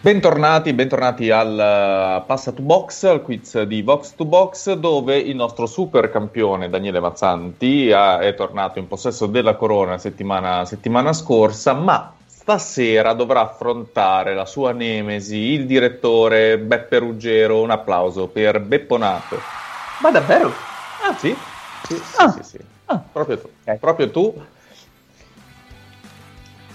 Bentornati, 0.00 0.72
bentornati 0.72 1.30
al 1.30 1.52
uh, 1.52 2.26
Passa 2.26 2.50
to 2.50 2.62
Box, 2.62 3.04
al 3.04 3.22
quiz 3.22 3.62
di 3.62 3.82
Vox 3.82 4.16
to 4.16 4.24
Box, 4.24 4.72
dove 4.72 5.18
il 5.18 5.36
nostro 5.36 5.66
super 5.66 6.10
campione 6.10 6.68
Daniele 6.68 6.98
Mazzanti 6.98 7.92
ha, 7.92 8.18
è 8.18 8.34
tornato 8.34 8.80
in 8.80 8.88
possesso 8.88 9.26
della 9.26 9.54
corona 9.54 9.98
settimana, 9.98 10.64
settimana 10.64 11.12
scorsa, 11.12 11.74
ma 11.74 12.12
stasera 12.44 13.14
dovrà 13.14 13.40
affrontare 13.40 14.34
la 14.34 14.44
sua 14.44 14.72
nemesi, 14.72 15.36
il 15.36 15.64
direttore 15.64 16.58
Beppe 16.58 16.98
Ruggero. 16.98 17.62
Un 17.62 17.70
applauso 17.70 18.28
per 18.28 18.60
Bepponato. 18.60 19.40
Ma 20.00 20.10
davvero? 20.10 20.52
Ah, 21.02 21.16
sì? 21.16 21.34
Sì, 21.84 21.94
sì, 21.94 22.02
ah. 22.16 22.30
sì, 22.32 22.42
sì. 22.42 22.58
Ah. 22.84 23.02
Proprio 23.10 23.38
tu. 23.38 23.48
Okay. 23.62 23.78
Proprio 23.78 24.10
tu. 24.10 24.44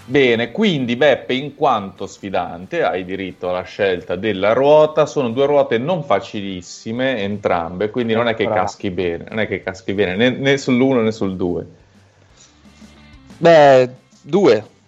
Bene, 0.06 0.50
quindi 0.50 0.96
Beppe, 0.96 1.34
in 1.34 1.54
quanto 1.54 2.08
sfidante, 2.08 2.82
hai 2.82 3.04
diritto 3.04 3.48
alla 3.48 3.62
scelta 3.62 4.16
della 4.16 4.52
ruota. 4.52 5.06
Sono 5.06 5.30
due 5.30 5.46
ruote 5.46 5.78
non 5.78 6.02
facilissime, 6.02 7.18
entrambe, 7.18 7.90
quindi 7.90 8.12
non 8.12 8.26
è 8.26 8.34
che 8.34 8.48
caschi 8.48 8.90
bene, 8.90 9.26
non 9.28 9.38
è 9.38 9.46
che 9.46 9.62
caschi 9.62 9.92
bene 9.92 10.16
né, 10.16 10.30
né 10.30 10.56
sull'uno 10.56 11.00
né 11.00 11.12
sul 11.12 11.36
due. 11.36 11.64
Beh, 13.36 13.88
due. 14.20 14.78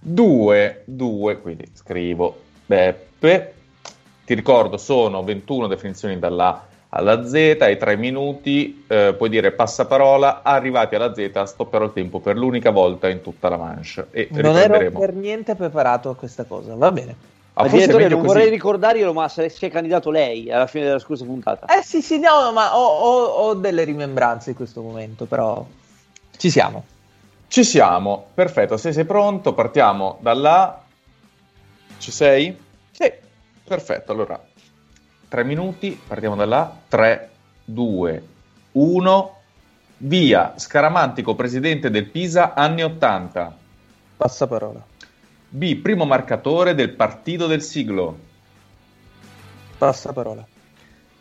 Due, 0.00 0.82
due, 0.86 1.38
quindi 1.40 1.70
scrivo 1.74 2.38
Beppe. 2.66 3.54
Ti 4.24 4.34
ricordo, 4.34 4.76
sono 4.76 5.22
21 5.22 5.66
definizioni 5.66 6.18
dalla 6.18 6.68
alla 6.90 7.24
Z, 7.24 7.56
ai 7.60 7.76
3 7.76 7.96
minuti 7.96 8.84
eh, 8.88 9.14
puoi 9.16 9.28
dire 9.28 9.52
passaparola, 9.52 10.42
arrivati 10.42 10.94
alla 10.94 11.14
Z 11.14 11.42
stopperò 11.44 11.84
il 11.84 11.92
tempo 11.92 12.18
per 12.18 12.36
l'unica 12.36 12.70
volta 12.70 13.08
in 13.08 13.20
tutta 13.22 13.48
la 13.48 13.56
manche. 13.56 14.06
E 14.10 14.28
non 14.32 14.56
ero 14.56 14.90
per 14.90 15.14
niente 15.14 15.54
preparato 15.54 16.10
a 16.10 16.16
questa 16.16 16.44
cosa, 16.44 16.74
va 16.74 16.90
bene. 16.90 17.14
Ah, 17.52 17.64
Addirittura 17.64 18.08
non 18.08 18.22
vorrei 18.22 18.48
ricordarglielo, 18.48 19.12
ma 19.12 19.28
se 19.28 19.48
si 19.48 19.66
è 19.66 19.70
candidato 19.70 20.10
lei 20.10 20.50
alla 20.50 20.66
fine 20.66 20.86
della 20.86 20.98
scorsa 20.98 21.24
puntata. 21.24 21.66
Eh 21.66 21.82
sì, 21.82 22.00
sì, 22.00 22.18
no, 22.18 22.52
ma 22.52 22.76
ho, 22.76 22.84
ho, 22.84 23.24
ho 23.24 23.54
delle 23.54 23.84
rimembranze 23.84 24.50
in 24.50 24.56
questo 24.56 24.82
momento, 24.82 25.26
però 25.26 25.64
ci 26.36 26.50
siamo. 26.50 26.84
Ci 27.50 27.64
siamo, 27.64 28.26
perfetto. 28.32 28.76
Se 28.76 28.92
sei 28.92 29.04
pronto, 29.04 29.54
partiamo 29.54 30.18
da 30.20 30.34
là. 30.34 30.80
Ci 31.98 32.12
sei? 32.12 32.56
Sì. 32.92 33.12
Perfetto, 33.64 34.12
allora. 34.12 34.40
Tre 35.28 35.42
minuti, 35.42 36.00
partiamo 36.06 36.36
da 36.36 36.46
là. 36.46 36.72
3, 36.86 37.30
2, 37.64 38.22
1. 38.70 39.36
Via. 39.96 40.54
Scaramantico, 40.58 41.34
presidente 41.34 41.90
del 41.90 42.06
Pisa, 42.06 42.54
anni 42.54 42.84
80. 42.84 43.56
Passaparola. 44.16 44.84
B. 45.48 45.74
Primo 45.74 46.04
marcatore 46.04 46.76
del 46.76 46.90
partito 46.90 47.48
del 47.48 47.62
siglo. 47.62 48.16
Passaparola. 49.76 50.46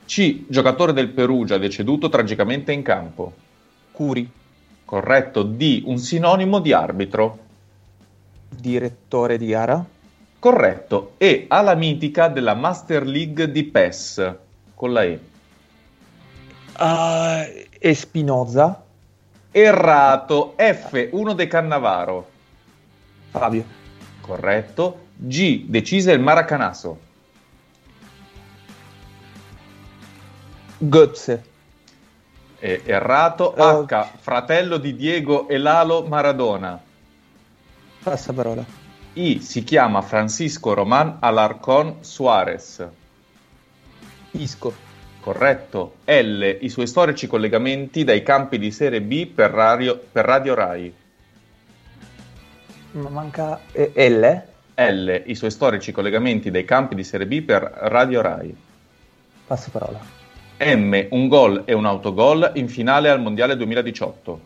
C. 0.06 0.44
Giocatore 0.48 0.94
del 0.94 1.10
Perugia, 1.10 1.58
deceduto 1.58 2.08
tragicamente 2.08 2.72
in 2.72 2.84
campo. 2.84 3.34
Curi. 3.92 4.38
Corretto. 4.90 5.44
D. 5.44 5.84
Un 5.86 6.00
sinonimo 6.00 6.58
di 6.58 6.74
arbitro. 6.74 7.38
Direttore 8.50 9.38
di 9.38 9.46
gara. 9.46 9.86
Corretto. 10.40 11.14
E 11.18 11.46
alla 11.48 11.76
mitica 11.76 12.28
della 12.28 12.56
Master 12.56 13.06
League 13.06 13.52
di 13.52 13.66
PES. 13.66 14.36
Con 14.74 14.94
la 14.94 15.04
E. 15.04 15.20
Uh, 16.76 17.66
Espinoza. 17.78 18.84
Errato. 19.52 20.56
F. 20.58 21.10
Uno 21.12 21.34
de 21.34 21.46
Cannavaro. 21.46 22.30
Fabio. 23.30 23.64
Corretto. 24.22 25.06
G. 25.18 25.66
Decise 25.66 26.14
il 26.14 26.20
Maracanaso. 26.20 27.00
Götze. 30.80 31.49
Eh, 32.60 32.82
errato. 32.86 33.54
Uh, 33.56 33.86
H, 33.86 34.08
fratello 34.20 34.78
di 34.78 34.96
Diego 34.96 35.48
e 35.48 35.58
Lalo 35.58 36.04
Maradona. 36.04 36.80
Passa 38.04 38.34
parola. 38.34 38.64
I, 39.14 39.40
si 39.42 39.64
chiama 39.64 40.02
Francisco 40.02 40.74
Roman 40.74 41.18
Alarcón 41.20 41.98
Suárez. 42.02 42.88
Isco. 44.32 44.88
Corretto. 45.20 45.96
L, 46.06 46.58
i 46.62 46.70
suoi 46.70 46.88
storici 46.88 47.28
collegamenti 47.28 48.04
dai 48.04 48.24
campi 48.24 48.58
di 48.58 48.72
Serie 48.72 49.02
B 49.02 49.26
per 49.26 49.52
Radio, 49.52 49.98
per 50.12 50.26
radio 50.26 50.54
Rai. 50.54 50.94
Ma 52.92 53.10
manca 53.10 53.62
eh, 53.72 53.92
L? 54.10 54.44
L, 54.76 55.24
i 55.26 55.36
suoi 55.36 55.52
storici 55.52 55.92
collegamenti 55.92 56.52
dai 56.52 56.64
campi 56.64 56.96
di 56.96 57.04
Serie 57.04 57.28
B 57.28 57.42
per 57.42 57.62
Radio 57.64 58.22
Rai. 58.22 58.56
Passa 59.46 59.70
parola. 59.72 60.19
M, 60.62 61.08
un 61.12 61.30
gol 61.30 61.64
e 61.66 61.74
un 61.74 61.86
autogol 61.86 62.52
in 62.56 62.68
finale 62.68 63.10
al 63.10 63.22
Mondiale 63.22 63.56
2018. 63.56 64.42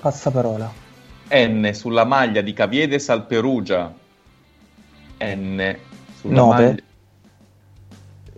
Passaparola. 0.00 0.70
N, 1.30 1.70
sulla 1.72 2.04
maglia 2.04 2.42
di 2.42 2.52
Caviedes 2.52 3.08
al 3.08 3.24
Perugia. 3.26 3.92
N, 5.18 5.78
sulla 6.20 6.34
Nove. 6.34 6.62
maglia... 6.62 6.82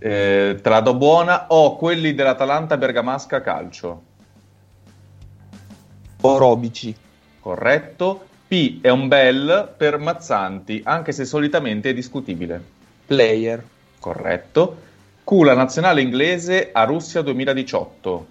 Eh, 0.00 0.60
te 0.62 0.68
la 0.68 0.80
do 0.80 0.94
buona. 0.94 1.46
O 1.48 1.76
quelli 1.76 2.14
dell'Atalanta 2.14 2.76
Bergamasca 2.76 3.40
Calcio. 3.40 4.02
Orobici. 6.20 6.94
Corretto. 7.40 8.27
P 8.48 8.80
è 8.80 8.88
un 8.88 9.08
bel 9.08 9.74
per 9.76 9.98
Mazzanti, 9.98 10.80
anche 10.82 11.12
se 11.12 11.26
solitamente 11.26 11.90
è 11.90 11.92
discutibile. 11.92 12.58
Player. 13.04 13.62
Corretto. 14.00 14.86
Q 15.22 15.30
la 15.42 15.52
nazionale 15.52 16.00
inglese 16.00 16.70
a 16.72 16.84
Russia 16.84 17.20
2018. 17.20 18.26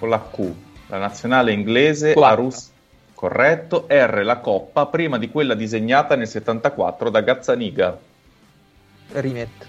Con 0.00 0.08
la 0.08 0.18
Q, 0.18 0.52
la 0.88 0.98
nazionale 0.98 1.52
inglese 1.52 2.10
a 2.10 2.14
Quarta. 2.14 2.34
Russia. 2.34 2.72
Corretto. 3.14 3.86
R 3.88 4.22
la 4.24 4.38
coppa 4.38 4.86
prima 4.86 5.16
di 5.16 5.30
quella 5.30 5.54
disegnata 5.54 6.16
nel 6.16 6.26
74 6.26 7.08
da 7.08 7.20
Gazzaniga. 7.20 7.96
Rimet. 9.12 9.66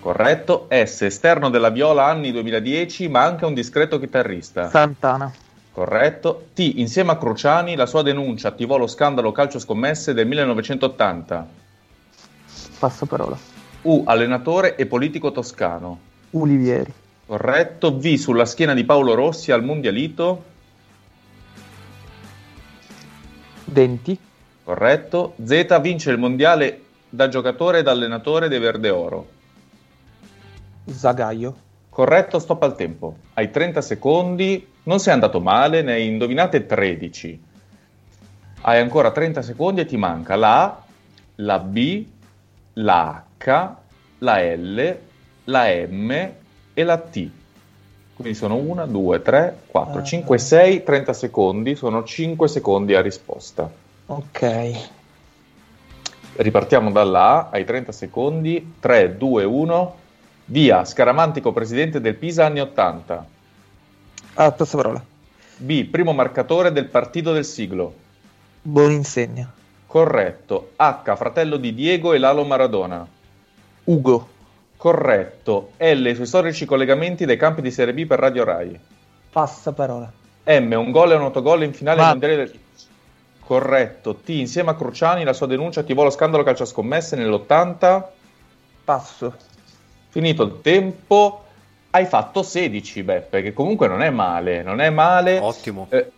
Corretto. 0.00 0.68
S 0.70 1.02
esterno 1.02 1.50
della 1.50 1.68
viola 1.68 2.06
anni 2.06 2.32
2010, 2.32 3.08
ma 3.08 3.24
anche 3.24 3.44
un 3.44 3.52
discreto 3.52 3.98
chitarrista. 3.98 4.70
Santana. 4.70 5.30
Corretto. 5.76 6.46
T 6.54 6.60
insieme 6.76 7.10
a 7.10 7.18
Cruciani 7.18 7.76
la 7.76 7.84
sua 7.84 8.00
denuncia 8.00 8.48
attivò 8.48 8.78
lo 8.78 8.86
scandalo 8.86 9.30
calcio 9.30 9.58
scommesse 9.58 10.14
del 10.14 10.26
1980. 10.26 11.46
Passaparola. 12.78 13.36
U 13.82 14.02
allenatore 14.06 14.74
e 14.76 14.86
politico 14.86 15.32
toscano. 15.32 15.98
Ulivieri. 16.30 16.90
Corretto. 17.26 17.94
V 17.94 18.14
sulla 18.14 18.46
schiena 18.46 18.72
di 18.72 18.84
Paolo 18.84 19.12
Rossi 19.12 19.52
al 19.52 19.62
Mondialito. 19.62 20.44
Denti. 23.66 24.18
Corretto. 24.64 25.34
Z 25.44 25.80
vince 25.82 26.10
il 26.10 26.16
mondiale 26.16 26.84
da 27.10 27.28
giocatore 27.28 27.80
ed 27.80 27.88
allenatore 27.88 28.48
dei 28.48 28.60
Verde 28.60 28.88
Oro. 28.88 29.28
Zagaio. 30.86 31.64
Corretto, 31.96 32.38
stop 32.38 32.62
al 32.62 32.76
tempo. 32.76 33.16
Hai 33.32 33.50
30 33.50 33.80
secondi, 33.80 34.68
non 34.82 34.98
sei 34.98 35.14
andato 35.14 35.40
male, 35.40 35.80
ne 35.80 35.94
hai 35.94 36.06
indovinate 36.06 36.66
13. 36.66 37.42
Hai 38.60 38.80
ancora 38.80 39.12
30 39.12 39.40
secondi 39.40 39.80
e 39.80 39.86
ti 39.86 39.96
manca 39.96 40.36
la 40.36 40.62
A, 40.62 40.82
la 41.36 41.58
B, 41.58 42.04
la 42.74 43.24
H, 43.38 43.70
la 44.18 44.40
L, 44.42 44.98
la 45.44 45.68
M 45.88 46.32
e 46.74 46.84
la 46.84 46.98
T. 46.98 47.30
Quindi 48.14 48.34
sono 48.34 48.56
1, 48.56 48.86
2, 48.86 49.22
3, 49.22 49.58
4, 49.66 50.02
5, 50.02 50.36
6, 50.36 50.82
30 50.82 51.12
secondi, 51.14 51.74
sono 51.76 52.04
5 52.04 52.46
secondi 52.46 52.94
a 52.94 53.00
risposta. 53.00 53.70
Ok. 54.04 54.80
Ripartiamo 56.34 56.90
dalla 56.90 57.22
A, 57.22 57.48
hai 57.52 57.64
30 57.64 57.90
secondi, 57.90 58.74
3, 58.80 59.16
2, 59.16 59.44
1, 59.44 59.94
via, 60.46 60.84
scaramantico 60.84 61.52
presidente 61.52 62.00
del 62.00 62.14
Pisa 62.14 62.46
anni 62.46 62.60
80. 62.60 63.26
Ah, 64.34 64.52
passaparola. 64.52 65.02
B, 65.58 65.84
primo 65.86 66.12
marcatore 66.12 66.72
del 66.72 66.86
partito 66.86 67.32
del 67.32 67.44
siglo. 67.44 67.94
Boninsegna. 68.62 69.50
Corretto. 69.86 70.72
H, 70.76 71.16
fratello 71.16 71.56
di 71.56 71.72
Diego 71.72 72.12
e 72.12 72.18
Lalo 72.18 72.44
Maradona. 72.44 73.06
Ugo. 73.84 74.28
Corretto. 74.76 75.72
L, 75.78 76.06
i 76.06 76.14
suoi 76.14 76.26
storici 76.26 76.66
collegamenti 76.66 77.24
dai 77.24 77.36
campi 77.36 77.62
di 77.62 77.70
Serie 77.70 77.94
B 77.94 78.04
per 78.04 78.18
Radio 78.18 78.44
Rai. 78.44 78.78
Passaparola. 79.30 80.12
M, 80.44 80.72
un 80.72 80.90
gol 80.90 81.12
e 81.12 81.14
un 81.14 81.22
autogol 81.22 81.62
in 81.62 81.72
finale 81.72 82.00
Ma- 82.00 82.08
mondiale 82.08 82.36
del... 82.36 82.58
Corretto. 83.40 84.16
T, 84.16 84.28
insieme 84.30 84.70
a 84.70 84.74
Cruciani 84.74 85.24
la 85.24 85.32
sua 85.32 85.46
denuncia 85.46 85.80
attivò 85.80 86.02
lo 86.02 86.10
scandalo 86.10 86.42
calcio 86.42 86.64
a 86.64 86.66
scommesse 86.66 87.16
nell'80. 87.16 88.02
Passo. 88.84 89.34
Finito 90.16 90.44
il 90.44 90.60
tempo, 90.62 91.44
hai 91.90 92.06
fatto 92.06 92.42
16, 92.42 93.02
Beppe, 93.02 93.42
che 93.42 93.52
comunque 93.52 93.86
non 93.86 94.00
è 94.00 94.08
male, 94.08 94.62
non 94.62 94.80
è 94.80 94.88
male. 94.88 95.38
Ottimo. 95.40 95.88
Eh, 95.90 96.10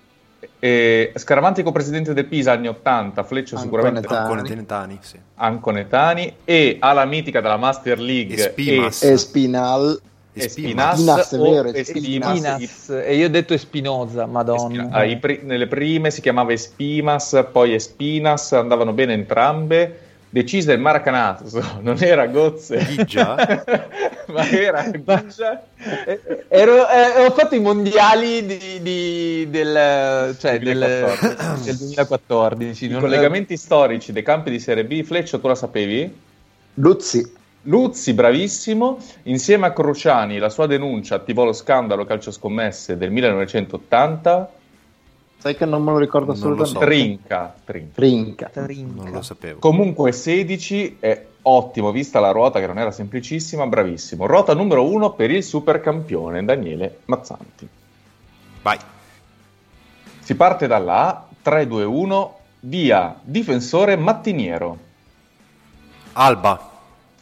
eh, 0.61 1.13
Scaramantico 1.17 1.73
presidente 1.73 2.15
del 2.15 2.27
Pisa 2.27 2.53
anni 2.53 2.69
80, 2.69 3.25
Fleccio 3.25 3.59
sicuramente 3.59 4.07
Anconetani, 4.07 4.99
sì. 5.01 5.19
Anconetani 5.35 6.33
e 6.45 6.77
alla 6.79 7.05
mitica 7.07 7.41
della 7.41 7.57
Master 7.57 7.99
League 7.99 8.37
Espimas. 8.37 9.03
e, 9.03 9.11
E 9.11 9.17
Spinal. 9.17 10.01
e 10.33 10.49
Spinas, 10.49 10.95
Spinas, 10.95 11.33
è 11.33 11.39
vero, 11.39 11.69
Espimas. 11.73 12.37
Spinas. 12.37 12.91
E 13.05 13.17
io 13.17 13.27
ho 13.27 13.31
detto 13.31 13.53
Espinoza, 13.53 14.27
madonna. 14.27 14.91
Ah, 14.93 15.17
pri- 15.17 15.41
nelle 15.43 15.67
prime 15.67 16.13
si 16.13 16.21
chiamava 16.21 16.53
Espimas, 16.53 17.47
poi 17.51 17.75
Espinas, 17.75 18.53
andavano 18.53 18.93
bene 18.93 19.15
entrambe. 19.15 20.03
Decise 20.31 20.73
il 20.75 20.81
Maracanazo, 20.81 21.79
non 21.81 21.97
era 22.03 22.27
Gozze, 22.27 22.77
Ghigia? 22.85 23.35
ma 24.29 24.47
era 24.49 24.83
Ghigia. 24.93 25.63
Eh, 26.05 26.21
ero- 26.49 26.87
eh, 26.89 27.25
ho 27.25 27.31
fatto 27.31 27.55
i 27.55 27.61
mondiali 27.61 28.45
di, 28.45 28.83
di- 28.83 29.47
del, 29.49 30.37
cioè, 30.39 30.59
del, 30.59 30.79
2014. 30.79 31.65
del 31.65 31.77
2014. 31.77 32.85
I 32.85 32.89
non- 32.89 33.01
collegamenti 33.01 33.57
storici 33.57 34.13
dei 34.13 34.23
campi 34.23 34.51
di 34.51 34.61
Serie 34.61 34.85
B, 34.85 35.03
Fleccio, 35.03 35.41
tu 35.41 35.49
la 35.49 35.55
sapevi? 35.55 36.15
Luzzi. 36.75 37.37
Luzzi, 37.63 38.13
bravissimo, 38.15 38.99
insieme 39.25 39.67
a 39.67 39.73
Cruciani, 39.73 40.39
la 40.39 40.49
sua 40.49 40.67
denuncia 40.67 41.17
attivò 41.17 41.45
lo 41.45 41.53
scandalo 41.53 42.05
calcio 42.07 42.31
scommesse 42.31 42.97
del 42.97 43.11
1980. 43.11 44.53
Sai 45.41 45.55
che 45.55 45.65
non 45.65 45.85
me 45.85 45.93
lo 45.93 45.99
ricordo 45.99 46.35
Non 46.35 46.51
lo 46.57 46.65
so. 46.65 46.79
assolutamente. 46.79 46.87
Trinca, 46.87 47.55
trinca. 47.65 47.95
Trinca. 47.95 48.49
Trinca. 48.49 49.03
Non 49.05 49.13
lo 49.13 49.23
sapevo. 49.23 49.59
Comunque 49.61 50.11
16 50.13 50.97
è 50.99 51.27
ottimo, 51.43 51.93
vista 51.93 52.19
la 52.19 52.33
ruota 52.33 52.59
che 52.59 52.67
non 52.67 52.79
era 52.79 52.91
semplicissima, 52.91 53.67
bravissimo. 53.67 54.27
Ruota 54.27 54.53
numero 54.55 54.85
1 54.91 55.13
per 55.13 55.31
il 55.31 55.45
supercampione 55.45 56.45
Daniele 56.45 56.99
Mazzanti. 57.05 57.69
Vai. 58.63 58.79
Si 60.21 60.35
parte 60.35 60.67
dalla 60.67 61.07
A, 61.07 61.29
3, 61.41 61.67
2, 61.69 61.85
1, 61.85 62.39
via, 62.61 63.17
difensore 63.23 63.97
mattiniero. 63.97 64.79
Alba. 66.15 66.71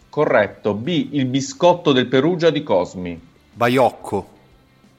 Corretto. 0.08 0.72
B, 0.72 1.08
il 1.12 1.26
biscotto 1.26 1.92
del 1.92 2.06
Perugia 2.06 2.48
di 2.48 2.62
Cosmi. 2.62 3.20
Baiocco. 3.52 4.34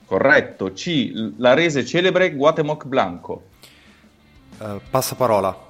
Corretto. 0.07 0.71
C, 0.71 1.11
la 1.37 1.53
rese 1.53 1.85
celebre 1.85 2.33
Guatemoc 2.33 2.85
Blanco. 2.85 3.43
Eh, 4.57 4.79
passaparola. 4.89 5.65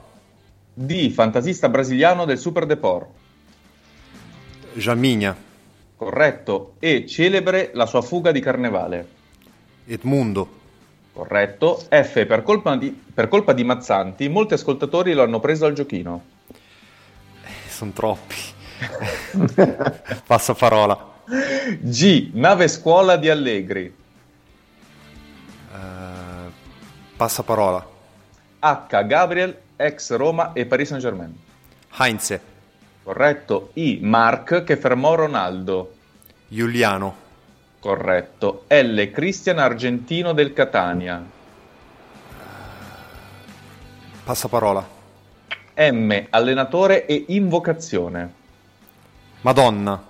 D, 0.75 1.09
fantasista 1.09 1.67
brasiliano 1.69 2.23
del 2.25 2.37
Super 2.37 2.67
Deport. 2.67 3.07
Giamigna. 4.73 5.35
Corretto. 5.95 6.73
E, 6.77 7.07
celebre 7.07 7.71
la 7.73 7.87
sua 7.87 8.03
fuga 8.03 8.31
di 8.31 8.39
carnevale. 8.39 9.07
Edmundo. 9.87 10.47
Corretto. 11.13 11.83
F, 11.89 12.25
per 12.27 12.43
colpa 12.43 12.75
di, 12.75 12.91
per 12.91 13.29
colpa 13.29 13.53
di 13.53 13.63
Mazzanti, 13.63 14.29
molti 14.29 14.53
ascoltatori 14.53 15.13
lo 15.13 15.23
hanno 15.23 15.39
preso 15.39 15.65
al 15.65 15.73
giochino. 15.73 16.23
Sono 17.67 17.91
troppi. 17.91 18.35
Passaparola. 20.27 21.15
G, 21.79 22.29
nave 22.33 22.67
scuola 22.67 23.15
di 23.15 23.29
Allegri. 23.29 24.05
Eh, 25.77 26.51
passaparola. 27.15 27.85
H, 28.59 29.05
Gabriel, 29.05 29.57
ex 29.75 30.15
Roma 30.15 30.53
e 30.53 30.65
Paris 30.65 30.87
Saint 30.87 31.03
Germain. 31.03 31.35
Heinze. 31.97 32.41
Corretto. 33.03 33.69
I, 33.73 33.99
Mark, 34.01 34.63
che 34.63 34.75
fermò 34.75 35.15
Ronaldo. 35.15 35.93
Giuliano. 36.47 37.25
Corretto. 37.79 38.65
L, 38.67 39.11
Cristian 39.11 39.59
Argentino 39.59 40.33
del 40.33 40.53
Catania. 40.53 41.23
Passaparola. 44.23 44.95
M, 45.75 46.25
allenatore 46.31 47.05
e 47.05 47.25
invocazione. 47.29 48.33
Madonna. 49.41 50.03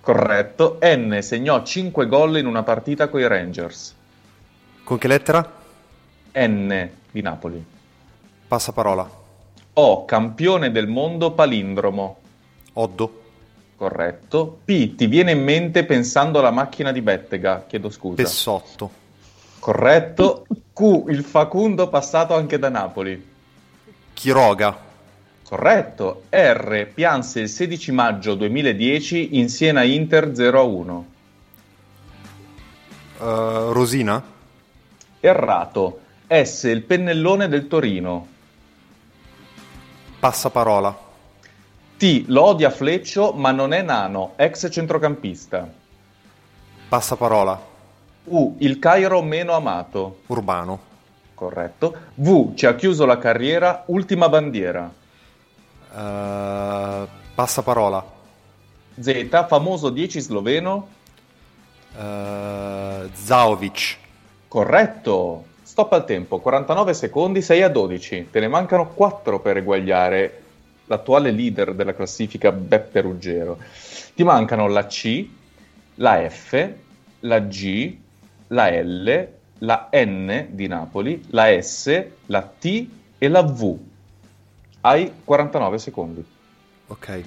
Corretto. 0.00 0.78
N, 0.82 1.18
segnò 1.20 1.62
5 1.62 2.06
gol 2.06 2.38
in 2.38 2.46
una 2.46 2.62
partita 2.62 3.08
coi 3.08 3.28
Rangers. 3.28 3.94
Con 4.90 4.98
che 4.98 5.06
lettera? 5.06 5.48
N, 6.32 6.90
di 7.12 7.22
Napoli. 7.22 7.64
Passaparola. 8.48 9.08
O, 9.74 10.04
campione 10.04 10.72
del 10.72 10.88
mondo 10.88 11.30
palindromo. 11.30 12.16
Oddo. 12.72 13.22
Corretto. 13.76 14.58
P, 14.64 14.96
ti 14.96 15.06
viene 15.06 15.30
in 15.30 15.44
mente 15.44 15.84
pensando 15.84 16.40
alla 16.40 16.50
macchina 16.50 16.90
di 16.90 17.02
Bettega. 17.02 17.66
Chiedo 17.68 17.88
scusa. 17.88 18.20
Pessotto. 18.20 18.90
Corretto. 19.60 20.44
Q, 20.72 21.04
il 21.06 21.22
Facundo 21.22 21.88
passato 21.88 22.34
anche 22.34 22.58
da 22.58 22.68
Napoli. 22.68 23.30
Chiroga. 24.12 24.76
Corretto. 25.44 26.24
R 26.30 26.90
pianse 26.92 27.38
il 27.38 27.48
16 27.48 27.92
maggio 27.92 28.34
2010 28.34 29.38
in 29.38 29.48
Siena 29.50 29.84
Inter 29.84 30.30
0-1. 30.30 31.02
Uh, 33.18 33.70
Rosina? 33.70 34.38
Errato. 35.20 36.00
S 36.26 36.62
il 36.64 36.82
pennellone 36.82 37.48
del 37.48 37.66
Torino. 37.68 38.26
Passaparola. 40.18 41.08
T 41.98 42.24
lo 42.28 42.44
odia 42.44 42.70
Fleccio 42.70 43.32
ma 43.32 43.50
non 43.50 43.74
è 43.74 43.82
nano, 43.82 44.32
ex 44.36 44.70
centrocampista. 44.70 45.68
Passaparola. 46.88 47.68
U 48.24 48.56
il 48.60 48.78
Cairo 48.78 49.20
meno 49.20 49.52
amato. 49.52 50.20
Urbano. 50.26 50.88
Corretto. 51.34 51.96
V 52.14 52.54
ci 52.54 52.64
ha 52.64 52.74
chiuso 52.74 53.04
la 53.04 53.18
carriera, 53.18 53.84
ultima 53.86 54.28
bandiera. 54.30 54.90
Uh, 55.92 57.08
passaparola. 57.34 58.04
Z 58.98 59.46
famoso 59.48 59.90
10 59.90 60.20
sloveno. 60.20 60.88
Uh, 61.94 63.10
Zaovic. 63.12 63.98
Corretto. 64.50 65.44
Stop 65.62 65.92
al 65.92 66.04
tempo, 66.04 66.40
49 66.40 66.92
secondi, 66.92 67.40
6 67.40 67.62
a 67.62 67.68
12. 67.68 68.30
Te 68.32 68.40
ne 68.40 68.48
mancano 68.48 68.88
4 68.88 69.38
per 69.38 69.58
eguagliare 69.58 70.42
l'attuale 70.86 71.30
leader 71.30 71.72
della 71.72 71.94
classifica 71.94 72.50
Beppe 72.50 73.00
Ruggero. 73.00 73.58
Ti 74.12 74.24
mancano 74.24 74.66
la 74.66 74.86
C, 74.86 75.24
la 75.94 76.28
F, 76.28 76.68
la 77.20 77.38
G, 77.42 77.96
la 78.48 78.70
L, 78.70 79.28
la 79.58 79.88
N 79.92 80.48
di 80.50 80.66
Napoli, 80.66 81.26
la 81.28 81.62
S, 81.62 82.04
la 82.26 82.42
T 82.42 82.88
e 83.18 83.28
la 83.28 83.42
V. 83.42 83.78
Hai 84.80 85.12
49 85.22 85.78
secondi. 85.78 86.24
Ok. 86.88 87.22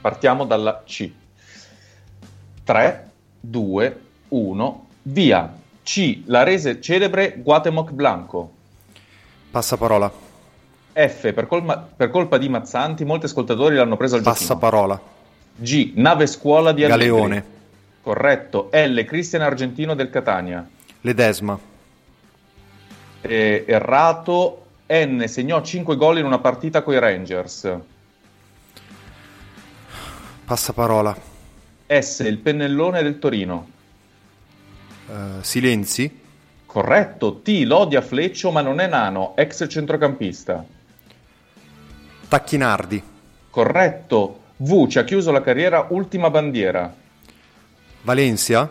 Partiamo 0.00 0.46
dalla 0.46 0.82
C. 0.84 1.12
3, 2.64 3.10
2, 3.38 4.00
1, 4.26 4.86
via. 5.02 5.57
C. 5.88 6.24
La 6.26 6.42
rese 6.42 6.82
celebre 6.82 7.36
Guatemoc 7.38 7.92
Blanco. 7.92 8.52
Passaparola. 9.50 10.12
F. 10.92 11.32
Per, 11.32 11.46
colma, 11.46 11.78
per 11.78 12.10
colpa 12.10 12.36
di 12.36 12.46
Mazzanti, 12.50 13.06
molti 13.06 13.24
ascoltatori 13.24 13.74
l'hanno 13.74 13.96
preso 13.96 14.16
al 14.16 14.20
giochino. 14.20 14.46
Passaparola. 14.46 15.00
G. 15.56 15.92
Nave 15.94 16.26
scuola 16.26 16.72
di 16.72 16.84
Allegri. 16.84 17.06
Galeone. 17.06 17.44
Corretto. 18.02 18.68
L. 18.70 19.02
Cristian 19.04 19.40
Argentino 19.40 19.94
del 19.94 20.10
Catania. 20.10 20.68
Ledesma. 21.00 21.58
Eh, 23.22 23.64
errato. 23.66 24.66
N. 24.88 25.24
Segnò 25.26 25.62
5 25.62 25.96
gol 25.96 26.18
in 26.18 26.26
una 26.26 26.38
partita 26.38 26.82
coi 26.82 26.98
Rangers. 26.98 27.76
Passaparola. 30.44 31.16
S. 31.86 32.18
Il 32.18 32.36
pennellone 32.36 33.02
del 33.02 33.18
Torino. 33.18 33.76
Uh, 35.08 35.42
silenzi? 35.42 36.20
Corretto. 36.66 37.40
T. 37.40 37.62
Lodia 37.64 38.02
Fleccio 38.02 38.50
ma 38.50 38.60
non 38.60 38.78
è 38.78 38.86
nano, 38.86 39.34
ex 39.36 39.66
centrocampista. 39.68 40.64
Tacchinardi. 42.28 43.02
Corretto. 43.50 44.40
V. 44.56 44.86
Ci 44.86 44.98
ha 44.98 45.04
chiuso 45.04 45.30
la 45.30 45.40
carriera, 45.40 45.86
ultima 45.90 46.30
bandiera. 46.30 46.92
Valencia? 48.02 48.70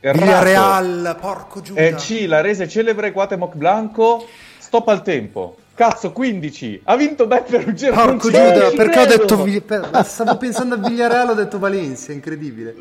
Villarreal, 0.00 1.16
porco 1.20 1.60
Giuda. 1.60 1.80
E 1.80 1.94
C. 1.94 2.24
La 2.26 2.40
rese 2.40 2.68
celebre 2.68 3.10
Guatemoc 3.10 3.54
Blanco. 3.54 4.26
Stop 4.58 4.88
al 4.88 5.02
tempo. 5.02 5.56
Cazzo, 5.76 6.10
15. 6.10 6.80
Ha 6.84 6.96
vinto 6.96 7.26
Beppe 7.26 7.62
Ruggero. 7.62 7.92
Porco 7.92 8.30
Giuda, 8.30 8.70
perché 8.74 8.98
ho 8.98 9.04
detto... 9.04 9.46
Per... 9.66 9.90
Stavo 10.06 10.38
pensando 10.38 10.76
a 10.76 10.78
Villarreal, 10.78 11.28
ho 11.28 11.34
detto 11.34 11.58
Valencia, 11.58 12.12
incredibile. 12.12 12.74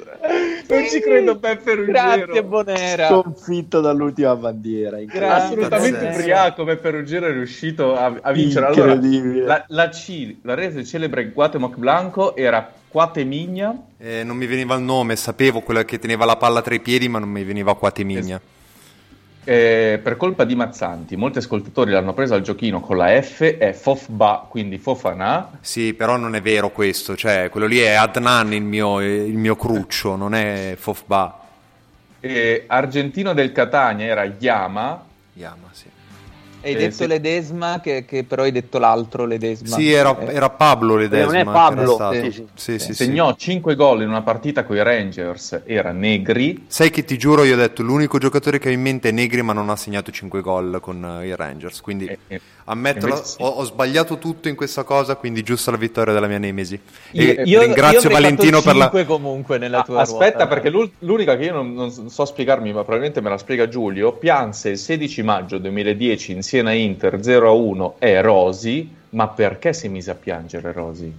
Non 0.65 0.87
ci 0.87 1.01
credo 1.01 1.35
Beppe 1.35 1.75
Ruggero. 1.75 1.91
Grazie 1.91 2.43
Bonera. 2.45 3.07
Sconfitto 3.07 3.81
dall'ultima 3.81 4.33
bandiera. 4.37 4.97
Assolutamente 5.35 6.05
ubriaco 6.05 6.63
Beppe 6.63 6.89
Ruggero 6.91 7.25
è 7.25 7.33
riuscito 7.33 7.97
a, 7.97 8.17
a 8.21 8.31
vincere. 8.31 8.67
Allora, 8.67 8.97
la, 8.97 9.65
la, 9.67 9.89
C, 9.89 10.37
la 10.43 10.53
rese 10.53 10.85
celebre 10.85 11.31
Guatemoc 11.31 11.75
Blanco 11.75 12.33
era 12.33 12.71
Quatemigna. 12.87 13.77
Eh, 13.97 14.23
non 14.23 14.37
mi 14.37 14.45
veniva 14.45 14.73
il 14.75 14.83
nome, 14.83 15.17
sapevo 15.17 15.59
quella 15.59 15.83
che 15.83 15.99
teneva 15.99 16.23
la 16.23 16.37
palla 16.37 16.61
tra 16.61 16.73
i 16.73 16.79
piedi, 16.79 17.09
ma 17.09 17.19
non 17.19 17.27
mi 17.27 17.43
veniva 17.43 17.75
Quatemigna. 17.75 18.37
Es- 18.37 18.54
eh, 19.45 19.99
per 20.03 20.17
colpa 20.17 20.43
di 20.43 20.55
Mazzanti, 20.55 21.15
molti 21.15 21.37
ascoltatori 21.37 21.91
l'hanno 21.91 22.13
presa 22.13 22.35
al 22.35 22.41
giochino 22.41 22.81
con 22.81 22.97
la 22.97 23.21
F, 23.21 23.43
è 23.57 23.71
Fofba, 23.71 24.45
quindi 24.49 24.77
Fofana. 24.77 25.59
Sì, 25.61 25.93
però 25.93 26.17
non 26.17 26.35
è 26.35 26.41
vero 26.41 26.71
questo, 26.71 27.15
cioè 27.15 27.49
quello 27.49 27.67
lì 27.67 27.77
è 27.77 27.93
Adnan 27.93 28.53
il 28.53 28.63
mio, 28.63 28.99
il 29.01 29.37
mio 29.37 29.55
cruccio, 29.55 30.15
non 30.15 30.33
è 30.33 30.75
Fofba. 30.77 31.39
E 32.19 32.63
Argentino 32.67 33.33
del 33.33 33.51
Catania 33.51 34.07
era 34.07 34.23
Yama. 34.25 35.05
Yama, 35.33 35.69
sì. 35.71 35.93
Hai 36.65 36.73
eh, 36.73 36.77
detto 36.77 36.95
sì. 36.95 37.07
Ledesma, 37.07 37.79
che, 37.79 38.05
che, 38.05 38.23
però 38.23 38.41
hai 38.41 38.51
detto 38.51 38.79
l'altro 38.79 39.25
Ledesma. 39.25 39.75
Sì, 39.75 39.91
era, 39.91 40.19
era 40.31 40.49
Pablo 40.49 40.95
Ledesma. 40.95 41.31
Non 41.31 41.35
è 41.35 41.43
Pablo. 41.43 42.11
Sì, 42.11 42.31
sì. 42.31 42.47
Sì, 42.55 42.79
sì, 42.79 42.93
Segnò 42.95 43.35
5 43.35 43.75
gol 43.75 44.01
in 44.01 44.09
una 44.09 44.23
partita 44.23 44.63
con 44.63 44.75
i 44.75 44.81
Rangers, 44.81 45.61
era 45.63 45.91
Negri. 45.91 46.65
Sai 46.65 46.89
che 46.89 47.03
ti 47.03 47.19
giuro, 47.19 47.43
io 47.43 47.53
ho 47.53 47.57
detto 47.57 47.83
l'unico 47.83 48.17
giocatore 48.17 48.57
che 48.57 48.69
ho 48.69 48.71
in 48.71 48.81
mente 48.81 49.09
è 49.09 49.11
Negri, 49.11 49.43
ma 49.43 49.53
non 49.53 49.69
ha 49.69 49.75
segnato 49.75 50.09
5 50.09 50.41
gol 50.41 50.79
con 50.81 51.03
uh, 51.03 51.23
i 51.23 51.35
Rangers. 51.35 51.81
Quindi 51.81 52.07
eh, 52.07 52.17
eh, 52.29 52.41
ammetto, 52.65 53.07
ho, 53.37 53.47
ho, 53.47 53.63
sbagliato 53.63 54.17
tutto 54.17 54.47
in 54.47 54.55
questa 54.55 54.83
cosa, 54.83 55.15
quindi 55.15 55.43
giusto 55.43 55.71
la 55.71 55.77
vittoria 55.77 56.13
della 56.13 56.27
mia 56.27 56.37
Nemesi. 56.37 56.79
E 57.11 57.41
io, 57.45 57.61
ringrazio 57.61 58.09
io 58.09 58.15
Valentino 58.15 58.61
per 58.61 58.75
la... 58.75 58.89
comunque 59.05 59.57
nella 59.57 59.83
tua 59.83 59.99
ah, 59.99 60.01
Aspetta, 60.01 60.45
ruota. 60.45 60.47
perché 60.47 60.69
l'unica 60.99 61.37
che 61.37 61.45
io 61.45 61.53
non, 61.53 61.73
non, 61.73 61.91
so 61.91 62.25
spiegarmi, 62.25 62.71
ma 62.71 62.81
probabilmente 62.81 63.21
me 63.21 63.29
la 63.29 63.37
spiega 63.37 63.67
Giulio, 63.67 64.13
pianse 64.13 64.69
il 64.69 64.77
16 64.77 65.21
maggio 65.23 65.57
2010 65.57 66.31
in 66.31 66.41
Siena 66.43 66.71
Inter 66.71 67.23
0 67.23 67.47
a 67.47 67.51
1 67.51 67.95
è 67.99 68.21
Rosi, 68.21 68.89
ma 69.09 69.27
perché 69.27 69.73
si 69.73 69.87
mise 69.87 70.11
a 70.11 70.15
piangere 70.15 70.71
Rosi? 70.71 71.13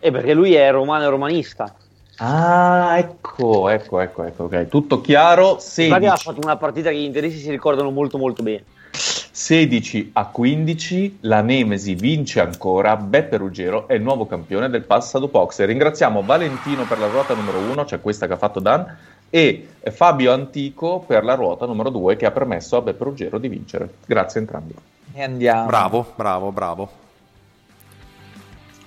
Eh, 0.00 0.10
perché 0.10 0.32
lui 0.32 0.54
è 0.54 0.70
romano 0.70 1.04
e 1.04 1.08
romanista. 1.08 1.74
Ah, 2.20 2.96
ecco, 2.98 3.68
ecco, 3.68 4.00
ecco, 4.00 4.24
ecco, 4.24 4.44
ok. 4.44 4.68
Tutto 4.68 5.00
chiaro. 5.00 5.58
16. 5.60 5.88
Magari 5.88 6.12
ha 6.12 6.16
fatto 6.16 6.40
una 6.42 6.56
partita 6.56 6.90
che 6.90 6.96
gli 6.96 7.04
interessi 7.04 7.38
si 7.38 7.50
ricordano 7.50 7.90
molto 7.90 8.18
molto 8.18 8.42
bene. 8.42 8.64
16 8.98 10.10
a 10.14 10.26
15, 10.26 11.18
la 11.20 11.40
Nemesi 11.40 11.94
vince 11.94 12.40
ancora, 12.40 12.96
Beppe 12.96 13.36
Ruggero 13.36 13.86
è 13.86 13.94
il 13.94 14.02
nuovo 14.02 14.26
campione 14.26 14.68
del 14.68 14.82
Passado 14.82 15.28
Box. 15.28 15.64
Ringraziamo 15.64 16.22
Valentino 16.22 16.84
per 16.84 16.98
la 16.98 17.06
ruota 17.06 17.34
numero 17.34 17.58
1, 17.58 17.84
cioè 17.86 18.00
questa 18.00 18.26
che 18.26 18.32
ha 18.32 18.36
fatto 18.36 18.60
Dan, 18.60 18.96
e 19.30 19.68
Fabio 19.90 20.32
Antico 20.32 21.04
per 21.06 21.24
la 21.24 21.34
ruota 21.34 21.66
numero 21.66 21.90
2 21.90 22.16
che 22.16 22.26
ha 22.26 22.30
permesso 22.30 22.76
a 22.76 22.80
Beppe 22.82 23.04
Ruggero 23.04 23.38
di 23.38 23.48
vincere. 23.48 23.88
Grazie 24.04 24.40
a 24.40 24.42
entrambi. 24.42 24.74
E 25.12 25.22
andiamo. 25.22 25.66
Bravo, 25.66 26.12
bravo, 26.16 26.52
bravo. 26.52 26.90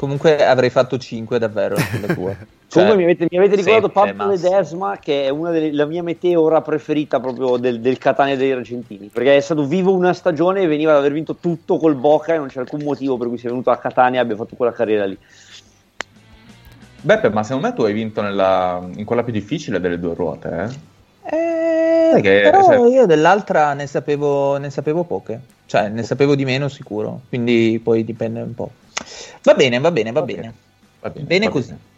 Comunque 0.01 0.43
avrei 0.43 0.71
fatto 0.71 0.97
5 0.97 1.37
davvero 1.37 1.77
sulle 1.77 2.07
tue. 2.15 2.37
Cioè, 2.71 2.83
Comunque 2.83 2.95
mi 2.95 3.11
avete, 3.11 3.27
mi 3.29 3.37
avete 3.37 3.57
ricordato 3.57 3.89
Pablo 3.89 4.29
Ledesma, 4.29 4.97
che 4.97 5.25
è 5.25 5.29
una 5.29 5.51
della 5.51 5.83
mia 5.83 6.01
meteora 6.01 6.61
preferita 6.61 7.19
proprio 7.19 7.57
del, 7.57 7.81
del 7.81 7.97
Catania 7.97 8.37
dei 8.37 8.53
Argentini, 8.53 9.09
perché 9.11 9.35
è 9.35 9.41
stato 9.41 9.65
vivo 9.65 9.93
una 9.93 10.13
stagione 10.13 10.61
e 10.61 10.67
veniva 10.67 10.91
ad 10.93 10.99
aver 10.99 11.11
vinto 11.11 11.35
tutto 11.35 11.77
col 11.77 11.95
Boca 11.95 12.33
e 12.33 12.37
non 12.37 12.47
c'è 12.47 12.61
alcun 12.61 12.81
motivo 12.81 13.17
per 13.17 13.27
cui 13.27 13.37
sia 13.37 13.49
venuto 13.49 13.71
a 13.71 13.77
Catania 13.77 14.21
e 14.21 14.23
abbia 14.23 14.37
fatto 14.37 14.55
quella 14.55 14.71
carriera 14.71 15.03
lì. 15.03 15.17
Beppe, 17.01 17.29
ma 17.29 17.43
secondo 17.43 17.67
me 17.67 17.73
tu 17.73 17.81
hai 17.81 17.91
vinto 17.91 18.21
nella, 18.21 18.81
in 18.95 19.03
quella 19.03 19.23
più 19.23 19.33
difficile 19.33 19.81
delle 19.81 19.99
due 19.99 20.13
ruote, 20.13 20.71
eh? 21.25 22.15
eh 22.15 22.21
che, 22.21 22.39
però 22.49 22.63
se... 22.63 22.75
io 22.75 23.05
dell'altra 23.05 23.73
ne 23.73 23.85
sapevo, 23.85 24.55
ne 24.55 24.69
sapevo 24.69 25.03
poche, 25.03 25.41
cioè 25.65 25.89
ne 25.89 26.03
sapevo 26.03 26.35
di 26.35 26.45
meno 26.45 26.69
sicuro, 26.69 27.19
quindi 27.27 27.81
poi 27.83 28.05
dipende 28.05 28.39
un 28.39 28.55
po'. 28.55 28.71
Va 29.43 29.53
bene, 29.53 29.79
va 29.79 29.91
bene, 29.91 30.11
va, 30.11 30.19
va 30.19 30.25
bene. 30.25 30.41
bene. 30.41 30.53
Va 30.99 31.09
bene, 31.09 31.25
bene 31.25 31.45
va 31.45 31.51
così. 31.51 31.67
Bene. 31.69 31.89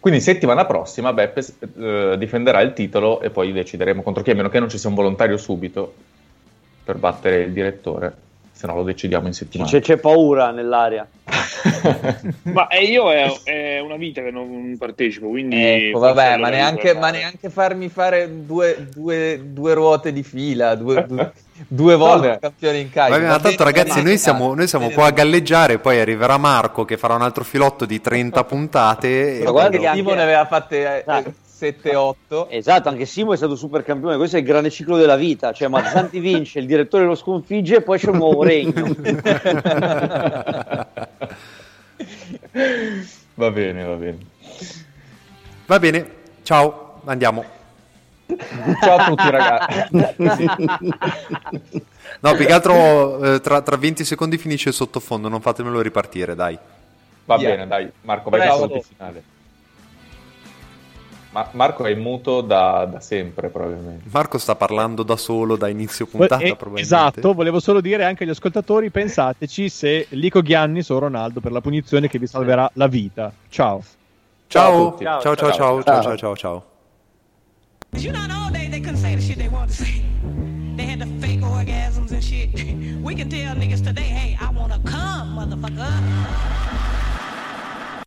Quindi 0.00 0.20
settimana 0.20 0.64
prossima 0.64 1.12
Beppe 1.12 1.44
eh, 1.76 2.16
difenderà 2.18 2.60
il 2.60 2.72
titolo 2.72 3.20
e 3.20 3.30
poi 3.30 3.52
decideremo 3.52 4.02
contro 4.02 4.22
chi, 4.22 4.30
a 4.30 4.34
meno 4.34 4.48
che 4.48 4.60
non 4.60 4.70
ci 4.70 4.78
sia 4.78 4.88
un 4.88 4.94
volontario 4.94 5.36
subito 5.36 5.92
per 6.84 6.96
battere 6.96 7.42
il 7.42 7.52
direttore, 7.52 8.14
se 8.52 8.66
no 8.66 8.76
lo 8.76 8.84
decidiamo 8.84 9.26
in 9.26 9.32
settimana. 9.32 9.68
C'è, 9.68 9.80
c'è 9.80 9.96
paura 9.98 10.52
nell'aria. 10.52 11.06
ma 12.44 12.68
eh, 12.68 12.84
io 12.84 13.12
è, 13.12 13.28
è, 13.42 13.80
una 13.80 13.96
vita 13.96 14.22
che 14.22 14.30
non 14.30 14.76
partecipo, 14.78 15.28
quindi... 15.28 15.62
Ecco, 15.62 15.98
vabbè, 15.98 16.36
ma 16.38 16.48
neanche, 16.48 16.94
ma 16.94 17.10
neanche, 17.10 17.50
farmi 17.50 17.88
fare 17.88 18.46
due, 18.46 18.86
due, 18.94 19.40
due 19.44 19.74
ruote 19.74 20.12
di 20.12 20.22
fila, 20.22 20.76
due, 20.76 21.04
due, 21.06 21.32
due 21.66 21.96
volte 21.96 22.28
no, 22.28 22.38
campione 22.40 22.78
in 22.78 22.90
carica. 22.90 23.18
Ma 23.18 23.38
tanto 23.40 23.64
ragazzi, 23.64 24.02
noi 24.02 24.18
siamo, 24.18 24.54
noi 24.54 24.68
siamo 24.68 24.90
qua 24.90 25.06
a 25.06 25.10
galleggiare, 25.10 25.78
poi 25.78 25.98
arriverà 25.98 26.36
Marco 26.36 26.84
che 26.84 26.96
farà 26.96 27.14
un 27.14 27.22
altro 27.22 27.44
filotto 27.44 27.84
di 27.84 28.00
30 28.00 28.44
puntate. 28.44 29.40
Ma 29.44 29.50
guarda 29.50 29.78
che 29.78 29.98
Ivo 29.98 30.14
ne 30.14 30.22
aveva 30.22 30.46
fatte... 30.46 31.04
Eh, 31.04 31.46
7-8. 31.58 32.46
Esatto, 32.50 32.88
anche 32.88 33.04
Simo 33.04 33.32
è 33.32 33.36
stato 33.36 33.56
super 33.56 33.82
campione, 33.82 34.16
questo 34.16 34.36
è 34.36 34.38
il 34.38 34.44
grande 34.44 34.70
ciclo 34.70 34.96
della 34.96 35.16
vita, 35.16 35.52
cioè 35.52 35.66
Mazzanti 35.66 36.20
vince, 36.20 36.60
il 36.60 36.66
direttore 36.66 37.04
lo 37.04 37.16
sconfigge 37.16 37.78
e 37.78 37.82
poi 37.82 37.98
c'è 37.98 38.10
un 38.10 38.16
nuovo 38.18 38.44
regno. 38.44 38.94
va 43.34 43.50
bene, 43.50 43.82
va 43.82 43.94
bene. 43.94 44.18
Va 45.66 45.78
bene, 45.80 46.10
ciao, 46.44 47.00
andiamo. 47.04 47.57
Ciao 48.80 48.96
a 48.96 49.04
tutti 49.04 49.30
ragazzi. 49.30 50.46
No, 52.20 52.34
più 52.34 52.46
che 52.46 52.52
altro 52.52 53.22
eh, 53.34 53.40
tra, 53.40 53.60
tra 53.62 53.76
20 53.76 54.04
secondi 54.04 54.38
finisce 54.38 54.68
il 54.70 54.74
sottofondo, 54.74 55.28
non 55.28 55.40
fatemelo 55.40 55.80
ripartire, 55.80 56.34
dai. 56.34 56.58
Va 57.24 57.36
Via. 57.36 57.50
bene, 57.50 57.66
dai, 57.66 57.90
Marco, 58.02 58.30
vai 58.30 58.40
al 58.46 58.82
finale. 58.82 59.22
Ma- 61.30 61.48
Marco 61.52 61.84
è 61.84 61.94
muto 61.94 62.40
da, 62.40 62.86
da 62.90 63.00
sempre, 63.00 63.50
probabilmente. 63.50 64.08
Marco 64.10 64.38
sta 64.38 64.54
parlando 64.54 65.02
da 65.02 65.16
solo 65.16 65.56
da 65.56 65.68
inizio 65.68 66.06
puntata, 66.06 66.42
Eh, 66.42 66.56
probabilmente. 66.56 66.80
esatto, 66.80 67.34
volevo 67.34 67.60
solo 67.60 67.82
dire 67.82 68.04
anche 68.04 68.24
agli 68.24 68.30
ascoltatori, 68.30 68.90
pensateci 68.90 69.68
se 69.68 70.06
Lico 70.10 70.40
Ghiannis 70.40 70.88
o 70.88 70.98
Ronaldo 70.98 71.40
per 71.40 71.52
la 71.52 71.60
punizione 71.60 72.08
che 72.08 72.18
vi 72.18 72.26
salverà 72.26 72.68
la 72.74 72.86
vita. 72.86 73.30
Ciao. 73.50 73.84
Ciao, 74.46 74.90
tutti. 74.92 75.04
ciao, 75.04 75.20
ciao, 75.20 75.34
ciao, 75.36 75.52
ciao, 75.52 75.82
ciao, 75.82 76.02
ciao, 76.02 76.16
ciao, 76.16 76.36
ciao. 76.36 76.64
You 77.92 78.12
know, 78.12 78.22
in 78.22 78.28
the 78.28 78.36
old 78.44 78.52
days 78.52 78.70
they 78.70 78.80
couldn't 78.80 78.98
say 78.98 79.14
the 79.14 79.22
shit 79.22 79.38
they 79.38 79.48
wanted 79.48 79.70
to 79.70 79.84
say. 79.84 80.04
They 80.76 80.84
had 80.84 81.00
the 81.00 81.06
fake 81.20 81.40
orgasms 81.40 82.12
and 82.12 82.22
shit. 82.22 82.48
We 83.02 83.14
can 83.14 83.30
tell 83.30 83.54
niggas 83.56 83.82
today, 83.82 84.02
hey, 84.02 84.36
I 84.40 84.50
wanna 84.50 84.80
come, 84.84 85.36
motherfucker. 85.38 85.94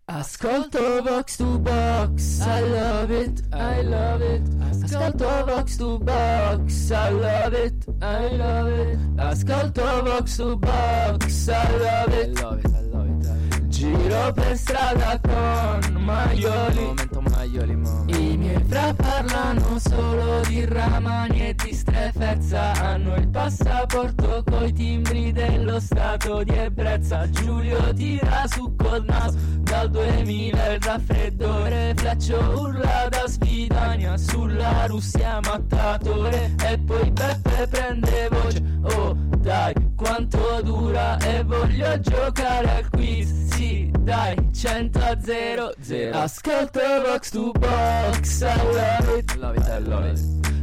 Ascolto 0.08 1.04
box 1.04 1.38
to 1.38 1.58
Box, 1.58 2.42
I 2.42 2.60
love 2.62 3.12
it, 3.12 3.42
I 3.54 3.82
love 3.82 4.22
it. 4.22 4.44
Ascolto 4.60 5.48
box 5.48 5.78
to 5.78 6.00
Box, 6.00 6.92
I 6.92 7.10
love 7.10 7.54
it, 7.54 7.86
I 8.02 8.28
love 8.28 8.68
it. 8.68 9.00
Ascolto 9.16 10.06
box 10.06 10.38
to 10.38 10.56
Box, 10.58 11.50
I 11.50 11.78
love 11.78 12.14
it, 12.14 12.40
I 12.40 12.44
love 12.44 12.60
it, 12.60 12.72
I 12.76 12.82
love 12.82 13.54
it. 13.54 13.61
Giro 13.82 14.32
per 14.34 14.56
strada 14.56 15.20
con 15.20 16.04
maioli, 16.04 16.82
momento 16.82 17.20
maioli, 17.20 17.72
I 18.16 18.38
miei 18.38 18.64
fra 18.66 18.94
parlano 18.94 19.80
solo 19.80 20.42
di 20.42 20.64
ramani 20.66 21.48
e 21.48 21.56
di 21.56 21.74
strefezza. 21.74 22.74
Hanno 22.74 23.16
il 23.16 23.28
passaporto 23.30 24.44
coi 24.46 24.72
timbri 24.72 25.32
dello 25.32 25.80
stato 25.80 26.44
di 26.44 26.54
ebbrezza. 26.54 27.28
Giulio 27.32 27.92
tira 27.96 28.44
su 28.46 28.72
col 28.76 29.04
naso 29.04 29.40
dal 29.62 29.90
2000 29.90 30.74
il 30.74 30.80
raffreddore. 30.80 31.94
Fleccio 31.96 32.38
urla 32.38 33.08
da 33.10 33.24
Svidania 33.26 34.16
sulla 34.16 34.86
Russia 34.86 35.40
mattatore. 35.42 36.54
E 36.68 36.78
poi 36.78 37.10
Beppe 37.10 37.68
prende 37.68 38.28
voce. 38.30 38.62
Oh 38.84 39.18
dai 39.40 39.91
quanto 40.02 40.62
dura 40.64 41.18
e 41.20 41.44
voglio 41.44 42.00
giocare 42.00 42.78
al 42.78 42.90
quiz. 42.90 43.54
Sì 43.54 43.92
dai 44.00 44.36
100 44.52 45.00
a 45.00 45.18
0 45.22 45.74
0 45.80 46.18
Ascolto 46.18 46.80
Vox 47.06 47.30
to 47.30 47.52
Box 47.52 48.42
I 48.42 48.56
love 48.74 49.18
it 49.20 49.32
I 49.32 49.38
love 49.38 49.58
it 49.58 49.68
I 49.68 49.80
love 49.80 50.10
it. 50.10 50.20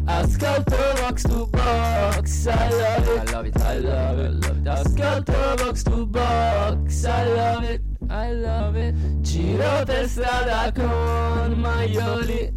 Ascolto 0.07 0.77
Vox 1.01 1.23
to 1.23 1.47
Box 1.47 2.47
I 2.47 2.69
love 2.71 3.15
it 3.15 3.29
I 3.29 3.33
love 3.33 3.47
it 3.47 3.57
I 3.61 3.79
love 3.81 4.21
it, 4.21 4.27
I 4.27 4.49
love 4.49 4.59
it. 4.59 4.67
Ascolto 4.67 5.55
Vox 5.63 5.83
to 5.85 6.07
Box 6.07 7.05
I 7.05 7.25
love 7.37 7.65
it 7.73 7.83
I 8.11 8.33
love 8.33 8.77
it. 8.77 8.95
Giro 9.21 9.85
per 9.85 10.09
strada 10.09 10.73
con 10.73 11.53
maioli 11.61 12.57